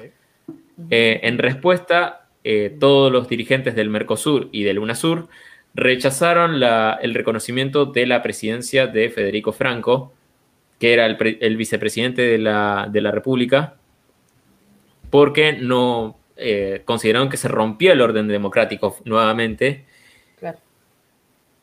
Eh, 0.89 1.19
en 1.23 1.37
respuesta, 1.37 2.27
eh, 2.43 2.75
todos 2.79 3.11
los 3.11 3.29
dirigentes 3.29 3.75
del 3.75 3.89
Mercosur 3.89 4.49
y 4.51 4.63
del 4.63 4.79
UNASUR 4.79 5.29
rechazaron 5.73 6.59
la- 6.59 6.99
el 7.01 7.13
reconocimiento 7.13 7.85
de 7.85 8.05
la 8.05 8.21
presidencia 8.21 8.87
de 8.87 9.09
Federico 9.09 9.51
Franco, 9.53 10.11
que 10.79 10.93
era 10.93 11.05
el, 11.05 11.17
pre- 11.17 11.37
el 11.41 11.57
vicepresidente 11.57 12.21
de 12.23 12.37
la, 12.37 12.87
de 12.91 13.01
la 13.01 13.11
República, 13.11 13.75
porque 15.09 15.53
no 15.53 16.17
eh, 16.37 16.81
consideraron 16.85 17.29
que 17.29 17.37
se 17.37 17.47
rompió 17.47 17.91
el 17.93 18.01
orden 18.01 18.27
democrático 18.27 18.97
nuevamente 19.05 19.85
Claro. 20.39 20.57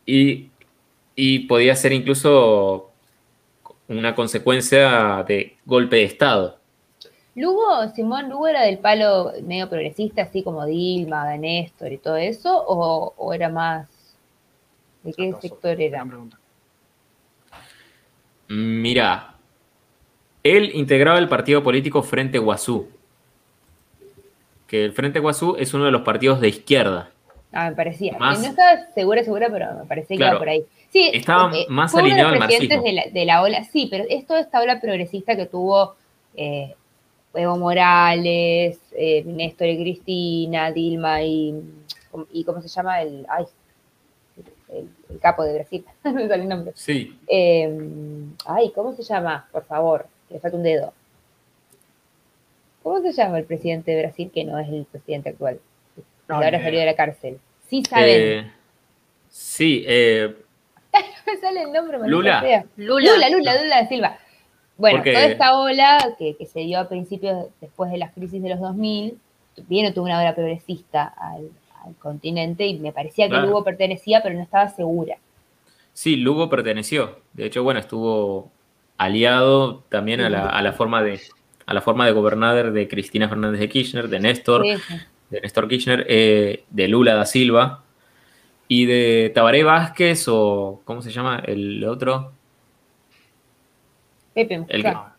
y, 0.07 0.51
y 1.17 1.41
podía 1.41 1.75
ser 1.75 1.93
incluso 1.93 2.91
una 3.89 4.15
consecuencia 4.15 5.25
de 5.27 5.57
golpe 5.65 5.97
de 5.97 6.05
Estado. 6.05 6.59
Lugo, 7.35 7.89
Simón 7.95 8.29
Lugo 8.29 8.49
era 8.49 8.63
del 8.63 8.79
palo 8.79 9.33
medio 9.43 9.69
progresista, 9.69 10.23
así 10.23 10.43
como 10.43 10.67
Dilma, 10.67 11.37
Néstor 11.37 11.93
y 11.93 11.99
todo 11.99 12.17
eso, 12.17 12.65
o, 12.67 13.15
o 13.17 13.33
era 13.33 13.49
más. 13.49 13.89
¿De 15.03 15.12
qué 15.12 15.33
sector 15.41 15.81
era? 15.81 16.05
Mira, 18.49 19.35
Él 20.43 20.70
integraba 20.75 21.19
el 21.19 21.29
partido 21.29 21.62
político 21.62 22.03
Frente 22.03 22.39
Guazú. 22.39 22.89
Que 24.66 24.85
el 24.85 24.93
Frente 24.93 25.19
Guazú 25.20 25.57
es 25.59 25.75
uno 25.75 25.85
de 25.85 25.91
los 25.91 26.03
partidos 26.03 26.41
de 26.41 26.49
izquierda. 26.49 27.11
Ah, 27.53 27.70
me 27.70 27.77
parecía. 27.77 28.16
Más- 28.19 28.41
No 28.41 28.47
estaba 28.49 28.87
segura, 28.95 29.23
segura, 29.25 29.49
pero 29.51 29.66
me 29.75 29.85
parecía 29.87 30.15
que 30.16 30.19
Claro. 30.19 30.33
iba 30.35 30.39
por 30.39 30.49
ahí. 30.49 30.65
Sí, 30.91 31.11
Estaba 31.12 31.55
eh, 31.57 31.66
más 31.69 31.91
fue 31.93 32.01
uno 32.03 32.07
de 32.09 32.12
alineado 32.20 32.35
los 32.35 32.43
al 32.43 32.47
presidentes 32.49 32.83
de 32.83 32.93
marxismo. 32.93 33.12
la, 33.15 33.20
de 33.20 33.27
la 33.27 33.43
ola, 33.43 33.65
sí, 33.65 33.89
pero 33.91 34.05
es 34.09 34.27
toda 34.27 34.41
esta 34.41 34.61
ola 34.61 34.81
progresista 34.81 35.37
que 35.37 35.47
tuvo 35.47 35.95
eh, 36.35 36.75
Evo 37.35 37.57
Morales, 37.59 38.79
eh, 38.93 39.23
Néstor 39.25 39.69
y 39.69 39.79
Cristina, 39.83 40.73
Dilma 40.73 41.23
y, 41.23 41.55
y 42.33 42.45
¿cómo 42.45 42.61
se 42.62 42.69
llama? 42.69 43.03
El, 43.03 43.27
ay, 43.29 43.45
el, 44.73 44.89
el 45.11 45.19
capo 45.20 45.43
de 45.45 45.55
Brasil, 45.55 45.85
no 46.05 46.12
me 46.15 46.28
sale 46.28 46.43
el 46.43 46.49
nombre. 46.49 46.73
Sí. 46.74 47.19
Eh, 47.28 47.70
ay, 48.47 48.70
¿cómo 48.74 48.93
se 48.95 49.03
llama? 49.03 49.49
Por 49.53 49.65
favor, 49.65 50.07
que 50.28 50.35
le 50.35 50.40
falta 50.40 50.57
un 50.57 50.62
dedo. 50.62 50.93
¿Cómo 52.82 53.01
se 53.01 53.12
llama 53.12 53.39
el 53.39 53.45
presidente 53.45 53.90
de 53.93 54.03
Brasil 54.03 54.31
que 54.32 54.45
no 54.45 54.59
es 54.59 54.69
el 54.69 54.85
presidente 54.86 55.31
actual? 55.31 55.61
Que 55.97 56.03
No, 56.28 56.36
ahora 56.36 56.62
salió 56.62 56.81
de 56.81 56.86
la 56.86 56.95
cárcel. 56.97 57.39
Sí 57.69 57.82
saben. 57.89 58.09
Eh, 58.09 58.53
sí, 59.28 59.85
eh, 59.86 60.35
me 61.27 61.36
sale 61.39 61.62
el 61.62 61.73
nombre, 61.73 61.99
Lula. 62.07 62.40
sea. 62.40 62.65
Lula. 62.77 63.12
Lula, 63.15 63.28
Lula, 63.31 63.62
Lula 63.62 63.81
da 63.82 63.89
Silva. 63.89 64.19
Bueno, 64.77 64.99
Porque- 64.99 65.12
toda 65.12 65.27
esta 65.27 65.59
ola 65.59 66.15
que, 66.19 66.36
que 66.36 66.47
se 66.47 66.61
dio 66.61 66.78
a 66.78 66.89
principios, 66.89 67.47
después 67.61 67.90
de 67.90 67.99
las 67.99 68.12
crisis 68.12 68.40
de 68.43 68.49
los 68.51 68.61
2000, 68.61 69.19
vino 69.69 69.93
tuvo 69.93 70.05
una 70.05 70.20
ola 70.20 70.35
progresista 70.35 71.12
al, 71.16 71.51
al 71.89 71.94
continente 71.97 72.66
y 72.66 72.78
me 72.78 72.93
parecía 72.93 73.27
que 73.27 73.31
Claro. 73.31 73.47
Lugo 73.47 73.65
pertenecía, 73.65 74.23
pero 74.23 74.35
no 74.36 74.43
estaba 74.43 74.69
segura. 74.69 75.16
sí, 75.93 76.16
Lugo 76.16 76.48
perteneció. 76.48 77.19
De 77.32 77.47
hecho, 77.47 77.62
bueno, 77.65 77.81
estuvo 77.81 78.51
aliado 78.98 79.85
también 79.89 80.20
a 80.20 80.28
la, 80.31 80.47
a 80.48 80.62
la 80.62 80.73
forma 80.73 81.02
de 81.02 81.20
a 81.66 81.74
la 81.74 81.81
forma 81.82 82.06
de 82.06 82.12
gobernar 82.12 82.73
de 82.73 82.89
Cristina 82.89 83.28
Fernández 83.28 83.60
de 83.60 83.69
Kirchner, 83.69 84.09
de 84.09 84.20
Néstor, 84.20 84.62
Sí, 84.65 84.74
de 85.31 85.40
Néstor 85.43 85.69
Kirchner, 85.69 86.06
eh, 86.09 86.65
de 86.70 86.89
Lula 86.89 87.15
da 87.15 87.27
Silva 87.27 87.82
y 88.69 88.86
de 88.86 89.31
Tabaré 89.35 89.65
Vázquez 89.65 90.27
o 90.28 90.81
¿cómo 90.86 91.02
se 91.02 91.10
llama 91.10 91.43
el 91.47 91.85
otro? 91.85 92.32
Pepe 94.35 94.55
El 94.55 94.60
Mujica. 94.82 95.15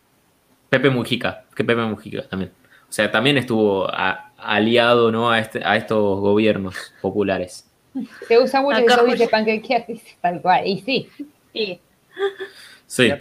Pepe 0.68 0.90
Mujica, 0.90 1.44
que 1.54 1.64
Pepe 1.64 1.82
Mujica 1.82 2.22
también. 2.28 2.52
O 2.88 2.92
sea, 2.92 3.10
también 3.10 3.36
estuvo 3.38 3.88
a- 3.88 4.29
aliado 4.42 5.10
¿no? 5.12 5.30
a, 5.30 5.38
este- 5.38 5.62
a 5.64 5.76
estos 5.76 6.20
gobiernos 6.20 6.94
populares. 7.00 7.66
Se 8.28 8.38
usa 8.38 8.62
mucho 8.62 8.76
Acá 8.78 9.02
dice 9.04 9.26
panquequear, 9.28 9.84
dice 9.86 10.16
tal 10.20 10.40
cual. 10.40 10.66
Y 10.66 10.78
sí, 10.80 11.08
Sí. 11.52 11.80
Sí. 12.86 13.12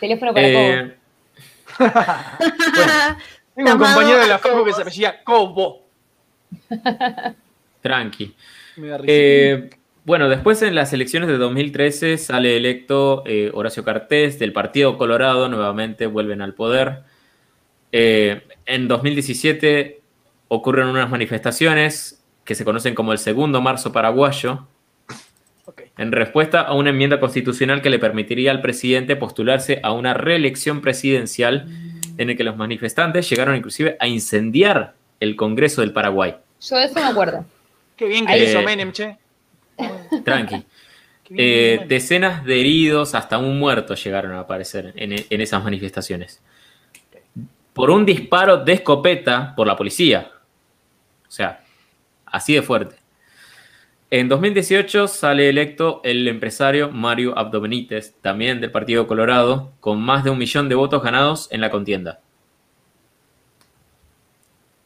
teléfono 0.00 0.32
para 0.34 0.46
Eh, 0.48 0.96
Tengo 3.54 3.72
un 3.72 3.78
compañero 3.78 4.18
de 4.18 4.26
la 4.28 4.38
facu 4.38 4.64
que 4.64 4.72
se 4.72 4.82
apellía 4.82 5.22
Cobo. 5.24 5.82
tranqui. 7.82 8.34
Eh, 9.06 9.70
bueno, 10.04 10.28
después 10.28 10.62
en 10.62 10.74
las 10.74 10.92
elecciones 10.92 11.28
de 11.28 11.36
2013 11.36 12.18
sale 12.18 12.56
electo 12.56 13.22
eh, 13.26 13.50
Horacio 13.54 13.84
Cartés 13.84 14.38
del 14.38 14.52
Partido 14.52 14.96
Colorado, 14.98 15.48
nuevamente 15.48 16.06
vuelven 16.06 16.42
al 16.42 16.54
poder. 16.54 17.02
Eh, 17.92 18.42
en 18.66 18.88
2017 18.88 19.99
ocurren 20.52 20.88
unas 20.88 21.08
manifestaciones 21.08 22.20
que 22.44 22.56
se 22.56 22.64
conocen 22.64 22.94
como 22.96 23.12
el 23.12 23.18
Segundo 23.18 23.60
Marzo 23.60 23.92
Paraguayo, 23.92 24.66
en 25.96 26.10
respuesta 26.10 26.62
a 26.62 26.74
una 26.74 26.90
enmienda 26.90 27.20
constitucional 27.20 27.82
que 27.82 27.90
le 27.90 27.98
permitiría 28.00 28.50
al 28.50 28.60
presidente 28.60 29.14
postularse 29.14 29.78
a 29.84 29.92
una 29.92 30.12
reelección 30.14 30.80
presidencial 30.80 31.66
en 32.18 32.30
el 32.30 32.36
que 32.36 32.42
los 32.42 32.56
manifestantes 32.56 33.28
llegaron 33.30 33.54
inclusive 33.54 33.96
a 34.00 34.08
incendiar 34.08 34.94
el 35.20 35.36
Congreso 35.36 35.82
del 35.82 35.92
Paraguay. 35.92 36.34
Yo 36.60 36.76
de 36.76 36.84
eso 36.84 36.94
me 36.94 37.02
acuerdo. 37.04 37.44
Qué 37.96 38.06
bien 38.06 38.26
que 38.26 38.32
Ahí- 38.32 38.42
hizo 38.44 38.58
Eh, 38.60 38.64
Menem, 38.64 38.92
che. 38.92 39.16
Tranqui. 40.24 40.64
Eh, 41.32 41.84
decenas 41.86 42.44
de 42.44 42.58
heridos, 42.58 43.14
hasta 43.14 43.38
un 43.38 43.56
muerto 43.56 43.94
llegaron 43.94 44.32
a 44.32 44.40
aparecer 44.40 44.92
en, 44.96 45.12
en 45.30 45.40
esas 45.40 45.62
manifestaciones. 45.62 46.42
Por 47.72 47.88
un 47.90 48.04
disparo 48.04 48.56
de 48.64 48.72
escopeta 48.72 49.54
por 49.54 49.68
la 49.68 49.76
policía. 49.76 50.28
O 51.30 51.32
sea, 51.32 51.60
así 52.26 52.54
de 52.54 52.62
fuerte. 52.62 52.96
En 54.10 54.28
2018 54.28 55.06
sale 55.06 55.48
electo 55.48 56.00
el 56.02 56.26
empresario 56.26 56.90
Mario 56.90 57.38
Abdo 57.38 57.60
Benítez, 57.60 58.14
también 58.20 58.60
del 58.60 58.72
Partido 58.72 59.06
Colorado, 59.06 59.70
con 59.78 60.00
más 60.02 60.24
de 60.24 60.30
un 60.30 60.38
millón 60.38 60.68
de 60.68 60.74
votos 60.74 61.00
ganados 61.04 61.46
en 61.52 61.60
la 61.60 61.70
contienda. 61.70 62.18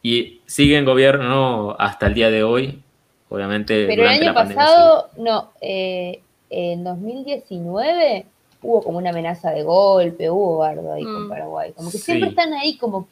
Y 0.02 0.42
sigue 0.44 0.76
en 0.76 0.84
gobierno 0.84 1.74
hasta 1.78 2.08
el 2.08 2.14
día 2.14 2.30
de 2.30 2.42
hoy, 2.42 2.82
obviamente. 3.30 3.86
Pero 3.86 4.02
el 4.02 4.08
año 4.08 4.24
la 4.24 4.34
pandemia, 4.34 4.62
pasado, 4.64 5.08
no, 5.16 5.52
eh, 5.62 6.20
en 6.50 6.84
2019 6.84 8.26
hubo 8.60 8.82
como 8.82 8.98
una 8.98 9.08
amenaza 9.10 9.50
de 9.52 9.62
golpe, 9.62 10.28
hubo 10.28 10.58
bardo 10.58 10.92
ahí 10.92 11.04
con 11.04 11.24
Mm. 11.26 11.28
Paraguay. 11.30 11.72
Como 11.72 11.90
que 11.90 11.96
Sí. 11.96 12.04
siempre 12.04 12.28
están 12.28 12.52
ahí 12.52 12.76
como... 12.76 13.08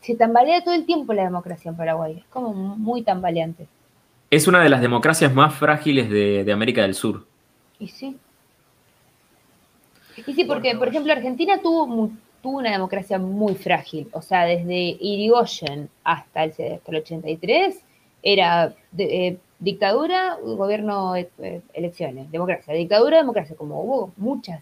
Se 0.00 0.14
tambalea 0.14 0.62
todo 0.62 0.74
el 0.74 0.86
tiempo 0.86 1.12
la 1.12 1.24
democracia 1.24 1.70
en 1.70 1.76
Paraguay. 1.76 2.18
Es 2.18 2.24
como 2.26 2.52
muy 2.54 3.02
tambaleante. 3.02 3.66
Es 4.30 4.46
una 4.46 4.62
de 4.62 4.68
las 4.68 4.80
democracias 4.80 5.32
más 5.34 5.54
frágiles 5.54 6.08
de, 6.10 6.44
de 6.44 6.52
América 6.52 6.82
del 6.82 6.94
Sur. 6.94 7.24
Y 7.78 7.88
sí. 7.88 8.16
Y 10.26 10.32
sí, 10.34 10.44
porque, 10.44 10.74
por 10.76 10.88
ejemplo, 10.88 11.12
Argentina 11.12 11.58
tuvo, 11.62 11.86
mu- 11.86 12.10
tuvo 12.42 12.58
una 12.58 12.70
democracia 12.72 13.18
muy 13.18 13.54
frágil. 13.54 14.08
O 14.12 14.22
sea, 14.22 14.44
desde 14.44 14.96
Irigoyen 15.00 15.88
hasta 16.04 16.44
el, 16.44 16.50
hasta 16.50 16.90
el 16.90 16.96
83 16.96 17.80
era 18.22 18.72
de- 18.92 19.26
eh, 19.28 19.38
dictadura, 19.58 20.38
gobierno, 20.42 21.16
eh, 21.16 21.28
eh, 21.38 21.60
elecciones, 21.74 22.30
democracia, 22.30 22.72
dictadura, 22.74 23.18
democracia. 23.18 23.56
Como 23.56 23.80
hubo 23.82 24.12
muchos 24.16 24.56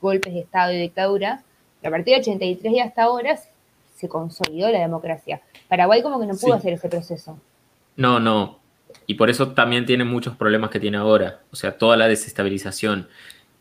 golpes 0.00 0.32
de 0.32 0.40
Estado 0.40 0.72
y 0.72 0.78
dictadura, 0.80 1.42
a 1.84 1.90
partir 1.90 2.14
del 2.14 2.20
83 2.22 2.72
y 2.72 2.80
hasta 2.80 3.02
ahora 3.02 3.36
se 3.94 4.08
consolidó 4.08 4.70
la 4.70 4.80
democracia. 4.80 5.40
Paraguay 5.68 6.02
como 6.02 6.20
que 6.20 6.26
no 6.26 6.34
pudo 6.34 6.52
Sí. 6.54 6.58
hacer 6.58 6.72
ese 6.74 6.88
proceso. 6.88 7.38
No, 7.96 8.20
no. 8.20 8.58
Y 9.06 9.14
por 9.14 9.30
eso 9.30 9.52
también 9.52 9.86
tiene 9.86 10.04
muchos 10.04 10.36
problemas 10.36 10.70
que 10.70 10.80
tiene 10.80 10.96
ahora. 10.96 11.40
O 11.50 11.56
sea, 11.56 11.78
toda 11.78 11.96
la 11.96 12.08
desestabilización 12.08 13.08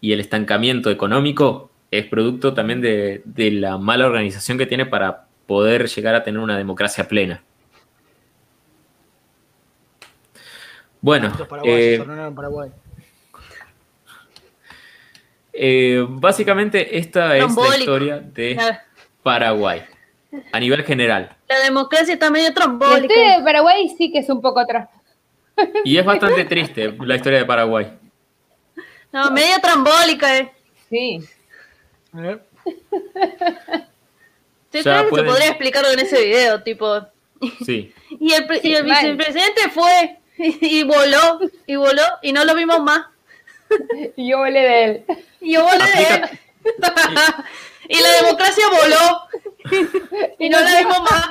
y 0.01 0.13
el 0.13 0.19
estancamiento 0.19 0.89
económico 0.89 1.69
es 1.91 2.05
producto 2.05 2.53
también 2.53 2.81
de, 2.81 3.21
de 3.25 3.51
la 3.51 3.77
mala 3.77 4.05
organización 4.07 4.57
que 4.57 4.65
tiene 4.65 4.85
para 4.85 5.25
poder 5.45 5.87
llegar 5.87 6.15
a 6.15 6.23
tener 6.23 6.39
una 6.39 6.57
democracia 6.57 7.07
plena. 7.07 7.43
Bueno, 11.01 11.33
eh, 11.65 12.01
eh, 15.51 16.05
básicamente 16.07 16.97
esta 16.97 17.35
es 17.37 17.55
la 17.55 17.77
historia 17.77 18.19
de 18.19 18.57
Paraguay 19.21 19.83
a 20.51 20.59
nivel 20.59 20.83
general. 20.83 21.35
la 21.47 21.59
democracia 21.59 22.13
está 22.13 22.29
medio 22.29 22.49
La 22.49 22.53
trombólica. 22.53 23.05
historia 23.13 23.37
de 23.37 23.43
Paraguay 23.43 23.89
sí 23.97 24.11
que 24.11 24.19
es 24.19 24.29
un 24.29 24.41
poco 24.41 24.59
atrás. 24.59 24.89
Y 25.83 25.97
es 25.97 26.05
bastante 26.05 26.45
triste 26.45 26.95
la 26.99 27.15
historia 27.15 27.39
de 27.39 27.45
Paraguay. 27.45 27.93
No, 29.11 29.29
medio 29.31 29.59
trambólica, 29.61 30.37
eh. 30.37 30.51
Sí. 30.89 31.19
Eh, 32.17 32.37
Yo 34.71 34.79
O 34.79 34.83
sea, 34.83 34.99
creo 34.99 35.03
que 35.03 35.09
pueden- 35.09 35.25
se 35.25 35.31
podría 35.31 35.47
explicar 35.49 35.85
en 35.93 35.99
ese 35.99 36.25
video, 36.25 36.63
tipo. 36.63 37.01
Sí. 37.65 37.93
Y 38.19 38.33
el, 38.33 38.47
y 38.63 38.81
vicepresidente 38.81 39.69
fue 39.69 40.17
y 40.37 40.83
voló, 40.83 41.39
y 41.67 41.75
voló, 41.75 42.01
y 42.23 42.31
no 42.33 42.43
lo 42.45 42.55
vimos 42.55 42.79
más. 42.81 43.05
Y 44.17 44.29
yo 44.31 44.37
volé 44.39 44.59
de 44.61 44.83
él. 44.85 45.05
Y 45.41 45.53
yo 45.53 45.63
volé 45.63 45.77
de 45.85 46.15
él. 46.15 46.29
Y 47.89 48.01
la 48.01 48.11
democracia 48.21 48.63
voló, 48.69 49.27
y 50.39 50.49
no 50.49 50.59
la 50.59 50.77
vimos 50.79 50.99
más. 51.01 51.29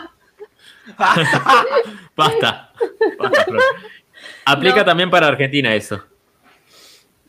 Basta. 0.98 1.66
Basta. 2.16 2.72
Aplica 4.44 4.76
No. 4.78 4.84
también 4.84 5.10
para 5.10 5.28
Argentina 5.28 5.74
eso. 5.74 6.02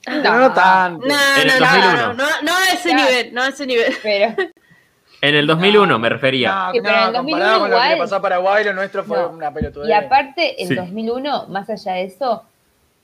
Pero 0.05 0.37
no 0.37 0.53
tanto. 0.53 1.05
No, 1.07 1.15
En 1.41 1.49
el 1.49 1.59
no, 1.59 1.65
no, 1.65 1.71
2001. 1.75 1.97
no, 1.97 2.13
no, 2.13 2.41
no 2.41 2.57
a 2.57 2.65
ese 2.73 2.89
Ya. 2.89 2.95
nivel, 2.95 3.33
no 3.33 3.41
a 3.43 3.47
ese 3.47 3.65
nivel. 3.65 3.95
Pero 4.03 4.35
En 5.21 5.35
el 5.35 5.47
2001 5.47 5.99
me 5.99 6.09
refería. 6.09 6.49
No, 6.53 6.71
pero 6.73 6.87
en 6.89 6.93
no, 7.01 7.07
el 7.07 7.13
2001 7.13 7.23
comparado 7.23 7.59
con 7.61 7.69
lo 7.71 7.77
que 7.77 7.81
le 7.83 7.87
igual- 7.93 7.99
pasó 8.05 8.15
a 8.17 8.21
Paraguay, 8.21 8.63
lo 8.65 8.73
nuestro 8.73 9.03
fue 9.05 9.17
No. 9.17 9.29
una 9.29 9.53
pelotudez. 9.53 9.87
Y 9.89 9.93
aparte, 9.93 10.61
en 10.61 10.67
Sí. 10.67 10.75
2001, 10.75 11.47
más 11.47 11.69
allá 11.69 11.93
de 11.93 12.03
eso, 12.05 12.43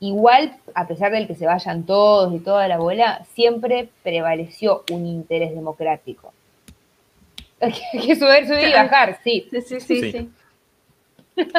igual, 0.00 0.56
a 0.74 0.86
pesar 0.88 1.12
del 1.12 1.26
que 1.26 1.34
se 1.34 1.46
vayan 1.46 1.84
todos 1.84 2.34
y 2.34 2.38
toda 2.40 2.66
la 2.68 2.78
bola, 2.78 3.24
siempre 3.34 3.88
prevaleció 4.02 4.84
un 4.90 5.06
interés 5.06 5.54
democrático. 5.54 6.32
Hay 7.60 7.72
que 7.72 7.82
hay 7.98 8.06
que 8.06 8.16
subir, 8.16 8.46
subir 8.46 8.68
y 8.68 8.72
bajar, 8.72 9.18
sí. 9.22 9.46
Sí, 9.50 9.60
sí, 9.62 9.80
sí, 9.80 10.00
Sí. 10.00 10.12
sí. 10.12 10.30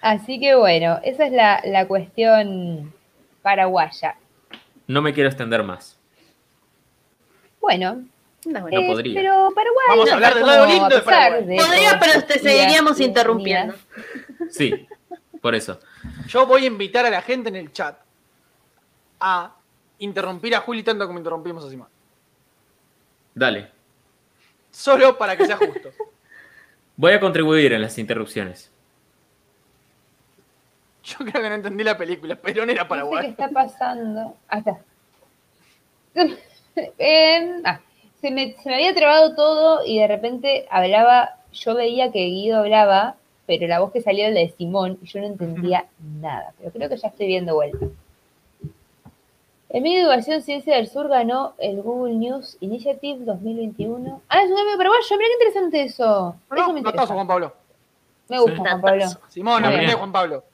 Así 0.00 0.38
que 0.38 0.54
bueno, 0.54 1.00
esa 1.02 1.26
es 1.26 1.32
la, 1.32 1.60
la 1.64 1.86
cuestión 1.88 2.92
paraguaya. 3.42 4.14
No 4.86 5.02
me 5.02 5.12
quiero 5.12 5.28
extender 5.28 5.62
más. 5.64 5.98
Bueno, 7.60 8.04
No, 8.44 8.60
bueno. 8.62 8.78
No 8.80 8.84
eh, 8.84 8.86
podría. 8.88 9.20
pero 9.20 9.32
Paraguay. 9.54 9.86
Vamos 9.88 10.06
a 10.06 10.10
no 10.10 10.14
hablar 10.14 10.32
está 10.32 10.38
del 10.38 10.46
lado 10.46 10.66
lindo 10.66 10.84
a 10.84 10.88
de 10.88 11.00
Paraguay. 11.00 11.44
de 11.46 11.56
Podría, 11.56 11.98
pero 12.00 12.24
te 12.24 12.38
seguiríamos 12.38 13.00
interrumpiendo. 13.00 13.74
Sí, 14.50 14.86
por 15.40 15.54
eso. 15.54 15.78
Yo 16.26 16.46
voy 16.46 16.64
a 16.64 16.66
invitar 16.66 17.06
a 17.06 17.10
la 17.10 17.22
gente 17.22 17.48
en 17.48 17.56
el 17.56 17.72
chat 17.72 17.98
a 19.20 19.54
interrumpir 19.98 20.54
a 20.54 20.60
Juli 20.60 20.82
tanto 20.82 21.06
como 21.06 21.18
interrumpimos 21.18 21.64
a 21.64 21.70
Simón. 21.70 21.88
Dale. 23.34 23.70
Solo 24.70 25.16
para 25.16 25.36
que 25.36 25.46
sea 25.46 25.56
justo. 25.56 25.90
Voy 26.96 27.12
a 27.12 27.20
contribuir 27.20 27.72
en 27.72 27.82
las 27.82 27.96
interrupciones. 27.98 28.72
Yo 31.04 31.18
creo 31.18 31.42
que 31.42 31.48
no 31.48 31.54
entendí 31.54 31.84
la 31.84 31.96
película. 31.96 32.34
Perón 32.36 32.70
era 32.70 32.84
No 32.84 33.10
sé 33.16 33.20
qué 33.20 33.26
está 33.28 33.48
pasando. 33.48 34.36
Ah, 34.48 34.58
está. 34.58 34.78
Ah, 37.64 37.80
se, 38.20 38.30
me, 38.30 38.54
se 38.62 38.68
me 38.68 38.76
había 38.76 38.94
trabado 38.94 39.34
todo 39.34 39.84
y 39.84 39.98
de 39.98 40.06
repente 40.06 40.66
hablaba, 40.70 41.36
yo 41.52 41.74
veía 41.74 42.12
que 42.12 42.20
Guido 42.20 42.58
hablaba, 42.58 43.16
pero 43.48 43.66
la 43.66 43.80
voz 43.80 43.92
que 43.92 44.02
salía 44.02 44.26
era 44.26 44.34
la 44.34 44.40
de 44.40 44.50
Simón 44.50 44.98
y 45.02 45.06
yo 45.06 45.20
no 45.20 45.26
entendía 45.26 45.86
nada. 46.20 46.52
Pero 46.58 46.70
creo 46.70 46.88
que 46.90 46.98
ya 46.98 47.08
estoy 47.08 47.28
viendo 47.28 47.54
vuelta. 47.54 47.86
El 49.70 49.82
medio 49.82 49.96
de 49.96 50.02
educación 50.04 50.42
Ciencia 50.42 50.76
del 50.76 50.86
Sur 50.86 51.08
ganó 51.08 51.54
el 51.56 51.80
Google 51.80 52.16
News 52.16 52.58
Initiative 52.60 53.24
2021. 53.24 54.20
Ah, 54.28 54.42
es 54.42 54.50
un 54.50 54.54
premio 54.54 54.76
paraguayo. 54.76 55.16
Mira 55.16 55.28
qué 55.28 55.34
interesante 55.34 55.82
eso. 55.82 56.36
Eso 56.50 56.60
No, 56.60 56.66
me 56.74 56.82
no, 56.82 56.90
interesa. 56.90 57.14
Juan 57.14 57.26
Pablo. 57.26 57.54
Me 58.28 58.38
gusta, 58.38 58.56
Sí. 58.56 58.60
Juan 58.60 58.80
Pablo. 58.82 59.04
Simón, 59.28 59.64
aprende. 59.64 59.94
Juan 59.94 60.12
Pablo. 60.12 60.44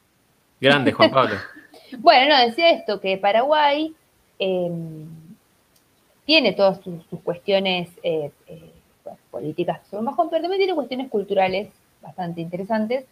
Grande, 0.61 0.93
Juan 0.93 1.11
Pablo. 1.11 1.35
Bueno, 1.99 2.35
no, 2.35 2.47
decía 2.47 2.71
esto, 2.71 3.01
que 3.01 3.19
Paraguay 3.19 3.95
eh, 4.41 4.71
tiene 6.25 6.53
todas 6.53 6.81
sus, 6.81 7.05
sus 7.09 7.21
cuestiones 7.21 7.89
eh, 8.03 8.33
eh, 8.49 8.73
políticas 9.31 9.81
que 9.81 9.91
son 9.91 10.05
bajón, 10.05 10.29
pero 10.29 10.43
también 10.43 10.59
tiene 10.59 10.75
cuestiones 10.75 11.09
culturales 11.09 11.69
bastante 12.05 12.41
interesantes. 12.41 13.05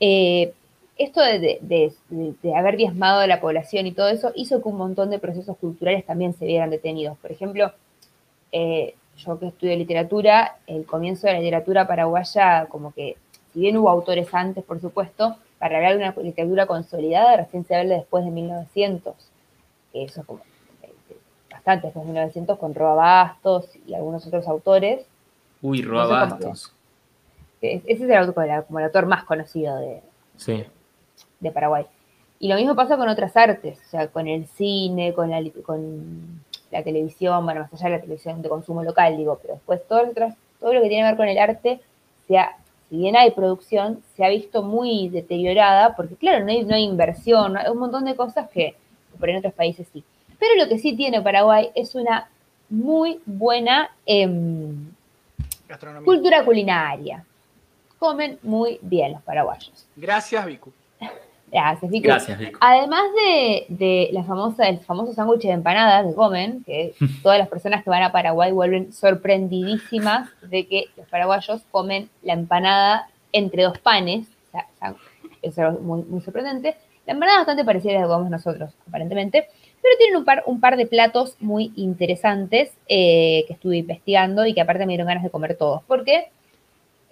Eh, 0.00 0.52
esto 0.96 1.20
de, 1.20 1.38
de- 1.38 1.92
de- 2.10 2.34
de- 2.42 2.54
haber 2.54 2.76
diezmado 2.76 3.20
a 3.20 3.26
la 3.26 3.40
población 3.40 3.86
y 3.86 3.92
todo 3.92 4.08
eso 4.08 4.32
hizo 4.34 4.62
que 4.62 4.68
un 4.68 4.76
montón 4.76 5.10
de 5.10 5.18
procesos 5.18 5.56
culturales 5.58 6.06
también 6.06 6.32
se 6.34 6.46
vieran 6.46 6.70
detenidos. 6.70 7.18
Por 7.18 7.30
ejemplo, 7.32 7.72
eh, 8.52 8.94
yo 9.18 9.38
que 9.38 9.48
estudio 9.48 9.76
literatura, 9.76 10.56
el 10.66 10.86
comienzo 10.86 11.26
de 11.26 11.34
la 11.34 11.40
literatura 11.40 11.86
paraguaya, 11.86 12.66
como 12.68 12.92
que, 12.92 13.16
si 13.52 13.60
bien 13.60 13.76
hubo 13.76 13.90
autores 13.90 14.32
antes, 14.32 14.64
por 14.64 14.80
supuesto, 14.80 15.36
para 15.58 15.76
hablar 15.76 15.92
de 15.92 15.98
una 16.04 16.14
literatura 16.22 16.66
consolidada, 16.66 17.36
recién 17.36 17.64
se 17.64 17.74
habla 17.74 17.96
después 17.96 18.24
de 18.24 18.30
1900. 18.30 19.14
que 19.92 20.04
Eso 20.04 20.20
es 20.20 20.26
como 20.26 20.40
eh, 20.82 20.92
bastante 21.50 21.86
después 21.88 22.04
de 22.06 22.12
1900, 22.12 22.58
con 22.58 22.74
Roa 22.74 22.94
Bastos 22.94 23.68
y 23.86 23.94
algunos 23.94 24.26
otros 24.26 24.46
autores. 24.48 25.00
Uy, 25.60 25.82
Roa 25.82 26.06
Bastos. 26.06 26.72
Ese 27.62 27.92
es 27.92 28.00
el, 28.02 28.12
autor, 28.14 28.34
como 28.34 28.46
el- 28.46 28.64
como 28.64 28.78
el 28.80 28.84
autor 28.86 29.06
más 29.06 29.24
conocido 29.24 29.76
de, 29.78 30.00
Sí. 30.36 30.64
de 31.40 31.50
Paraguay. 31.50 31.84
Y 32.40 32.48
lo 32.48 32.56
mismo 32.56 32.74
pasa 32.74 32.96
con 32.96 33.08
otras 33.08 33.36
artes, 33.36 33.78
o 33.86 33.88
sea, 33.90 34.08
con 34.08 34.26
el 34.26 34.46
cine, 34.46 35.12
con 35.14 35.30
la, 35.30 35.40
con 35.64 36.42
la 36.72 36.82
televisión, 36.82 37.44
bueno, 37.44 37.60
más 37.60 37.72
allá 37.74 37.84
de 37.90 37.96
la 37.96 38.00
televisión 38.02 38.42
de 38.42 38.48
consumo 38.48 38.82
local, 38.82 39.16
digo, 39.16 39.38
pero 39.40 39.54
después 39.54 39.86
todo, 39.86 40.02
lo 40.04 40.10
otras- 40.10 40.34
todo 40.58 40.72
lo 40.72 40.82
que 40.82 40.88
tiene 40.88 41.04
que 41.04 41.08
ver 41.10 41.16
con 41.16 41.28
el 41.28 41.38
arte, 41.38 41.80
se 42.26 42.38
ha- 42.38 42.56
si 42.90 42.96
bien 42.96 43.16
hay 43.16 43.30
producción, 43.30 44.02
se 44.16 44.24
ha 44.24 44.28
visto 44.28 44.62
muy 44.64 45.08
deteriorada, 45.08 45.94
porque 45.94 46.16
claro, 46.16 46.44
no 46.44 46.50
hay, 46.50 46.64
no 46.64 46.74
hay 46.74 46.82
inversión, 46.84 47.52
no 47.52 47.60
hay 47.60 47.68
un 47.70 47.78
montón 47.78 48.04
de 48.04 48.16
cosas 48.16 48.50
que 48.50 48.74
por 49.20 49.28
en 49.30 49.36
otros 49.36 49.52
países 49.54 49.86
sí. 49.92 50.02
Pero 50.40 50.56
lo 50.62 50.68
que 50.68 50.78
sí 50.78 50.96
tiene 50.96 51.20
Paraguay 51.22 51.70
es 51.76 51.94
una 51.94 52.28
muy 52.68 53.20
buena 53.24 53.90
em, 54.04 54.88
cultura 56.04 56.44
culinaria. 56.44 57.24
Comen 58.02 58.36
muy 58.42 58.80
bien 58.82 59.12
los 59.12 59.22
paraguayos. 59.22 59.86
Gracias, 59.94 60.44
Vicu. 60.44 60.72
Gracias, 61.52 61.88
Vicu. 61.88 62.08
Gracias, 62.08 62.36
Vico. 62.36 62.58
Además 62.60 63.04
de, 63.14 63.66
de 63.68 64.08
la 64.10 64.24
famosa, 64.24 64.68
el 64.68 64.80
famoso 64.80 65.12
sándwich 65.12 65.42
de 65.42 65.52
empanadas 65.52 66.08
que 66.08 66.14
comen, 66.16 66.64
que 66.64 66.94
todas 67.22 67.38
las 67.38 67.46
personas 67.46 67.84
que 67.84 67.90
van 67.90 68.02
a 68.02 68.10
Paraguay 68.10 68.50
vuelven 68.50 68.92
sorprendidísimas 68.92 70.30
de 70.42 70.66
que 70.66 70.86
los 70.96 71.06
paraguayos 71.10 71.62
comen 71.70 72.10
la 72.24 72.32
empanada 72.32 73.08
entre 73.30 73.62
dos 73.62 73.78
panes. 73.78 74.26
O 74.48 74.50
sea, 74.50 74.66
o 74.74 74.78
sea, 74.80 74.94
es 75.40 75.56
algo 75.60 75.78
muy, 75.78 76.02
muy 76.02 76.20
sorprendente. 76.22 76.74
La 77.06 77.12
empanada 77.12 77.38
es 77.38 77.46
bastante 77.46 77.64
parecida 77.64 77.92
a 77.92 77.94
la 77.94 78.00
que 78.00 78.08
comemos 78.08 78.30
nosotros, 78.32 78.72
aparentemente. 78.88 79.46
Pero 79.80 79.96
tienen 79.96 80.16
un 80.16 80.24
par, 80.24 80.42
un 80.46 80.58
par 80.58 80.76
de 80.76 80.86
platos 80.86 81.36
muy 81.38 81.72
interesantes 81.76 82.72
eh, 82.88 83.44
que 83.46 83.52
estuve 83.52 83.76
investigando 83.76 84.44
y 84.44 84.54
que 84.54 84.60
aparte 84.60 84.86
me 84.86 84.94
dieron 84.94 85.06
ganas 85.06 85.22
de 85.22 85.30
comer 85.30 85.56
todos. 85.56 85.84
Porque 85.86 86.32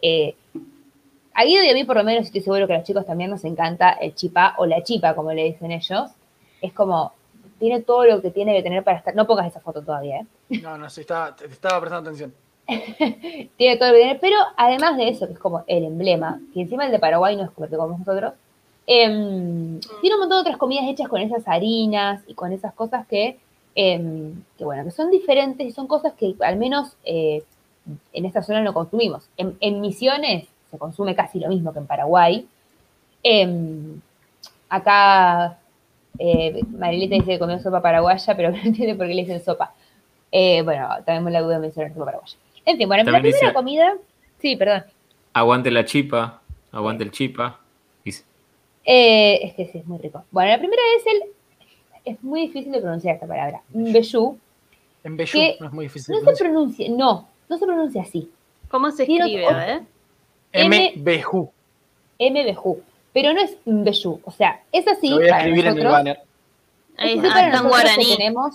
eh, 0.02 0.34
a 1.34 1.44
Guido 1.44 1.62
y 1.64 1.70
a 1.70 1.74
mí, 1.74 1.84
por 1.84 1.96
lo 1.96 2.04
menos, 2.04 2.26
estoy 2.26 2.40
seguro 2.40 2.66
que 2.66 2.74
a 2.74 2.78
los 2.78 2.86
chicos 2.86 3.06
también 3.06 3.30
nos 3.30 3.44
encanta 3.44 3.90
el 3.92 4.14
chipá 4.14 4.54
o 4.58 4.66
la 4.66 4.82
chipa, 4.82 5.14
como 5.14 5.32
le 5.32 5.44
dicen 5.44 5.70
ellos. 5.70 6.10
Es 6.60 6.72
como, 6.72 7.12
tiene 7.58 7.82
todo 7.82 8.04
lo 8.04 8.20
que 8.20 8.30
tiene 8.30 8.54
que 8.54 8.62
tener 8.62 8.82
para 8.82 8.98
estar. 8.98 9.14
No 9.14 9.26
pongas 9.26 9.46
esa 9.46 9.60
foto 9.60 9.82
todavía, 9.82 10.20
¿eh? 10.20 10.60
No, 10.62 10.76
no, 10.76 10.90
sí, 10.90 11.02
estaba, 11.02 11.36
prestando 11.36 11.98
atención. 11.98 12.34
Tiene 13.56 13.76
todo 13.76 13.88
lo 13.88 13.94
que 13.94 14.00
tiene, 14.00 14.18
pero 14.20 14.36
además 14.56 14.96
de 14.96 15.08
eso, 15.08 15.26
que 15.26 15.32
es 15.32 15.38
como 15.40 15.64
el 15.66 15.84
emblema, 15.84 16.40
que 16.54 16.60
encima 16.60 16.86
el 16.86 16.92
de 16.92 17.00
Paraguay 17.00 17.36
no 17.36 17.42
es 17.42 17.50
como 17.50 17.66
nosotros, 17.68 18.34
em, 18.86 19.80
tiene 20.00 20.14
un 20.14 20.20
montón 20.20 20.38
de 20.38 20.40
otras 20.42 20.56
comidas 20.56 20.84
hechas 20.88 21.08
con 21.08 21.20
esas 21.20 21.48
harinas 21.48 22.22
y 22.28 22.34
con 22.34 22.52
esas 22.52 22.72
cosas 22.74 23.08
que, 23.08 23.38
em, 23.74 24.40
que 24.56 24.64
bueno, 24.64 24.84
que 24.84 24.92
son 24.92 25.10
diferentes 25.10 25.66
y 25.66 25.72
son 25.72 25.88
cosas 25.88 26.12
que 26.12 26.36
al 26.40 26.56
menos 26.56 26.96
eh, 27.04 27.42
en 28.12 28.24
esta 28.24 28.42
zona 28.42 28.60
no 28.60 28.72
consumimos. 28.72 29.28
En, 29.36 29.56
en 29.60 29.80
Misiones 29.80 30.46
se 30.70 30.78
consume 30.78 31.14
casi 31.14 31.38
lo 31.40 31.48
mismo 31.48 31.72
que 31.72 31.78
en 31.80 31.86
Paraguay. 31.86 32.46
Em, 33.22 34.00
acá 34.68 35.58
eh, 36.18 36.60
Marilita 36.70 37.14
dice 37.16 37.26
que 37.32 37.38
comió 37.38 37.58
sopa 37.60 37.82
paraguaya, 37.82 38.36
pero 38.36 38.50
no 38.52 38.58
entiende 38.58 38.94
por 38.94 39.06
qué 39.06 39.14
le 39.14 39.22
dicen 39.22 39.42
sopa. 39.44 39.74
Eh, 40.32 40.62
bueno, 40.62 40.88
también 41.04 41.24
me 41.24 41.30
la 41.30 41.40
duda 41.40 41.54
de 41.54 41.60
mencionar 41.60 41.92
sopa 41.92 42.04
paraguaya. 42.06 42.36
En 42.64 42.76
fin, 42.76 42.88
bueno, 42.88 43.02
la 43.04 43.20
primera 43.20 43.38
dice- 43.40 43.52
comida. 43.52 43.94
Sí, 44.40 44.56
perdón. 44.56 44.84
Aguante 45.32 45.70
la 45.70 45.84
chipa, 45.84 46.40
aguante 46.72 47.04
el 47.04 47.10
chipa. 47.10 47.60
Dice, 48.04 48.24
Eh, 48.84 49.40
es 49.42 49.54
que 49.54 49.66
sí, 49.66 49.78
es 49.78 49.86
muy 49.86 49.98
rico. 49.98 50.24
Bueno, 50.30 50.50
la 50.50 50.58
primera 50.58 50.82
es 50.96 51.06
el. 51.06 51.22
Es 52.04 52.22
muy 52.24 52.42
difícil 52.42 52.72
de 52.72 52.80
pronunciar 52.80 53.14
esta 53.16 53.26
palabra. 53.26 53.60
Mbeyú. 53.74 54.38
En 55.04 55.16
no 55.16 55.22
es 55.22 55.72
muy 55.72 55.84
difícil. 55.86 56.14
No 56.14 56.20
de 56.30 56.36
se 56.36 56.44
pronuncia, 56.44 56.88
no, 56.90 57.28
no 57.48 57.58
se 57.58 57.64
pronuncia 57.66 58.02
así. 58.02 58.30
¿Cómo 58.68 58.90
se 58.90 59.02
escribe? 59.04 59.46
A 59.46 59.56
ver. 59.56 59.82
M. 60.52 60.92
Bejú. 60.96 61.50
Mbejú. 62.18 62.82
Pero 63.12 63.32
no 63.32 63.40
es 63.40 63.56
Mbeyú. 63.64 64.20
O 64.24 64.30
sea, 64.30 64.60
es 64.72 64.86
así. 64.86 65.08
Lo 65.08 65.16
voy 65.16 65.26
a 65.26 65.30
para 65.30 65.42
escribir 65.42 65.66
en 65.66 65.74
mi 65.74 65.80
nosotros. 65.82 65.92
banner. 65.98 66.20
Ahí 66.96 67.16
está, 67.16 67.28
así 67.28 67.34
para 67.34 67.46
en 67.46 67.52
nosotros 67.52 67.92
que 67.96 68.16
tenemos. 68.16 68.54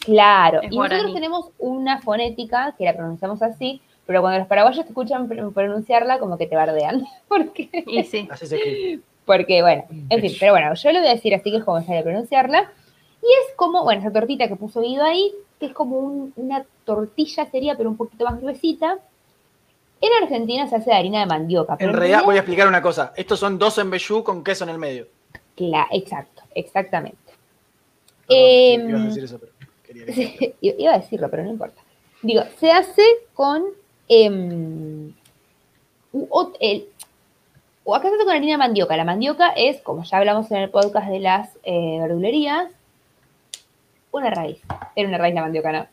Claro, 0.00 0.60
Es 0.62 0.72
y 0.72 0.76
nosotros 0.76 1.14
tenemos 1.14 1.50
una 1.58 2.00
fonética 2.00 2.74
que 2.76 2.84
la 2.84 2.94
pronunciamos 2.94 3.40
así, 3.42 3.80
pero 4.06 4.20
cuando 4.20 4.38
los 4.40 4.48
paraguayos 4.48 4.84
te 4.84 4.88
escuchan 4.90 5.28
pr- 5.28 5.52
pronunciarla, 5.52 6.18
como 6.18 6.36
que 6.36 6.46
te 6.46 6.56
bardean. 6.56 7.04
Porque, 7.28 7.68
Y 7.86 8.02
sí. 8.04 8.28
Así 8.30 8.46
se 8.46 8.56
escribe. 8.56 9.00
porque 9.24 9.62
bueno, 9.62 9.84
en 10.10 10.20
fin, 10.20 10.32
pero 10.38 10.52
bueno, 10.52 10.74
yo 10.74 10.92
lo 10.92 10.98
voy 11.00 11.08
a 11.08 11.14
decir 11.14 11.34
así 11.34 11.50
que 11.50 11.58
es 11.58 11.64
como 11.64 11.80
sale 11.82 12.02
pronunciarla. 12.02 12.70
Y 13.22 13.26
es 13.26 13.56
como, 13.56 13.82
bueno, 13.84 14.00
esa 14.02 14.12
tortita 14.12 14.48
que 14.48 14.56
puso 14.56 14.82
Guido 14.82 15.04
ahí, 15.04 15.32
que 15.58 15.66
es 15.66 15.72
como 15.72 15.98
un- 15.98 16.32
una 16.36 16.64
tortilla 16.84 17.46
sería, 17.46 17.74
pero 17.76 17.88
un 17.88 17.96
poquito 17.96 18.24
más 18.24 18.40
gruesita. 18.40 18.98
En 20.00 20.10
Argentina 20.22 20.66
se 20.68 20.76
hace 20.76 20.90
de 20.90 20.96
harina 20.96 21.20
de 21.20 21.26
mandioca. 21.26 21.76
pero 21.76 21.90
En 21.90 21.96
realidad, 21.96 22.24
voy 22.24 22.36
a 22.36 22.40
explicar 22.40 22.68
una 22.68 22.82
cosa. 22.82 23.12
Estos 23.16 23.38
son 23.40 23.58
dos 23.58 23.78
en 23.78 23.90
Bellú 23.90 24.22
con 24.22 24.44
queso 24.44 24.64
en 24.64 24.70
el 24.70 24.78
medio. 24.78 25.06
Cla- 25.56 25.86
exacto, 25.92 26.42
exactamente. 26.54 27.16
Sí, 28.28 28.34
Em, 28.36 28.88
ibas 28.90 29.02
a 29.02 29.04
decir 29.06 29.24
eso, 29.24 29.38
pero 29.38 29.52
quería 29.86 30.06
que- 30.06 30.12
Sí, 30.12 30.54
iba 30.60 30.94
a 30.94 30.98
decirlo, 30.98 31.30
pero 31.30 31.44
no 31.44 31.50
importa. 31.50 31.80
Digo, 32.22 32.42
se 32.58 32.70
hace 32.72 33.02
con. 33.34 33.62
u- 36.12 36.26
o- 36.30 36.52
el- 36.60 36.88
o 37.84 37.94
acá 37.94 38.08
se 38.08 38.14
hace 38.14 38.24
con 38.24 38.34
harina 38.34 38.52
de 38.52 38.58
mandioca. 38.58 38.96
La 38.96 39.04
mandioca 39.04 39.48
es, 39.50 39.80
como 39.82 40.04
ya 40.04 40.18
hablamos 40.18 40.50
en 40.50 40.58
el 40.58 40.70
podcast 40.70 41.08
de 41.08 41.20
las 41.20 41.50
eh, 41.64 41.98
verdulerías, 42.00 42.70
una 44.10 44.30
raíz. 44.30 44.58
Era 44.96 45.08
una 45.08 45.18
raíz 45.18 45.34
la 45.34 45.40
mandioca, 45.42 45.72
¿no? 45.72 45.86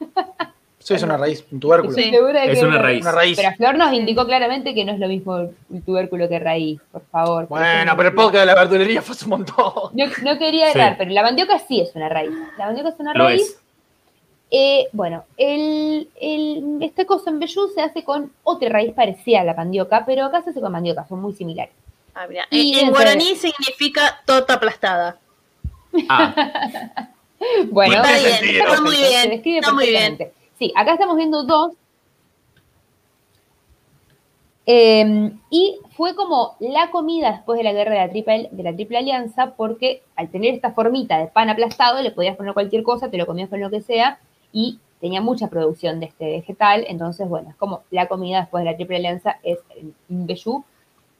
Sí, 0.82 0.94
es 0.94 1.02
una 1.04 1.16
raíz, 1.16 1.44
un 1.52 1.60
tubérculo. 1.60 1.92
Sí. 1.94 2.10
Que 2.10 2.52
Es 2.52 2.62
una 2.62 2.78
raíz. 2.82 3.02
Una 3.02 3.12
raíz. 3.12 3.36
Pero 3.36 3.52
Flor 3.56 3.76
nos 3.76 3.92
indicó 3.92 4.26
claramente 4.26 4.74
que 4.74 4.84
no 4.84 4.92
es 4.92 4.98
lo 4.98 5.06
mismo 5.06 5.36
el 5.38 5.82
tubérculo 5.86 6.28
que 6.28 6.38
raíz, 6.40 6.80
por 6.90 7.02
favor. 7.06 7.46
Bueno, 7.46 7.92
pero 7.96 8.08
el 8.08 8.14
podcast 8.14 8.40
de 8.40 8.46
la 8.46 8.54
verdulería 8.56 9.00
fue 9.00 9.14
un 9.22 9.28
montón. 9.30 9.72
No, 9.92 10.06
no 10.22 10.38
quería 10.38 10.72
Sí. 10.72 10.78
errar, 10.78 10.96
pero 10.98 11.10
la 11.12 11.22
mandioca 11.22 11.58
sí 11.60 11.80
es 11.80 11.94
una 11.94 12.08
raíz. 12.08 12.32
La 12.58 12.66
mandioca 12.66 12.88
es 12.88 12.96
una 12.98 13.14
lo 13.14 13.24
raíz. 13.26 13.42
es. 13.42 13.58
Eh, 14.50 14.88
bueno, 14.92 15.24
el, 15.36 16.08
el- 16.20 16.78
este 16.82 17.06
cosa 17.06 17.30
en 17.30 17.38
Bellú 17.38 17.68
se 17.74 17.80
hace 17.80 18.02
con 18.04 18.32
otra 18.42 18.68
raíz 18.68 18.92
parecida 18.92 19.40
a 19.40 19.44
la 19.44 19.54
mandioca, 19.54 20.04
pero 20.04 20.24
acá 20.26 20.42
se 20.42 20.50
hace 20.50 20.60
con 20.60 20.72
mandioca, 20.72 21.06
son 21.08 21.22
muy 21.22 21.32
similares. 21.32 21.72
Ah, 22.14 22.26
mira. 22.28 22.44
Y 22.50 22.78
En, 22.78 22.86
en 22.86 22.90
guaraní 22.90 23.34
significa 23.36 24.20
tota 24.26 24.54
aplastada. 24.54 25.16
Ah, 26.08 26.34
Bueno, 27.70 27.94
Está 27.94 28.18
bien, 28.18 28.56
está 28.60 28.80
muy 28.82 28.94
Se 28.96 29.08
bien. 29.08 29.30
describe 29.30 29.58
Está 29.58 29.72
muy 29.72 29.86
bien. 29.88 30.18
Sí, 30.62 30.72
acá 30.76 30.92
estamos 30.92 31.16
viendo 31.16 31.42
dos. 31.42 31.72
Eh, 34.64 35.32
y 35.50 35.80
fue 35.96 36.14
como 36.14 36.54
la 36.60 36.92
comida 36.92 37.32
después 37.32 37.58
de 37.58 37.64
la 37.64 37.72
guerra 37.72 37.94
de 37.94 37.98
la, 37.98 38.10
triple, 38.10 38.48
de 38.52 38.62
la 38.62 38.72
Triple 38.72 38.98
Alianza, 38.98 39.54
porque 39.56 40.04
al 40.14 40.30
tener 40.30 40.54
esta 40.54 40.70
formita 40.70 41.18
de 41.18 41.26
pan 41.26 41.50
aplastado, 41.50 42.00
le 42.00 42.12
podías 42.12 42.36
poner 42.36 42.54
cualquier 42.54 42.84
cosa, 42.84 43.10
te 43.10 43.18
lo 43.18 43.26
comías 43.26 43.48
con 43.48 43.58
lo 43.58 43.70
que 43.70 43.80
sea, 43.80 44.20
y 44.52 44.78
tenía 45.00 45.20
mucha 45.20 45.48
producción 45.48 45.98
de 45.98 46.06
este 46.06 46.26
vegetal. 46.26 46.84
Entonces, 46.86 47.28
bueno, 47.28 47.50
es 47.50 47.56
como 47.56 47.82
la 47.90 48.06
comida 48.06 48.42
después 48.42 48.62
de 48.62 48.70
la 48.70 48.76
Triple 48.76 48.98
Alianza 48.98 49.40
es 49.42 49.58
el 49.76 49.92
mbejú. 50.08 50.64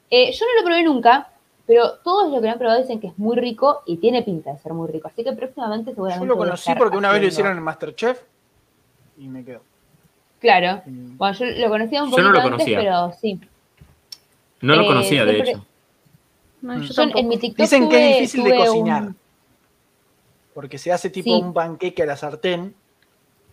Eh, 0.09 0.31
yo 0.31 0.45
no 0.45 0.61
lo 0.61 0.65
probé 0.65 0.83
nunca, 0.83 1.31
pero 1.67 1.95
todos 2.01 2.31
los 2.31 2.39
que 2.39 2.47
lo 2.47 2.53
han 2.53 2.59
probado 2.59 2.79
dicen 2.79 3.01
que 3.01 3.07
es 3.07 3.19
muy 3.19 3.35
rico 3.35 3.81
y 3.85 3.97
tiene 3.97 4.21
pinta 4.21 4.53
de 4.53 4.59
ser 4.59 4.71
muy 4.71 4.89
rico. 4.89 5.09
Así 5.09 5.21
que 5.21 5.33
próximamente 5.33 5.91
Yo 5.91 5.95
seguramente. 5.95 6.27
lo 6.27 6.35
voy 6.37 6.45
a 6.45 6.51
conocí 6.51 6.73
porque 6.75 6.95
una 6.95 7.11
vez 7.11 7.21
lo 7.21 7.27
hicieron 7.27 7.57
en 7.57 7.63
Masterchef 7.63 8.23
y 9.23 9.27
me 9.29 9.43
quedó. 9.45 9.61
Claro. 10.39 10.81
Mm. 10.85 11.17
Bueno, 11.17 11.37
yo 11.37 11.45
lo 11.45 11.69
conocía 11.69 12.03
un 12.03 12.09
Yo 12.09 12.11
poquito 12.17 12.27
no 12.27 12.33
lo 12.33 12.39
antes, 12.39 12.51
conocía. 12.51 12.79
pero 12.79 13.13
sí. 13.21 13.39
No 14.61 14.75
lo 14.75 14.83
Eh, 14.83 14.87
conocía, 14.87 15.25
de 15.25 15.39
hecho. 15.39 15.65
No, 16.61 16.81
yo 16.81 16.93
Yo 16.93 17.03
en 17.19 17.27
mi 17.27 17.37
TikTok 17.37 17.57
Dicen 17.59 17.89
que 17.89 18.11
es 18.11 18.17
difícil 18.31 18.43
de 18.43 18.55
cocinar. 18.57 19.03
un- 19.03 19.15
Porque 20.53 20.77
se 20.77 20.91
hace 20.91 21.09
tipo 21.09 21.35
Sí. 21.35 21.41
un 21.41 21.53
panqueque 21.53 22.03
a 22.03 22.05
la 22.05 22.15
sartén. 22.17 22.73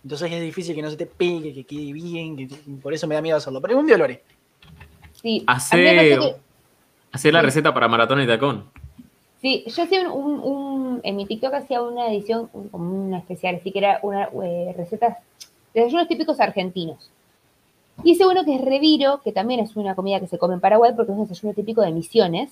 Entonces 0.03 0.33
es 0.33 0.41
difícil 0.43 0.75
que 0.75 0.83
no 0.83 0.91
se 0.91 0.97
te 0.97 1.07
pegue, 1.07 1.53
que 1.55 1.65
quede 1.65 1.93
bien. 1.93 2.37
que- 2.37 2.49
por 2.83 2.93
eso 2.93 3.07
me 3.07 3.15
da 3.15 3.23
miedo 3.23 3.37
hacerlo. 3.37 3.61
Pero 3.61 3.79
un 3.79 3.87
día 3.87 3.97
lo 3.97 4.05
haré. 4.05 4.23
Sí, 5.23 5.41
que- 5.41 5.45
Hacer 7.13 7.33
la 7.33 7.41
Sí. 7.41 7.47
receta 7.47 7.75
para 7.75 7.89
maratón 7.89 8.21
y 8.21 8.27
tacón. 8.27 8.65
Sí, 9.41 9.65
yo 9.67 9.83
hacía 9.83 10.03
un, 10.11 10.11
un- 10.13 10.41
un- 10.41 11.01
en 11.03 11.17
mi 11.17 11.27
TikTok 11.27 11.55
hacía 11.55 11.83
una 11.83 12.09
edición, 12.13 12.49
un- 12.53 12.69
como 12.69 13.07
una 13.07 13.19
especial, 13.19 13.57
así 13.57 13.73
que 13.73 13.79
era 13.79 13.99
una 14.03 14.29
eh, 14.45 14.75
recetas, 14.77 15.17
desayunos 15.75 16.09
típicos 16.09 16.41
argentinos. 16.41 17.11
Hice 18.05 18.27
uno 18.27 18.45
que 18.45 18.55
es 18.55 18.61
reviro, 18.63 19.21
que 19.23 19.33
también 19.33 19.61
es 19.61 19.77
una 19.77 19.95
comida 19.95 20.21
que 20.21 20.27
se 20.27 20.39
come 20.39 20.55
en 20.55 20.61
Paraguay 20.61 20.93
porque 20.97 21.13
es 21.13 21.19
un 21.19 21.29
desayuno 21.29 21.55
típico 21.55 21.83
de 21.83 21.93
Misiones. 21.93 22.51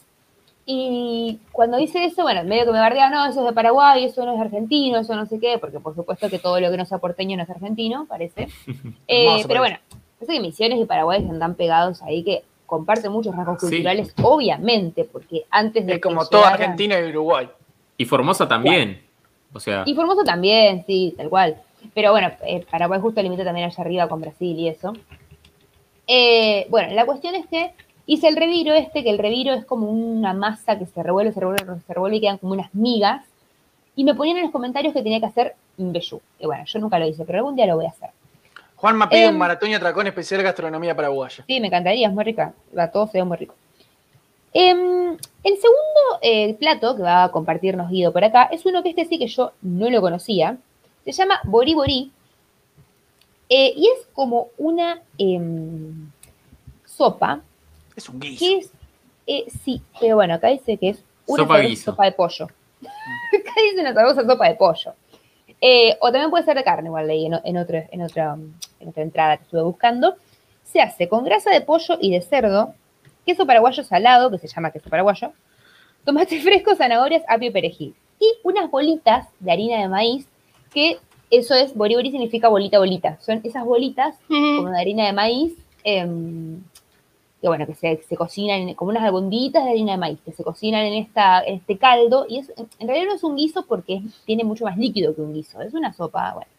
Y 0.67 1.39
cuando 1.53 1.79
hice 1.79 2.05
eso, 2.05 2.23
bueno, 2.23 2.45
medio 2.45 2.67
que 2.67 2.73
me 2.73 2.79
bardeaba, 2.79 3.09
no, 3.09 3.25
eso 3.27 3.41
es 3.41 3.47
de 3.47 3.53
Paraguay, 3.55 4.05
eso 4.05 4.27
no 4.27 4.35
es 4.35 4.41
argentino, 4.41 4.99
eso 4.99 5.17
no 5.17 5.25
sé 5.25 5.41
qué, 5.41 5.57
porque 5.59 5.81
por 5.81 5.95
supuesto 5.95 6.29
que 6.29 6.39
todo 6.39 6.61
lo 6.61 6.71
que 6.71 6.77
no 6.77 6.85
sea 6.85 6.99
porteño 6.99 7.39
no 7.39 7.45
es 7.45 7.51
argentino, 7.51 8.05
parece. 8.07 8.49
Eh, 9.09 9.43
pero 9.47 9.49
parece. 9.49 9.59
bueno, 9.59 9.79
parece 10.19 10.33
que 10.35 10.41
Misiones 10.41 10.79
y 10.81 10.85
Paraguay 10.85 11.23
están 11.23 11.39
tan 11.39 11.55
pegados 11.55 12.03
ahí 12.03 12.23
que 12.23 12.43
comparten 12.67 13.11
muchos 13.11 13.35
rasgos 13.35 13.61
Sí. 13.61 13.67
culturales, 13.69 14.13
obviamente, 14.23 15.05
porque 15.05 15.47
antes 15.49 15.87
de 15.87 15.95
Es 15.95 16.01
como 16.03 16.21
que 16.21 16.27
toda 16.31 16.43
llegara- 16.51 16.65
Argentina 16.65 17.01
y 17.01 17.09
Uruguay. 17.09 17.49
Y 17.97 18.05
Formosa 18.05 18.47
también. 18.47 19.01
O 19.55 19.61
sea, 19.61 19.85
y 19.87 19.95
Formosa 19.95 20.23
también, 20.23 20.85
sí, 20.87 21.15
tal 21.17 21.31
cual. 21.31 21.57
Pero 21.95 22.11
bueno, 22.13 22.31
eh, 22.45 22.65
Paraguay 22.71 23.01
justo 23.01 23.23
limita 23.23 23.45
también 23.45 23.67
allá 23.67 23.83
arriba 23.83 24.09
con 24.09 24.21
Brasil 24.21 24.59
y 24.59 24.69
eso. 24.69 24.93
Eh, 26.07 26.67
bueno, 26.71 26.93
la 26.95 27.05
cuestión 27.07 27.35
es 27.35 27.47
que 27.47 27.73
hice 28.07 28.29
el 28.29 28.37
reviro 28.37 28.73
este, 28.75 29.03
que 29.05 29.11
el 29.11 29.19
reviro 29.19 29.53
es 29.55 29.65
como 29.65 29.91
una 29.91 30.33
masa 30.33 30.79
que 30.79 30.87
se 30.87 31.03
revuelve, 31.03 31.33
se 31.33 31.41
revuelve, 31.41 31.81
se 31.87 31.95
revuelve 31.95 32.17
y 32.17 32.21
quedan 32.21 32.39
como 32.39 32.53
unas 32.55 32.75
migas. 32.75 33.25
Y 33.97 34.05
me 34.05 34.15
ponían 34.15 34.37
en 34.39 34.45
los 34.45 34.53
comentarios 34.53 34.95
que 34.95 35.03
tenía 35.03 35.19
que 35.21 35.27
hacer 35.27 35.55
mbeyú. 35.77 36.21
Y 36.39 36.47
bueno, 36.47 36.65
yo 36.67 36.79
nunca 36.79 36.99
lo 36.99 37.07
hice, 37.07 37.25
pero 37.25 37.39
algún 37.39 37.57
día 37.57 37.67
lo 37.67 37.77
voy 37.77 37.87
a 37.87 37.91
hacer. 37.91 38.11
Juanma 38.77 39.09
pide 39.09 39.25
Em. 39.25 39.33
un 39.33 39.39
maratón 39.39 39.71
y 39.71 39.75
atracón 39.75 40.07
especial 40.07 40.41
gastronomía 40.43 40.95
paraguaya. 40.95 41.43
Sí, 41.47 41.61
me 41.61 41.67
encantaría, 41.67 42.07
es 42.07 42.15
muy 42.15 42.23
rica. 42.25 42.55
Va, 42.77 42.91
todo 42.93 43.09
se 43.09 43.19
ve 43.19 43.25
muy 43.25 43.37
rico. 43.37 43.55
Em, 44.55 45.17
el 45.45 45.55
segundo 45.57 46.19
eh, 46.23 46.55
plato 46.55 46.97
que 46.97 47.03
va 47.03 47.25
a 47.25 47.31
compartirnos 47.33 47.91
Guido 47.91 48.13
por 48.13 48.25
acá 48.25 48.45
es 48.53 48.65
uno 48.67 48.83
que 48.83 48.91
este 48.91 49.05
sí 49.05 49.19
que 49.19 49.27
yo 49.27 49.53
no 49.63 49.91
lo 49.91 50.01
conocía. 50.01 50.57
Se 51.13 51.23
llama 51.23 51.41
Bori 51.45 51.75
Bori. 51.75 52.13
eh, 53.49 53.73
y 53.77 53.87
es 53.89 54.07
como 54.13 54.49
una 54.59 55.01
em, 55.17 56.11
sopa 56.85 57.41
Es 57.97 58.09
un 58.09 58.21
guiso. 58.21 58.39
que 58.45 58.59
es. 58.59 58.71
eh, 59.27 59.45
sí, 59.65 59.81
pero 60.01 60.17
bueno, 60.17 60.35
acá 60.35 60.49
dice 60.49 60.77
que 60.77 60.91
es 60.91 61.03
una 61.27 61.45
Sopa 61.45 61.63
sopa 61.77 62.05
de 62.05 62.13
pollo. 62.13 62.45
acá 62.83 63.53
dice 63.71 63.81
una 63.81 63.95
sabrosa 63.95 64.27
sopa 64.27 64.49
de 64.49 64.55
pollo. 64.55 64.93
Eh, 65.61 65.97
o 66.01 66.13
también 66.13 66.31
puede 66.31 66.45
ser 66.45 66.57
de 66.57 66.63
carne, 66.65 66.89
igual 66.89 67.07
leí 67.09 67.27
en, 67.27 67.41
en, 67.43 67.57
otro- 67.57 67.85
en, 67.91 68.03
otra, 68.03 68.37
en 68.81 68.89
otra 68.89 69.03
entrada 69.03 69.37
que 69.39 69.45
estuve 69.45 69.63
buscando. 69.63 70.15
Se 70.65 70.81
hace 70.83 71.09
con 71.09 71.25
grasa 71.25 71.51
de 71.51 71.63
pollo 71.63 71.97
y 72.01 72.11
de 72.13 72.21
cerdo, 72.21 72.75
queso 73.25 73.47
paraguayo 73.47 73.83
salado, 73.83 74.31
que 74.31 74.39
se 74.39 74.47
llama 74.47 74.71
queso 74.71 74.91
paraguayo, 74.91 75.33
tomate 76.05 76.39
fresco, 76.43 76.75
zanahorias, 76.77 77.23
apio 77.29 77.49
y 77.49 77.53
perejil. 77.53 77.95
Y 78.21 78.27
unas 78.43 78.71
bolitas 78.71 79.27
de 79.41 79.53
harina 79.53 79.79
de 79.81 79.89
maíz, 79.89 80.27
que 80.73 80.99
eso 81.31 81.55
es, 81.55 81.75
boribori 81.75 82.11
significa 82.11 82.49
bolita, 82.49 82.79
bolita. 82.79 83.19
Son 83.21 83.41
esas 83.45 83.65
bolitas 83.65 84.17
como 84.29 84.71
de 84.71 84.81
harina 84.81 85.07
de 85.07 85.13
maíz, 85.13 85.53
em, 85.85 86.61
que 87.41 87.47
bueno, 87.49 87.67
que 87.67 87.75
se, 87.75 88.03
se 88.09 88.17
cocinan 88.17 88.69
en- 88.71 88.75
como 88.75 88.91
unas 88.91 89.03
albondiguitas 89.05 89.65
de 89.65 89.71
harina 89.71 89.93
de 89.93 89.99
maíz, 89.99 90.19
que 90.25 90.33
se 90.33 90.43
cocinan 90.43 90.85
en, 90.87 90.95
esta, 90.95 91.43
en 91.45 91.57
este 91.57 91.77
caldo, 91.79 92.27
y 92.29 92.39
es, 92.39 92.53
en 92.79 92.89
realidad 92.89 93.09
no 93.11 93.15
es 93.15 93.23
un 93.25 93.37
guiso 93.37 93.65
porque 93.67 93.97
es- 93.97 94.21
tiene 94.25 94.43
mucho 94.45 94.65
más 94.65 94.77
líquido 94.77 95.15
que 95.15 95.21
un 95.21 95.35
guiso, 95.35 95.61
es 95.63 95.75
una 95.75 95.93
sopa, 95.93 96.33
bueno. 96.35 96.51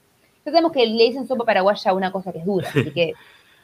Ya 0.46 0.52
sabemos 0.54 0.72
que 0.72 0.86
le 0.86 1.04
dicen 1.04 1.28
sopa 1.28 1.44
paraguaya 1.46 1.92
a 1.92 1.94
una 1.94 2.12
cosa 2.12 2.32
que 2.32 2.40
es 2.40 2.46
dura, 2.46 2.70
así 2.70 2.92
que 2.92 3.14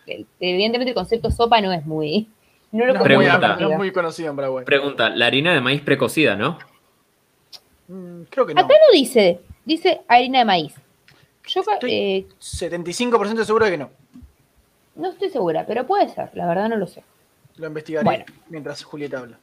evidentemente 0.39 0.91
el 0.91 0.95
concepto 0.95 1.31
sopa 1.31 1.61
no 1.61 1.72
es 1.72 1.85
muy... 1.85 2.27
No 2.72 2.85
lo 2.85 2.93
No 2.95 3.03
Pregunta. 3.03 3.55
no 3.59 3.69
es 3.72 3.77
muy 3.77 3.91
conocido 3.93 4.31
en 4.31 4.35
Paraguay. 4.35 4.65
pregunta, 4.65 5.09
la 5.09 5.27
harina 5.27 5.53
de 5.53 5.61
maíz 5.61 5.81
precocida, 5.81 6.35
¿no? 6.35 6.57
Mm, 7.88 8.23
creo 8.30 8.45
que 8.45 8.53
no. 8.53 8.61
Acá 8.61 8.73
no 8.73 8.93
dice, 8.97 9.39
dice 9.65 10.01
harina 10.07 10.39
de 10.39 10.45
maíz. 10.45 10.73
Yo 11.47 11.63
ca- 11.63 11.73
Estoy- 11.75 11.91
eh, 11.93 12.27
75% 12.39 13.43
seguro 13.45 13.65
de 13.65 13.71
que 13.71 13.77
no. 13.77 13.89
no 14.95 15.09
estoy 15.09 15.29
segura, 15.29 15.65
pero 15.67 15.85
puede 15.85 16.09
ser, 16.09 16.29
la 16.33 16.47
verdad 16.47 16.69
no 16.69 16.77
lo 16.77 16.87
sé. 16.87 17.03
Lo 17.57 17.67
investigaré 17.67 18.03
Bueno. 18.03 18.25
mientras 18.49 18.83
Julieta 18.83 19.19
habla. 19.19 19.37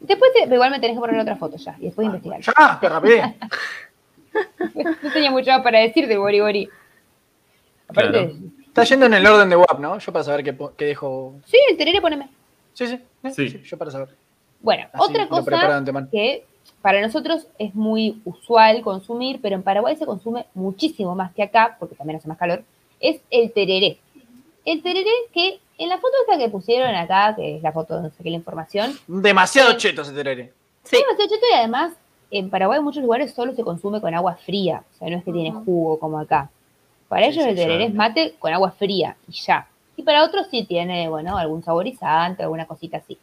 Después, 0.00 0.32
te- 0.32 0.52
igual 0.54 0.70
me 0.70 0.80
tenés 0.80 0.96
que 0.96 1.00
poner 1.00 1.18
otra 1.20 1.36
foto 1.36 1.56
ya, 1.56 1.76
y 1.78 1.86
después 1.86 2.06
investigar. 2.06 2.40
¡Ya! 2.40 2.78
¡Qué 2.80 2.88
rapidez! 2.88 3.24
No 4.74 5.12
tenía 5.12 5.30
mucho 5.30 5.50
más 5.52 5.62
para 5.62 5.78
decirte, 5.78 6.16
Bori 6.16 6.40
Bori. 6.40 6.68
Aparte, 7.88 8.10
Claro. 8.10 8.32
Está 8.66 8.82
yendo 8.82 9.06
en 9.06 9.14
el 9.14 9.24
orden 9.24 9.48
de 9.48 9.54
WAP, 9.54 9.78
¿no? 9.78 9.96
Yo 10.00 10.12
para 10.12 10.24
saber 10.24 10.42
qué, 10.42 10.56
qué 10.76 10.86
dejo. 10.86 11.36
sí, 11.46 11.56
el 11.70 11.76
tereré 11.76 12.00
poneme. 12.00 12.28
Sí, 12.72 12.88
sí, 12.88 12.94
eh, 13.22 13.30
Sí. 13.30 13.48
sí, 13.48 13.62
Yo 13.62 13.78
para 13.78 13.92
saber. 13.92 14.08
Bueno, 14.60 14.88
Así 14.92 15.04
otra 15.12 15.28
cosa 15.28 16.08
que 16.10 16.44
para 16.84 17.00
nosotros 17.00 17.46
es 17.58 17.74
muy 17.74 18.20
usual 18.26 18.82
consumir, 18.82 19.40
pero 19.40 19.54
en 19.54 19.62
Paraguay 19.62 19.96
se 19.96 20.04
consume 20.04 20.44
muchísimo 20.52 21.14
más 21.14 21.32
que 21.32 21.42
acá, 21.42 21.78
porque 21.80 21.94
también 21.94 22.18
hace 22.18 22.28
más 22.28 22.36
calor, 22.36 22.62
es 23.00 23.22
el 23.30 23.50
tereré. 23.52 23.96
El 24.66 24.82
tereré 24.82 25.08
que 25.32 25.60
en 25.78 25.88
la 25.88 25.96
foto 25.96 26.12
esta 26.20 26.36
que 26.36 26.50
pusieron 26.50 26.94
acá, 26.94 27.34
que 27.36 27.56
es 27.56 27.62
la 27.62 27.72
foto 27.72 27.94
donde 27.94 28.10
saqué 28.10 28.28
la 28.28 28.36
información, 28.36 28.92
Demasiado 29.06 29.78
cheto 29.78 30.02
ese 30.02 30.12
terere. 30.12 30.52
Sí. 30.82 30.96
es 30.96 31.02
demasiado 31.06 31.30
cheto 31.30 31.46
y 31.50 31.56
además 31.56 31.94
en 32.30 32.50
Paraguay 32.50 32.76
en 32.80 32.84
muchos 32.84 33.02
lugares 33.02 33.32
solo 33.32 33.54
se 33.54 33.64
consume 33.64 34.02
con 34.02 34.14
agua 34.14 34.34
fría, 34.44 34.84
o 34.94 34.98
sea, 34.98 35.08
no 35.08 35.16
es 35.16 35.24
que 35.24 35.32
tiene 35.32 35.52
jugo 35.52 35.98
como 35.98 36.18
acá. 36.18 36.50
Para 37.08 37.24
Sí, 37.24 37.32
ellos 37.32 37.44
sí, 37.44 37.48
el 37.48 37.56
tereré 37.56 37.86
es 37.86 37.94
mate 37.94 38.34
con 38.38 38.52
agua 38.52 38.72
fría 38.72 39.16
y 39.26 39.32
ya. 39.32 39.66
Y 39.96 40.02
para 40.02 40.22
otros 40.22 40.48
sí 40.50 40.66
tiene, 40.66 41.08
bueno, 41.08 41.38
algún 41.38 41.62
saborizante, 41.62 42.42
alguna 42.42 42.66
cosita 42.66 42.98
así. 42.98 43.16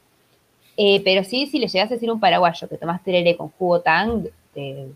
Eh, 0.77 1.02
pero 1.03 1.23
sí, 1.23 1.48
si 1.48 1.60
le 1.60 1.68
llegas 1.68 1.91
a 1.91 1.93
decir 1.95 2.10
a 2.10 2.14
un 2.14 2.19
paraguayo 2.19 2.68
que 2.69 2.77
tomás 2.77 3.03
tereré 3.03 3.35
con 3.38 3.49
jugo 3.49 3.81
tang, 3.81 4.23
te, 4.53 4.88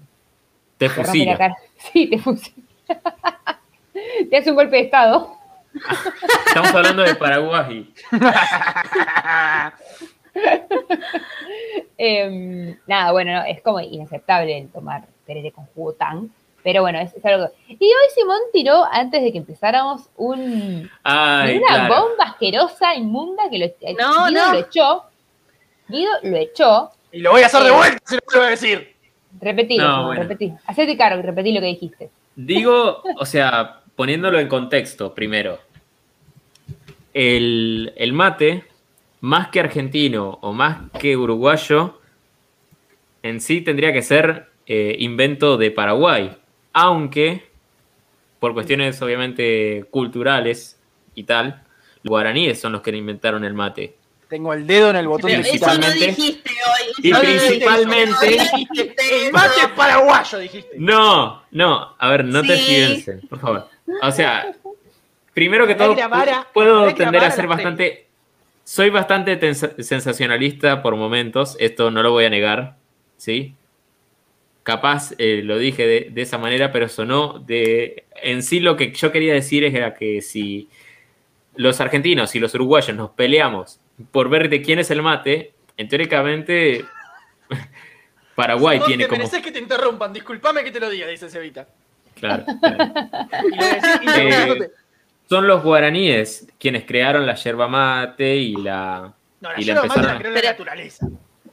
Te 0.77 0.88
te 0.88 0.88
rompe 0.88 1.02
la 1.02 1.06
fusila. 1.06 1.38
cara. 1.38 1.56
Sí, 1.91 2.07
te 2.10 2.18
fusila. 2.19 2.56
te 4.30 4.38
hace 4.38 4.49
un 4.49 4.56
golpe 4.56 4.77
de 4.77 4.81
estado. 4.84 5.35
Estamos 6.47 6.73
hablando 6.73 7.03
de 7.03 7.15
Paraguay. 7.15 7.93
Em, 11.97 12.77
nada, 12.88 13.11
bueno, 13.11 13.34
no, 13.34 13.43
es 13.45 13.61
como 13.61 13.80
inaceptable 13.80 14.57
el 14.57 14.69
tomar 14.69 15.03
tereré 15.26 15.52
con 15.52 15.65
jugo 15.68 15.93
tang. 15.93 16.30
Pero 16.64 16.81
bueno, 16.81 16.97
es, 16.99 17.14
es 17.14 17.23
algo 17.26 17.47
que... 17.68 17.73
Y 17.73 17.85
hoy 17.85 18.10
Simón 18.15 18.39
tiró, 18.52 18.85
antes 18.91 19.22
de 19.22 19.31
que 19.31 19.38
empezáramos, 19.38 20.10
un, 20.18 20.89
Ay, 21.03 21.57
una 21.60 21.68
claro. 21.88 21.93
bomba 21.95 22.23
asquerosa, 22.23 22.95
inmunda, 22.95 23.43
que 23.52 23.60
lo, 23.60 23.68
No, 23.99 24.31
no. 24.31 24.52
lo 24.53 24.60
echó. 24.60 25.03
Guido 25.88 26.12
lo 26.24 26.38
echó. 26.38 26.91
Y 27.12 27.20
lo 27.20 27.32
voy 27.32 27.41
a 27.41 27.45
hacer 27.45 27.62
de 27.64 27.70
Eh. 27.70 27.72
vuelta, 27.72 27.99
si 28.06 28.16
lo 28.16 28.22
vuelvo 28.26 28.44
a 28.45 28.49
decir. 28.49 28.95
Repetilo, 29.41 29.88
No, 29.88 30.06
bueno. 30.07 30.22
repetí. 30.24 30.53
Hacete 30.66 30.98
cargo 30.98 31.20
y 31.20 31.24
repetí 31.24 31.53
lo 31.53 31.60
que 31.62 31.68
dijiste. 31.68 32.10
Digo, 32.36 33.02
o 33.18 33.26
sea, 33.26 33.82
poniéndolo 33.95 34.40
en 34.40 34.48
contexto 34.48 35.14
primero. 35.14 35.60
El, 37.14 37.94
el 37.95 38.14
mate, 38.14 38.66
más 39.22 39.48
que 39.49 39.60
argentino 39.62 40.38
o 40.41 40.52
más 40.53 40.90
que 40.99 41.16
uruguayo, 41.16 41.99
en 43.24 43.40
sí 43.41 43.62
tendría 43.62 43.94
que 43.94 44.02
ser 44.02 44.49
eh, 44.68 44.95
invento 44.99 45.57
de 45.57 45.72
Paraguay. 45.72 46.36
Aunque, 46.74 47.48
por 48.40 48.53
cuestiones 48.53 49.02
obviamente 49.02 49.86
culturales 49.91 50.80
y 51.16 51.24
tal, 51.24 51.64
los 52.03 52.10
guaraníes 52.10 52.60
son 52.60 52.74
los 52.74 52.82
que 52.82 52.91
inventaron 52.95 53.45
el 53.45 53.53
mate. 53.53 53.94
Tengo 54.30 54.53
el 54.53 54.65
dedo 54.65 54.89
en 54.89 54.95
el 54.95 55.07
botón 55.07 55.30
Pero 55.30 55.43
de 55.43 55.49
eso 55.49 55.65
no 55.68 55.72
principalmente- 55.73 56.07
dijiste 56.07 56.49
hoy. 56.49 56.93
y 57.03 57.11
no 57.11 57.19
principalmente- 57.19 58.27
dijiste. 58.27 59.26
El 59.27 59.31
mate 59.31 59.60
es 59.61 59.68
paraguayo, 59.76 60.38
dijiste. 60.39 60.69
No, 60.77 61.43
no, 61.52 61.95
a 61.97 62.10
ver, 62.10 62.26
no 62.26 62.41
te 62.41 62.57
fíjense, 62.57 63.19
por 63.30 63.39
favor. 63.39 63.69
O 64.02 64.11
sea, 64.11 64.52
primero 65.34 65.68
que 65.68 65.76
todo, 65.76 65.89
Hay 65.89 65.95
que 65.95 66.02
grabar 66.02 66.30
a- 66.30 66.47
puedo 66.53 66.93
tender 66.95 67.23
a 67.23 67.31
ser 67.31 67.47
bastante. 67.47 68.07
Soy 68.64 68.89
bastante 68.89 69.38
sensacionalista 69.53 70.81
por 70.81 70.95
momentos, 70.95 71.56
esto 71.60 71.91
no 71.91 72.02
lo 72.02 72.11
voy 72.11 72.26
a 72.26 72.30
negar, 72.31 72.77
¿sí? 73.18 73.53
Capaz 74.64 75.14
eh, 75.19 75.41
lo 75.43 75.60
dije 75.60 75.85
de, 75.85 76.07
de 76.11 76.22
esa 76.23 76.39
manera, 76.39 76.72
pero 76.72 76.89
sonó 76.89 77.38
de. 77.38 78.06
En 78.23 78.41
sí, 78.41 78.60
lo 78.60 78.76
que 78.76 78.91
yo 78.91 79.11
quería 79.11 79.34
decir 79.35 79.64
era 79.64 79.93
que 79.93 80.23
si 80.23 80.68
los 81.56 81.80
argentinos 81.80 82.34
y 82.35 82.39
los 82.39 82.56
uruguayos 82.56 82.97
nos 82.97 83.11
peleamos 83.11 83.80
por 84.11 84.30
ver 84.30 84.49
de 84.49 84.61
quién 84.61 84.80
es 84.80 84.91
el 84.91 85.01
mate, 85.01 85.53
en 85.77 85.88
teóricamente. 85.88 86.85
Paraguay 88.35 88.80
Vos 88.80 88.88
tiene 88.88 89.05
te 89.05 89.09
como. 89.17 89.41
que 89.41 89.51
te 89.51 89.59
interrumpan, 89.59 90.11
disculpame 90.11 90.63
que 90.63 90.72
te 90.72 90.80
lo 90.80 90.89
diga, 90.89 91.07
dice 91.07 91.30
Cevita. 91.30 91.67
Claro, 92.15 92.45
claro. 92.61 92.93
Interrumpiéndote. 94.01 94.72
son 95.30 95.47
los 95.47 95.63
guaraníes 95.63 96.47
quienes 96.59 96.84
crearon 96.85 97.26
la 97.26 97.35
yerba 97.35 97.67
mate 97.67 98.35
y 98.35 98.55
la. 98.55 99.13
No, 99.39 99.51
la 99.51 99.61
y 99.61 99.63
la 99.63 99.73
yerba 99.73 99.88
mate 99.88 100.01
la 100.01 100.17
creó 100.17 100.31
la 100.31 100.41
naturaleza. 100.41 101.07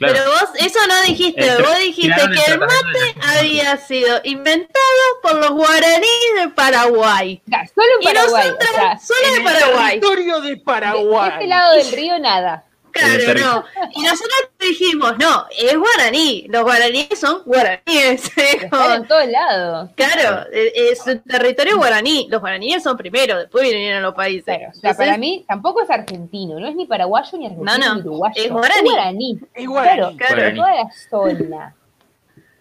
Claro, 0.08 0.14
Pero 0.14 0.30
vos, 0.30 0.50
eso 0.58 0.78
no 0.88 1.02
dijiste, 1.02 1.46
El- 1.46 1.62
vos 1.62 1.78
dijiste 1.78 2.14
que 2.34 2.52
el 2.52 2.58
mate 2.58 2.98
de 2.98 3.38
había 3.38 3.76
sido 3.76 4.20
inventado 4.24 4.80
por 5.22 5.34
los 5.36 5.50
guaraníes 5.50 6.34
de 6.40 6.48
Paraguay. 6.48 7.40
Ya, 7.46 7.64
solo 7.66 7.86
en 7.96 8.02
Y 8.02 8.04
Paraguay. 8.06 8.44
nosotros, 8.48 8.70
o 8.70 8.74
sea, 8.74 8.98
solo 8.98 9.20
En 9.26 9.30
de 9.32 9.36
el 9.38 9.44
Paraguay. 9.44 10.00
territorio 10.00 10.40
de 10.40 10.50
de, 10.50 10.56
Paraguay. 10.58 11.28
de 11.30 11.34
este 11.36 11.46
lado 11.46 11.72
del 11.76 11.92
río, 11.92 12.18
nada. 12.18 12.64
Claro, 12.92 13.34
no. 13.40 13.64
Y 13.94 14.02
nosotros 14.02 14.50
dijimos, 14.60 15.18
no, 15.18 15.46
es 15.58 15.76
guaraní. 15.76 16.46
Los 16.48 16.62
guaraníes 16.62 17.18
son 17.18 17.42
guaraníes. 17.44 17.82
Es 18.36 18.62
Están 18.64 19.02
en 19.02 19.08
todos 19.08 19.26
lados. 19.28 19.90
Claro, 19.96 20.46
eh, 20.52 20.72
es 20.74 21.06
un 21.06 21.20
territorio 21.20 21.76
guaraní. 21.78 22.26
Los 22.30 22.40
guaraníes 22.40 22.82
son 22.82 22.96
primero, 22.96 23.38
después 23.38 23.64
vinieron 23.64 24.02
los 24.02 24.14
países. 24.14 24.44
Claro, 24.44 24.60
o 24.70 24.72
sea, 24.74 24.90
Entonces, 24.90 24.96
para 25.06 25.18
mí 25.18 25.44
tampoco 25.48 25.82
es 25.82 25.90
argentino, 25.90 26.60
no 26.60 26.68
es 26.68 26.74
ni 26.76 26.86
paraguayo 26.86 27.38
ni 27.38 27.46
argentino 27.46 27.78
No, 27.78 27.78
no, 27.78 27.94
ni 27.96 28.00
uruguayo. 28.02 28.42
es 28.44 28.50
guaraní. 28.50 29.40
Es 29.54 29.66
guaraní. 29.66 30.16
Claro, 30.16 30.16
Claro. 30.16 30.42
de 30.42 30.52
toda 30.52 30.74
la 30.74 30.90
zona. 31.10 31.74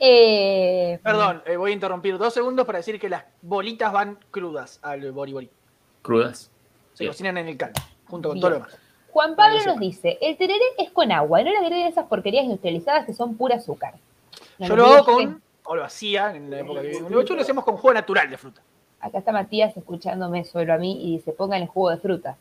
Eh, 0.04 1.00
Perdón, 1.04 1.44
eh, 1.46 1.58
voy 1.58 1.70
a 1.70 1.74
interrumpir 1.76 2.18
dos 2.18 2.34
segundos 2.34 2.66
para 2.66 2.80
decir 2.80 3.00
que 3.00 3.08
las 3.08 3.24
bolitas 3.44 3.94
van 3.94 4.18
crudas 4.32 4.80
al 4.82 5.12
bori 5.12 5.32
bori. 5.34 5.50
crudas. 6.02 6.50
Se 6.94 7.04
Bien. 7.04 7.12
cocinan 7.14 7.38
en 7.38 7.48
el 7.50 7.56
caldo, 7.58 7.80
junto 8.08 8.30
con 8.30 8.34
Bien. 8.36 8.42
todo 8.42 8.50
lo 8.50 8.56
demás. 8.66 8.81
Juan 9.12 9.36
Pablo 9.36 9.60
nos 9.66 9.80
dice, 9.80 10.18
el 10.22 10.38
tereré 10.38 10.64
es 10.78 10.90
con 10.92 11.12
agua, 11.12 11.44
no 11.44 11.52
le 11.52 11.58
agreguen 11.58 11.88
esas 11.88 12.06
porquerías 12.08 12.46
industrializadas 12.46 13.06
que 13.06 13.14
son 13.14 13.36
pura 13.36 13.56
azúcar. 13.58 13.94
No, 14.58 14.68
Yo 14.68 14.76
lo 14.76 14.86
hago 14.86 15.06
con, 15.06 15.42
o 15.66 15.76
lo 15.76 15.84
hacía 15.84 16.36
en 16.36 16.50
la 16.50 16.60
época 16.60 16.82
que 16.82 16.98
Uruguay, 16.98 17.26
lo 17.36 17.42
hacemos 17.42 17.64
con 17.66 17.78
jugo 17.78 17.94
natural 17.94 18.30
de 18.30 18.38
fruta. 18.38 18.62
Acá 19.00 19.18
está 19.18 19.32
Matías 19.32 19.76
escuchándome 19.76 20.44
solo 20.46 20.74
a 20.74 20.78
mí 20.78 21.00
y 21.04 21.18
dice, 21.18 21.32
pongan 21.32 21.62
el 21.62 21.68
jugo 21.68 21.90
de 21.90 21.98
fruta. 21.98 22.38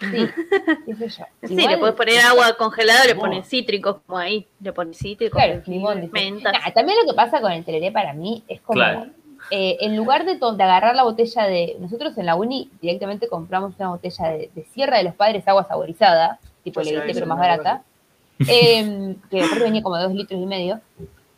Sí, 0.00 0.06
qué 0.86 0.94
sé 0.96 1.08
yo. 1.08 1.24
Sí, 1.44 1.54
Igual- 1.54 1.70
le 1.70 1.78
puedes 1.78 1.94
poner 1.94 2.20
agua 2.20 2.56
congelada, 2.56 3.04
le 3.04 3.14
pones 3.14 3.46
cítricos 3.48 3.98
como 4.06 4.18
ahí, 4.18 4.46
le 4.60 4.72
pones 4.72 4.98
cítricos, 4.98 5.40
Claro, 5.40 5.62
limón. 5.66 6.10
menta. 6.12 6.50
Nah, 6.52 6.72
también 6.72 6.98
lo 7.04 7.10
que 7.12 7.14
pasa 7.16 7.40
con 7.40 7.52
el 7.52 7.64
tereré 7.64 7.92
para 7.92 8.12
mí 8.12 8.42
es 8.48 8.60
como, 8.62 8.74
Claro. 8.78 9.06
Eh, 9.50 9.76
en 9.80 9.96
lugar 9.96 10.24
de, 10.24 10.38
agarrar 10.62 10.94
la 10.96 11.02
botella 11.04 11.44
de, 11.44 11.76
nosotros 11.80 12.16
en 12.18 12.26
la 12.26 12.34
uni 12.34 12.70
directamente 12.80 13.28
compramos 13.28 13.74
una 13.78 13.90
botella 13.90 14.28
de, 14.28 14.50
de 14.54 14.64
Sierra 14.72 14.98
de 14.98 15.04
los 15.04 15.14
Padres 15.14 15.46
agua 15.46 15.64
saborizada, 15.64 16.38
tipo 16.62 16.80
Yo 16.82 16.90
eso, 17.02 17.02
pero 17.12 17.26
más 17.26 17.38
barata, 17.38 17.82
eh, 18.48 19.14
que 19.30 19.42
aparte 19.42 19.64
venía 19.64 19.82
como 19.82 19.96
de 19.96 20.04
dos 20.04 20.12
litros 20.14 20.40
y 20.40 20.46
medio, 20.46 20.80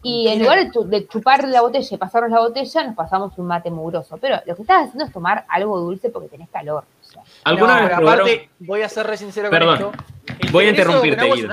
y 0.02 0.28
en 0.28 0.38
lugar 0.38 0.58
de, 0.64 0.70
chu- 0.70 0.84
de 0.84 1.08
chupar 1.08 1.48
la 1.48 1.62
botella 1.62 1.88
y 1.90 1.96
pasarnos 1.98 2.30
la 2.30 2.38
botella, 2.38 2.84
nos 2.84 2.94
pasamos 2.94 3.36
un 3.38 3.46
mate 3.46 3.70
mugroso, 3.72 4.16
pero 4.20 4.36
lo 4.46 4.54
que 4.54 4.62
estás 4.62 4.84
haciendo 4.84 5.04
es 5.04 5.12
tomar 5.12 5.44
algo 5.48 5.80
dulce 5.80 6.10
porque 6.10 6.28
tenés 6.28 6.48
calor. 6.48 6.84
o 7.02 7.04
sea. 7.04 7.22
¿Alguna 7.42 7.80
No, 7.80 7.88
vez 7.88 7.92
aparte, 7.98 8.50
voy 8.60 8.82
a 8.82 8.88
ser 8.88 9.04
re 9.06 9.16
sincero 9.16 9.50
Perdón. 9.50 9.78
con 9.78 9.86
esto. 9.94 10.04
El 10.38 10.52
Voy 10.52 10.66
a 10.66 10.68
interrumpirte, 10.70 11.24
Guido. 11.32 11.48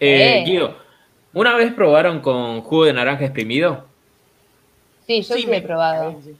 Eh, 0.00 0.38
Eh. 0.40 0.44
Guido, 0.46 0.76
¿una 1.34 1.54
vez 1.54 1.72
probaron 1.74 2.20
con 2.20 2.62
jugo 2.62 2.84
de 2.86 2.94
naranja 2.94 3.24
exprimido? 3.24 3.84
Sí, 5.06 5.22
yo 5.22 5.34
sí, 5.36 5.46
me- 5.46 5.58
he 5.58 5.62
probado. 5.62 6.16
sí. 6.22 6.36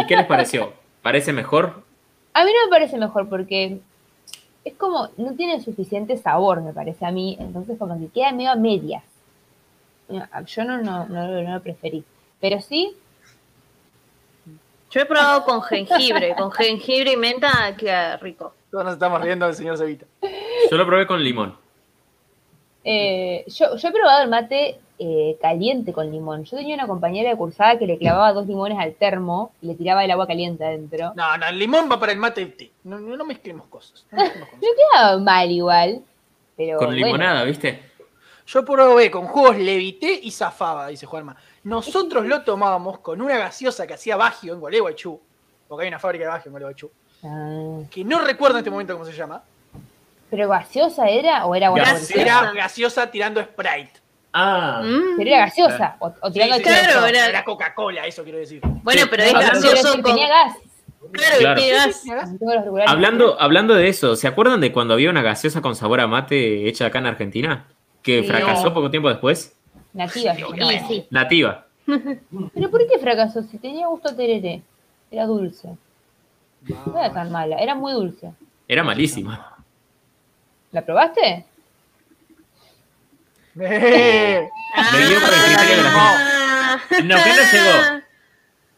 ¿Y 0.00 0.06
qué 0.06 0.16
les 0.16 0.26
pareció? 0.26 0.72
¿Parece 1.02 1.32
mejor? 1.32 1.82
A 2.34 2.44
mí 2.44 2.50
no 2.52 2.66
me 2.66 2.70
parece 2.70 2.96
mejor 2.98 3.28
porque 3.28 3.78
es 4.64 4.74
como, 4.74 5.08
no 5.16 5.32
tiene 5.34 5.60
suficiente 5.60 6.16
sabor, 6.16 6.60
me 6.62 6.72
parece 6.72 7.04
a 7.06 7.10
mí, 7.10 7.36
entonces 7.40 7.78
como 7.78 7.98
que 7.98 8.08
queda 8.08 8.32
medio 8.32 8.50
a 8.50 8.56
medias. 8.56 9.04
Yo 10.46 10.64
no, 10.64 10.78
no, 10.78 11.06
no, 11.06 11.26
lo- 11.28 11.42
no 11.42 11.54
lo 11.54 11.62
preferí. 11.62 12.02
Pero 12.40 12.60
sí, 12.60 12.94
Yo 14.90 15.00
he 15.02 15.04
probado 15.04 15.44
con 15.44 15.60
jengibre, 15.62 16.34
con 16.34 16.50
jengibre 16.50 17.12
y 17.12 17.16
menta 17.16 17.76
queda 17.76 18.16
rico. 18.16 18.54
Todos 18.70 18.84
nos 18.84 18.94
estamos 18.94 19.20
riendo 19.20 19.44
del 19.46 19.54
señor 19.54 19.76
Cevita. 19.76 20.06
Yo 20.70 20.76
lo 20.78 20.86
probé 20.86 21.06
con 21.06 21.22
limón. 21.22 21.54
eh, 22.84 23.44
yo, 23.48 23.76
yo 23.76 23.88
he 23.88 23.92
probado 23.92 24.22
el 24.22 24.30
mate 24.30 24.80
eh, 24.98 25.36
caliente 25.40 25.92
con 25.92 26.10
limón. 26.10 26.44
Yo 26.44 26.56
tenía 26.56 26.74
una 26.74 26.86
compañera 26.86 27.30
de 27.30 27.36
cursada 27.36 27.78
que 27.78 27.86
le 27.86 27.98
clavaba 27.98 28.32
dos 28.32 28.46
limones 28.46 28.78
al 28.78 28.94
termo 28.94 29.52
y 29.62 29.66
le 29.68 29.74
tiraba 29.74 30.04
el 30.04 30.10
agua 30.10 30.26
caliente 30.26 30.64
adentro. 30.64 31.12
No, 31.14 31.36
no, 31.36 31.46
el 31.46 31.58
limón 31.58 31.88
va 31.90 31.98
para 32.00 32.12
el 32.12 32.18
mate 32.18 32.40
de 32.44 32.46
té. 32.52 32.70
No, 32.84 32.98
no, 32.98 33.16
no 33.16 33.24
mezclemos 33.24 33.66
cosas. 33.68 34.04
no 34.10 34.18
mezclemos 34.22 34.48
cosas. 34.50 34.62
No 34.62 34.68
quedaba 34.92 35.18
mal 35.18 35.50
igual, 35.50 36.02
pero 36.56 36.78
Con 36.78 36.88
bueno. 36.88 37.06
limonada, 37.06 37.44
¿viste? 37.44 37.82
Yo 38.46 38.64
probé 38.64 39.10
con 39.10 39.26
jugos 39.26 39.56
levité 39.58 40.18
y 40.22 40.30
zafaba, 40.30 40.88
dice 40.88 41.04
Juanma. 41.06 41.36
Nosotros 41.64 42.24
lo 42.24 42.42
tomábamos 42.42 42.98
con 43.00 43.20
una 43.20 43.36
gaseosa 43.36 43.86
que 43.86 43.92
hacía 43.94 44.16
Bagio 44.16 44.54
en 44.54 44.60
Gualeguaychú, 44.60 45.20
porque 45.68 45.82
hay 45.84 45.88
una 45.88 45.98
fábrica 45.98 46.24
de 46.24 46.30
Bagio 46.30 46.48
en 46.48 46.52
Gualeguaychú, 46.52 46.90
Ah, 47.24 47.80
que 47.90 48.04
no 48.04 48.20
recuerdo 48.20 48.56
en 48.56 48.60
este 48.60 48.70
momento 48.70 48.92
cómo 48.94 49.04
se 49.04 49.12
llama. 49.12 49.42
¿Pero 50.30 50.48
gaseosa 50.48 51.08
era 51.08 51.46
o 51.46 51.54
era 51.54 51.68
Gaseosa. 51.70 52.04
saborizada? 52.06 52.40
Era 52.50 52.52
gaseosa 52.52 53.10
tirando 53.10 53.42
Sprite. 53.42 53.97
Ah, 54.32 54.82
Mm. 54.84 55.16
Pero 55.16 55.30
era 55.30 55.38
gaseosa, 55.46 55.96
o, 56.00 56.12
o 56.20 56.30
tirando 56.30 56.56
Sí, 56.56 56.62
sí, 56.62 56.68
claro, 56.68 57.06
era, 57.06 57.26
era- 57.28 57.44
Coca-Cola, 57.44 58.06
eso 58.06 58.22
quiero 58.22 58.38
decir. 58.38 58.60
Bueno, 58.82 59.02
Sí, 59.02 59.08
pero 59.10 59.22
es 59.24 59.32
gaseoso 59.32 59.92
con... 59.94 60.02
tenía 60.02 60.28
gas. 60.28 60.56
Claro, 61.12 61.36
Claro. 61.38 61.60
tiene 61.60 61.76
gas. 61.76 62.02
Tengo 62.38 62.54
los 62.54 62.64
regulares. 62.64 62.90
hablando, 62.92 63.40
hablando 63.40 63.74
de 63.74 63.88
eso, 63.88 64.14
¿se 64.16 64.28
acuerdan 64.28 64.60
de 64.60 64.70
cuando 64.72 64.94
había 64.94 65.08
una 65.10 65.22
gaseosa 65.22 65.62
con 65.62 65.74
sabor 65.74 66.00
a 66.00 66.06
mate 66.06 66.68
hecha 66.68 66.86
acá 66.86 66.98
en 66.98 67.06
Argentina? 67.06 67.66
Que 68.02 68.20
Sí. 68.22 68.28
fracasó 68.28 68.74
poco 68.74 68.90
tiempo 68.90 69.08
después. 69.08 69.56
Nativa. 69.94 70.34
Sí. 70.86 71.06
Nativa. 71.10 71.66
Pero 71.86 72.70
¿por 72.70 72.86
qué 72.86 72.98
fracasó? 72.98 73.42
Si 73.42 73.56
tenía 73.58 73.86
gusto 73.86 74.10
a 74.10 74.14
tereré. 74.16 74.60
Era 75.10 75.24
dulce. 75.24 75.68
No 76.84 76.98
era 76.98 77.12
tan 77.12 77.32
mala, 77.32 77.56
era 77.56 77.74
muy 77.74 77.92
dulce. 77.94 78.30
Era 78.68 78.84
malísima. 78.84 79.56
¿La 80.72 80.82
probaste? 80.84 81.20
Eh, 81.30 81.44
Me 81.46 81.46
guió 82.26 82.26
por 82.28 82.34
el 82.34 82.36
criterio 82.36 83.26
de 83.26 83.38
la 83.38 83.44
Ah. 83.44 83.46
No, 87.04 87.16
que 87.16 87.30
no 87.30 87.42
llegó. 87.52 88.02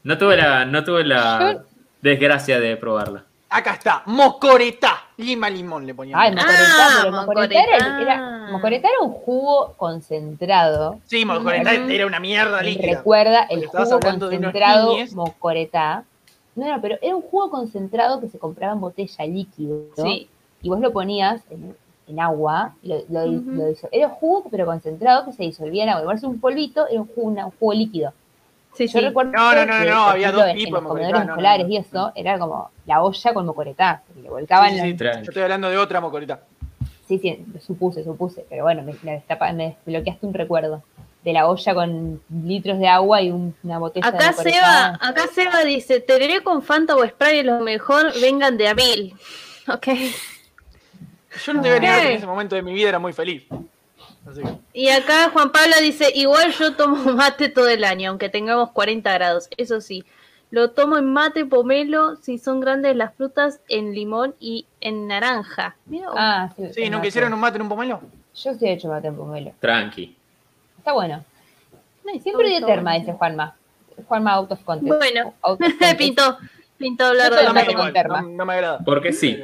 No 0.03 0.19
tuve 0.19 0.37
la, 0.37 0.65
no 0.65 0.85
tuve 0.85 1.05
la 1.05 1.63
desgracia 2.01 2.59
de 2.61 2.77
probarla. 2.77 3.25
Acá 3.53 3.73
está, 3.75 4.03
mocoretá. 4.07 5.07
Lima 5.17 5.51
limón 5.51 5.85
le 5.87 5.93
poníamos. 5.95 6.25
Ay, 6.25 6.31
mocoretá, 6.33 6.65
Ah, 6.79 6.99
pero 7.03 7.13
mocoretá 7.13 7.55
era, 7.63 8.49
mocoretá. 8.53 8.89
era- 8.89 9.01
un 9.03 9.13
jugo 9.13 9.75
concentrado. 9.77 11.01
Sí, 11.07 11.25
mocoretá 11.25 11.73
Mm. 11.73 11.91
era 11.91 12.07
una 12.07 12.21
mierda 12.21 12.63
líquida. 12.63 12.97
recuerda 12.97 13.47
el 13.51 13.67
jugo 13.67 14.01
concentrado 14.01 14.93
niñes. 14.93 15.13
mocoretá. 15.15 16.05
No, 16.55 16.69
no, 16.69 16.81
pero 16.81 16.97
era 17.03 17.15
un 17.17 17.23
jugo 17.23 17.51
concentrado 17.51 18.21
que 18.21 18.29
se 18.29 18.39
compraba 18.39 18.73
en 18.73 18.81
botella 18.81 19.25
líquido. 19.27 19.83
Sí. 19.97 20.29
Y 20.63 20.69
vos 20.69 20.79
lo 20.81 20.93
ponías 20.93 21.43
en, 21.51 21.77
en 22.11 22.21
agua. 22.21 22.75
Lo, 22.83 22.97
lo- 23.09 23.75
era 23.93 24.09
jugo, 24.09 24.47
pero 24.51 24.67
concentrado 24.67 25.25
que 25.27 25.33
se 25.33 25.43
disolvía 25.45 25.85
en 25.85 25.89
agua. 25.91 26.03
Igual 26.03 26.19
un 26.23 26.41
polvito, 26.41 26.87
era 26.89 27.01
un 27.01 27.07
jugo, 27.09 27.29
una- 27.29 27.47
un 27.47 27.53
jugo 27.59 27.73
líquido. 27.73 28.13
Sí, 28.75 28.87
Yo 28.87 29.01
sí. 29.01 29.05
recuerdo 29.07 29.33
No, 29.33 29.53
no, 29.55 29.67
no, 29.67 29.79
que, 29.85 29.91
no, 29.91 30.03
había 30.05 30.31
dos 30.31 30.45
tipos 30.55 30.59
en 30.59 30.65
de 30.65 30.71
los 30.71 30.83
comedores 30.85 31.13
no, 31.21 31.25
no, 31.25 31.33
escolares 31.33 31.67
no. 31.67 31.73
y 31.73 31.77
eso, 31.79 32.13
era 32.15 32.39
como 32.39 32.71
la 32.87 33.03
olla 33.03 33.35
con 33.35 33.47
mocoretá. 33.47 34.03
que 34.15 34.23
Le 34.23 34.31
volcaban 34.31 34.71
Sí, 34.71 34.75
sí, 34.77 34.81
las- 34.81 34.89
sí. 34.91 34.97
Tra- 35.05 35.15
Yo 35.17 35.31
estoy 35.31 35.43
hablando 35.43 35.69
de 35.71 35.77
otra 35.79 36.01
mocoretá. 36.01 36.41
Sí, 37.09 37.19
sí, 37.19 37.45
lo 37.53 37.61
supuse, 37.61 38.05
supuse, 38.05 38.47
pero 38.49 38.63
bueno, 38.63 38.83
me, 38.83 38.95
me, 39.03 39.15
destapa- 39.21 39.53
me 39.53 39.77
desbloqueaste 39.85 40.25
un 40.27 40.35
recuerdo 40.35 40.83
de 41.25 41.33
la 41.33 41.49
olla 41.49 41.75
con 41.75 42.21
litros 42.47 42.79
de 42.79 42.87
agua 42.87 43.21
y 43.21 43.31
un- 43.33 43.55
una 43.65 43.79
botella 43.79 44.09
de 44.11 44.17
Acá 44.17 44.31
mocoretá. 44.31 44.57
Seba, 44.57 44.99
acá 45.03 45.23
Seba 45.35 45.65
dice, 45.65 45.99
tereré 46.01 46.43
con 46.43 46.63
Fanta 46.63 46.95
o 46.95 47.05
Sprite 47.05 47.43
lo 47.43 47.59
mejor, 47.61 48.13
vengan 48.21 48.57
de 48.57 48.69
abril. 48.69 49.15
Ok. 49.69 49.89
Yo 51.45 51.53
no 51.55 51.63
te 51.63 51.69
voy 51.69 51.77
a 51.77 51.81
negar 51.81 52.01
que 52.03 52.09
en 52.11 52.17
ese 52.17 52.27
momento 52.27 52.55
de 52.57 52.63
mi 52.63 52.73
vida 52.73 52.89
era 52.91 52.99
muy 52.99 53.13
feliz. 53.13 53.45
Así 54.29 54.43
que, 54.43 54.49
Y 54.73 54.89
acá 54.89 55.31
Juan 55.33 55.51
Pablo 55.53 55.75
dice, 55.81 56.11
igual 56.15 56.53
yo 56.53 56.75
tomo 56.75 56.97
mate 57.15 57.49
todo 57.49 57.69
el 57.69 57.85
año, 57.85 58.11
aunque 58.11 58.29
tengamos 58.29 58.71
40 58.73 59.13
grados. 59.15 59.49
Eso 59.57 59.81
sí, 59.81 60.05
Lo 60.51 60.71
tomo 60.73 60.99
en 60.99 61.13
mate, 61.13 61.45
pomelo, 61.47 62.17
si 62.17 62.37
son 62.39 62.61
grandes 62.61 62.97
las 62.97 63.15
frutas, 63.15 63.61
en 63.69 63.95
limón 63.95 64.35
y 64.41 64.67
en 64.81 65.07
naranja. 65.07 65.77
Mirá. 65.87 66.09
Ah, 66.17 66.51
sí. 66.57 66.65
Sí, 66.75 66.83
es 66.83 66.91
¿nunca 66.91 66.99
mate. 66.99 67.09
hicieron 67.09 67.33
un 67.33 67.41
mate 67.41 67.57
en 67.57 67.63
un 67.63 67.69
pomelo? 67.69 68.01
Yo 68.35 68.55
sí 68.55 68.67
he 68.67 68.73
hecho 68.73 68.89
mate 68.89 69.07
en 69.09 69.17
pomelo. 69.17 69.53
Tranqui. 69.61 70.17
Está 70.79 70.93
bueno. 70.93 71.25
Siempre 72.23 72.49
de 72.49 72.67
terma, 72.67 72.95
dice 72.95 73.13
Juanma. 73.13 73.55
Juanma 74.09 74.33
out 74.33 74.51
of 74.51 74.61
context. 74.65 74.99
Bueno, 74.99 75.35
Out 75.43 75.61
of 75.61 75.69
context. 75.69 75.97
pintó, 75.99 76.39
pintó 76.77 77.05
hablar 77.07 77.33
de 77.33 77.45
No 77.45 77.93
terma. 77.93 78.23
no, 78.23 78.29
no 78.31 78.45
me 78.47 78.55
agrada. 78.55 78.79
Porque 78.85 79.13
sí. 79.13 79.41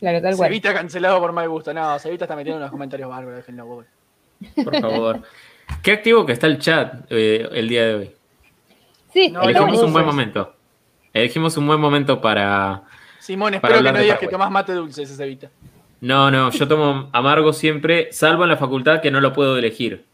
Claro, 0.00 0.22
tal 0.22 0.36
cual. 0.36 0.48
Cevita 0.48 0.72
cancelado 0.74 1.18
por 1.20 1.32
mal 1.32 1.48
gusto. 1.48 1.72
No, 1.74 1.98
Cevita 1.98 2.24
está 2.24 2.36
metiendo 2.36 2.58
unos 2.58 2.70
comentarios 2.70 3.08
bárbaros, 3.08 3.38
déjenlo, 3.38 3.66
bobo. 3.66 3.84
Por 4.64 4.80
favor. 4.80 5.22
Qué 5.82 5.92
activo 5.92 6.24
que 6.24 6.32
está 6.32 6.46
el 6.46 6.58
chat 6.58 7.04
eh, 7.10 7.48
el 7.52 7.68
día 7.68 7.86
de 7.86 7.94
hoy. 7.94 8.10
Sí, 9.12 9.30
No, 9.30 9.42
Elegimos 9.42 9.82
un 9.82 9.92
buen 9.92 10.06
momento. 10.06 10.54
Elegimos 11.12 11.56
un 11.56 11.66
buen 11.66 11.80
momento 11.80 12.20
para. 12.20 12.82
Simón, 13.18 13.54
Para 13.60 13.74
espero 13.74 13.84
que 13.84 13.92
no 13.98 14.02
digas 14.02 14.18
que 14.18 14.28
tomás 14.28 14.50
mate 14.50 14.72
dulce, 14.72 15.02
ese 15.02 15.16
Cevita. 15.16 15.50
No, 16.00 16.30
no, 16.30 16.50
yo 16.50 16.68
tomo 16.68 17.08
amargo 17.12 17.52
siempre, 17.52 18.12
salvo 18.12 18.44
en 18.44 18.50
la 18.50 18.56
facultad 18.56 19.00
que 19.00 19.10
no 19.10 19.20
lo 19.20 19.32
puedo 19.32 19.56
elegir. 19.58 20.04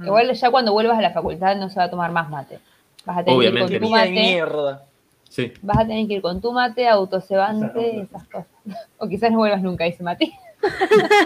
Igual 0.00 0.32
ya 0.32 0.50
cuando 0.50 0.72
vuelvas 0.72 0.98
a 0.98 1.02
la 1.02 1.10
facultad 1.10 1.56
no 1.56 1.68
se 1.68 1.76
va 1.80 1.84
a 1.84 1.90
tomar 1.90 2.12
más 2.12 2.30
mate. 2.30 2.60
Vas 3.04 3.18
a 3.18 3.24
tener 3.24 3.36
Obviamente 3.36 3.68
que 3.68 3.74
ir 3.74 3.80
con 3.80 3.88
tu 3.90 3.94
Mía 3.94 4.04
de 4.04 4.10
mate. 4.10 4.20
mierda. 4.22 4.84
Sí. 5.32 5.50
Vas 5.62 5.78
a 5.78 5.86
tener 5.86 6.06
que 6.06 6.14
ir 6.14 6.20
con 6.20 6.42
tu 6.42 6.52
mate, 6.52 6.86
autocebante, 6.86 8.02
esas 8.02 8.28
cosas. 8.28 8.46
O 8.98 9.08
quizás 9.08 9.30
no 9.30 9.38
vuelvas 9.38 9.62
nunca, 9.62 9.84
dice 9.84 10.02
Mati. 10.02 10.30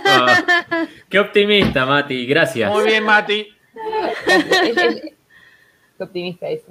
Ah, 0.07 0.87
qué 1.11 1.19
optimista, 1.19 1.85
Mati. 1.85 2.25
Gracias. 2.25 2.73
Muy 2.73 2.85
bien, 2.85 3.03
Mati. 3.03 3.49
Qué 5.99 6.05
optimista 6.05 6.47
dice. 6.47 6.67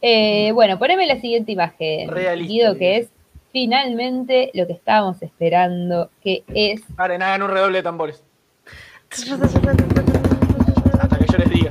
Eh, 0.00 0.52
bueno, 0.52 0.78
poneme 0.78 1.04
la 1.06 1.20
siguiente 1.20 1.50
imagen. 1.50 2.10
Realista, 2.10 2.52
Guido, 2.52 2.78
que 2.78 2.98
es 2.98 3.10
finalmente 3.52 4.52
lo 4.54 4.68
que 4.68 4.72
estábamos 4.72 5.20
esperando, 5.20 6.10
que 6.22 6.44
es 6.54 6.80
Ahora, 6.96 7.16
hagan 7.16 7.42
un 7.42 7.50
redoble 7.50 7.78
de 7.78 7.82
tambores. 7.82 8.22
Hasta 9.10 11.18
que 11.18 11.26
yo 11.30 11.38
les 11.38 11.50
diga. 11.50 11.70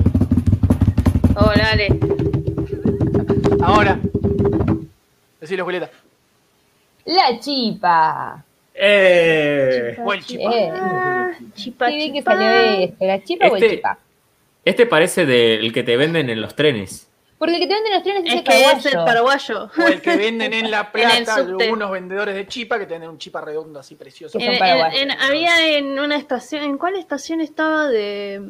Oh, 1.34 1.50
dale. 1.56 1.98
Ahora. 3.62 3.98
Decilo, 5.40 5.64
Julieta. 5.64 5.90
la 7.04 7.38
chipa. 7.40 8.44
Eh, 8.74 9.96
O 10.04 10.12
el 10.12 10.24
chipa. 10.24 10.50
Eh, 10.54 10.70
Ah, 10.72 11.30
chipa, 11.54 11.86
qué 11.88 11.96
bien 11.96 12.12
que 12.12 12.18
chipa. 12.20 12.32
salió 12.32 12.50
esto. 12.84 13.04
¿La 13.06 13.24
chipa 13.24 13.46
o 13.48 13.56
el 13.56 13.62
Este- 13.62 13.76
chipa? 13.76 13.98
este 14.64 14.86
parece 14.86 15.26
del 15.26 15.72
que 15.72 15.82
te 15.82 15.96
venden 15.96 16.30
en 16.30 16.40
los 16.40 16.54
trenes. 16.54 17.06
Porque 17.38 17.54
el 17.54 17.60
que 17.60 17.66
te 17.68 17.74
venden 17.74 17.92
los 17.94 18.02
trenes 18.02 18.22
es, 18.24 18.32
Es 18.32 18.38
el 18.38 18.44
que 18.44 18.50
es 18.52 18.86
el 18.86 18.92
paraguayo. 18.92 19.04
paraguayo. 19.04 19.70
O 19.84 19.86
el 19.88 20.00
que 20.02 20.16
venden 20.16 20.52
en 20.52 20.70
La 20.70 20.80
En 20.94 21.24
Plata, 21.24 21.44
subte. 21.44 21.70
unos 21.72 21.90
vendedores 21.90 22.34
de 22.34 22.46
chipa 22.46 22.78
que 22.78 22.86
tienen 22.86 23.08
un 23.08 23.18
chipa 23.18 23.40
redondo 23.40 23.78
así 23.80 23.94
precioso. 23.94 24.38
En- 24.38 24.52
en- 24.52 24.94
en- 25.10 25.10
había 25.12 25.76
en 25.78 25.98
una 25.98 26.16
estación, 26.16 26.62
¿en 26.64 26.78
cuál 26.78 26.96
estación 26.96 27.40
estaba 27.40 27.88
de 27.88 28.42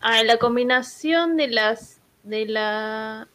ah, 0.00 0.22
la 0.24 0.36
combinación 0.38 1.36
de 1.36 1.48
las 1.48 2.00
de 2.22 2.46
la 2.46 3.28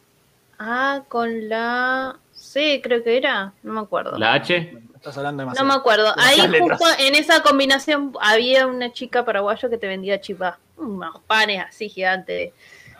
A 0.58 1.02
con 1.08 1.48
la 1.48 2.18
C, 2.52 2.80
creo 2.82 3.02
que 3.02 3.16
era, 3.16 3.52
no 3.62 3.72
me 3.72 3.80
acuerdo. 3.80 4.18
La 4.18 4.34
H. 4.34 4.76
Estás 4.94 5.16
hablando 5.16 5.42
No 5.42 5.46
demasiado. 5.52 5.68
me 5.68 5.74
acuerdo. 5.74 6.12
Ahí 6.16 6.38
justo 6.40 6.68
letras. 6.86 6.96
en 7.00 7.14
esa 7.14 7.42
combinación 7.42 8.12
había 8.20 8.66
una 8.66 8.92
chica 8.92 9.24
paraguayo 9.24 9.68
que 9.70 9.78
te 9.78 9.88
vendía 9.88 10.20
chipa. 10.20 10.58
Unos 10.76 11.20
panes 11.26 11.64
así 11.68 11.88
gigantes. 11.88 12.52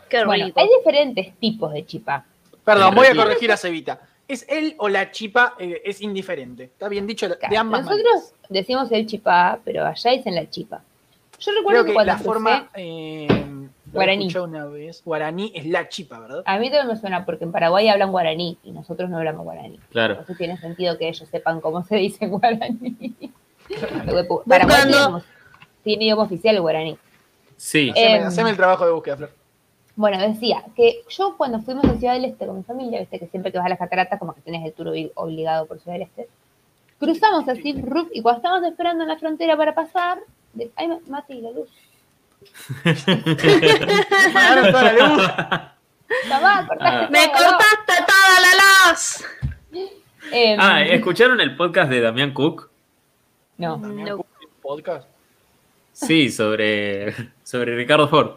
Qué 0.09 0.25
Bueno, 0.25 0.45
rico. 0.47 0.59
hay 0.59 0.67
diferentes 0.79 1.33
tipos 1.39 1.71
de 1.71 1.85
chipa. 1.85 2.25
Perdón, 2.65 2.95
voy 2.95 3.07
a 3.07 3.15
corregir 3.15 3.51
a 3.51 3.57
Cevita. 3.57 4.01
¿Es 4.27 4.45
él 4.49 4.75
o 4.79 4.89
la 4.89 5.11
chipa? 5.11 5.55
eh, 5.59 5.81
es 5.85 6.01
indiferente. 6.01 6.63
Está 6.63 6.87
bien 6.89 7.05
dicho 7.05 7.27
de 7.29 7.37
ambas 7.57 7.83
Nosotros 7.85 8.05
maneras. 8.13 8.33
decimos 8.49 8.91
el 8.91 9.05
chipá, 9.05 9.59
pero 9.63 9.85
allá 9.85 10.11
dicen 10.11 10.33
la 10.35 10.49
chipa. 10.49 10.81
Yo 11.39 11.51
recuerdo 11.51 11.67
Creo 11.67 11.83
que, 11.83 11.89
que 11.89 11.93
cuando 11.93 12.13
la 12.13 12.19
crucé- 12.19 12.23
forma. 12.23 12.69
Eh, 12.75 13.27
Guaraní. 13.93 14.27
escuché 14.27 14.39
una 14.41 14.65
vez. 14.65 15.01
Guaraní 15.05 15.51
es 15.55 15.65
la 15.65 15.87
chipa, 15.89 16.19
¿verdad? 16.19 16.41
A 16.45 16.57
mí 16.57 16.69
también 16.69 16.87
me 16.87 16.97
suena 16.97 17.25
porque 17.25 17.43
en 17.43 17.51
Paraguay 17.51 17.87
hablan 17.89 18.11
guaraní 18.11 18.57
y 18.63 18.71
nosotros 18.71 19.09
no 19.09 19.17
hablamos 19.17 19.43
guaraní. 19.43 19.79
Claro. 19.91 20.13
Entonces 20.13 20.37
tiene 20.37 20.57
sentido 20.57 20.97
que 20.97 21.07
ellos 21.09 21.27
sepan 21.29 21.61
cómo 21.61 21.83
se 21.83 21.95
dice 21.97 22.27
guaraní. 22.27 23.15
Paraguay 24.47 24.81
tiene, 25.83 26.05
idioma 26.05 26.23
oficial 26.23 26.55
el 26.55 26.61
guaraní. 26.61 26.97
Sí. 27.57 27.89
Eh, 27.95 28.05
Haceme, 28.15 28.25
haceme 28.25 28.49
el 28.51 28.55
trabajo 28.55 28.85
de 28.85 28.91
búsqueda, 28.91 29.17
Flor. 29.17 29.31
Bueno, 29.95 30.17
decía 30.19 30.63
que 30.75 31.01
yo 31.09 31.35
cuando 31.37 31.59
fuimos 31.61 31.85
a 31.85 31.95
Ciudad 31.97 32.13
del 32.13 32.25
Este 32.25 32.47
con 32.47 32.57
mi 32.57 32.63
familia, 32.63 32.99
viste 32.99 33.19
que 33.19 33.27
siempre 33.27 33.51
que 33.51 33.59
vas 33.59 33.67
a 33.67 33.69
las 33.69 33.77
cataratas 33.79 34.17
como 34.19 34.33
que 34.33 34.41
tenés 34.41 34.65
el 34.65 34.73
tour 34.73 34.87
obli- 34.87 35.11
obligado 35.15 35.67
por 35.67 35.79
Ciudad 35.79 35.93
del 35.99 36.07
Este, 36.07 36.27
cruzamos 36.99 37.47
así, 37.47 37.75
y 38.13 38.21
cuando 38.21 38.37
estábamos 38.37 38.67
esperando 38.67 39.03
en 39.03 39.09
la 39.09 39.17
frontera 39.17 39.55
para 39.55 39.75
pasar, 39.75 40.17
de, 40.53 40.71
ay, 40.75 40.87
Ma- 40.87 40.99
Mati, 41.07 41.41
la 41.41 41.51
luz. 41.51 41.69
Apagaron 44.29 44.71
toda 44.71 44.83
la 44.83 44.93
luz. 45.07 45.21
Mamá, 46.29 46.67
cortaste 46.67 46.95
Ah. 47.05 47.07
Me 47.09 47.27
cortaste 47.27 47.93
toda 48.07 48.39
la 48.41 48.91
luz. 48.91 49.25
Em, 50.31 50.59
Ah, 50.59 50.81
¿escucharon 50.83 51.39
el 51.41 51.55
podcast 51.55 51.89
de 51.89 52.01
Damián 52.01 52.33
Cook? 52.33 52.69
no. 53.57 53.79
También 53.79 54.07
No. 54.09 54.15
el 54.41 54.47
podcast. 54.61 55.07
Sí, 55.91 56.31
sobre, 56.31 57.13
sobre 57.43 57.75
Ricardo 57.75 58.07
Ford. 58.07 58.31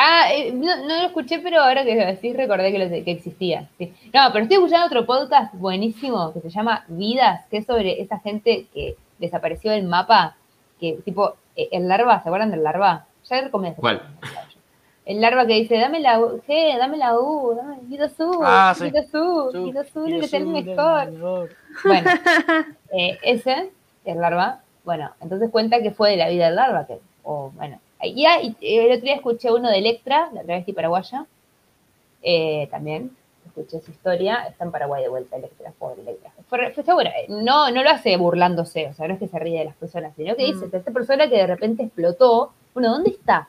Ah, 0.00 0.32
eh, 0.32 0.52
no, 0.52 0.76
no 0.86 1.00
lo 1.00 1.06
escuché, 1.06 1.40
pero 1.40 1.60
ahora 1.60 1.84
que 1.84 1.94
lo 1.96 2.06
decís 2.06 2.36
recordé 2.36 2.70
que, 2.70 2.78
lo- 2.78 2.88
que 3.04 3.10
existía. 3.10 3.68
sí. 3.78 3.92
No, 4.14 4.28
pero 4.32 4.44
estoy 4.44 4.56
escuchando 4.58 4.86
otro 4.86 5.04
podcast 5.06 5.52
buenísimo 5.54 6.32
que 6.32 6.40
se 6.40 6.50
llama 6.50 6.84
Vidas, 6.88 7.46
que 7.50 7.56
es 7.58 7.66
sobre 7.66 8.00
esa 8.00 8.20
gente 8.20 8.66
que 8.72 8.96
desapareció 9.18 9.72
del 9.72 9.84
mapa, 9.86 10.36
que 10.78 10.98
tipo, 11.04 11.36
el 11.72 11.88
larva, 11.88 12.22
¿se 12.22 12.28
acuerdan 12.28 12.50
del 12.50 12.62
larva? 12.62 13.06
Ya 13.28 13.40
recomendé. 13.42 13.80
¿Cuál? 13.80 14.02
El 15.04 15.20
larva 15.22 15.46
que 15.46 15.54
dice, 15.54 15.78
dame 15.78 16.00
la 16.00 16.20
U, 16.20 16.42
G, 16.46 16.76
dame 16.78 16.98
la 16.98 17.18
U, 17.18 17.54
dame 17.54 17.78
Guido 17.88 18.08
Sur, 18.10 18.42
Ah, 18.44 18.74
sí. 18.76 18.90
Su- 19.10 19.50
Guido 19.64 19.82
que 19.82 20.24
es 20.26 20.32
el 20.34 20.46
mejor. 20.46 21.48
Bueno, 21.84 22.10
eh, 22.92 23.18
ese, 23.22 23.70
el 24.04 24.18
larva, 24.20 24.60
bueno, 24.84 25.10
entonces 25.20 25.50
cuenta 25.50 25.80
que 25.82 25.92
fue 25.92 26.10
de 26.10 26.16
la 26.18 26.28
vida 26.28 26.46
del 26.46 26.56
larva, 26.56 26.86
que, 26.86 26.98
o 27.22 27.50
bueno, 27.54 27.80
y, 28.02 28.26
y 28.60 28.76
el 28.78 28.92
otro 28.92 29.04
día 29.04 29.14
escuché 29.16 29.50
uno 29.50 29.70
de 29.70 29.78
Electra, 29.78 30.28
la 30.32 30.42
travesti 30.42 30.72
paraguaya, 30.74 31.24
eh, 32.22 32.68
también, 32.70 33.16
escuché 33.46 33.80
su 33.80 33.90
historia, 33.90 34.44
está 34.48 34.64
en 34.64 34.70
Paraguay 34.72 35.02
de 35.02 35.08
vuelta 35.08 35.36
Electra, 35.36 35.72
pobre 35.78 36.02
Electra. 36.02 36.30
Bueno, 36.50 36.68
eh, 36.68 37.26
no, 37.28 37.70
no 37.70 37.82
lo 37.82 37.90
hace 37.90 38.16
burlándose, 38.16 38.86
o 38.88 38.94
sea, 38.94 39.06
no 39.08 39.14
es 39.14 39.20
que 39.20 39.28
se 39.28 39.38
ríe 39.38 39.58
de 39.58 39.64
las 39.66 39.76
personas, 39.76 40.14
sino 40.16 40.34
que 40.34 40.44
dice, 40.46 40.66
Mm. 40.66 40.76
esta 40.76 40.90
persona 40.90 41.28
que 41.28 41.36
de 41.36 41.46
repente 41.46 41.82
explotó, 41.82 42.52
bueno, 42.74 42.90
¿dónde 42.92 43.10
está? 43.10 43.48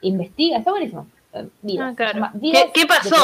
Investiga, 0.00 0.58
está 0.58 0.70
buenísimo. 0.72 1.06
Eh, 1.32 1.48
Vidas, 1.62 1.92
Ah, 1.92 1.94
claro. 1.96 2.28
¿Qué- 2.40 2.86
pasó? 2.86 3.16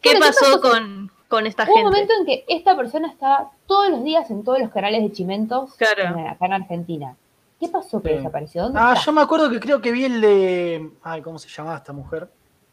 ¿Qué 0.00 0.16
pasó 0.18 0.60
con, 0.60 1.10
con 1.28 1.46
esta 1.46 1.64
Hubo 1.64 1.70
un 1.72 1.76
gente? 1.76 1.90
momento 1.90 2.12
en 2.20 2.26
que 2.26 2.44
esta 2.48 2.76
persona 2.76 3.08
estaba 3.08 3.50
todos 3.66 3.90
los 3.90 4.02
días 4.04 4.30
en 4.30 4.44
todos 4.44 4.58
los 4.60 4.70
canales 4.70 5.02
de 5.02 5.12
Chimentos 5.12 5.74
Claro. 5.74 6.18
en- 6.18 6.26
acá 6.28 6.46
en 6.46 6.52
Argentina. 6.54 7.16
¿Qué 7.60 7.68
pasó 7.68 8.02
que 8.02 8.08
Sí. 8.10 8.14
desapareció? 8.16 8.62
¿Dónde 8.64 8.78
Ah, 8.80 8.92
está? 8.94 9.06
yo 9.06 9.12
me 9.12 9.20
acuerdo 9.20 9.48
que 9.50 9.60
creo 9.60 9.80
que 9.80 9.92
vi 9.92 10.04
el 10.04 10.20
de. 10.20 10.90
Ay, 11.02 11.22
¿cómo 11.22 11.38
se 11.38 11.48
llamaba 11.48 11.76
esta 11.76 11.92
mujer? 11.92 12.28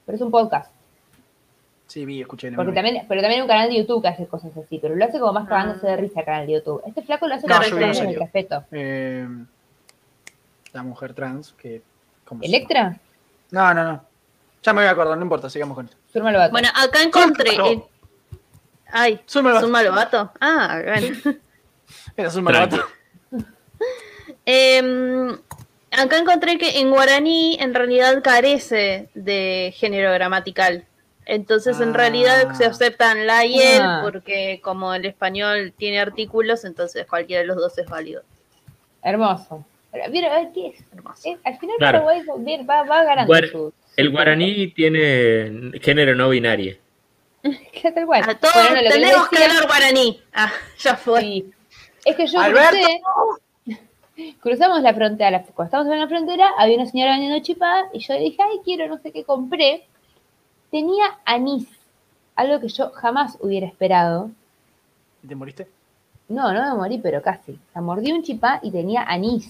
Pero 0.06 0.16
es 0.16 0.22
un 0.22 0.32
podcast. 0.32 0.72
Sí, 1.90 2.06
vi, 2.06 2.22
escuché. 2.22 2.52
no 2.52 2.58
Porque 2.58 2.72
también, 2.74 3.04
pero 3.10 3.20
también 3.22 3.42
un 3.42 3.48
canal 3.48 3.68
de 3.68 3.78
YouTube 3.78 4.02
que 4.04 4.08
hace 4.10 4.28
cosas 4.28 4.56
así, 4.56 4.78
pero 4.80 4.96
lo 4.96 5.04
hace 5.04 5.20
como 5.20 5.34
más 5.34 5.46
Ah. 5.46 5.50
cagándose 5.50 5.88
de 5.88 5.98
risa 5.98 6.20
el 6.20 6.26
canal 6.26 6.46
de 6.48 6.54
YouTube. 6.54 6.82
Este 6.86 7.02
flaco 7.02 7.28
lo 7.28 7.34
hace 7.36 7.48
Claro, 7.48 7.68
con 7.70 7.96
serio. 7.96 8.20
respeto. 8.20 8.64
Eh, 8.72 9.28
la 10.72 10.84
mujer 10.84 11.14
trans, 11.16 11.52
que. 11.54 11.82
¿cómo 12.26 12.42
se 12.42 12.48
¿Electra? 12.48 12.98
No, 13.52 13.74
no, 13.74 13.84
no. 13.84 14.04
Ya 14.62 14.72
me 14.74 14.82
voy 14.82 14.88
a 14.88 14.92
acordar, 14.92 15.18
no 15.18 15.24
importa, 15.24 15.50
sigamos 15.50 15.76
con 15.76 15.86
esto. 15.88 15.98
Lobato. 16.14 16.52
Bueno, 16.52 16.68
acá 16.76 17.02
encontré. 17.02 17.52
Ay, 18.92 19.20
Lobato. 19.34 19.68
Lobato. 19.68 20.32
Ah, 20.40 20.80
bueno. 20.84 21.18
Era 22.16 22.30
Tranqui. 22.30 22.42
malabato. 22.42 22.86
Em, 24.46 25.32
acá 25.92 26.18
encontré 26.18 26.58
que 26.58 26.80
en 26.80 26.90
guaraní 26.92 27.58
en 27.60 27.74
realidad 27.74 28.22
carece 28.24 29.10
de 29.14 29.74
género 29.76 30.12
gramatical. 30.14 30.86
Entonces 31.32 31.80
en 31.80 31.90
Ah. 31.92 31.94
realidad 31.98 32.54
se 32.56 32.66
aceptan 32.66 33.28
la 33.28 33.46
y 33.46 33.60
el 33.60 33.82
Ah. 33.84 34.00
porque 34.04 34.60
como 34.64 34.96
el 34.96 35.06
español 35.06 35.74
tiene 35.78 36.00
artículos, 36.00 36.66
entonces 36.66 37.06
cualquiera 37.06 37.42
de 37.42 37.48
los 37.48 37.58
dos 37.58 37.78
es 37.78 37.86
válido. 37.88 38.24
Hermoso. 39.04 39.64
Pero, 39.92 40.10
mira, 40.12 40.36
a 40.36 40.40
ver, 40.40 40.50
¿qué 40.54 40.68
es? 40.70 40.84
Hermoso. 40.92 41.30
Eh, 41.30 41.38
al 41.44 41.58
final 41.60 41.76
Claro. 41.78 42.04
Paraguay 42.04 42.66
va, 42.68 42.84
va 42.84 43.04
ganando 43.04 43.32
Guar- 43.32 43.52
su- 43.52 43.72
El 43.96 44.08
su- 44.08 44.12
guaraní 44.12 44.68
tiene 44.72 45.72
género 45.82 46.16
no 46.16 46.30
binario. 46.30 46.78
¿Qué 47.44 47.92
tal 47.92 48.06
cual? 48.08 48.24
A 48.28 48.34
todos 48.36 48.54
Bueno, 48.56 48.76
no, 48.76 48.82
que 48.82 48.90
tenemos 48.90 49.30
que 49.30 49.44
hablar 49.44 49.68
guaraní. 49.68 50.22
Ah, 50.34 50.52
ya 50.80 50.96
fue. 50.98 51.22
Sí. 51.22 51.52
Es 52.06 52.16
que 52.16 52.26
yo 52.26 52.40
Alberto. 52.40 52.76
crucé, 53.66 53.82
cruzamos 54.42 54.82
la 54.82 54.94
frontera, 54.96 55.44
cuando 55.54 55.66
estábamos 55.66 55.94
en 55.94 56.00
la 56.00 56.08
frontera, 56.08 56.52
había 56.58 56.76
una 56.78 56.88
señora 56.88 57.12
vendiendo 57.12 57.40
chipá 57.44 57.86
y 57.94 58.00
yo 58.00 58.16
dije, 58.16 58.38
ay, 58.42 58.60
quiero 58.66 58.88
no 58.88 58.98
sé 58.98 59.12
qué 59.12 59.24
compré. 59.24 59.86
Tenía 60.72 61.06
anís. 61.26 61.68
algo 62.36 62.60
que 62.62 62.70
yo 62.70 62.92
jamás 62.92 63.38
hubiera 63.42 63.68
esperado. 63.68 64.30
¿Y 65.24 65.28
te 65.28 65.36
moriste? 65.36 65.68
No, 66.30 66.54
no 66.54 66.62
me 66.70 66.74
morí, 66.76 66.98
pero 67.00 67.22
casi. 67.22 67.52
O 67.54 67.74
sea, 67.74 67.82
mordí 67.82 68.12
un 68.12 68.24
chipá 68.24 68.60
y 68.64 68.72
tenía 68.72 69.04
anís. 69.04 69.50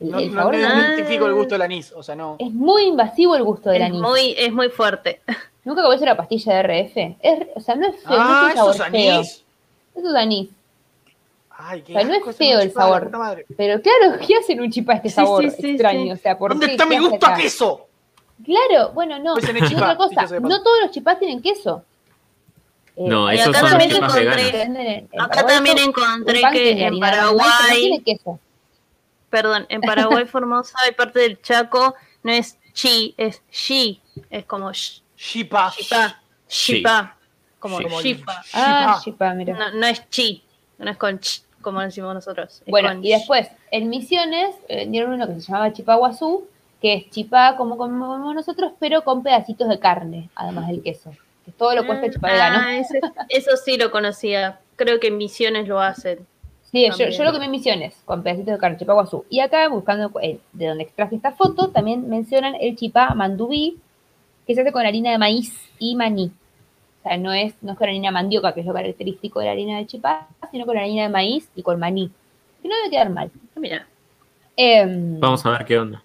El, 0.00 0.10
No, 0.10 0.18
el 0.18 0.28
no, 0.30 0.34
sabor 0.40 0.54
no 0.54 0.58
del 0.60 0.66
Ah. 0.66 0.72
anís. 0.72 0.86
identifico 0.98 1.26
el 1.26 1.34
gusto 1.34 1.54
del 1.54 1.62
anís, 1.62 1.92
o 1.92 2.02
sea, 2.02 2.16
no. 2.16 2.36
Es 2.38 2.50
muy 2.52 2.84
invasivo 2.84 3.36
el 3.36 3.44
gusto 3.44 3.70
del 3.70 3.82
Es 3.82 3.88
anís. 3.88 4.00
muy, 4.00 4.34
es 4.36 4.52
muy 4.52 4.68
fuerte. 4.70 5.20
¿Nunca 5.64 5.82
comés 5.82 6.00
una 6.00 6.16
pastilla 6.16 6.54
de 6.54 6.58
RF? 6.62 7.16
Es, 7.22 7.46
o 7.54 7.60
sea, 7.60 7.74
no 7.76 7.86
es 7.88 7.96
feo, 8.02 8.16
Ah, 8.18 8.24
no 8.24 8.34
es 8.34 8.42
un 8.42 8.48
eso 8.50 8.56
sabor 8.56 8.74
es 8.74 8.82
feo. 9.02 9.14
anís. 9.16 9.44
Eso 9.94 10.08
es 10.08 10.14
anís. 10.14 10.50
Ay, 11.58 11.82
qué 11.82 11.92
O 11.96 12.00
sea, 12.00 12.08
no 12.08 12.14
es 12.14 12.36
feo 12.36 12.60
el 12.60 12.68
la 12.68 12.74
sabor. 12.74 13.10
Pero 13.56 13.80
claro, 13.80 14.18
¿qué 14.26 14.36
hacen 14.36 14.60
un 14.60 14.70
chipá 14.70 14.94
este 14.94 15.08
Sí, 15.10 15.14
sabor 15.14 15.42
sí, 15.44 15.50
sí, 15.60 15.70
extraño? 15.70 16.02
sí. 16.02 16.12
O 16.12 16.16
sea, 16.16 16.36
¿por 16.38 16.50
¿Dónde 16.50 16.66
qué? 16.66 16.72
está 16.72 16.84
mi 16.86 16.90
¿Qué 16.90 16.96
hace 16.98 17.08
gusto 17.10 17.26
a 17.26 17.34
queso? 17.34 17.85
Claro, 18.44 18.90
bueno, 18.92 19.18
no. 19.18 19.34
Pues 19.34 19.48
Y 19.70 19.74
otra 19.74 19.96
cosa, 19.96 20.22
no 20.40 20.62
todos 20.62 20.80
los 20.82 20.90
chipás 20.90 21.18
tienen 21.18 21.40
queso. 21.42 21.82
Eh, 22.96 23.04
No, 23.08 23.28
esos 23.30 23.48
acá 23.48 23.60
son 23.60 23.68
también 23.70 23.90
chipas 23.90 24.16
encontré- 24.16 24.62
en- 24.62 24.76
en 24.76 25.20
Acá 25.20 25.28
Paraguay 25.42 25.54
también 25.54 25.78
encontré 25.78 26.42
que 26.52 26.86
en 26.86 26.94
no 26.94 27.00
Paraguay, 27.00 28.02
queso. 28.04 28.38
perdón, 29.30 29.66
en 29.68 29.80
Paraguay, 30.20 30.24
Formosa 30.26 30.78
y 30.88 30.92
parte 30.92 31.20
del 31.20 31.40
Chaco, 31.42 31.94
no 32.22 32.32
es 32.32 32.58
chi, 32.72 33.14
es 33.18 33.42
shi. 33.50 34.00
Es 34.30 34.44
como 34.46 34.70
sh, 34.72 35.00
Chipa. 35.16 35.72
shipa, 35.76 36.20
Shi. 36.48 36.74
shipa, 36.76 37.16
como 37.58 37.80
shipa. 38.00 38.42
Ah, 38.54 39.00
mira. 39.34 39.56
No, 39.58 39.70
no 39.78 39.86
es 39.86 40.08
chi, 40.10 40.42
no 40.78 40.90
es 40.90 40.96
con 40.96 41.18
ch, 41.20 41.42
como 41.60 41.80
decimos 41.82 42.14
nosotros. 42.14 42.62
Bueno, 42.66 42.92
y 43.02 43.10
después, 43.10 43.48
en 43.70 43.88
Misiones, 43.90 44.54
eh, 44.68 44.76
vendieron 44.76 45.12
uno 45.14 45.26
que 45.26 45.34
se 45.34 45.40
llamaba 45.40 45.72
chipá 45.72 45.96
guazú, 45.96 46.46
que 46.80 46.94
es 46.94 47.10
chipá 47.10 47.56
como 47.56 47.76
comemos 47.76 48.34
nosotros, 48.34 48.72
pero 48.78 49.02
con 49.02 49.22
pedacitos 49.22 49.68
de 49.68 49.78
carne, 49.78 50.28
además 50.34 50.68
del 50.68 50.82
queso. 50.82 51.10
Que 51.44 51.50
es 51.50 51.56
todo 51.56 51.74
lo 51.74 51.82
opuesto 51.82 52.06
al 52.06 52.12
chipá 52.12 52.28
vegano. 52.32 52.58
Ah, 52.60 52.76
ese- 52.76 53.00
eso 53.28 53.56
sí 53.56 53.76
lo 53.78 53.90
conocía. 53.90 54.60
Creo 54.76 55.00
que 55.00 55.06
en 55.08 55.16
Misiones 55.16 55.68
lo 55.68 55.80
hacen. 55.80 56.26
Sí, 56.70 56.86
yo, 56.98 57.24
lo 57.24 57.32
comí 57.32 57.44
en 57.46 57.50
Misiones, 57.52 57.94
con 58.04 58.22
pedacitos 58.22 58.52
de 58.54 58.58
carne, 58.58 58.76
chipá 58.76 58.92
guazú. 58.92 59.24
Y 59.30 59.40
acá, 59.40 59.68
buscando 59.68 60.10
eh, 60.20 60.38
de 60.52 60.66
donde 60.66 60.82
extraje 60.84 61.16
esta 61.16 61.32
foto, 61.32 61.68
también 61.68 62.08
mencionan 62.08 62.54
el 62.60 62.76
chipá 62.76 63.14
mandubí, 63.14 63.78
que 64.46 64.54
se 64.54 64.60
hace 64.60 64.72
con 64.72 64.84
harina 64.84 65.10
de 65.12 65.18
maíz 65.18 65.54
y 65.78 65.96
maní. 65.96 66.30
O 67.00 67.08
sea, 67.08 67.16
no 67.16 67.32
es, 67.32 67.54
no 67.62 67.72
es 67.72 67.78
con 67.78 67.88
harina 67.88 68.08
de 68.08 68.12
mandioca, 68.12 68.52
que 68.52 68.60
es 68.60 68.66
lo 68.66 68.74
característico 68.74 69.38
de 69.40 69.46
la 69.46 69.52
harina 69.52 69.78
de 69.78 69.86
chipá, 69.86 70.26
sino 70.50 70.66
con 70.66 70.76
harina 70.76 71.04
de 71.04 71.08
maíz 71.08 71.48
y 71.56 71.62
con 71.62 71.78
maní. 71.78 72.10
Que 72.60 72.68
no 72.68 72.74
debe 72.76 72.90
quedar 72.90 73.10
mal. 73.10 73.30
Ah, 73.34 73.60
Mira, 73.60 73.86
Em, 74.56 75.20
Vamos 75.20 75.44
a 75.46 75.50
ver 75.50 75.64
qué 75.64 75.78
onda. 75.78 76.02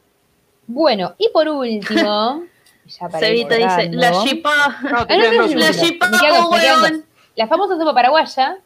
Bueno, 0.74 1.16
y 1.18 1.30
por 1.30 1.48
último, 1.50 2.44
ya 2.86 3.10
para 3.10 3.28
ir 3.30 3.48
Cevita 3.48 3.56
dice, 3.56 3.90
la 3.96 4.12
shipa. 4.24 4.56
No, 4.84 4.98
Ah, 5.00 5.06
no, 5.10 5.48
no, 5.48 5.56
La 5.56 5.72
shipa, 5.72 6.10
huevón. 6.10 7.06
La 7.36 7.48
famosa 7.48 7.78
sopa 7.78 7.94
paraguaya, 7.94 8.58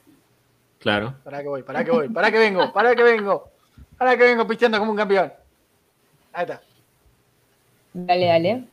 Claro. 0.80 1.16
Pará 1.24 1.42
que 1.42 1.48
voy, 1.48 1.64
pará 1.64 1.84
que 1.84 1.92
voy, 1.92 2.10
pará 2.10 2.32
que 2.32 2.38
vengo, 2.38 2.72
pará 2.72 2.96
que 2.96 3.04
vengo. 3.04 3.50
Pará 3.98 4.16
que 4.18 4.24
vengo 4.24 4.46
pisteando 4.46 4.78
como 4.78 4.92
un 4.92 4.98
campeón. 4.98 5.34
Ahí 6.34 6.44
está, 6.44 6.62
dale, 7.94 8.26
dale. 8.28 8.50
ahí 8.52 8.68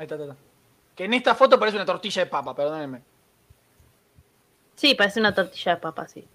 está, 0.00 0.14
ahí 0.16 0.22
está. 0.22 0.36
Que 0.94 1.04
en 1.04 1.14
esta 1.14 1.34
foto 1.34 1.58
parece 1.58 1.76
una 1.76 1.86
tortilla 1.86 2.24
de 2.24 2.30
papa, 2.30 2.54
perdónenme. 2.54 3.00
Sí, 4.74 4.94
parece 4.94 5.20
una 5.20 5.32
tortilla 5.34 5.76
de 5.76 5.80
papa, 5.80 6.06
sí. 6.08 6.26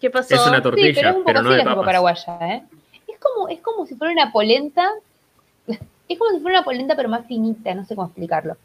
¿Qué 0.00 0.10
pasó? 0.10 0.34
Es 0.34 0.46
una 0.46 0.56
Sí, 0.58 0.62
tortilla, 0.62 0.92
pero 0.94 1.08
es 1.10 1.16
un 1.16 1.22
poco 1.22 1.26
pero 1.26 1.42
no 1.42 1.48
así 1.48 1.58
de 1.58 1.64
la 1.64 1.70
sopa 1.72 1.84
paraguaya, 1.84 2.38
¿eh? 2.54 2.62
Es 3.18 3.24
como, 3.24 3.48
es 3.48 3.60
como 3.60 3.84
si 3.86 3.96
fuera 3.96 4.12
una 4.12 4.30
polenta, 4.32 4.92
es 5.66 6.18
como 6.18 6.30
si 6.30 6.40
fuera 6.40 6.58
una 6.58 6.64
polenta 6.64 6.94
pero 6.94 7.08
más 7.08 7.26
finita, 7.26 7.74
no 7.74 7.84
sé 7.84 7.96
cómo 7.96 8.06
explicarlo. 8.06 8.56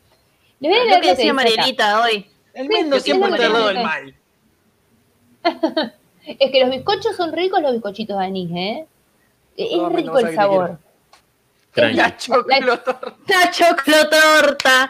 Les 0.60 0.72
voy 0.72 0.80
a 0.80 0.84
Lo 0.84 0.90
leer 0.90 1.02
que 1.02 1.08
lo 1.08 1.16
que 1.16 1.18
decía 1.18 1.32
acá. 1.32 1.44
Marielita 1.44 2.02
hoy. 2.02 2.30
El 2.54 2.68
Sí, 2.68 2.74
Mendo 2.74 2.98
sí, 2.98 3.04
siempre 3.06 3.32
sí. 3.36 3.54
del 3.54 3.84
mal. 3.84 4.16
Es 6.26 6.52
que 6.52 6.62
los 6.62 6.70
bizcochos 6.70 7.18
son 7.18 7.34
ricos 7.34 7.62
los 7.62 7.74
bizcochitos 7.74 8.18
de 8.18 8.24
anís, 8.26 8.50
¿eh? 8.56 8.86
Es 9.58 9.76
No, 9.76 9.90
rico 9.90 10.14
no 10.14 10.20
el 10.20 10.36
sabor. 10.36 10.80
La 11.76 12.16
choclotorta. 12.16 13.18
La 13.28 13.52
choclotorta. 13.52 14.90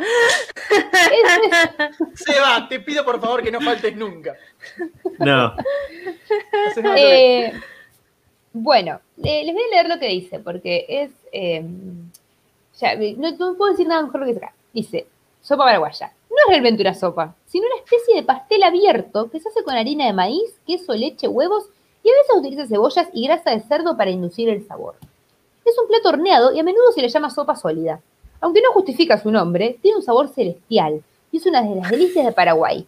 Seba, 2.14 2.68
te 2.70 2.82
pido 2.82 3.04
por 3.04 3.20
favor 3.20 3.42
que 3.42 3.52
no 3.52 3.62
faltes 3.62 3.96
nunca. 3.96 4.36
No. 5.18 5.56
Eh, 6.98 7.54
bueno, 8.54 9.00
les 9.18 9.54
voy 9.54 9.64
a 9.64 9.76
leer 9.76 9.90
lo 9.90 10.00
que 10.00 10.08
dice, 10.08 10.40
porque 10.40 10.86
es. 10.88 11.12
eh, 11.32 11.66
ya, 12.80 12.96
no, 12.96 13.32
no 13.32 13.56
puedo 13.56 13.72
decir 13.72 13.88
nada 13.88 14.04
mejor 14.04 14.22
lo 14.22 14.26
que 14.26 14.34
dice 14.34 14.46
acá. 14.46 14.56
Dice: 14.74 15.08
sopa 15.42 15.66
paraguaya. 15.66 16.14
No 16.30 16.38
es 16.38 16.50
realmente 16.50 16.82
una 16.82 16.94
sopa, 16.94 17.36
sino 17.46 17.68
una 17.68 17.84
especie 17.84 18.16
de 18.16 18.24
pastel 18.24 18.64
abierto 18.64 19.30
que 19.30 19.40
se 19.40 19.50
hace 19.50 19.64
con 19.64 19.76
harina 19.76 20.06
de 20.06 20.14
maíz, 20.14 20.60
queso, 20.66 20.94
leche, 20.94 21.28
huevos 21.28 21.66
y 22.04 22.10
a 22.10 22.14
veces 22.14 22.36
utiliza 22.36 22.68
cebollas 22.68 23.08
y 23.14 23.28
grasa 23.28 23.52
de 23.52 23.60
cerdo 23.62 23.96
para 23.96 24.10
inducir 24.10 24.50
el 24.50 24.66
sabor. 24.66 24.96
Es 25.64 25.78
un 25.78 25.88
plato 25.88 26.10
horneado 26.10 26.54
y 26.54 26.60
a 26.60 26.64
menudo 26.64 26.92
se 26.92 27.02
le 27.02 27.10
llama 27.10 27.30
sopa 27.30 27.56
sólida. 27.56 28.02
Aunque 28.42 28.62
no 28.62 28.72
justifica 28.72 29.22
su 29.22 29.32
nombre, 29.32 29.78
tiene 29.82 29.98
un 29.98 30.04
sabor 30.04 30.28
celestial 30.28 31.04
y 31.32 31.38
es 31.38 31.46
una 31.46 31.62
de 31.62 31.76
las 31.76 31.90
delicias 31.90 32.26
de 32.26 32.32
Paraguay. 32.32 32.86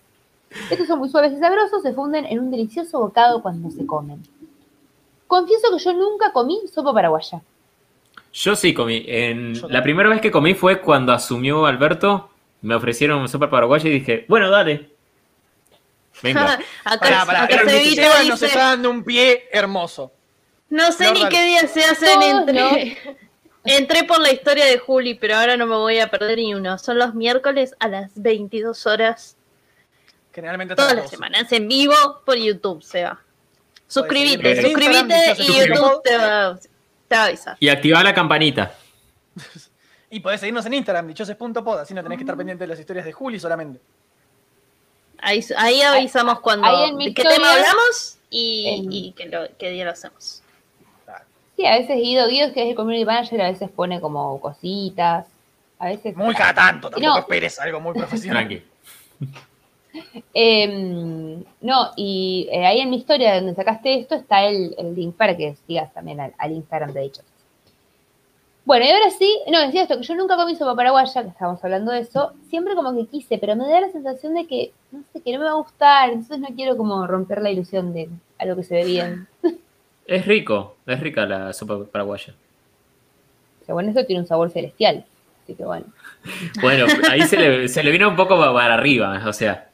Estos 0.69 0.87
son 0.87 0.99
muy 0.99 1.09
suaves 1.09 1.33
y 1.33 1.37
sabrosos, 1.37 1.81
se 1.81 1.93
funden 1.93 2.25
en 2.25 2.39
un 2.39 2.51
delicioso 2.51 2.99
bocado 2.99 3.41
cuando 3.41 3.69
se 3.71 3.85
comen. 3.85 4.21
Confieso 5.27 5.67
que 5.75 5.83
yo 5.83 5.93
nunca 5.93 6.31
comí 6.31 6.59
sopa 6.73 6.93
paraguaya. 6.93 7.41
Yo 8.33 8.55
sí 8.55 8.73
comí. 8.73 9.03
En, 9.07 9.53
Yo 9.55 9.67
la 9.69 9.81
primera 9.81 10.09
vez 10.09 10.21
que 10.21 10.31
comí 10.31 10.53
fue 10.53 10.81
cuando 10.81 11.13
asumió 11.13 11.65
Alberto. 11.65 12.29
Me 12.61 12.75
ofrecieron 12.75 13.27
sopa 13.29 13.49
paraguaya 13.49 13.89
y 13.89 13.93
dije, 13.93 14.25
bueno, 14.27 14.49
dale. 14.49 14.89
Venga. 16.21 16.59
acá 16.83 16.99
Pará, 16.99 17.25
pará, 17.25 17.43
acá 17.43 17.69
Seba 17.69 18.23
nos 18.23 18.41
está 18.41 18.59
dando 18.71 18.89
un 18.89 19.03
pie 19.03 19.47
hermoso. 19.51 20.11
no 20.69 20.91
sé 20.91 21.05
No, 21.05 21.13
ni 21.13 21.21
dale. 21.23 21.35
qué 21.35 21.43
día 21.45 21.67
se 21.67 21.83
hacen 21.83 22.21
entre... 22.21 22.97
Entré 23.67 24.03
por 24.03 24.19
la 24.19 24.31
historia 24.31 24.65
de 24.65 24.77
Juli, 24.77 25.15
pero 25.15 25.37
ahora 25.37 25.57
no 25.57 25.65
me 25.65 25.75
voy 25.75 25.97
a 25.97 26.11
perder 26.11 26.37
ni 26.37 26.53
uno. 26.53 26.77
Son 26.77 26.99
los 26.99 27.15
miércoles 27.15 27.73
a 27.79 27.87
las 27.87 28.11
22 28.13 28.85
horas, 28.85 29.37
Generalmente 30.33 30.75
todas 30.75 30.91
las 30.91 30.97
las 30.97 31.05
12. 31.05 31.15
semanas, 31.15 31.51
en 31.51 31.67
vivo 31.67 31.95
por 32.25 32.35
YouTube, 32.37 32.83
Seba. 32.83 33.24
Suscríbete, 33.87 34.61
suscríbete 34.61 35.35
y 35.39 35.45
YouTube 35.67 36.01
te 36.03 36.17
va, 36.17 36.59
te 37.07 37.15
va 37.15 37.21
a 37.21 37.25
avisar. 37.25 37.57
Y 37.59 37.69
activar 37.69 38.03
la 38.03 38.13
campanita. 38.13 38.73
Y 40.07 40.21
podés 40.21 40.39
seguirnos 40.39 40.65
en 40.65 40.75
Instagram, 40.75 41.07
dichoses.pod, 41.07 41.79
así 41.79 41.93
no 41.93 42.01
tenés 42.01 42.17
que 42.17 42.23
estar 42.23 42.37
pendiente 42.37 42.63
de 42.63 42.67
las 42.69 42.79
historias 42.79 43.05
de 43.05 43.11
Juli 43.11 43.37
solamente. 43.37 43.81
Ahí, 45.17 45.43
ahí 45.57 45.81
avisamos 45.81 46.39
cuando 46.39 46.65
ahí 46.67 46.89
en 46.89 46.95
mi 46.95 47.07
de 47.07 47.13
qué 47.15 47.23
tema 47.23 47.51
hablamos 47.51 48.17
y, 48.29 48.67
en- 48.69 48.93
y 48.93 49.11
qué, 49.11 49.25
lo- 49.25 49.47
qué 49.57 49.71
día 49.71 49.83
lo 49.83 49.91
hacemos. 49.91 50.41
Sí, 51.57 51.65
a 51.65 51.71
veces 51.79 51.97
Guido, 51.97 52.27
Guido 52.29 52.53
que 52.53 52.63
es 52.63 52.69
el 52.69 52.75
community 52.75 53.03
manager, 53.03 53.41
a 53.41 53.49
veces 53.51 53.69
pone 53.69 53.99
como 53.99 54.39
cositas. 54.39 55.25
A 55.79 55.87
veces. 55.87 56.15
Muy 56.15 56.33
cada 56.33 56.53
tanto, 56.53 56.89
tampoco 56.89 57.13
No. 57.13 57.19
esperes 57.19 57.59
algo 57.59 57.81
muy 57.81 57.93
profesional. 57.93 58.47
Tranqui. 58.47 58.63
Em, 60.33 61.43
no, 61.61 61.91
y 61.95 62.47
eh, 62.51 62.65
ahí 62.65 62.79
en 62.81 62.89
mi 62.89 62.97
historia 62.97 63.35
donde 63.35 63.55
sacaste 63.55 63.99
esto 63.99 64.15
está 64.15 64.45
el, 64.45 64.75
el 64.77 64.95
link 64.95 65.15
para 65.15 65.35
que 65.37 65.55
sigas 65.67 65.93
también 65.93 66.19
al, 66.19 66.33
al 66.37 66.51
Instagram 66.51 66.91
de 66.93 67.01
dichos. 67.01 67.25
Bueno, 68.65 68.83
y 68.85 68.89
ahora 68.89 69.11
sí, 69.11 69.31
no, 69.51 69.59
decía 69.61 69.83
esto, 69.83 69.95
que 69.97 70.03
yo 70.03 70.15
nunca 70.15 70.35
comí 70.35 70.55
sopa 70.55 70.75
paraguaya, 70.75 71.21
que 71.21 71.29
estábamos 71.29 71.63
hablando 71.63 71.91
de 71.91 71.99
eso, 71.99 72.33
siempre 72.49 72.73
como 72.75 72.95
que 72.95 73.05
quise, 73.05 73.37
pero 73.37 73.55
me 73.55 73.67
da 73.67 73.79
la 73.81 73.91
sensación 73.91 74.33
de 74.33 74.47
que, 74.47 74.71
no 74.91 75.03
sé, 75.13 75.21
que 75.21 75.33
no 75.33 75.39
me 75.39 75.45
va 75.45 75.51
a 75.51 75.55
gustar, 75.55 76.09
entonces 76.09 76.39
no 76.39 76.47
quiero 76.55 76.75
como 76.75 77.05
romper 77.05 77.43
la 77.43 77.51
ilusión 77.51 77.93
de 77.93 78.09
algo 78.39 78.55
que 78.55 78.63
se 78.63 78.75
ve 78.75 78.85
bien. 78.85 79.27
Es 80.07 80.23
rico. 80.27 80.75
Es 80.85 80.99
rica 80.99 81.25
la 81.25 81.51
sopa 81.51 81.83
paraguaya. 81.85 82.35
O 83.61 83.65
sea, 83.65 83.73
bueno, 83.73 83.89
eso 83.89 84.05
tiene 84.05 84.21
un 84.21 84.27
sabor 84.27 84.51
celestial, 84.51 85.03
así 85.43 85.55
que 85.55 85.63
bueno. 85.65 85.85
Bueno, 86.61 86.85
ahí 87.09 87.21
se 87.23 87.37
le, 87.37 87.67
se 87.67 87.81
le 87.83 87.89
vino 87.89 88.07
un 88.09 88.15
poco 88.15 88.37
pa- 88.37 88.53
para 88.53 88.75
arriba, 88.75 89.19
o 89.27 89.33
sea. 89.33 89.67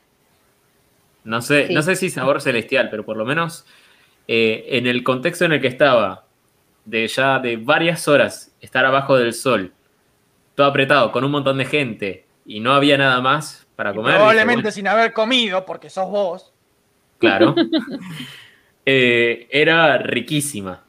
No 1.23 1.41
sé, 1.41 1.67
Sí. 1.67 1.73
no 1.73 1.81
sé 1.81 1.95
si 1.95 2.09
sabor 2.09 2.41
celestial, 2.41 2.89
pero 2.89 3.05
por 3.05 3.17
lo 3.17 3.25
menos 3.25 3.65
eh, 4.27 4.65
en 4.69 4.87
el 4.87 5.03
contexto 5.03 5.45
en 5.45 5.51
el 5.53 5.61
que 5.61 5.67
estaba, 5.67 6.25
de 6.85 7.07
ya 7.07 7.39
de 7.39 7.57
varias 7.57 8.07
horas 8.07 8.51
estar 8.61 8.85
abajo 8.85 9.17
del 9.17 9.33
sol, 9.33 9.71
todo 10.55 10.67
apretado, 10.67 11.11
con 11.11 11.23
un 11.23 11.31
montón 11.31 11.57
de 11.57 11.65
gente, 11.65 12.25
y 12.45 12.59
no 12.59 12.73
había 12.73 12.97
nada 12.97 13.21
más 13.21 13.67
para 13.75 13.91
Y 13.91 13.95
comer. 13.95 14.15
probablemente 14.15 14.63
dije, 14.63 14.71
sin 14.71 14.87
haber 14.87 15.13
comido, 15.13 15.65
porque 15.65 15.89
sos 15.89 16.09
vos. 16.09 16.51
claro. 17.19 17.55
Eh, 18.85 19.47
era 19.51 19.97
riquísima. 19.99 20.83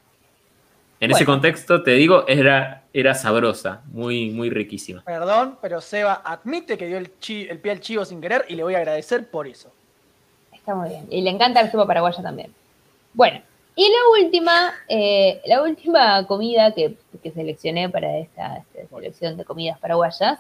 En 0.99 1.11
ese 1.11 1.27
contexto, 1.27 1.83
te 1.83 1.91
digo, 1.93 2.25
era, 2.29 2.85
era 2.95 3.15
sabrosa, 3.15 3.83
muy, 3.93 4.31
muy 4.31 4.49
riquísima. 4.51 5.03
Perdón, 5.05 5.59
pero 5.61 5.81
Seba 5.81 6.23
admite 6.25 6.79
que 6.79 6.87
dio 6.87 6.97
el, 6.97 7.19
chi- 7.19 7.47
el 7.51 7.59
pie 7.59 7.73
al 7.73 7.81
chivo 7.81 8.05
sin 8.05 8.21
querer 8.21 8.47
y 8.49 8.55
le 8.55 8.63
voy 8.63 8.75
a 8.77 8.79
agradecer 8.79 9.29
por 9.29 9.47
eso. 9.49 9.75
Está 10.63 10.77
muy 10.77 10.91
bien. 10.91 11.07
Y 11.11 11.23
le 11.23 11.31
encanta 11.31 11.61
la 11.61 11.71
sopa 11.73 11.89
paraguaya 11.89 12.23
también. 12.23 12.55
Bueno, 13.15 13.43
y 13.75 13.89
la 13.89 14.23
última, 14.23 14.73
eh, 14.89 15.41
la 15.45 15.61
última 15.63 16.25
comida 16.29 16.73
que, 16.73 16.97
que 17.21 17.33
seleccioné 17.33 17.89
para 17.89 18.19
esta, 18.19 18.63
esta 18.75 18.97
selección 18.97 19.37
de 19.37 19.45
comidas 19.45 19.77
paraguayas 19.81 20.39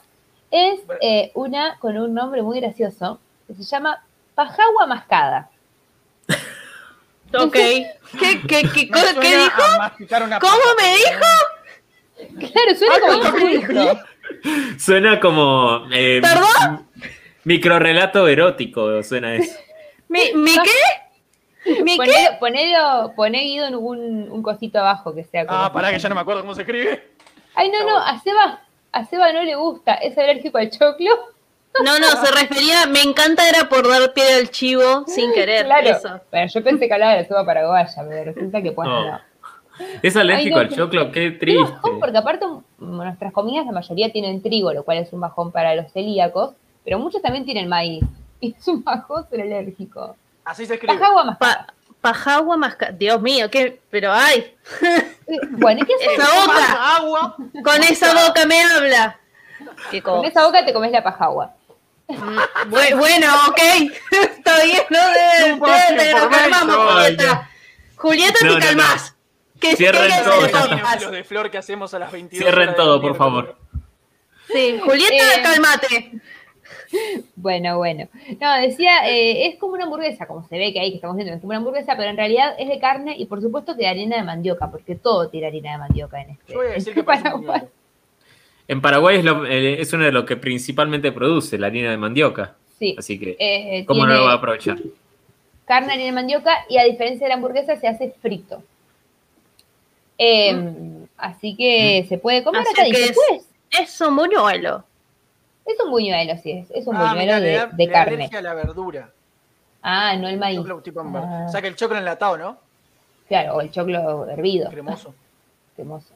es 0.52 0.78
eh, 1.00 1.32
una 1.34 1.76
con 1.80 1.96
un 1.98 2.14
nombre 2.14 2.40
muy 2.42 2.60
gracioso 2.60 3.18
que 3.48 3.54
se 3.54 3.64
llama 3.64 4.00
pajagua 4.36 4.86
mascada. 4.86 5.50
Ok. 7.34 7.52
¿Qué, 7.52 7.90
qué, 8.20 8.40
qué, 8.46 8.62
Me 8.70 9.20
qué 9.20 9.36
dijo? 9.38 9.62
¿Cómo 10.40 10.62
me 10.78 10.94
dijo? 10.96 12.52
Claro, 12.52 12.78
suena 12.78 13.00
como 13.00 13.30
¿cómo 13.32 13.48
insulto. 13.48 13.98
Suena 14.78 15.18
como. 15.20 15.86
eh, 15.92 16.20
¿Perdón? 16.22 16.86
Microrelato 17.44 18.28
erótico, 18.28 19.02
suena 19.02 19.34
eso. 19.34 19.58
¿Mi, 20.12 20.32
mi 20.34 20.52
qué? 21.64 21.82
¿Mi 21.82 21.96
qué? 21.98 22.04
Ponelo, 22.38 22.38
ponelo, 22.40 23.12
poné 23.16 23.40
Guido 23.44 23.66
en 23.68 23.74
un, 23.76 24.30
un 24.30 24.42
cosito 24.42 24.78
abajo 24.80 25.14
que 25.14 25.24
sea 25.24 25.46
como. 25.46 25.58
Ah, 25.58 25.72
pará 25.72 25.90
que 25.90 25.98
ya 25.98 26.08
no 26.08 26.14
me 26.14 26.20
acuerdo 26.20 26.42
cómo 26.42 26.54
se 26.54 26.62
escribe. 26.62 27.08
Ay, 27.54 27.70
no, 27.70 27.84
no, 27.86 27.98
a 27.98 28.18
Seba, 28.20 28.60
a 28.92 29.04
Seba 29.04 29.32
no 29.32 29.42
le 29.42 29.54
gusta, 29.54 29.94
es 29.94 30.16
alérgico 30.18 30.58
al 30.58 30.70
choclo. 30.70 31.10
No, 31.84 31.98
no, 31.98 32.06
se 32.08 32.30
refería, 32.40 32.86
me 32.86 33.00
encanta 33.00 33.48
era 33.48 33.68
por 33.68 33.88
dar 33.88 34.12
pie 34.12 34.34
al 34.34 34.50
chivo 34.50 35.04
sin 35.06 35.32
querer. 35.32 35.64
Claro. 35.66 35.88
Eso. 35.88 36.20
Pero 36.30 36.46
yo 36.52 36.62
pensé 36.64 36.86
que 36.88 36.94
hablaba 36.94 37.12
de 37.12 37.22
la 37.22 37.28
Seba 37.28 37.46
paraguaya, 37.46 38.04
pero 38.08 38.24
resulta 38.32 38.60
que 38.62 38.72
pues 38.72 38.88
Oh, 38.88 39.04
no. 39.06 39.20
Es 40.02 40.16
alérgico 40.16 40.58
Ay, 40.58 40.66
no, 40.66 40.70
al 40.70 40.76
choclo, 40.76 41.10
qué 41.12 41.38
Qué 41.38 41.56
bajón, 41.56 41.80
triste. 41.80 41.90
porque 42.00 42.18
aparte 42.18 42.46
nuestras 42.78 43.32
comidas 43.32 43.64
la 43.64 43.72
mayoría 43.72 44.12
tienen 44.12 44.42
trigo, 44.42 44.72
lo 44.72 44.84
cual 44.84 44.98
es 44.98 45.12
un 45.12 45.20
bajón 45.20 45.50
para 45.50 45.74
los 45.74 45.90
celíacos, 45.92 46.54
pero 46.84 46.98
muchos 46.98 47.22
también 47.22 47.44
tienen 47.46 47.68
maíz. 47.68 48.04
Y 48.42 48.54
es 48.58 48.66
un 48.68 48.82
bajón 48.82 49.24
ser 49.30 49.40
alérgico. 49.42 50.16
Así 50.44 50.66
se 50.66 50.74
escribe. 50.74 50.98
Pajagua 50.98 51.24
más. 51.24 51.38
Pa, 51.38 51.66
pajagua 52.00 52.56
más... 52.56 52.76
Dios 52.94 53.22
mío, 53.22 53.48
qué... 53.50 53.80
Pero 53.88 54.12
ay, 54.12 54.54
Bueno, 55.52 55.86
¿qué 55.86 55.94
haces? 55.94 56.18
esa 56.18 56.40
boca, 56.44 56.96
agua. 56.96 57.36
con 57.64 57.82
esa 57.84 58.26
boca 58.26 58.44
me 58.46 58.60
habla. 58.60 59.18
Qué 59.92 60.02
Con 60.02 60.24
esa 60.24 60.44
boca 60.44 60.64
te 60.66 60.72
comes 60.72 60.90
la 60.90 61.04
pajagua. 61.04 61.54
Bu- 62.08 62.98
Bueno, 62.98 63.28
ok. 63.48 63.58
Está 64.10 64.64
bien, 64.64 64.82
no 64.90 64.98
de, 64.98 65.50
Too 65.50 65.56
much 65.58 65.70
de- 65.70 66.04
de- 66.04 66.12
nos 66.14 66.26
calmamos. 66.26 66.76
Julieta. 66.94 67.50
Julieta, 67.96 68.32
No, 68.32 68.38
te 68.40 68.46
no, 68.48 68.54
no. 68.54 68.66
calmas. 68.66 69.14
Que 69.60 69.76
Cierren 69.76 70.10
que- 70.10 70.24
todo. 70.24 70.40
Los 71.00 71.10
de 71.12 71.22
flor 71.24 71.48
que 71.52 71.58
hacemos 71.58 71.94
a 71.94 72.00
las 72.00 72.10
22. 72.10 72.42
Cierren 72.44 72.74
todo, 72.74 73.00
por 73.00 73.16
favor. 73.16 73.56
Sí, 74.52 74.80
Julieta, 74.84 75.14
Eh, 75.36 75.42
calmate. 75.44 76.12
Bueno, 77.36 77.78
bueno. 77.78 78.08
No, 78.40 78.54
decía, 78.60 79.08
eh, 79.10 79.46
es 79.48 79.56
como 79.58 79.74
una 79.74 79.84
hamburguesa, 79.84 80.26
como 80.26 80.46
se 80.46 80.58
ve 80.58 80.72
que 80.72 80.80
ahí 80.80 80.90
que 80.90 80.96
estamos 80.96 81.16
viendo, 81.16 81.34
es 81.34 81.40
como 81.40 81.50
una 81.50 81.58
hamburguesa, 81.58 81.96
pero 81.96 82.10
en 82.10 82.16
realidad 82.16 82.54
es 82.58 82.68
de 82.68 82.78
carne 82.78 83.14
y 83.18 83.26
por 83.26 83.40
supuesto 83.40 83.74
de 83.74 83.86
harina 83.86 84.16
de 84.16 84.22
mandioca, 84.22 84.70
porque 84.70 84.94
todo 84.94 85.28
tiene 85.28 85.46
harina 85.48 85.72
de 85.72 85.78
mandioca 85.78 86.20
en 86.20 86.30
este. 86.30 86.52
Yo 86.52 86.58
voy 86.58 86.68
a 86.68 86.70
decir 86.70 86.88
en 86.90 86.94
que 86.94 87.02
parece 87.04 87.34
un 87.34 87.44
Paraguay. 87.46 87.68
En 88.68 88.80
Paraguay 88.80 89.16
es, 89.18 89.24
lo- 89.24 89.44
eh, 89.46 89.80
es 89.80 89.92
uno 89.92 90.04
de 90.04 90.12
los 90.12 90.24
que 90.24 90.36
principalmente 90.36 91.10
produce 91.12 91.58
la 91.58 91.66
harina 91.68 91.90
de 91.90 91.96
mandioca. 91.96 92.54
Sí. 92.78 92.94
Así 92.98 93.18
que, 93.18 93.36
eh, 93.38 93.84
¿cómo 93.86 94.06
no 94.06 94.14
lo 94.14 94.24
va 94.24 94.32
a 94.32 94.36
aprovechar? 94.36 94.78
carne, 95.64 95.92
harina 95.92 96.06
de 96.06 96.12
mandioca 96.12 96.64
y 96.68 96.76
a 96.78 96.84
diferencia 96.84 97.24
de 97.24 97.28
la 97.30 97.34
hamburguesa 97.36 97.76
se 97.76 97.88
hace 97.88 98.10
frito. 98.20 98.62
Eh, 100.18 100.68
Así 101.16 101.54
que 101.56 102.04
se 102.08 102.18
puede 102.18 102.42
comer 102.42 102.62
Así 102.62 102.72
acá, 102.72 102.84
que 102.84 103.04
es- 103.04 103.12
pues. 103.28 103.48
Es 103.80 104.00
un 104.00 104.16
buñuelo. 104.16 104.84
Es 105.64 105.76
un 105.84 105.90
buñuelo, 105.90 106.36
sí, 106.38 106.52
es, 106.52 106.70
es 106.72 106.86
un 106.86 106.96
Ah, 106.96 107.10
buñuelo 107.10 107.20
mirá, 107.20 107.38
le 107.40 107.46
de, 107.46 107.56
da- 107.56 107.66
de 107.66 107.86
le 107.86 107.86
da 107.86 107.92
carne. 107.92 108.14
alergia 108.14 108.38
a 108.38 108.42
la 108.42 108.54
verdura. 108.54 109.10
Ah, 109.82 110.16
no 110.16 110.28
el 110.28 110.38
maíz. 110.38 110.58
Choclo 110.58 110.80
tipo 110.80 111.00
Ah. 111.00 111.44
O 111.48 111.50
sea 111.50 111.60
que 111.62 111.68
el 111.68 111.76
choclo 111.76 111.98
enlatado, 111.98 112.36
¿no? 112.36 112.58
Claro, 113.28 113.54
o 113.56 113.60
el 113.60 113.70
choclo 113.70 114.28
hervido, 114.28 114.68
Cremoso. 114.70 115.14
cremoso. 115.76 116.12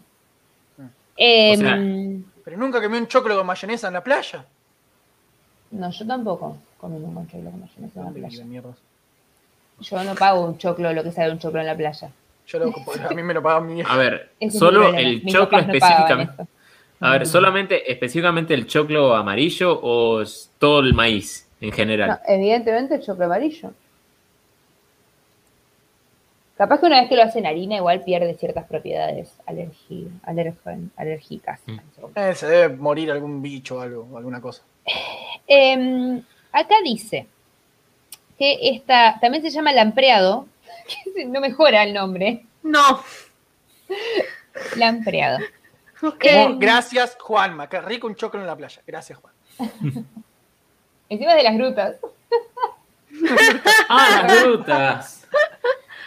Mm. 0.78 0.84
Eh, 1.16 1.52
O 1.54 1.56
sea- 1.60 1.76
Pero 2.44 2.56
nunca 2.58 2.80
comí 2.82 2.96
un 2.98 3.06
choclo 3.08 3.36
con 3.36 3.46
mayonesa 3.46 3.86
en 3.88 3.94
la 3.94 4.04
playa. 4.04 4.44
no, 5.70 5.90
yo 5.90 6.06
tampoco 6.06 6.56
comí 6.78 6.96
un 6.96 7.28
choclo 7.28 7.50
con 7.50 7.60
mayonesa 7.60 7.80
en 8.00 8.04
la 8.04 8.10
¿Dónde 8.10 8.20
playa. 8.20 8.36
Yo 9.80 10.02
no 10.04 10.14
pago 10.14 10.44
un 10.46 10.56
choclo, 10.58 10.92
lo 10.92 11.02
que 11.02 11.12
sale 11.12 11.32
un 11.32 11.38
choclo 11.38 11.60
en 11.60 11.66
la 11.66 11.74
playa. 11.76 12.10
Yo 12.46 12.58
lo, 12.60 12.66
a 13.10 13.12
mí 13.14 13.22
me 13.22 13.34
lo 13.34 13.42
mi. 13.60 13.82
A 13.82 13.96
ver, 13.96 14.30
es 14.40 14.56
solo 14.58 14.94
el 14.94 15.24
choclo 15.26 15.60
no 15.62 15.72
específicamente. 15.72 16.46
A 17.00 17.10
ver, 17.12 17.26
solamente 17.26 17.90
específicamente 17.92 18.54
el 18.54 18.66
choclo 18.66 19.14
amarillo 19.14 19.78
o 19.82 20.22
todo 20.58 20.80
el 20.80 20.94
maíz 20.94 21.46
en 21.60 21.72
general. 21.72 22.08
No, 22.08 22.18
evidentemente 22.34 22.94
el 22.94 23.02
choclo 23.02 23.26
amarillo. 23.26 23.72
Capaz 26.56 26.80
que 26.80 26.86
una 26.86 27.00
vez 27.00 27.08
que 27.10 27.16
lo 27.16 27.22
hacen 27.22 27.44
harina, 27.44 27.76
igual 27.76 28.02
pierde 28.02 28.32
ciertas 28.34 28.64
propiedades 28.66 29.36
alergi- 29.46 30.08
alergen- 30.22 30.88
alérgicas. 30.96 31.60
Mm. 31.66 31.78
Eh, 32.14 32.34
se 32.34 32.46
debe 32.46 32.76
morir 32.76 33.10
algún 33.10 33.42
bicho 33.42 33.76
o 33.76 33.80
algo, 33.80 34.16
alguna 34.16 34.40
cosa. 34.40 34.62
Em, 35.46 36.22
acá 36.52 36.76
dice 36.82 37.26
que 38.38 38.70
esta 38.70 39.18
también 39.20 39.42
se 39.42 39.50
llama 39.50 39.72
lampreado, 39.72 40.46
que 41.14 41.26
no 41.26 41.40
mejora 41.42 41.82
el 41.82 41.92
nombre, 41.92 42.46
No. 42.62 43.02
lampreado. 44.76 45.38
Ok. 46.06 46.24
Como, 46.32 46.58
gracias, 46.58 47.16
Juanma. 47.20 47.68
Qué 47.68 47.80
rico 47.80 48.06
un 48.06 48.14
choclo 48.14 48.40
en 48.40 48.46
la 48.46 48.56
playa. 48.56 48.82
Gracias, 48.86 49.18
Juan. 49.18 49.34
Encima 51.08 51.34
de 51.34 51.42
las 51.42 51.56
grutas. 51.56 51.96
Ah, 53.88 54.24
las 54.26 54.42
grutas. 54.42 55.26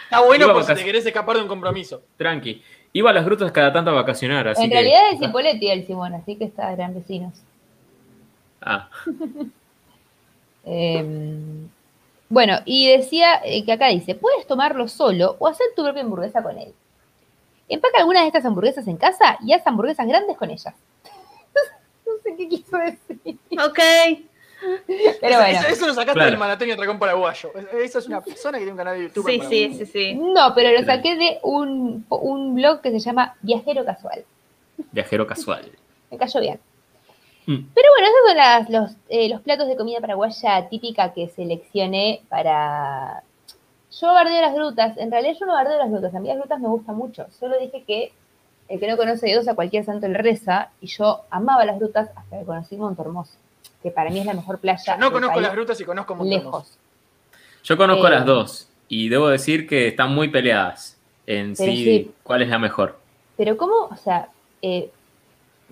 Está 0.04 0.20
bueno 0.20 0.44
Iba 0.44 0.52
a 0.52 0.54
por 0.54 0.64
si 0.64 0.72
vacac- 0.72 0.76
te 0.76 0.84
querés 0.84 1.06
escapar 1.06 1.36
de 1.36 1.42
un 1.42 1.48
compromiso. 1.48 2.02
Tranqui. 2.16 2.62
Iba 2.92 3.10
a 3.10 3.12
las 3.12 3.24
grutas 3.24 3.50
cada 3.52 3.72
tanto 3.72 3.90
a 3.90 3.94
vacacionar, 3.94 4.46
así 4.48 4.62
en 4.64 4.68
que. 4.68 4.74
realidad 4.74 5.00
es 5.12 5.18
Cipoletti 5.20 5.70
el 5.70 5.86
Simón, 5.86 6.14
así 6.14 6.36
que 6.36 6.44
está, 6.44 6.72
eran 6.72 6.94
vecinos. 6.94 7.34
Ah, 8.60 8.88
Em, 10.64 11.68
bueno, 12.28 12.58
y 12.64 12.88
decía 12.88 13.40
eh, 13.44 13.64
que 13.64 13.72
acá 13.72 13.88
dice, 13.88 14.14
puedes 14.14 14.46
tomarlo 14.46 14.88
solo 14.88 15.36
o 15.38 15.48
hacer 15.48 15.66
tu 15.74 15.82
propia 15.82 16.02
hamburguesa 16.02 16.42
con 16.42 16.58
él. 16.58 16.72
Empaca 17.70 17.98
algunas 17.98 18.22
de 18.22 18.26
estas 18.28 18.44
hamburguesas 18.44 18.86
en 18.88 18.96
casa 18.96 19.38
y 19.42 19.52
haz 19.52 19.66
hamburguesas 19.66 20.06
grandes 20.06 20.36
con 20.36 20.50
ellas. 20.50 20.74
no 22.06 22.12
sé 22.22 22.36
qué 22.36 22.48
quiso 22.48 22.76
decir. 22.76 23.38
Ok. 23.64 23.78
Pero 25.20 25.36
bueno. 25.38 25.58
Eso, 25.60 25.68
eso 25.68 25.86
lo 25.86 25.94
sacaste 25.94 26.12
Claro. 26.12 26.30
del 26.30 26.38
Manateño 26.38 26.76
Dragón 26.76 26.98
Paraguayo. 26.98 27.50
Esa 27.80 27.98
es 28.00 28.06
una 28.06 28.20
persona 28.24 28.58
que 28.58 28.64
tiene 28.64 28.72
un 28.72 28.76
canal 28.78 28.98
de 28.98 29.04
YouTube. 29.04 29.26
Sí, 29.26 29.34
en 29.36 29.48
sí, 29.48 29.74
sí, 29.78 29.86
sí. 29.86 30.14
No, 30.14 30.52
pero 30.54 30.70
lo 30.78 30.84
saqué 30.84 31.16
de 31.16 31.38
un, 31.42 32.04
un 32.10 32.54
blog 32.54 32.80
que 32.82 32.90
se 32.90 32.98
llama 32.98 33.36
Viajero 33.40 33.84
Casual. 33.84 34.24
viajero 34.92 35.26
casual. 35.26 35.70
Me 36.10 36.18
cayó 36.18 36.40
bien. 36.40 36.60
Mm. 37.46 37.68
Pero 37.74 37.88
bueno, 37.94 38.06
esos 38.08 38.26
son 38.28 38.36
las- 38.36 38.68
los, 38.70 38.92
eh, 39.08 39.28
los 39.30 39.40
platos 39.40 39.66
de 39.68 39.76
comida 39.76 40.00
paraguaya 40.00 40.68
típica 40.68 41.12
que 41.14 41.28
seleccioné 41.28 42.22
para... 42.28 43.22
Yo 43.98 44.06
bardeo 44.08 44.40
las 44.40 44.54
grutas. 44.54 44.96
En 44.98 45.10
realidad 45.10 45.34
yo 45.38 45.46
no 45.46 45.52
bardeo 45.52 45.78
las 45.78 45.90
grutas. 45.90 46.14
A 46.14 46.20
mí 46.20 46.28
las 46.28 46.38
grutas 46.38 46.60
me 46.60 46.68
gustan 46.68 46.96
mucho. 46.96 47.26
Solo 47.38 47.58
dije 47.58 47.82
que 47.86 48.12
el 48.68 48.78
que 48.78 48.88
no 48.88 48.96
conoce 48.96 49.26
a 49.26 49.30
Dios 49.30 49.48
a 49.48 49.54
cualquier 49.54 49.84
santo 49.84 50.06
le 50.06 50.18
reza. 50.18 50.70
Y 50.80 50.86
yo 50.86 51.22
amaba 51.30 51.64
las 51.64 51.78
grutas 51.78 52.10
hasta 52.14 52.38
que 52.38 52.44
conocí 52.44 52.76
Monte 52.76 53.02
Hermoso. 53.02 53.32
Que 53.82 53.90
para 53.90 54.10
mí 54.10 54.20
es 54.20 54.26
la 54.26 54.34
mejor 54.34 54.58
playa. 54.58 54.96
No 54.96 55.10
conozco 55.10 55.34
país, 55.34 55.46
las 55.46 55.56
rutas 55.56 55.80
y 55.80 55.84
conozco 55.84 56.14
Montermoso. 56.14 56.58
Lejos. 56.58 56.78
Yo 57.64 57.76
conozco 57.76 58.06
Eh, 58.06 58.10
las 58.10 58.24
dos 58.24 58.68
y 58.88 59.08
debo 59.08 59.28
decir 59.28 59.66
que 59.66 59.88
están 59.88 60.14
muy 60.14 60.28
peleadas 60.28 60.96
en 61.26 61.56
sí. 61.56 62.12
cuál 62.22 62.42
es 62.42 62.48
la 62.48 62.58
mejor. 62.58 62.98
Pero 63.36 63.56
cómo, 63.56 63.88
o 63.90 63.96
sea, 63.96 64.28
eh, 64.62 64.90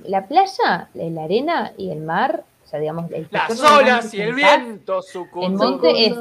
la 0.04 0.26
playa, 0.26 0.88
la 0.94 1.24
arena 1.24 1.72
y 1.76 1.90
el 1.90 2.00
mar, 2.00 2.44
o 2.68 2.70
sea, 2.70 2.80
digamos, 2.80 3.10
el 3.12 3.26
Las 3.30 3.58
olas 3.62 4.12
y 4.12 4.20
el 4.20 4.34
viento, 4.34 5.00
su 5.00 5.26
El 5.40 5.52
monte 5.52 6.06
es 6.06 6.14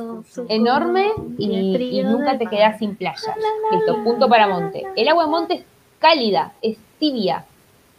enorme 0.47 1.11
y, 1.37 1.99
y 1.99 2.03
nunca 2.03 2.37
te 2.37 2.45
quedas 2.45 2.79
sin 2.79 2.95
playa. 2.95 3.35
Listo, 3.69 4.01
punto 4.01 4.29
para 4.29 4.47
monte. 4.47 4.85
El 4.95 5.09
agua 5.09 5.25
de 5.25 5.29
monte 5.29 5.53
es 5.55 5.63
cálida, 5.99 6.53
es 6.61 6.77
tibia. 6.99 7.43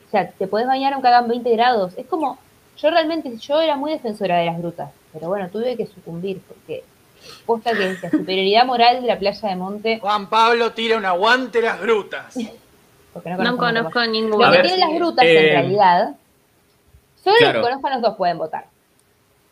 O 0.07 0.11
sea, 0.11 0.31
te 0.31 0.47
podés 0.47 0.67
bañar 0.67 0.95
aunque 0.95 1.09
hagan 1.09 1.29
20 1.29 1.51
grados. 1.51 1.93
Es 1.99 2.07
como, 2.07 2.39
yo 2.79 2.91
realmente, 2.91 3.37
yo 3.37 3.61
era 3.61 3.77
muy 3.77 3.93
defensora 3.93 4.39
de 4.39 4.47
las 4.47 4.57
grutas, 4.57 4.93
pero 5.13 5.29
bueno, 5.29 5.51
tuve 5.51 5.77
que 5.77 5.85
sucumbir 5.85 6.41
porque 6.49 6.85
posta 7.45 7.73
que 7.73 7.99
la 8.03 8.11
superioridad 8.11 8.65
moral 8.65 9.03
de 9.03 9.09
la 9.09 9.19
playa 9.19 9.47
de 9.47 9.57
monte, 9.57 9.99
Juan 9.99 10.31
Pablo 10.31 10.73
tira 10.73 10.97
un 10.97 11.05
aguante 11.05 11.61
las 11.61 11.79
grutas. 11.83 12.35
porque 13.13 13.29
no 13.29 13.37
No 13.37 13.59
conozco, 13.59 13.61
Monte 13.61 13.91
conozco 13.93 14.07
ninguno. 14.07 14.39
Lo 14.39 14.47
A 14.47 14.51
que 14.53 14.57
ver, 14.57 14.67
tienen 14.69 14.89
las 14.89 14.99
grutas 14.99 15.25
eh, 15.27 15.39
en 15.39 15.53
realidad, 15.53 16.17
solo 17.29 17.41
los 17.41 17.51
claro. 17.51 17.61
que 17.61 17.69
conozcan 17.69 17.93
los 17.93 18.03
dos 18.03 18.17
pueden 18.17 18.39
votar. 18.39 18.65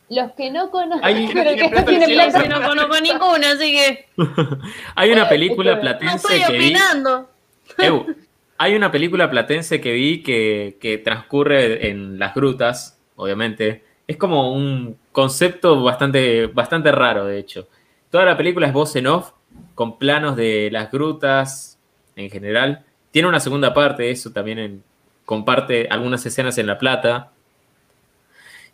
Los 0.09 0.33
que 0.33 0.51
no 0.51 0.71
conozcan, 0.71 1.05
Hay- 1.05 1.29
pero 1.35 1.51
que 1.57 1.83
tiene 1.83 2.07
no 2.07 2.15
plata 2.31 2.49
no 2.49 2.69
conozco 2.69 3.01
ninguno, 3.01 3.47
así 3.55 3.73
que 3.75 4.07
Hay 4.95 5.11
una 5.11 5.29
película 5.29 5.73
Esto- 5.73 5.83
no 5.85 5.99
platense 5.99 6.37
estoy 6.37 6.41
que 6.53 6.59
vi. 6.59 6.65
opinando. 6.67 7.31
Ew, 7.79 8.15
hay 8.59 8.75
una 8.77 8.91
película 8.93 9.29
platense 9.31 9.81
que 9.81 9.93
vi 9.93 10.23
que, 10.23 10.77
que 10.81 10.99
transcurre 10.99 11.89
en 11.91 12.19
las 12.19 12.35
grutas, 12.35 12.99
obviamente. 13.17 13.85
Es 14.07 14.17
como 14.17 14.53
un 14.53 14.97
concepto 15.13 15.83
bastante, 15.83 16.47
bastante 16.47 16.93
raro, 16.93 17.25
de 17.27 17.39
hecho. 17.39 17.67
Toda 18.11 18.25
la 18.25 18.37
película 18.37 18.69
es 18.69 18.73
voz 18.73 18.95
en 18.97 19.09
off, 19.09 19.33
con 19.75 19.99
planos 19.99 20.37
de 20.37 20.69
las 20.71 20.91
grutas 20.93 21.79
en 22.15 22.31
general. 22.31 22.85
Tiene 23.11 23.29
una 23.29 23.41
segunda 23.41 23.75
parte, 23.75 24.11
eso 24.11 24.31
también 24.31 24.59
en- 24.61 24.85
comparte 25.25 25.89
algunas 25.91 26.25
escenas 26.25 26.57
en 26.59 26.69
La 26.69 26.79
Plata. 26.79 27.33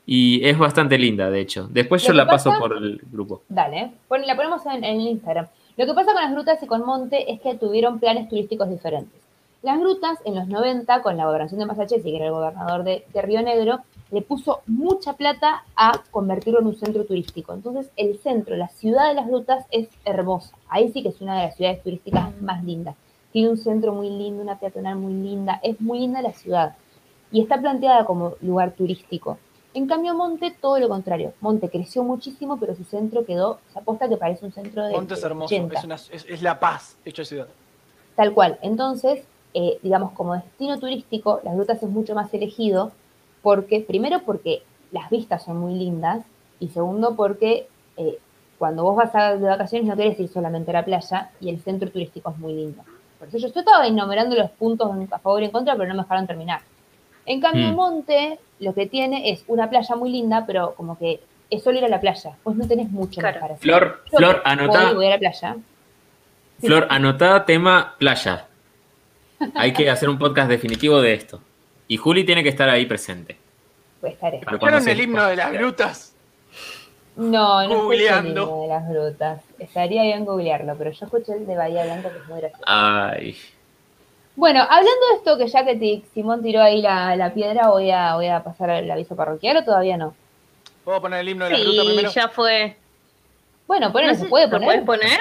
Y 0.05 0.45
es 0.47 0.59
bastante 0.59 0.99
linda, 0.99 1.31
de 1.31 1.41
hecho. 1.41 1.69
Después 1.71 2.03
yo 2.03 2.13
la 2.13 2.27
paso 2.27 2.51
por 2.59 2.77
el 2.77 3.01
grupo. 3.11 3.43
Dale, 3.49 3.93
pon- 4.09 4.27
la 4.27 4.35
ponemos 4.37 4.65
en, 4.67 4.85
en 4.85 5.01
el 5.01 5.07
Instagram. 5.09 5.47
Lo 5.77 5.87
que 5.87 5.95
pasa 5.95 6.13
con 6.13 6.23
las 6.23 6.33
grutas 6.33 6.63
y 6.63 6.67
con 6.67 6.85
Monte 6.85 7.33
es 7.33 7.41
que 7.41 7.55
tuvieron 7.55 7.99
planes 8.01 8.29
turísticos 8.29 8.69
diferentes. 8.69 9.21
Las 9.63 9.79
grutas, 9.79 10.19
en 10.25 10.35
los 10.35 10.49
90, 10.49 11.03
con 11.03 11.17
la 11.17 11.27
gobernación 11.27 11.61
de 11.61 11.67
Massachusetts, 11.67 12.03
que 12.05 12.17
era 12.17 12.27
el 12.27 12.33
gobernador 12.33 12.83
de, 12.83 13.05
de 13.15 13.23
Río 13.23 13.43
Negro, 13.43 13.79
le 14.11 14.21
puso 14.23 14.61
mucha 14.67 15.13
plata 15.13 15.63
a 15.77 16.03
convertirlo 16.11 16.59
en 16.61 16.67
un 16.67 16.75
centro 16.75 17.05
turístico. 17.05 17.55
Entonces, 17.55 17.89
el 17.97 18.19
centro, 18.19 18.57
la 18.57 18.69
ciudad 18.69 19.09
de 19.09 19.15
las 19.15 19.29
grutas, 19.29 19.65
es 19.71 19.89
hermosa. 20.05 20.53
Ahí 20.69 20.91
sí 20.93 21.03
que 21.05 21.11
es 21.11 21.21
una 21.21 21.39
de 21.41 21.47
las 21.47 21.57
ciudades 21.57 21.81
turísticas 21.83 22.29
más 22.43 22.65
lindas. 22.65 22.97
Tiene 23.33 23.51
un 23.51 23.57
centro 23.57 23.95
muy 23.95 24.11
lindo, 24.11 24.43
una 24.43 24.59
peatonal 24.59 24.97
muy 24.97 25.13
linda. 25.15 25.61
Es 25.63 25.81
muy 25.81 26.01
linda 26.01 26.21
la 26.23 26.33
ciudad. 26.33 26.75
Y 27.31 27.41
está 27.41 27.61
planteada 27.61 28.05
como 28.05 28.35
lugar 28.43 28.73
turístico. 28.73 29.39
En 29.75 29.87
cambio, 29.87 30.15
Monte, 30.15 30.55
todo 30.61 30.79
lo 30.79 30.89
contrario. 30.89 31.33
Monte 31.41 31.71
creció 31.71 32.03
muchísimo, 32.05 32.59
pero 32.59 32.75
su 32.75 32.85
centro 32.85 33.25
quedó, 33.25 33.59
se 33.73 33.79
aposta 33.79 34.09
que 34.09 34.17
parece 34.19 34.45
un 34.45 34.53
centro 34.53 34.85
de. 34.85 34.93
Monte 34.93 35.15
es 35.15 35.23
hermoso, 35.25 35.55
80. 35.55 35.79
es, 35.79 35.85
una- 35.85 35.95
es- 35.95 36.27
es 36.29 36.43
la 36.43 36.61
paz 36.61 36.97
hecho 37.05 37.25
ciudad. 37.25 37.49
Tal 38.15 38.35
cual. 38.35 38.59
Entonces, 38.61 39.25
eh, 39.55 39.79
digamos, 39.83 40.13
como 40.13 40.35
destino 40.35 40.79
turístico, 40.79 41.41
las 41.45 41.55
grutas 41.55 41.83
es 41.83 41.89
mucho 41.89 42.15
más 42.15 42.33
elegido 42.35 42.93
porque, 43.43 43.81
primero 43.81 44.21
porque 44.25 44.63
las 44.91 45.09
vistas 45.09 45.43
son 45.43 45.57
muy 45.59 45.75
lindas 45.75 46.25
y 46.61 46.69
segundo 46.69 47.17
porque 47.17 47.67
eh, 47.97 48.19
cuando 48.59 48.83
vos 48.83 48.95
vas 48.97 49.15
a, 49.15 49.37
de 49.37 49.47
vacaciones 49.49 49.89
no 49.89 49.97
querés 49.97 50.21
ir 50.21 50.29
solamente 50.29 50.71
a 50.71 50.75
la 50.75 50.85
playa 50.85 51.31
y 51.41 51.49
el 51.49 51.61
centro 51.61 51.91
turístico 51.91 52.31
es 52.31 52.39
muy 52.39 52.53
lindo. 52.55 52.83
Por 53.19 53.29
eso 53.29 53.39
yo 53.39 53.49
yo 53.49 53.61
estaba 53.61 53.87
enumerando 53.87 54.37
los 54.37 54.51
puntos 54.51 54.91
a 55.11 55.19
favor 55.19 55.41
y 55.43 55.47
en 55.47 55.51
contra, 55.51 55.75
pero 55.77 55.89
no 55.89 55.95
me 55.95 56.03
dejaron 56.03 56.27
terminar. 56.27 56.61
En 57.27 57.41
cambio, 57.41 57.69
Mm. 57.69 57.75
Monte 57.75 58.39
lo 58.61 58.75
que 58.75 58.87
tiene 58.87 59.31
es 59.31 59.45
una 59.47 59.69
playa 59.71 59.95
muy 59.97 60.11
linda, 60.11 60.45
pero 60.47 60.75
como 60.75 60.99
que 60.99 61.21
es 61.51 61.63
solo 61.63 61.79
ir 61.79 61.85
a 61.85 61.89
la 61.89 62.01
playa. 62.01 62.33
Pues 62.43 62.57
no 62.57 62.67
tenés 62.67 62.91
mucho 62.91 63.21
Claro. 63.21 63.35
más 63.35 63.41
para 63.43 63.55
hacer. 63.55 63.63
Flor, 63.63 64.03
Yo 64.11 64.19
Flor, 64.19 64.35
voy, 64.37 64.43
anotá, 64.53 64.93
voy 64.93 65.07
a 65.07 65.11
la 65.11 65.19
playa. 65.19 65.57
Sí. 66.61 66.67
Flor, 66.67 66.87
anotá 66.91 67.45
tema 67.45 67.95
playa. 67.99 68.47
Hay 69.55 69.73
que 69.73 69.91
hacer 69.91 70.09
un 70.09 70.19
podcast 70.19 70.49
definitivo 70.49 71.01
de 71.01 71.15
esto. 71.15 71.41
Y 71.89 71.97
Juli 71.97 72.25
tiene 72.25 72.43
que 72.43 72.49
estar 72.49 72.69
ahí 72.69 72.87
presente. 72.87 73.37
Pues 74.01 74.15
estaré. 74.15 74.39
¿Escucharon 74.39 74.89
el 74.89 75.01
himno 75.01 75.27
de 75.27 75.37
las 75.37 75.53
grutas? 75.53 76.15
No, 77.17 77.63
no 77.69 77.75
escuché 77.91 78.09
el 78.09 78.27
himno 78.29 78.61
de 78.63 78.69
las 78.69 78.89
grutas. 78.89 79.43
Estaría 79.59 80.03
bien 80.05 80.25
googlearlo, 80.25 80.75
pero 80.79 80.91
yo 80.93 81.05
escuché 81.05 81.35
el 81.35 81.47
de 81.47 81.57
Bahía 81.57 81.85
Blanca, 81.85 82.11
que 82.11 82.19
es 82.19 82.27
muy 82.29 82.41
gracioso. 82.41 82.65
Ay. 82.67 83.37
Bueno, 84.35 84.61
hablando 84.63 84.91
de 85.11 85.17
esto, 85.19 85.37
que 85.39 85.47
ya 85.47 85.65
que 85.65 85.77
ti- 85.77 86.05
Simón 86.15 86.43
tiró 86.43 86.63
ahí 86.63 86.81
la, 86.81 87.15
la 87.17 87.35
piedra, 87.35 87.69
voy 87.69 87.91
a, 87.91 88.15
voy 88.15 88.29
a 88.29 88.43
pasar 88.43 88.71
el 88.71 88.91
aviso 88.91 89.15
parroquial 89.15 89.59
o 89.59 89.65
todavía 89.65 89.97
no. 89.97 90.15
¿Puedo 90.85 91.01
poner 91.03 91.21
el 91.21 91.29
himno 91.29 91.45
de 91.45 91.51
las 91.53 91.61
grutas 91.61 91.81
Sí, 91.85 91.87
primero? 91.91 92.11
ya 92.11 92.29
fue. 92.29 92.77
Bueno, 93.67 93.93
ponelo, 93.93 94.13
No 94.15 94.19
¿se 94.19 94.27
puede 94.27 94.47
¿lo 94.47 94.53
poner? 94.53 94.67
puedes 94.67 94.83
poner? 94.85 95.21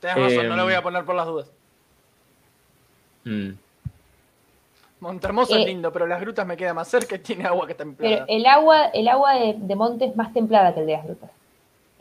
Tenés 0.00 0.16
razón, 0.16 0.46
Eh, 0.46 0.48
no 0.48 0.56
lo 0.56 0.64
voy 0.64 0.74
a 0.74 0.82
poner 0.82 1.04
por 1.04 1.14
las 1.14 1.26
dudas. 1.26 1.50
Mm. 3.24 3.50
Montermoso 5.00 5.56
Eh, 5.56 5.60
es 5.60 5.66
lindo, 5.66 5.92
pero 5.92 6.06
las 6.06 6.20
grutas 6.20 6.46
me 6.46 6.56
queda 6.56 6.72
más 6.74 6.88
cerca 6.88 7.16
y 7.16 7.18
tiene 7.18 7.44
agua 7.44 7.66
que 7.66 7.74
Pero 7.74 7.90
templada. 7.90 8.24
el 8.28 8.46
agua, 8.46 8.84
el 8.86 9.08
agua 9.08 9.34
de, 9.34 9.54
de 9.58 9.74
monte 9.74 10.04
es 10.06 10.16
más 10.16 10.32
templada 10.32 10.72
que 10.74 10.80
el 10.80 10.86
de 10.86 10.92
las 10.92 11.04
grutas. 11.04 11.30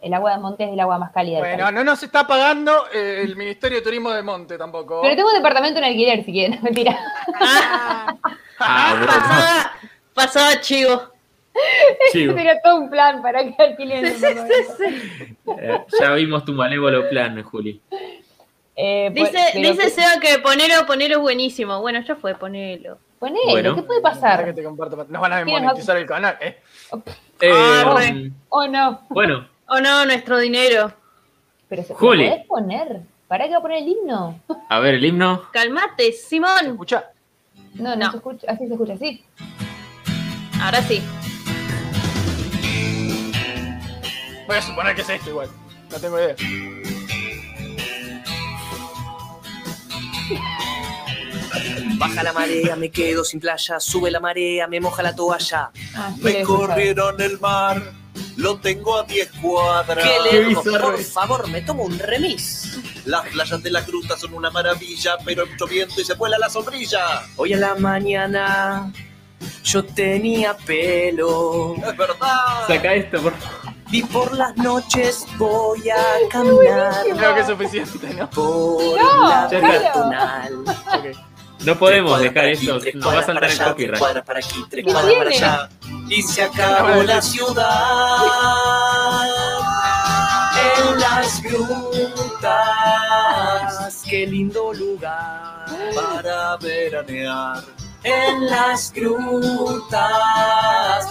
El 0.01 0.13
agua 0.13 0.31
de 0.34 0.39
monte 0.39 0.63
es 0.63 0.71
el 0.71 0.80
agua 0.80 0.97
más 0.97 1.11
cálida. 1.11 1.39
Bueno, 1.39 1.71
no 1.71 1.84
nos 1.84 2.01
está 2.03 2.26
pagando 2.26 2.85
eh, 2.93 3.21
el 3.23 3.35
Ministerio 3.35 3.80
de 3.80 3.84
Turismo 3.84 4.11
de 4.11 4.21
Monte 4.23 4.57
tampoco. 4.57 5.01
Pero 5.01 5.15
tengo 5.15 5.30
un 5.30 5.35
departamento 5.35 5.80
en 5.80 5.85
alquiler, 5.85 6.23
si 6.23 6.31
quieren, 6.31 6.59
mentira. 6.63 6.97
Ah, 7.39 8.15
Ah, 8.59 8.89
bueno. 8.97 9.05
pasaba, 9.07 9.71
pasaba 10.13 10.61
chivo. 10.61 11.01
Chivo. 12.13 12.34
Sería 12.35 12.61
todo 12.61 12.76
un 12.77 12.89
plan 12.89 13.21
para 13.21 13.43
que 13.43 13.55
alquilen. 13.61 14.05
Eh, 14.05 15.80
ya 15.99 16.11
vimos 16.13 16.45
tu 16.45 16.53
malévolo 16.53 17.09
plan, 17.09 17.41
Juli. 17.43 17.81
Eh, 18.76 19.11
pues, 19.13 19.31
Dice, 19.31 19.43
pero 19.53 19.69
dice 19.71 19.84
¿qué- 19.84 19.89
Seba 19.89 20.19
que 20.21 20.39
ponelo, 20.39 20.85
ponelo 20.85 21.15
es 21.15 21.21
buenísimo. 21.21 21.81
Bueno, 21.81 21.99
ya 22.01 22.15
fue, 22.15 22.35
ponelo. 22.35 22.97
Ponelo, 23.19 23.49
Bueno. 23.49 23.76
¿qué 23.76 23.81
puede 23.81 23.99
pasar? 24.01 24.45
que 24.45 24.53
te 24.53 24.63
comparto. 24.63 24.95
Nos 25.09 25.21
van 25.21 25.34
a 25.34 25.43
monetizar 25.45 25.97
el 25.97 26.05
canal, 26.05 26.38
eh. 26.39 26.57
Eh, 27.41 27.51
Arre. 27.53 28.31
¿O 28.49 28.67
no? 28.67 29.01
bueno, 29.09 29.47
Oh 29.69 29.79
no, 29.79 30.05
nuestro 30.05 30.37
dinero. 30.39 30.91
Pero 31.67 31.83
se 31.83 31.93
Juli. 31.93 32.23
¿lo 32.25 32.29
podés 32.31 32.47
poner? 32.47 33.01
¿Para 33.27 33.45
qué 33.45 33.51
va 33.51 33.57
a 33.57 33.61
poner 33.61 33.83
el 33.83 33.87
himno? 33.89 34.39
a 34.69 34.79
ver 34.79 34.95
el 34.95 35.05
himno. 35.05 35.43
Calmate, 35.51 36.11
¿Se 36.11 36.29
Simón. 36.29 36.65
escucha? 36.65 37.11
No, 37.75 37.95
no, 37.95 38.05
No. 38.05 38.11
se 38.11 38.17
escucha, 38.17 38.47
así 38.51 38.67
se 38.67 38.73
escucha, 38.73 38.93
así. 38.93 39.23
Ahora 40.61 40.81
sí. 40.81 41.01
Voy 44.47 44.57
a 44.57 44.61
suponer 44.63 44.95
que 44.95 45.01
es 45.03 45.09
esto 45.09 45.29
igual. 45.29 45.49
No 45.91 45.97
tengo 45.99 46.17
idea. 46.19 46.35
Baja 51.97 52.23
la 52.23 52.33
marea, 52.33 52.75
me 52.75 52.89
quedo 52.89 53.23
sin 53.23 53.39
playa, 53.39 53.79
sube 53.79 54.09
la 54.09 54.19
marea, 54.19 54.67
me 54.67 54.79
moja 54.79 55.03
la 55.03 55.15
toalla. 55.15 55.69
Ah, 55.95 56.11
Me 56.21 56.41
corrieron 56.43 57.19
el 57.21 57.39
mar, 57.39 57.81
lo 58.40 58.57
tengo 58.60 58.98
a 58.98 59.03
10 59.03 59.32
cuadras. 59.41 60.06
Qué 60.06 60.38
lejos, 60.45 60.64
por 60.64 61.03
favor, 61.03 61.48
me 61.49 61.61
tomo 61.61 61.84
un 61.84 61.99
remis. 61.99 62.80
Las 63.06 63.26
playas 63.28 63.61
de 63.61 63.70
la 63.72 63.82
gruta 63.82 64.18
son 64.18 64.34
una 64.34 64.49
maravilla, 64.49 65.18
pero 65.26 65.45
mucho 65.45 65.68
viento 65.68 65.99
y 66.02 66.06
se 66.06 66.14
vuela 66.16 66.38
la 66.38 66.49
sombrilla. 66.49 67.24
Hoy 67.36 67.53
a 67.53 67.57
la 67.57 67.76
mañana 67.76 68.91
yo 69.64 69.84
tenía 69.86 70.56
pelo 70.57 71.76
Es 71.78 71.98
verdad. 71.98 72.68
Saca 72.68 72.94
esto, 72.94 73.22
por 73.22 73.34
favor. 73.38 73.74
y 73.91 74.03
por 74.03 74.34
las 74.36 74.56
noches 74.57 75.26
voy 75.38 75.90
a 75.90 76.30
caminar 76.30 76.94
Creo 77.18 77.34
que 77.36 77.41
es 77.41 77.48
suficiente, 77.48 78.14
¿no? 78.14 78.30
por 78.30 79.02
No, 79.02 79.28
la 79.30 79.49
peatonal. 79.49 80.64
No 81.66 81.78
podemos 81.78 82.20
dejar 82.22 82.45
esto, 82.45 82.76
aquí, 82.76 82.82
tres 82.84 82.95
nos 82.95 83.14
va 83.14 83.20
a 83.20 83.24
saltar 83.24 83.44
el 83.44 83.49
allá, 83.52 83.57
tres 83.57 83.70
copyright. 83.70 83.99
cuadras 83.99 84.26
para 84.26 84.40
aquí, 84.40 84.66
tres 84.70 84.86
¿Qué 84.86 84.91
cuadras 84.94 85.14
para 85.16 85.30
allá. 85.30 85.70
Y 86.10 86.22
se 86.23 86.44
acabó 86.44 87.03
la 87.03 87.22
ciudad. 87.22 87.68
En 90.80 90.99
las 90.99 91.44
grutas, 91.44 92.52
qué 94.10 94.26
lindo 94.26 94.73
lugar. 94.73 95.65
Para 95.94 96.57
veranear. 96.57 97.64
En 98.03 98.49
las 98.49 98.91
grutas 98.91 99.91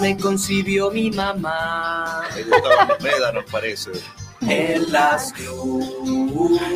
me 0.01 0.16
concibió 0.16 0.91
mi 0.91 1.12
mamá. 1.12 2.23
Me 2.35 2.43
gustaban 2.43 2.89
los 2.89 3.01
médanos, 3.01 3.45
parece. 3.51 3.93
En 4.41 4.91
las 4.91 5.33
grutas. 5.35 6.73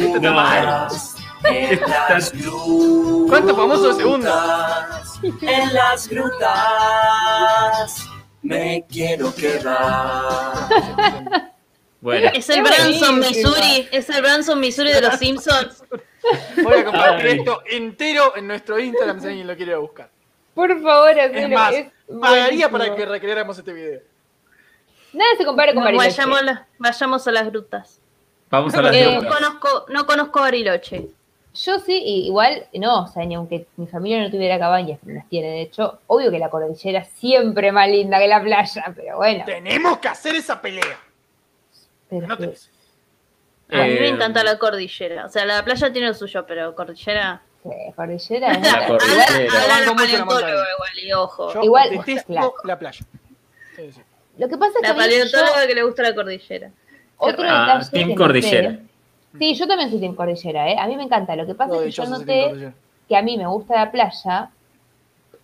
En 1.44 1.80
las 1.80 2.32
grutas. 2.32 3.28
¿Cuánto 3.28 3.56
famoso 3.56 3.88
de 3.88 3.94
segunda? 3.94 5.02
En 5.22 5.74
las 5.74 6.06
grutas 6.08 8.06
me 8.42 8.84
quiero 8.88 9.34
quedar. 9.34 10.68
Bueno, 12.02 12.30
Es 12.34 12.50
el 12.50 12.62
Branson. 12.64 13.20
Missouri. 13.20 13.88
Es 13.92 14.10
el 14.10 14.22
Branson, 14.22 14.58
Missouri 14.58 14.90
de 14.90 15.00
los 15.02 15.14
Simpsons. 15.20 15.84
Voy 16.64 16.78
a 16.80 16.84
compartir 16.84 17.26
Ay. 17.26 17.38
esto 17.38 17.62
entero 17.70 18.36
en 18.36 18.48
nuestro 18.48 18.76
Instagram 18.80 19.20
si 19.20 19.28
alguien 19.28 19.46
lo 19.46 19.54
quiere 19.56 19.76
buscar. 19.76 20.10
Por 20.52 20.82
favor. 20.82 21.16
Es 21.16 21.48
más, 21.48 21.72
es 21.72 21.86
pagaría 22.20 22.66
buenísimo. 22.66 22.70
para 22.72 22.96
que 22.96 23.06
recreáramos 23.06 23.56
este 23.56 23.72
video. 23.72 24.00
Nada 25.12 25.30
se 25.38 25.44
compara 25.44 25.72
con 25.74 25.84
Bariloche. 25.84 26.08
vayamos, 26.78 27.28
a 27.28 27.30
las 27.30 27.46
grutas. 27.46 28.00
vamos 28.50 28.74
a 28.74 28.82
las 28.82 28.96
Eh, 28.96 29.04
No 29.04 29.20
grutas. 29.20 29.36
conozco, 29.38 29.86
no 29.90 30.04
conozco 30.06 30.40
Bariloche. 30.40 31.06
Yo 31.54 31.78
sí, 31.80 31.92
y 32.02 32.26
igual, 32.28 32.66
no, 32.74 33.02
o 33.04 33.06
sea, 33.08 33.24
ni 33.26 33.34
aunque 33.34 33.66
mi 33.76 33.86
familia 33.86 34.22
no 34.22 34.30
tuviera 34.30 34.58
cabañas, 34.58 34.98
pero 35.04 35.16
las 35.16 35.28
tiene, 35.28 35.48
de 35.48 35.60
hecho, 35.62 36.00
obvio 36.06 36.30
que 36.30 36.38
la 36.38 36.48
cordillera 36.48 37.00
es 37.00 37.08
siempre 37.08 37.70
más 37.72 37.88
linda 37.88 38.18
que 38.18 38.26
la 38.28 38.42
playa, 38.42 38.84
pero 38.96 39.16
bueno. 39.18 39.44
Tenemos 39.44 39.98
que 39.98 40.08
hacer 40.08 40.34
esa 40.34 40.60
pelea. 40.62 40.98
pero 42.08 42.26
No 42.26 42.36
te 42.38 42.50
que- 42.50 42.56
A 43.76 43.84
mí 43.84 43.90
me 43.94 44.00
Eh, 44.00 44.08
encanta 44.08 44.44
la 44.44 44.58
cordillera. 44.58 45.26
O 45.26 45.28
sea, 45.30 45.44
la 45.46 45.62
playa 45.64 45.90
tiene 45.92 46.08
lo 46.08 46.14
suyo, 46.14 46.44
pero 46.46 46.74
cordillera. 46.74 47.40
sí, 47.62 47.70
cordillera 47.96 48.52
es 48.52 48.60
La 48.72 48.86
cordillera. 48.86 49.44
Igual, 50.24 50.98
y 51.02 51.12
ojo. 51.12 51.54
Yo 51.54 51.62
Igual, 51.62 51.90
detesto 51.90 52.26
claro. 52.32 52.54
la 52.64 52.78
playa. 52.78 53.04
Sí, 53.76 53.92
sí. 53.92 54.00
Lo 54.38 54.48
que 54.48 54.56
pasa 54.58 54.72
es 54.74 54.80
que 54.82 54.88
La 54.88 54.94
paleontóloga 54.94 55.62
yo- 55.62 55.66
que 55.68 55.74
le 55.74 55.82
gusta 55.84 56.02
la 56.02 56.14
cordillera. 56.14 56.70
otro 57.18 57.44
Ah, 57.46 57.78
detalle 57.78 57.90
Team 57.92 58.08
que 58.10 58.14
Cordillera. 58.14 58.78
Sí, 59.38 59.54
yo 59.54 59.66
también 59.66 59.90
soy 59.90 60.00
Team 60.00 60.14
Cordillera, 60.14 60.70
¿eh? 60.70 60.76
A 60.78 60.86
mí 60.86 60.96
me 60.96 61.04
encanta. 61.04 61.36
Lo 61.36 61.46
que 61.46 61.54
pasa 61.54 61.76
es 61.76 61.82
que 61.82 61.90
yo 61.90 62.06
noté 62.06 62.72
que 63.08 63.16
a 63.16 63.22
mí 63.22 63.36
me 63.36 63.46
gusta 63.46 63.74
la 63.74 63.90
playa 63.90 64.50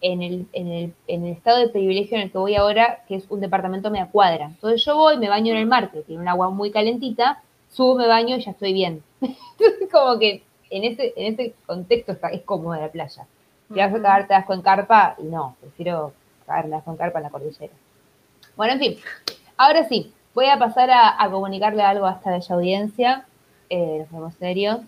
en 0.00 0.22
el, 0.22 0.46
en, 0.52 0.68
el, 0.68 0.94
en 1.06 1.24
el 1.26 1.32
estado 1.32 1.58
de 1.58 1.68
privilegio 1.68 2.16
en 2.16 2.24
el 2.24 2.32
que 2.32 2.38
voy 2.38 2.54
ahora, 2.54 3.04
que 3.08 3.16
es 3.16 3.24
un 3.30 3.40
departamento 3.40 3.90
media 3.90 4.08
cuadra. 4.10 4.46
Entonces 4.46 4.84
yo 4.84 4.96
voy, 4.96 5.16
me 5.18 5.28
baño 5.28 5.52
en 5.52 5.58
el 5.58 5.66
mar, 5.66 5.90
que 5.90 6.02
tiene 6.02 6.22
un 6.22 6.28
agua 6.28 6.50
muy 6.50 6.70
calentita, 6.70 7.42
subo, 7.70 7.96
me 7.96 8.06
baño 8.06 8.36
y 8.36 8.42
ya 8.42 8.52
estoy 8.52 8.72
bien. 8.72 9.02
Entonces 9.20 9.88
como 9.90 10.18
que 10.18 10.42
en 10.70 10.84
ese, 10.84 11.12
en 11.16 11.34
ese 11.34 11.54
contexto 11.66 12.12
está, 12.12 12.28
es 12.28 12.42
cómoda 12.42 12.80
la 12.80 12.88
playa. 12.88 13.26
Si 13.68 13.74
vas 13.74 13.92
a 13.92 14.02
cagarte 14.02 14.34
asco 14.34 14.54
en 14.54 14.62
carpa, 14.62 15.16
y 15.18 15.24
no, 15.24 15.56
prefiero 15.60 16.12
cagarme 16.46 16.76
asco 16.76 16.90
en 16.90 16.96
carpa 16.96 17.18
en 17.18 17.24
la 17.24 17.30
cordillera. 17.30 17.72
Bueno, 18.56 18.74
en 18.74 18.78
fin. 18.78 18.96
Ahora 19.56 19.86
sí, 19.88 20.12
voy 20.34 20.46
a 20.46 20.58
pasar 20.58 20.90
a, 20.90 21.22
a 21.22 21.30
comunicarle 21.30 21.82
algo 21.82 22.06
a 22.06 22.12
esta 22.12 22.30
bella 22.30 22.54
audiencia. 22.54 23.26
Eh, 23.70 23.98
nos 24.00 24.10
vemos 24.10 24.34
serios. 24.34 24.78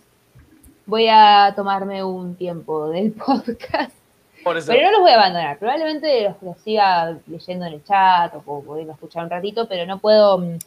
Voy 0.87 1.07
a 1.09 1.53
tomarme 1.55 2.03
un 2.03 2.35
tiempo 2.35 2.89
del 2.89 3.13
podcast. 3.27 3.93
Por 4.43 4.57
eso. 4.57 4.73
Pero 4.73 4.87
no 4.87 4.93
los 4.93 5.01
voy 5.03 5.11
a 5.11 5.17
abandonar. 5.17 5.59
Probablemente 5.59 6.25
los, 6.25 6.43
los 6.43 6.59
siga 6.59 7.19
leyendo 7.27 7.67
en 7.67 7.75
el 7.75 7.85
chat 7.85 8.35
o 8.35 8.41
puedo 8.41 8.79
escuchar 8.91 9.25
un 9.25 9.31
ratito, 9.31 9.69
pero 9.69 9.85
no 9.87 9.99
puedo. 9.99 10.39
mm, 10.39 10.59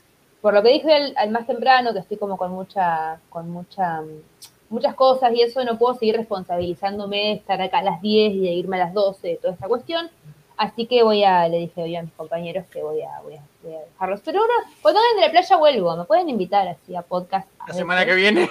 Por 0.42 0.54
lo 0.54 0.62
que 0.62 0.70
dije 0.70 0.94
al, 0.94 1.14
al 1.18 1.32
más 1.32 1.48
temprano, 1.48 1.92
que 1.94 2.00
estoy 2.00 2.18
como 2.18 2.38
con 2.38 2.52
mucha, 2.52 3.20
con 3.30 3.50
mucha, 3.50 4.02
mm, 4.02 4.22
muchas 4.70 4.94
cosas 4.96 5.34
y 5.34 5.42
eso, 5.42 5.64
no 5.64 5.78
puedo 5.78 5.96
seguir 5.96 6.18
responsabilizándome 6.18 7.18
de 7.18 7.32
estar 7.34 7.62
acá 7.62 7.80
a 7.80 7.84
las 7.84 8.02
10 8.02 8.34
y 8.36 8.40
de 8.42 8.52
irme 8.52 8.78
a 8.78 8.86
las 8.86 8.94
12 8.94 9.28
de 9.28 9.36
toda 9.38 9.54
esta 9.54 9.68
cuestión. 9.68 10.10
Así 10.58 10.86
que 10.86 11.04
voy 11.04 11.24
a, 11.24 11.48
le 11.48 11.58
dije 11.58 11.82
hoy 11.82 11.96
a 11.96 12.04
mis 12.04 12.14
compañeros 12.14 12.66
que 12.72 12.82
voy 12.82 13.02
a, 13.02 13.22
voy 13.24 13.36
a, 13.36 13.42
voy 13.62 13.76
a 13.76 13.80
dejarlos. 13.80 14.22
Pero 14.24 14.42
ahora, 14.42 14.54
cuando 14.82 15.02
vengan 15.02 15.16
de 15.16 15.28
la 15.28 15.32
playa 15.32 15.56
vuelvo, 15.58 15.98
me 15.98 16.04
pueden 16.06 16.30
invitar 16.30 16.68
así 16.68 16.96
a 16.96 17.02
podcast. 17.02 17.48
a 17.60 17.68
La 17.68 17.74
semana 17.74 18.06
que 18.06 18.16
viene. 18.16 18.50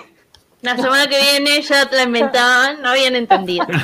La 0.62 0.76
semana 0.76 1.08
que 1.08 1.20
viene 1.20 1.60
ya 1.60 1.86
te 1.86 1.96
la 1.96 2.04
inventaban, 2.04 2.80
no 2.80 2.90
habían 2.90 3.16
entendido. 3.16 3.66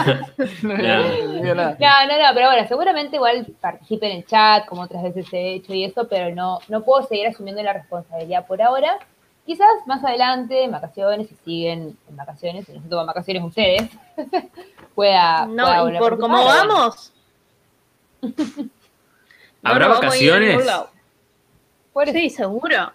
No, 0.62 1.54
no. 1.54 1.70
No, 1.70 2.34
pero 2.34 2.48
bueno, 2.48 2.68
seguramente 2.68 3.16
igual 3.16 3.46
participen 3.60 4.10
en 4.10 4.16
el 4.18 4.26
chat, 4.26 4.66
como 4.66 4.82
otras 4.82 5.02
veces 5.02 5.26
he 5.32 5.54
hecho 5.54 5.72
y 5.72 5.84
eso, 5.84 6.06
pero 6.08 6.34
no, 6.34 6.58
no 6.68 6.84
puedo 6.84 7.06
seguir 7.06 7.26
asumiendo 7.26 7.62
la 7.62 7.72
responsabilidad 7.72 8.46
por 8.46 8.60
ahora. 8.62 8.98
Quizás 9.46 9.66
más 9.86 10.04
adelante, 10.04 10.64
en 10.64 10.70
vacaciones, 10.70 11.28
si 11.28 11.34
siguen 11.36 11.96
en 12.08 12.16
vacaciones, 12.16 12.66
si 12.66 12.72
no 12.72 12.82
se 12.82 12.88
toman 12.88 13.06
vacaciones 13.06 13.42
ustedes, 13.42 13.88
pueda, 14.94 15.46
pueda 15.46 15.46
No, 15.46 15.74
y 15.74 15.80
volver 15.80 15.96
a 15.96 16.00
por 16.00 16.18
cómo 16.18 16.44
vamos. 16.44 17.12
no 19.62 19.70
¿Habrá 19.70 19.86
a 19.86 19.88
a 19.90 19.92
vacaciones? 19.94 20.64
Sí, 22.12 22.30
seguro. 22.30 22.92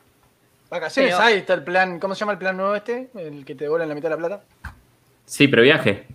Vacaciones, 0.69 1.13
Pero- 1.13 1.23
ahí 1.25 1.37
está 1.39 1.53
el 1.55 1.63
plan. 1.63 1.99
¿Cómo 1.99 2.15
se 2.15 2.19
llama 2.21 2.31
el 2.33 2.37
plan 2.37 2.55
nuevo 2.57 2.73
este? 2.75 3.09
El 3.15 3.45
que 3.45 3.53
te 3.55 3.65
devuelven 3.65 3.89
la 3.89 3.95
mitad 3.95 4.09
de 4.09 4.15
la 4.15 4.27
plata. 4.27 4.43
Sí, 5.25 5.47
pero 5.47 5.61
viaje. 5.61 6.05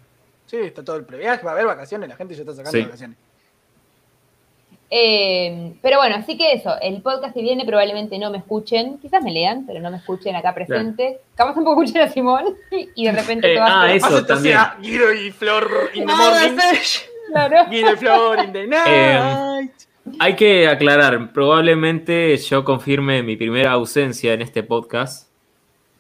Sí, 0.46 0.56
está 0.56 0.82
todo 0.84 0.96
el 0.96 1.04
previaje. 1.04 1.42
Va 1.44 1.50
a 1.50 1.54
haber 1.54 1.66
vacaciones. 1.66 2.08
La 2.08 2.16
gente 2.16 2.34
ya 2.34 2.40
está 2.40 2.52
sacando 2.54 2.78
Sí. 2.78 2.84
vacaciones. 2.84 3.16
Eh, 4.90 5.74
pero 5.82 5.98
bueno, 5.98 6.16
así 6.16 6.38
que 6.38 6.54
eso, 6.54 6.74
el 6.80 7.02
podcast 7.02 7.34
que 7.34 7.42
viene 7.42 7.66
probablemente 7.66 8.18
no 8.18 8.30
me 8.30 8.38
escuchen, 8.38 8.96
quizás 8.98 9.22
me 9.22 9.30
lean, 9.32 9.66
pero 9.66 9.80
no 9.80 9.90
me 9.90 9.98
escuchen 9.98 10.34
acá 10.34 10.54
presente. 10.54 11.20
Capaz 11.34 11.54
tampoco 11.54 11.82
escuchen 11.82 12.02
a 12.02 12.08
Simón 12.10 12.56
y 12.94 13.04
de 13.04 13.12
repente 13.12 13.52
Eh, 13.52 13.56
todas 13.56 13.70
ah, 13.70 13.86
las- 13.86 13.96
Eso 13.96 14.24
también. 14.24 14.56
a 14.56 14.76
Guido 14.80 15.12
y 15.12 15.30
Flor 15.30 15.64
a 15.94 15.98
morning. 16.00 16.58
hacer- 16.58 17.07
Claro. 17.30 17.66
Flor 17.98 18.38
in 18.44 18.52
the 18.52 18.66
night. 18.68 19.72
Hay 20.20 20.36
que 20.36 20.66
aclarar, 20.68 21.32
probablemente 21.32 22.36
yo 22.38 22.64
confirme 22.64 23.22
mi 23.22 23.36
primera 23.36 23.72
ausencia 23.72 24.32
en 24.32 24.42
este 24.42 24.62
podcast. 24.62 25.28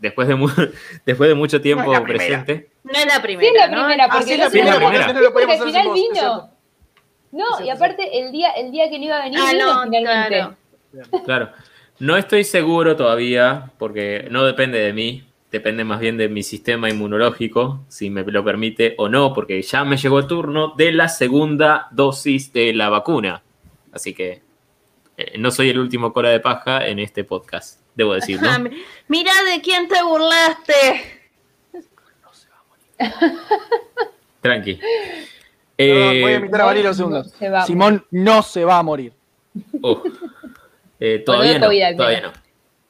Después 0.00 0.28
de, 0.28 0.34
mu- 0.36 0.48
después 1.06 1.28
de 1.28 1.34
mucho 1.34 1.60
tiempo 1.60 1.92
No 1.92 2.04
presente. 2.04 2.70
No 2.84 2.92
es 2.92 3.04
la 3.06 3.14
Sí, 3.16 3.20
primera, 3.20 3.64
es 3.64 3.70
la 3.70 3.76
¿no? 3.76 3.84
primera, 3.84 4.04
Ah, 4.04 4.08
porque 4.12 4.26
sí, 4.26 4.32
el 4.34 4.40
la 4.40 4.48
primera. 4.50 5.12
No 5.12 5.32
porque 5.32 5.52
al 5.52 5.62
final 5.64 5.86
vos, 5.88 5.94
vino. 5.94 6.50
No, 7.32 7.44
y 7.62 7.68
aparte 7.68 8.18
el 8.18 8.32
día, 8.32 8.50
el 8.52 8.70
día 8.70 8.88
que 8.88 8.98
no 8.98 9.04
iba 9.04 9.18
a 9.18 9.24
venir, 9.24 9.38
Ah, 9.42 9.52
vino 9.52 9.66
no, 9.74 9.82
finalmente. 9.82 10.28
claro. 10.38 11.24
Claro. 11.26 11.50
No 11.98 12.16
estoy 12.16 12.44
seguro 12.44 12.96
todavía, 12.96 13.72
porque 13.76 14.28
no 14.30 14.44
depende 14.44 14.78
de 14.78 14.92
mí, 14.94 15.27
depende 15.50 15.84
más 15.84 16.00
bien 16.00 16.16
de 16.16 16.28
mi 16.28 16.42
sistema 16.42 16.88
inmunológico, 16.90 17.80
si 17.88 18.10
me 18.10 18.22
lo 18.24 18.44
permite 18.44 18.94
o 18.98 19.08
no, 19.08 19.32
porque 19.32 19.60
ya 19.62 19.84
me 19.84 19.96
llegó 19.96 20.18
el 20.18 20.26
turno 20.26 20.74
de 20.76 20.92
la 20.92 21.08
segunda 21.08 21.88
dosis 21.90 22.52
de 22.52 22.72
la 22.74 22.88
vacuna. 22.90 23.42
Así 23.92 24.12
que 24.14 24.42
eh, 25.16 25.38
no 25.38 25.50
soy 25.50 25.70
el 25.70 25.78
último 25.78 26.12
cola 26.12 26.28
de 26.30 26.40
paja 26.40 26.86
en 26.86 26.98
este 26.98 27.24
podcast, 27.24 27.80
debo 27.94 28.14
decir, 28.14 28.40
¿no? 28.42 28.58
mi- 28.60 28.70
Mira 29.08 29.32
de 29.52 29.60
quién 29.62 29.88
te 29.88 30.02
burlaste. 30.02 31.14
Tranqui. 34.40 34.74
No, 34.74 34.80
Eh, 35.80 36.20
voy 36.22 36.32
a 36.32 36.36
invitar 36.36 36.60
a 36.62 36.64
Valeria 36.64 36.90
los 36.90 36.98
no 36.98 37.06
segundos. 37.06 37.32
se 37.38 37.48
va 37.48 37.62
a 37.62 37.66
Simón 37.66 38.04
no 38.10 38.42
se 38.42 38.64
va 38.64 38.78
a 38.78 38.82
morir. 38.82 39.12
uf. 39.80 39.98
Eh, 41.00 41.22
todavía 41.24 41.54
no, 41.60 41.66
todavía 41.96 42.20
no. 42.20 42.32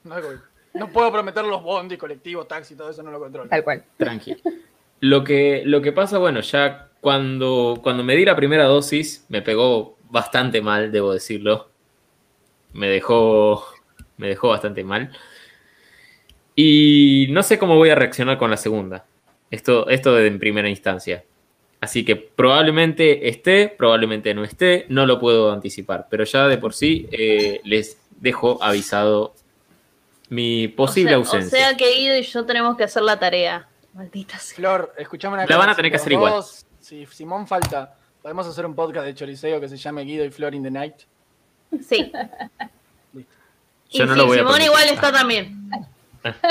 No, 0.05 0.15
hay 0.15 0.23
COVID. 0.23 0.37
No 0.79 0.89
puedo 0.91 1.11
prometer 1.13 1.45
los 1.45 1.63
bondi, 1.63 1.97
colectivos, 1.97 2.47
taxi, 2.47 2.75
todo 2.75 2.91
eso 2.91 3.03
no 3.03 3.11
lo 3.11 3.19
controlo. 3.19 3.49
Tal 3.49 3.65
cual. 3.65 3.85
Tranqui. 3.97 4.37
Lo 5.01 5.23
que, 5.25 5.63
lo 5.65 5.81
que 5.81 5.93
pasa, 5.93 6.19
bueno, 6.19 6.41
ya 6.41 6.89
cuando, 7.01 7.79
cuando 7.83 8.03
me 8.03 8.17
di 8.17 8.25
la 8.25 8.37
primera 8.37 8.65
dosis, 8.65 9.25
me 9.29 9.43
pegó 9.43 9.97
bastante 10.11 10.61
mal, 10.61 10.91
debo 10.91 11.13
decirlo. 11.13 11.71
Me 12.73 12.89
dejó, 12.89 13.65
me 14.17 14.29
dejó 14.29 14.49
bastante 14.49 14.85
mal. 14.85 15.11
Y 16.55 17.29
no 17.31 17.43
sé 17.43 17.59
cómo 17.59 17.77
voy 17.77 17.91
a 17.91 17.95
reaccionar 17.95 18.39
con 18.39 18.51
la 18.51 18.57
segunda. 18.57 19.07
Esto, 19.51 19.89
esto 19.89 20.19
en 20.19 20.39
primera 20.39 20.69
instancia. 20.69 21.25
Así 21.81 22.05
que 22.05 22.17
probablemente 22.17 23.29
esté, 23.29 23.69
probablemente 23.69 24.35
no 24.35 24.43
esté, 24.43 24.85
no 24.89 25.07
lo 25.07 25.21
puedo 25.21 25.53
anticipar. 25.53 26.09
Pero 26.11 26.25
ya 26.25 26.49
de 26.49 26.59
por 26.59 26.75
sí 26.75 27.09
eh, 27.13 27.61
les 27.65 28.01
dejo 28.21 28.63
avisado 28.63 29.35
mi 30.29 30.69
posible 30.69 31.17
o 31.17 31.25
sea, 31.25 31.39
ausencia. 31.39 31.59
O 31.59 31.61
sea 31.61 31.77
que 31.77 31.95
Guido 31.95 32.17
y 32.17 32.23
yo 32.23 32.45
tenemos 32.45 32.77
que 32.77 32.85
hacer 32.85 33.03
la 33.03 33.19
tarea. 33.19 33.69
Maldita 33.95 34.39
sea. 34.39 34.57
Flor, 34.57 34.95
escuchame 34.99 35.35
una 35.35 35.47
La 35.47 35.57
van 35.57 35.69
a 35.69 35.73
cosa, 35.73 35.77
tener 35.77 35.93
que 35.93 35.99
si 35.99 36.03
hacer 36.03 36.13
igual. 36.13 36.45
Si 36.81 37.07
Simón 37.07 37.47
falta, 37.47 37.95
podemos 38.23 38.47
hacer 38.47 38.67
un 38.67 38.75
podcast 38.75 39.07
de 39.07 39.15
choriceo 39.15 39.61
que 39.61 39.69
se 39.69 39.77
llame 39.77 40.03
Guido 40.03 40.25
y 40.25 40.31
Flor 40.31 40.55
in 40.55 40.63
the 40.63 40.71
night. 40.71 40.95
Sí. 41.87 42.13
Yo 43.91 44.05
y 44.05 44.07
no 44.07 44.13
sí, 44.13 44.19
lo 44.19 44.27
voy 44.27 44.39
Simón 44.39 44.61
igual 44.61 44.89
está 44.89 45.13
también. 45.13 45.71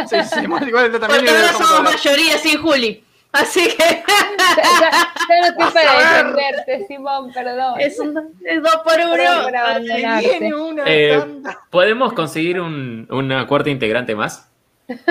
Sí, 0.10 0.16
Simón 0.24 0.68
igual 0.68 0.86
está 0.88 1.00
también. 1.00 1.26
Porque 1.26 1.38
ahora 1.38 1.54
somos 1.54 1.84
mayoría 1.84 2.38
sin 2.40 2.62
Juli. 2.62 3.04
Así 3.42 3.68
que 3.76 4.04
Ya, 4.08 4.82
ya- 4.82 5.14
ya 5.30 5.40
no 5.42 5.46
estoy 5.48 5.72
para 5.74 6.00
defenderte, 6.00 6.88
Simón, 6.88 7.32
perdón. 7.34 7.80
es, 7.80 8.00
un, 8.00 8.34
es 8.46 8.62
dos 8.64 8.78
por 8.84 8.94
uno. 9.00 10.20
viene 10.22 10.54
una 10.56 10.84
Eh. 10.86 11.24
¿Podemos 11.70 12.14
conseguir 12.14 12.60
un- 12.60 13.08
una 13.12 13.46
cuarta 13.48 13.70
integrante 13.70 14.16
más? 14.16 14.50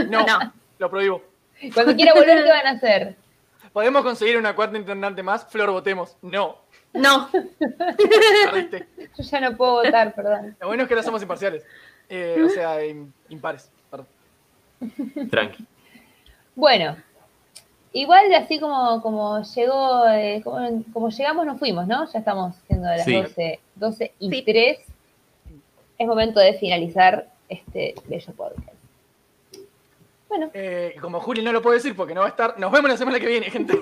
No, 0.09 0.24
No. 0.27 0.53
lo 0.78 0.90
prohíbo. 0.90 1.23
Cuando 1.74 1.94
quiera 1.94 2.12
volver, 2.15 2.43
¿qué 2.44 2.51
van 2.51 2.66
a 2.66 2.70
hacer? 2.70 3.16
¿Podemos 3.73 4.03
conseguir 4.03 4.36
una 4.39 4.55
cuarta 4.55 4.77
intendante 4.78 5.23
más? 5.23 5.47
Flor, 5.51 5.70
votemos. 5.70 6.16
No, 6.23 6.59
No. 6.94 7.28
perdiste. 8.51 8.86
Yo 9.19 9.23
ya 9.24 9.40
no 9.40 9.57
puedo 9.57 9.82
votar, 9.82 10.15
perdón. 10.15 10.57
Lo 10.61 10.66
bueno 10.69 10.82
es 10.82 10.89
que 10.89 10.94
ahora 10.94 11.03
somos 11.05 11.20
imparciales. 11.23 11.65
Eh, 12.09 12.43
o 12.44 12.48
sea, 12.48 12.81
im- 12.82 13.11
impares. 13.28 13.70
Perdón. 13.90 14.07
Tranqui. 15.31 15.65
Bueno, 16.55 16.97
igual 17.92 18.32
así 18.34 18.58
como, 18.60 19.00
como 19.02 19.42
llegó, 19.42 20.06
eh, 20.08 20.40
como, 20.44 20.82
como 20.92 21.08
llegamos, 21.10 21.46
nos 21.46 21.58
fuimos, 21.58 21.86
¿no? 21.86 22.10
Ya 22.12 22.18
estamos 22.18 22.54
siendo 22.66 22.88
de 22.88 22.96
las 22.98 23.04
Sí. 23.06 23.14
12, 23.14 23.60
12 23.74 24.12
y 24.18 24.30
Sí. 24.30 24.42
3. 24.42 24.78
Es 25.98 26.06
momento 26.06 26.40
de 26.40 26.54
finalizar 26.54 27.26
este 27.48 27.94
bello 28.06 28.32
podcast. 28.34 28.68
Bueno, 30.28 30.50
Eh, 30.52 30.92
y 30.96 30.98
como 30.98 31.20
Juli 31.20 31.42
no 31.42 31.52
lo 31.52 31.62
puede 31.62 31.76
decir 31.76 31.94
porque 31.96 32.12
no 32.14 32.20
va 32.20 32.26
a 32.26 32.30
estar, 32.30 32.58
nos 32.58 32.70
vemos 32.72 32.90
la 32.90 32.96
semana 32.96 33.18
que 33.20 33.26
viene, 33.26 33.50
gente. 33.50 33.80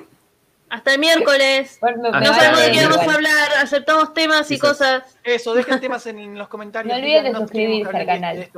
Hasta 0.68 0.94
el 0.94 0.98
miércoles. 1.00 1.78
bueno, 1.80 2.10
No 2.10 2.34
sabemos 2.34 2.60
de 2.62 2.70
qué 2.72 2.86
vamos 2.86 2.98
a 3.08 3.14
hablar. 3.14 3.48
Aceptamos 3.62 4.12
temas 4.14 4.50
y 4.50 4.58
cosas. 4.58 5.16
Eso, 5.22 5.54
dejen 5.54 5.78
temas 5.80 6.06
en 6.06 6.36
los 6.36 6.48
comentarios. 6.48 6.92
No 6.96 7.00
olviden 7.02 7.24
de 7.32 7.38
suscribirse 7.38 7.96
al 7.96 8.06
canal. 8.06 8.48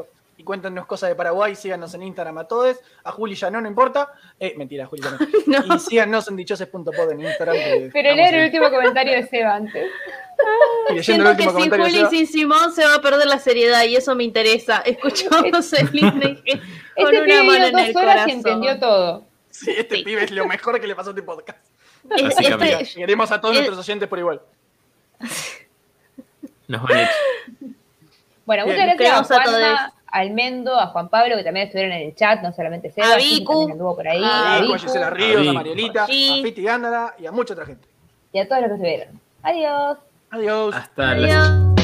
Cuéntenos 0.46 0.86
cosas 0.86 1.10
de 1.10 1.14
Paraguay, 1.14 1.54
síganos 1.54 1.92
en 1.92 2.04
Instagram 2.04 2.38
a 2.38 2.44
todos. 2.48 2.78
A 3.04 3.12
Juli 3.12 3.34
ya 3.34 3.50
no, 3.50 3.60
no 3.60 3.68
importa. 3.68 4.10
Eh, 4.40 4.54
mentira, 4.56 4.86
Juli 4.86 5.02
ya 5.02 5.10
no. 5.10 5.18
No. 5.68 5.76
Y 5.76 5.78
síganos 5.80 6.26
en 6.28 6.36
dichoses.pod 6.36 7.10
en 7.12 7.20
Instagram. 7.20 7.54
que 7.54 7.90
Pero 7.92 8.14
leer 8.14 8.34
el 8.34 8.44
último 8.46 8.70
comentario 8.70 9.12
de 9.14 9.26
Seba 9.28 9.56
antes. 9.56 9.90
Y 10.90 10.94
leyendo 10.94 11.28
el 11.30 11.36
Siento 11.36 11.54
que 11.56 11.62
sin 11.62 11.70
Juli 11.82 12.00
y 12.00 12.06
sin 12.06 12.26
Simón 12.26 12.72
se 12.72 12.84
va 12.86 12.94
a 12.94 13.00
perder 13.02 13.26
la 13.26 13.38
seriedad 13.38 13.84
y 13.84 13.96
eso 13.96 14.14
me 14.14 14.24
interesa. 14.24 14.78
Escuchamos 14.86 15.72
el 15.74 15.90
Disney 15.90 16.36
con 16.96 17.14
Este 17.14 17.22
una 17.22 17.42
mano 17.44 17.54
en 17.54 17.64
el 17.64 17.74
horas 17.74 17.88
y 17.90 17.92
corazón. 17.92 18.30
entendió 18.30 18.78
todo. 18.78 19.26
Sí, 19.50 19.70
este 19.76 19.96
Sí. 19.96 20.04
pibe 20.04 20.24
es 20.24 20.30
lo 20.30 20.46
mejor 20.46 20.80
que 20.80 20.86
le 20.86 20.94
pasó 20.94 21.10
a 21.10 21.12
este 21.12 21.22
podcast. 21.22 21.58
Básicamente. 22.04 22.82
este- 22.82 23.00
Queremos 23.00 23.30
a 23.32 23.40
todos 23.40 23.54
Eh. 23.56 23.58
nuestros 23.60 23.78
oyentes 23.80 24.08
por 24.08 24.18
igual. 24.18 24.42
Nos 26.68 26.82
van 26.82 26.92
a 26.96 27.02
echar. 27.02 27.14
Bueno, 28.44 28.66
muchas 28.66 28.86
gracias 28.96 29.30
a 29.30 29.42
Juanma, 29.42 29.92
a 30.10 30.18
Almendo, 30.18 30.78
a 30.78 30.86
Juan 30.88 31.08
Pablo, 31.08 31.36
que 31.36 31.44
también 31.44 31.66
estuvieron 31.66 31.92
en 31.92 32.06
el 32.08 32.14
chat, 32.14 32.40
no 32.42 32.52
solamente 32.52 32.90
Seba, 32.90 33.14
A 33.14 33.16
Vicu. 33.16 33.52
también 33.52 33.72
anduvo 33.72 33.96
por 33.96 34.08
ahí, 34.08 34.22
A 34.22 34.26
a 34.28 34.56
A 34.56 34.60
Vicu, 34.60 34.74
Gisela 34.78 35.10
Ríos, 35.10 35.36
a 35.38 35.40
Vico. 35.42 35.52
Marielita, 35.54 36.06
Sí. 36.06 36.38
a 36.40 36.42
Fiti 36.42 36.62
Gándara 36.62 37.14
y 37.18 37.26
a 37.26 37.32
mucha 37.32 37.54
otra 37.54 37.66
gente. 37.66 37.86
y 38.32 38.38
a 38.38 38.48
todos 38.48 38.60
los 38.62 38.68
que 38.70 38.74
estuvieron. 38.76 39.20
Adiós. 39.42 39.98
Adiós. 40.30 40.74
Hasta 40.74 41.14
la 41.14 41.26
Adiós. 41.46 41.75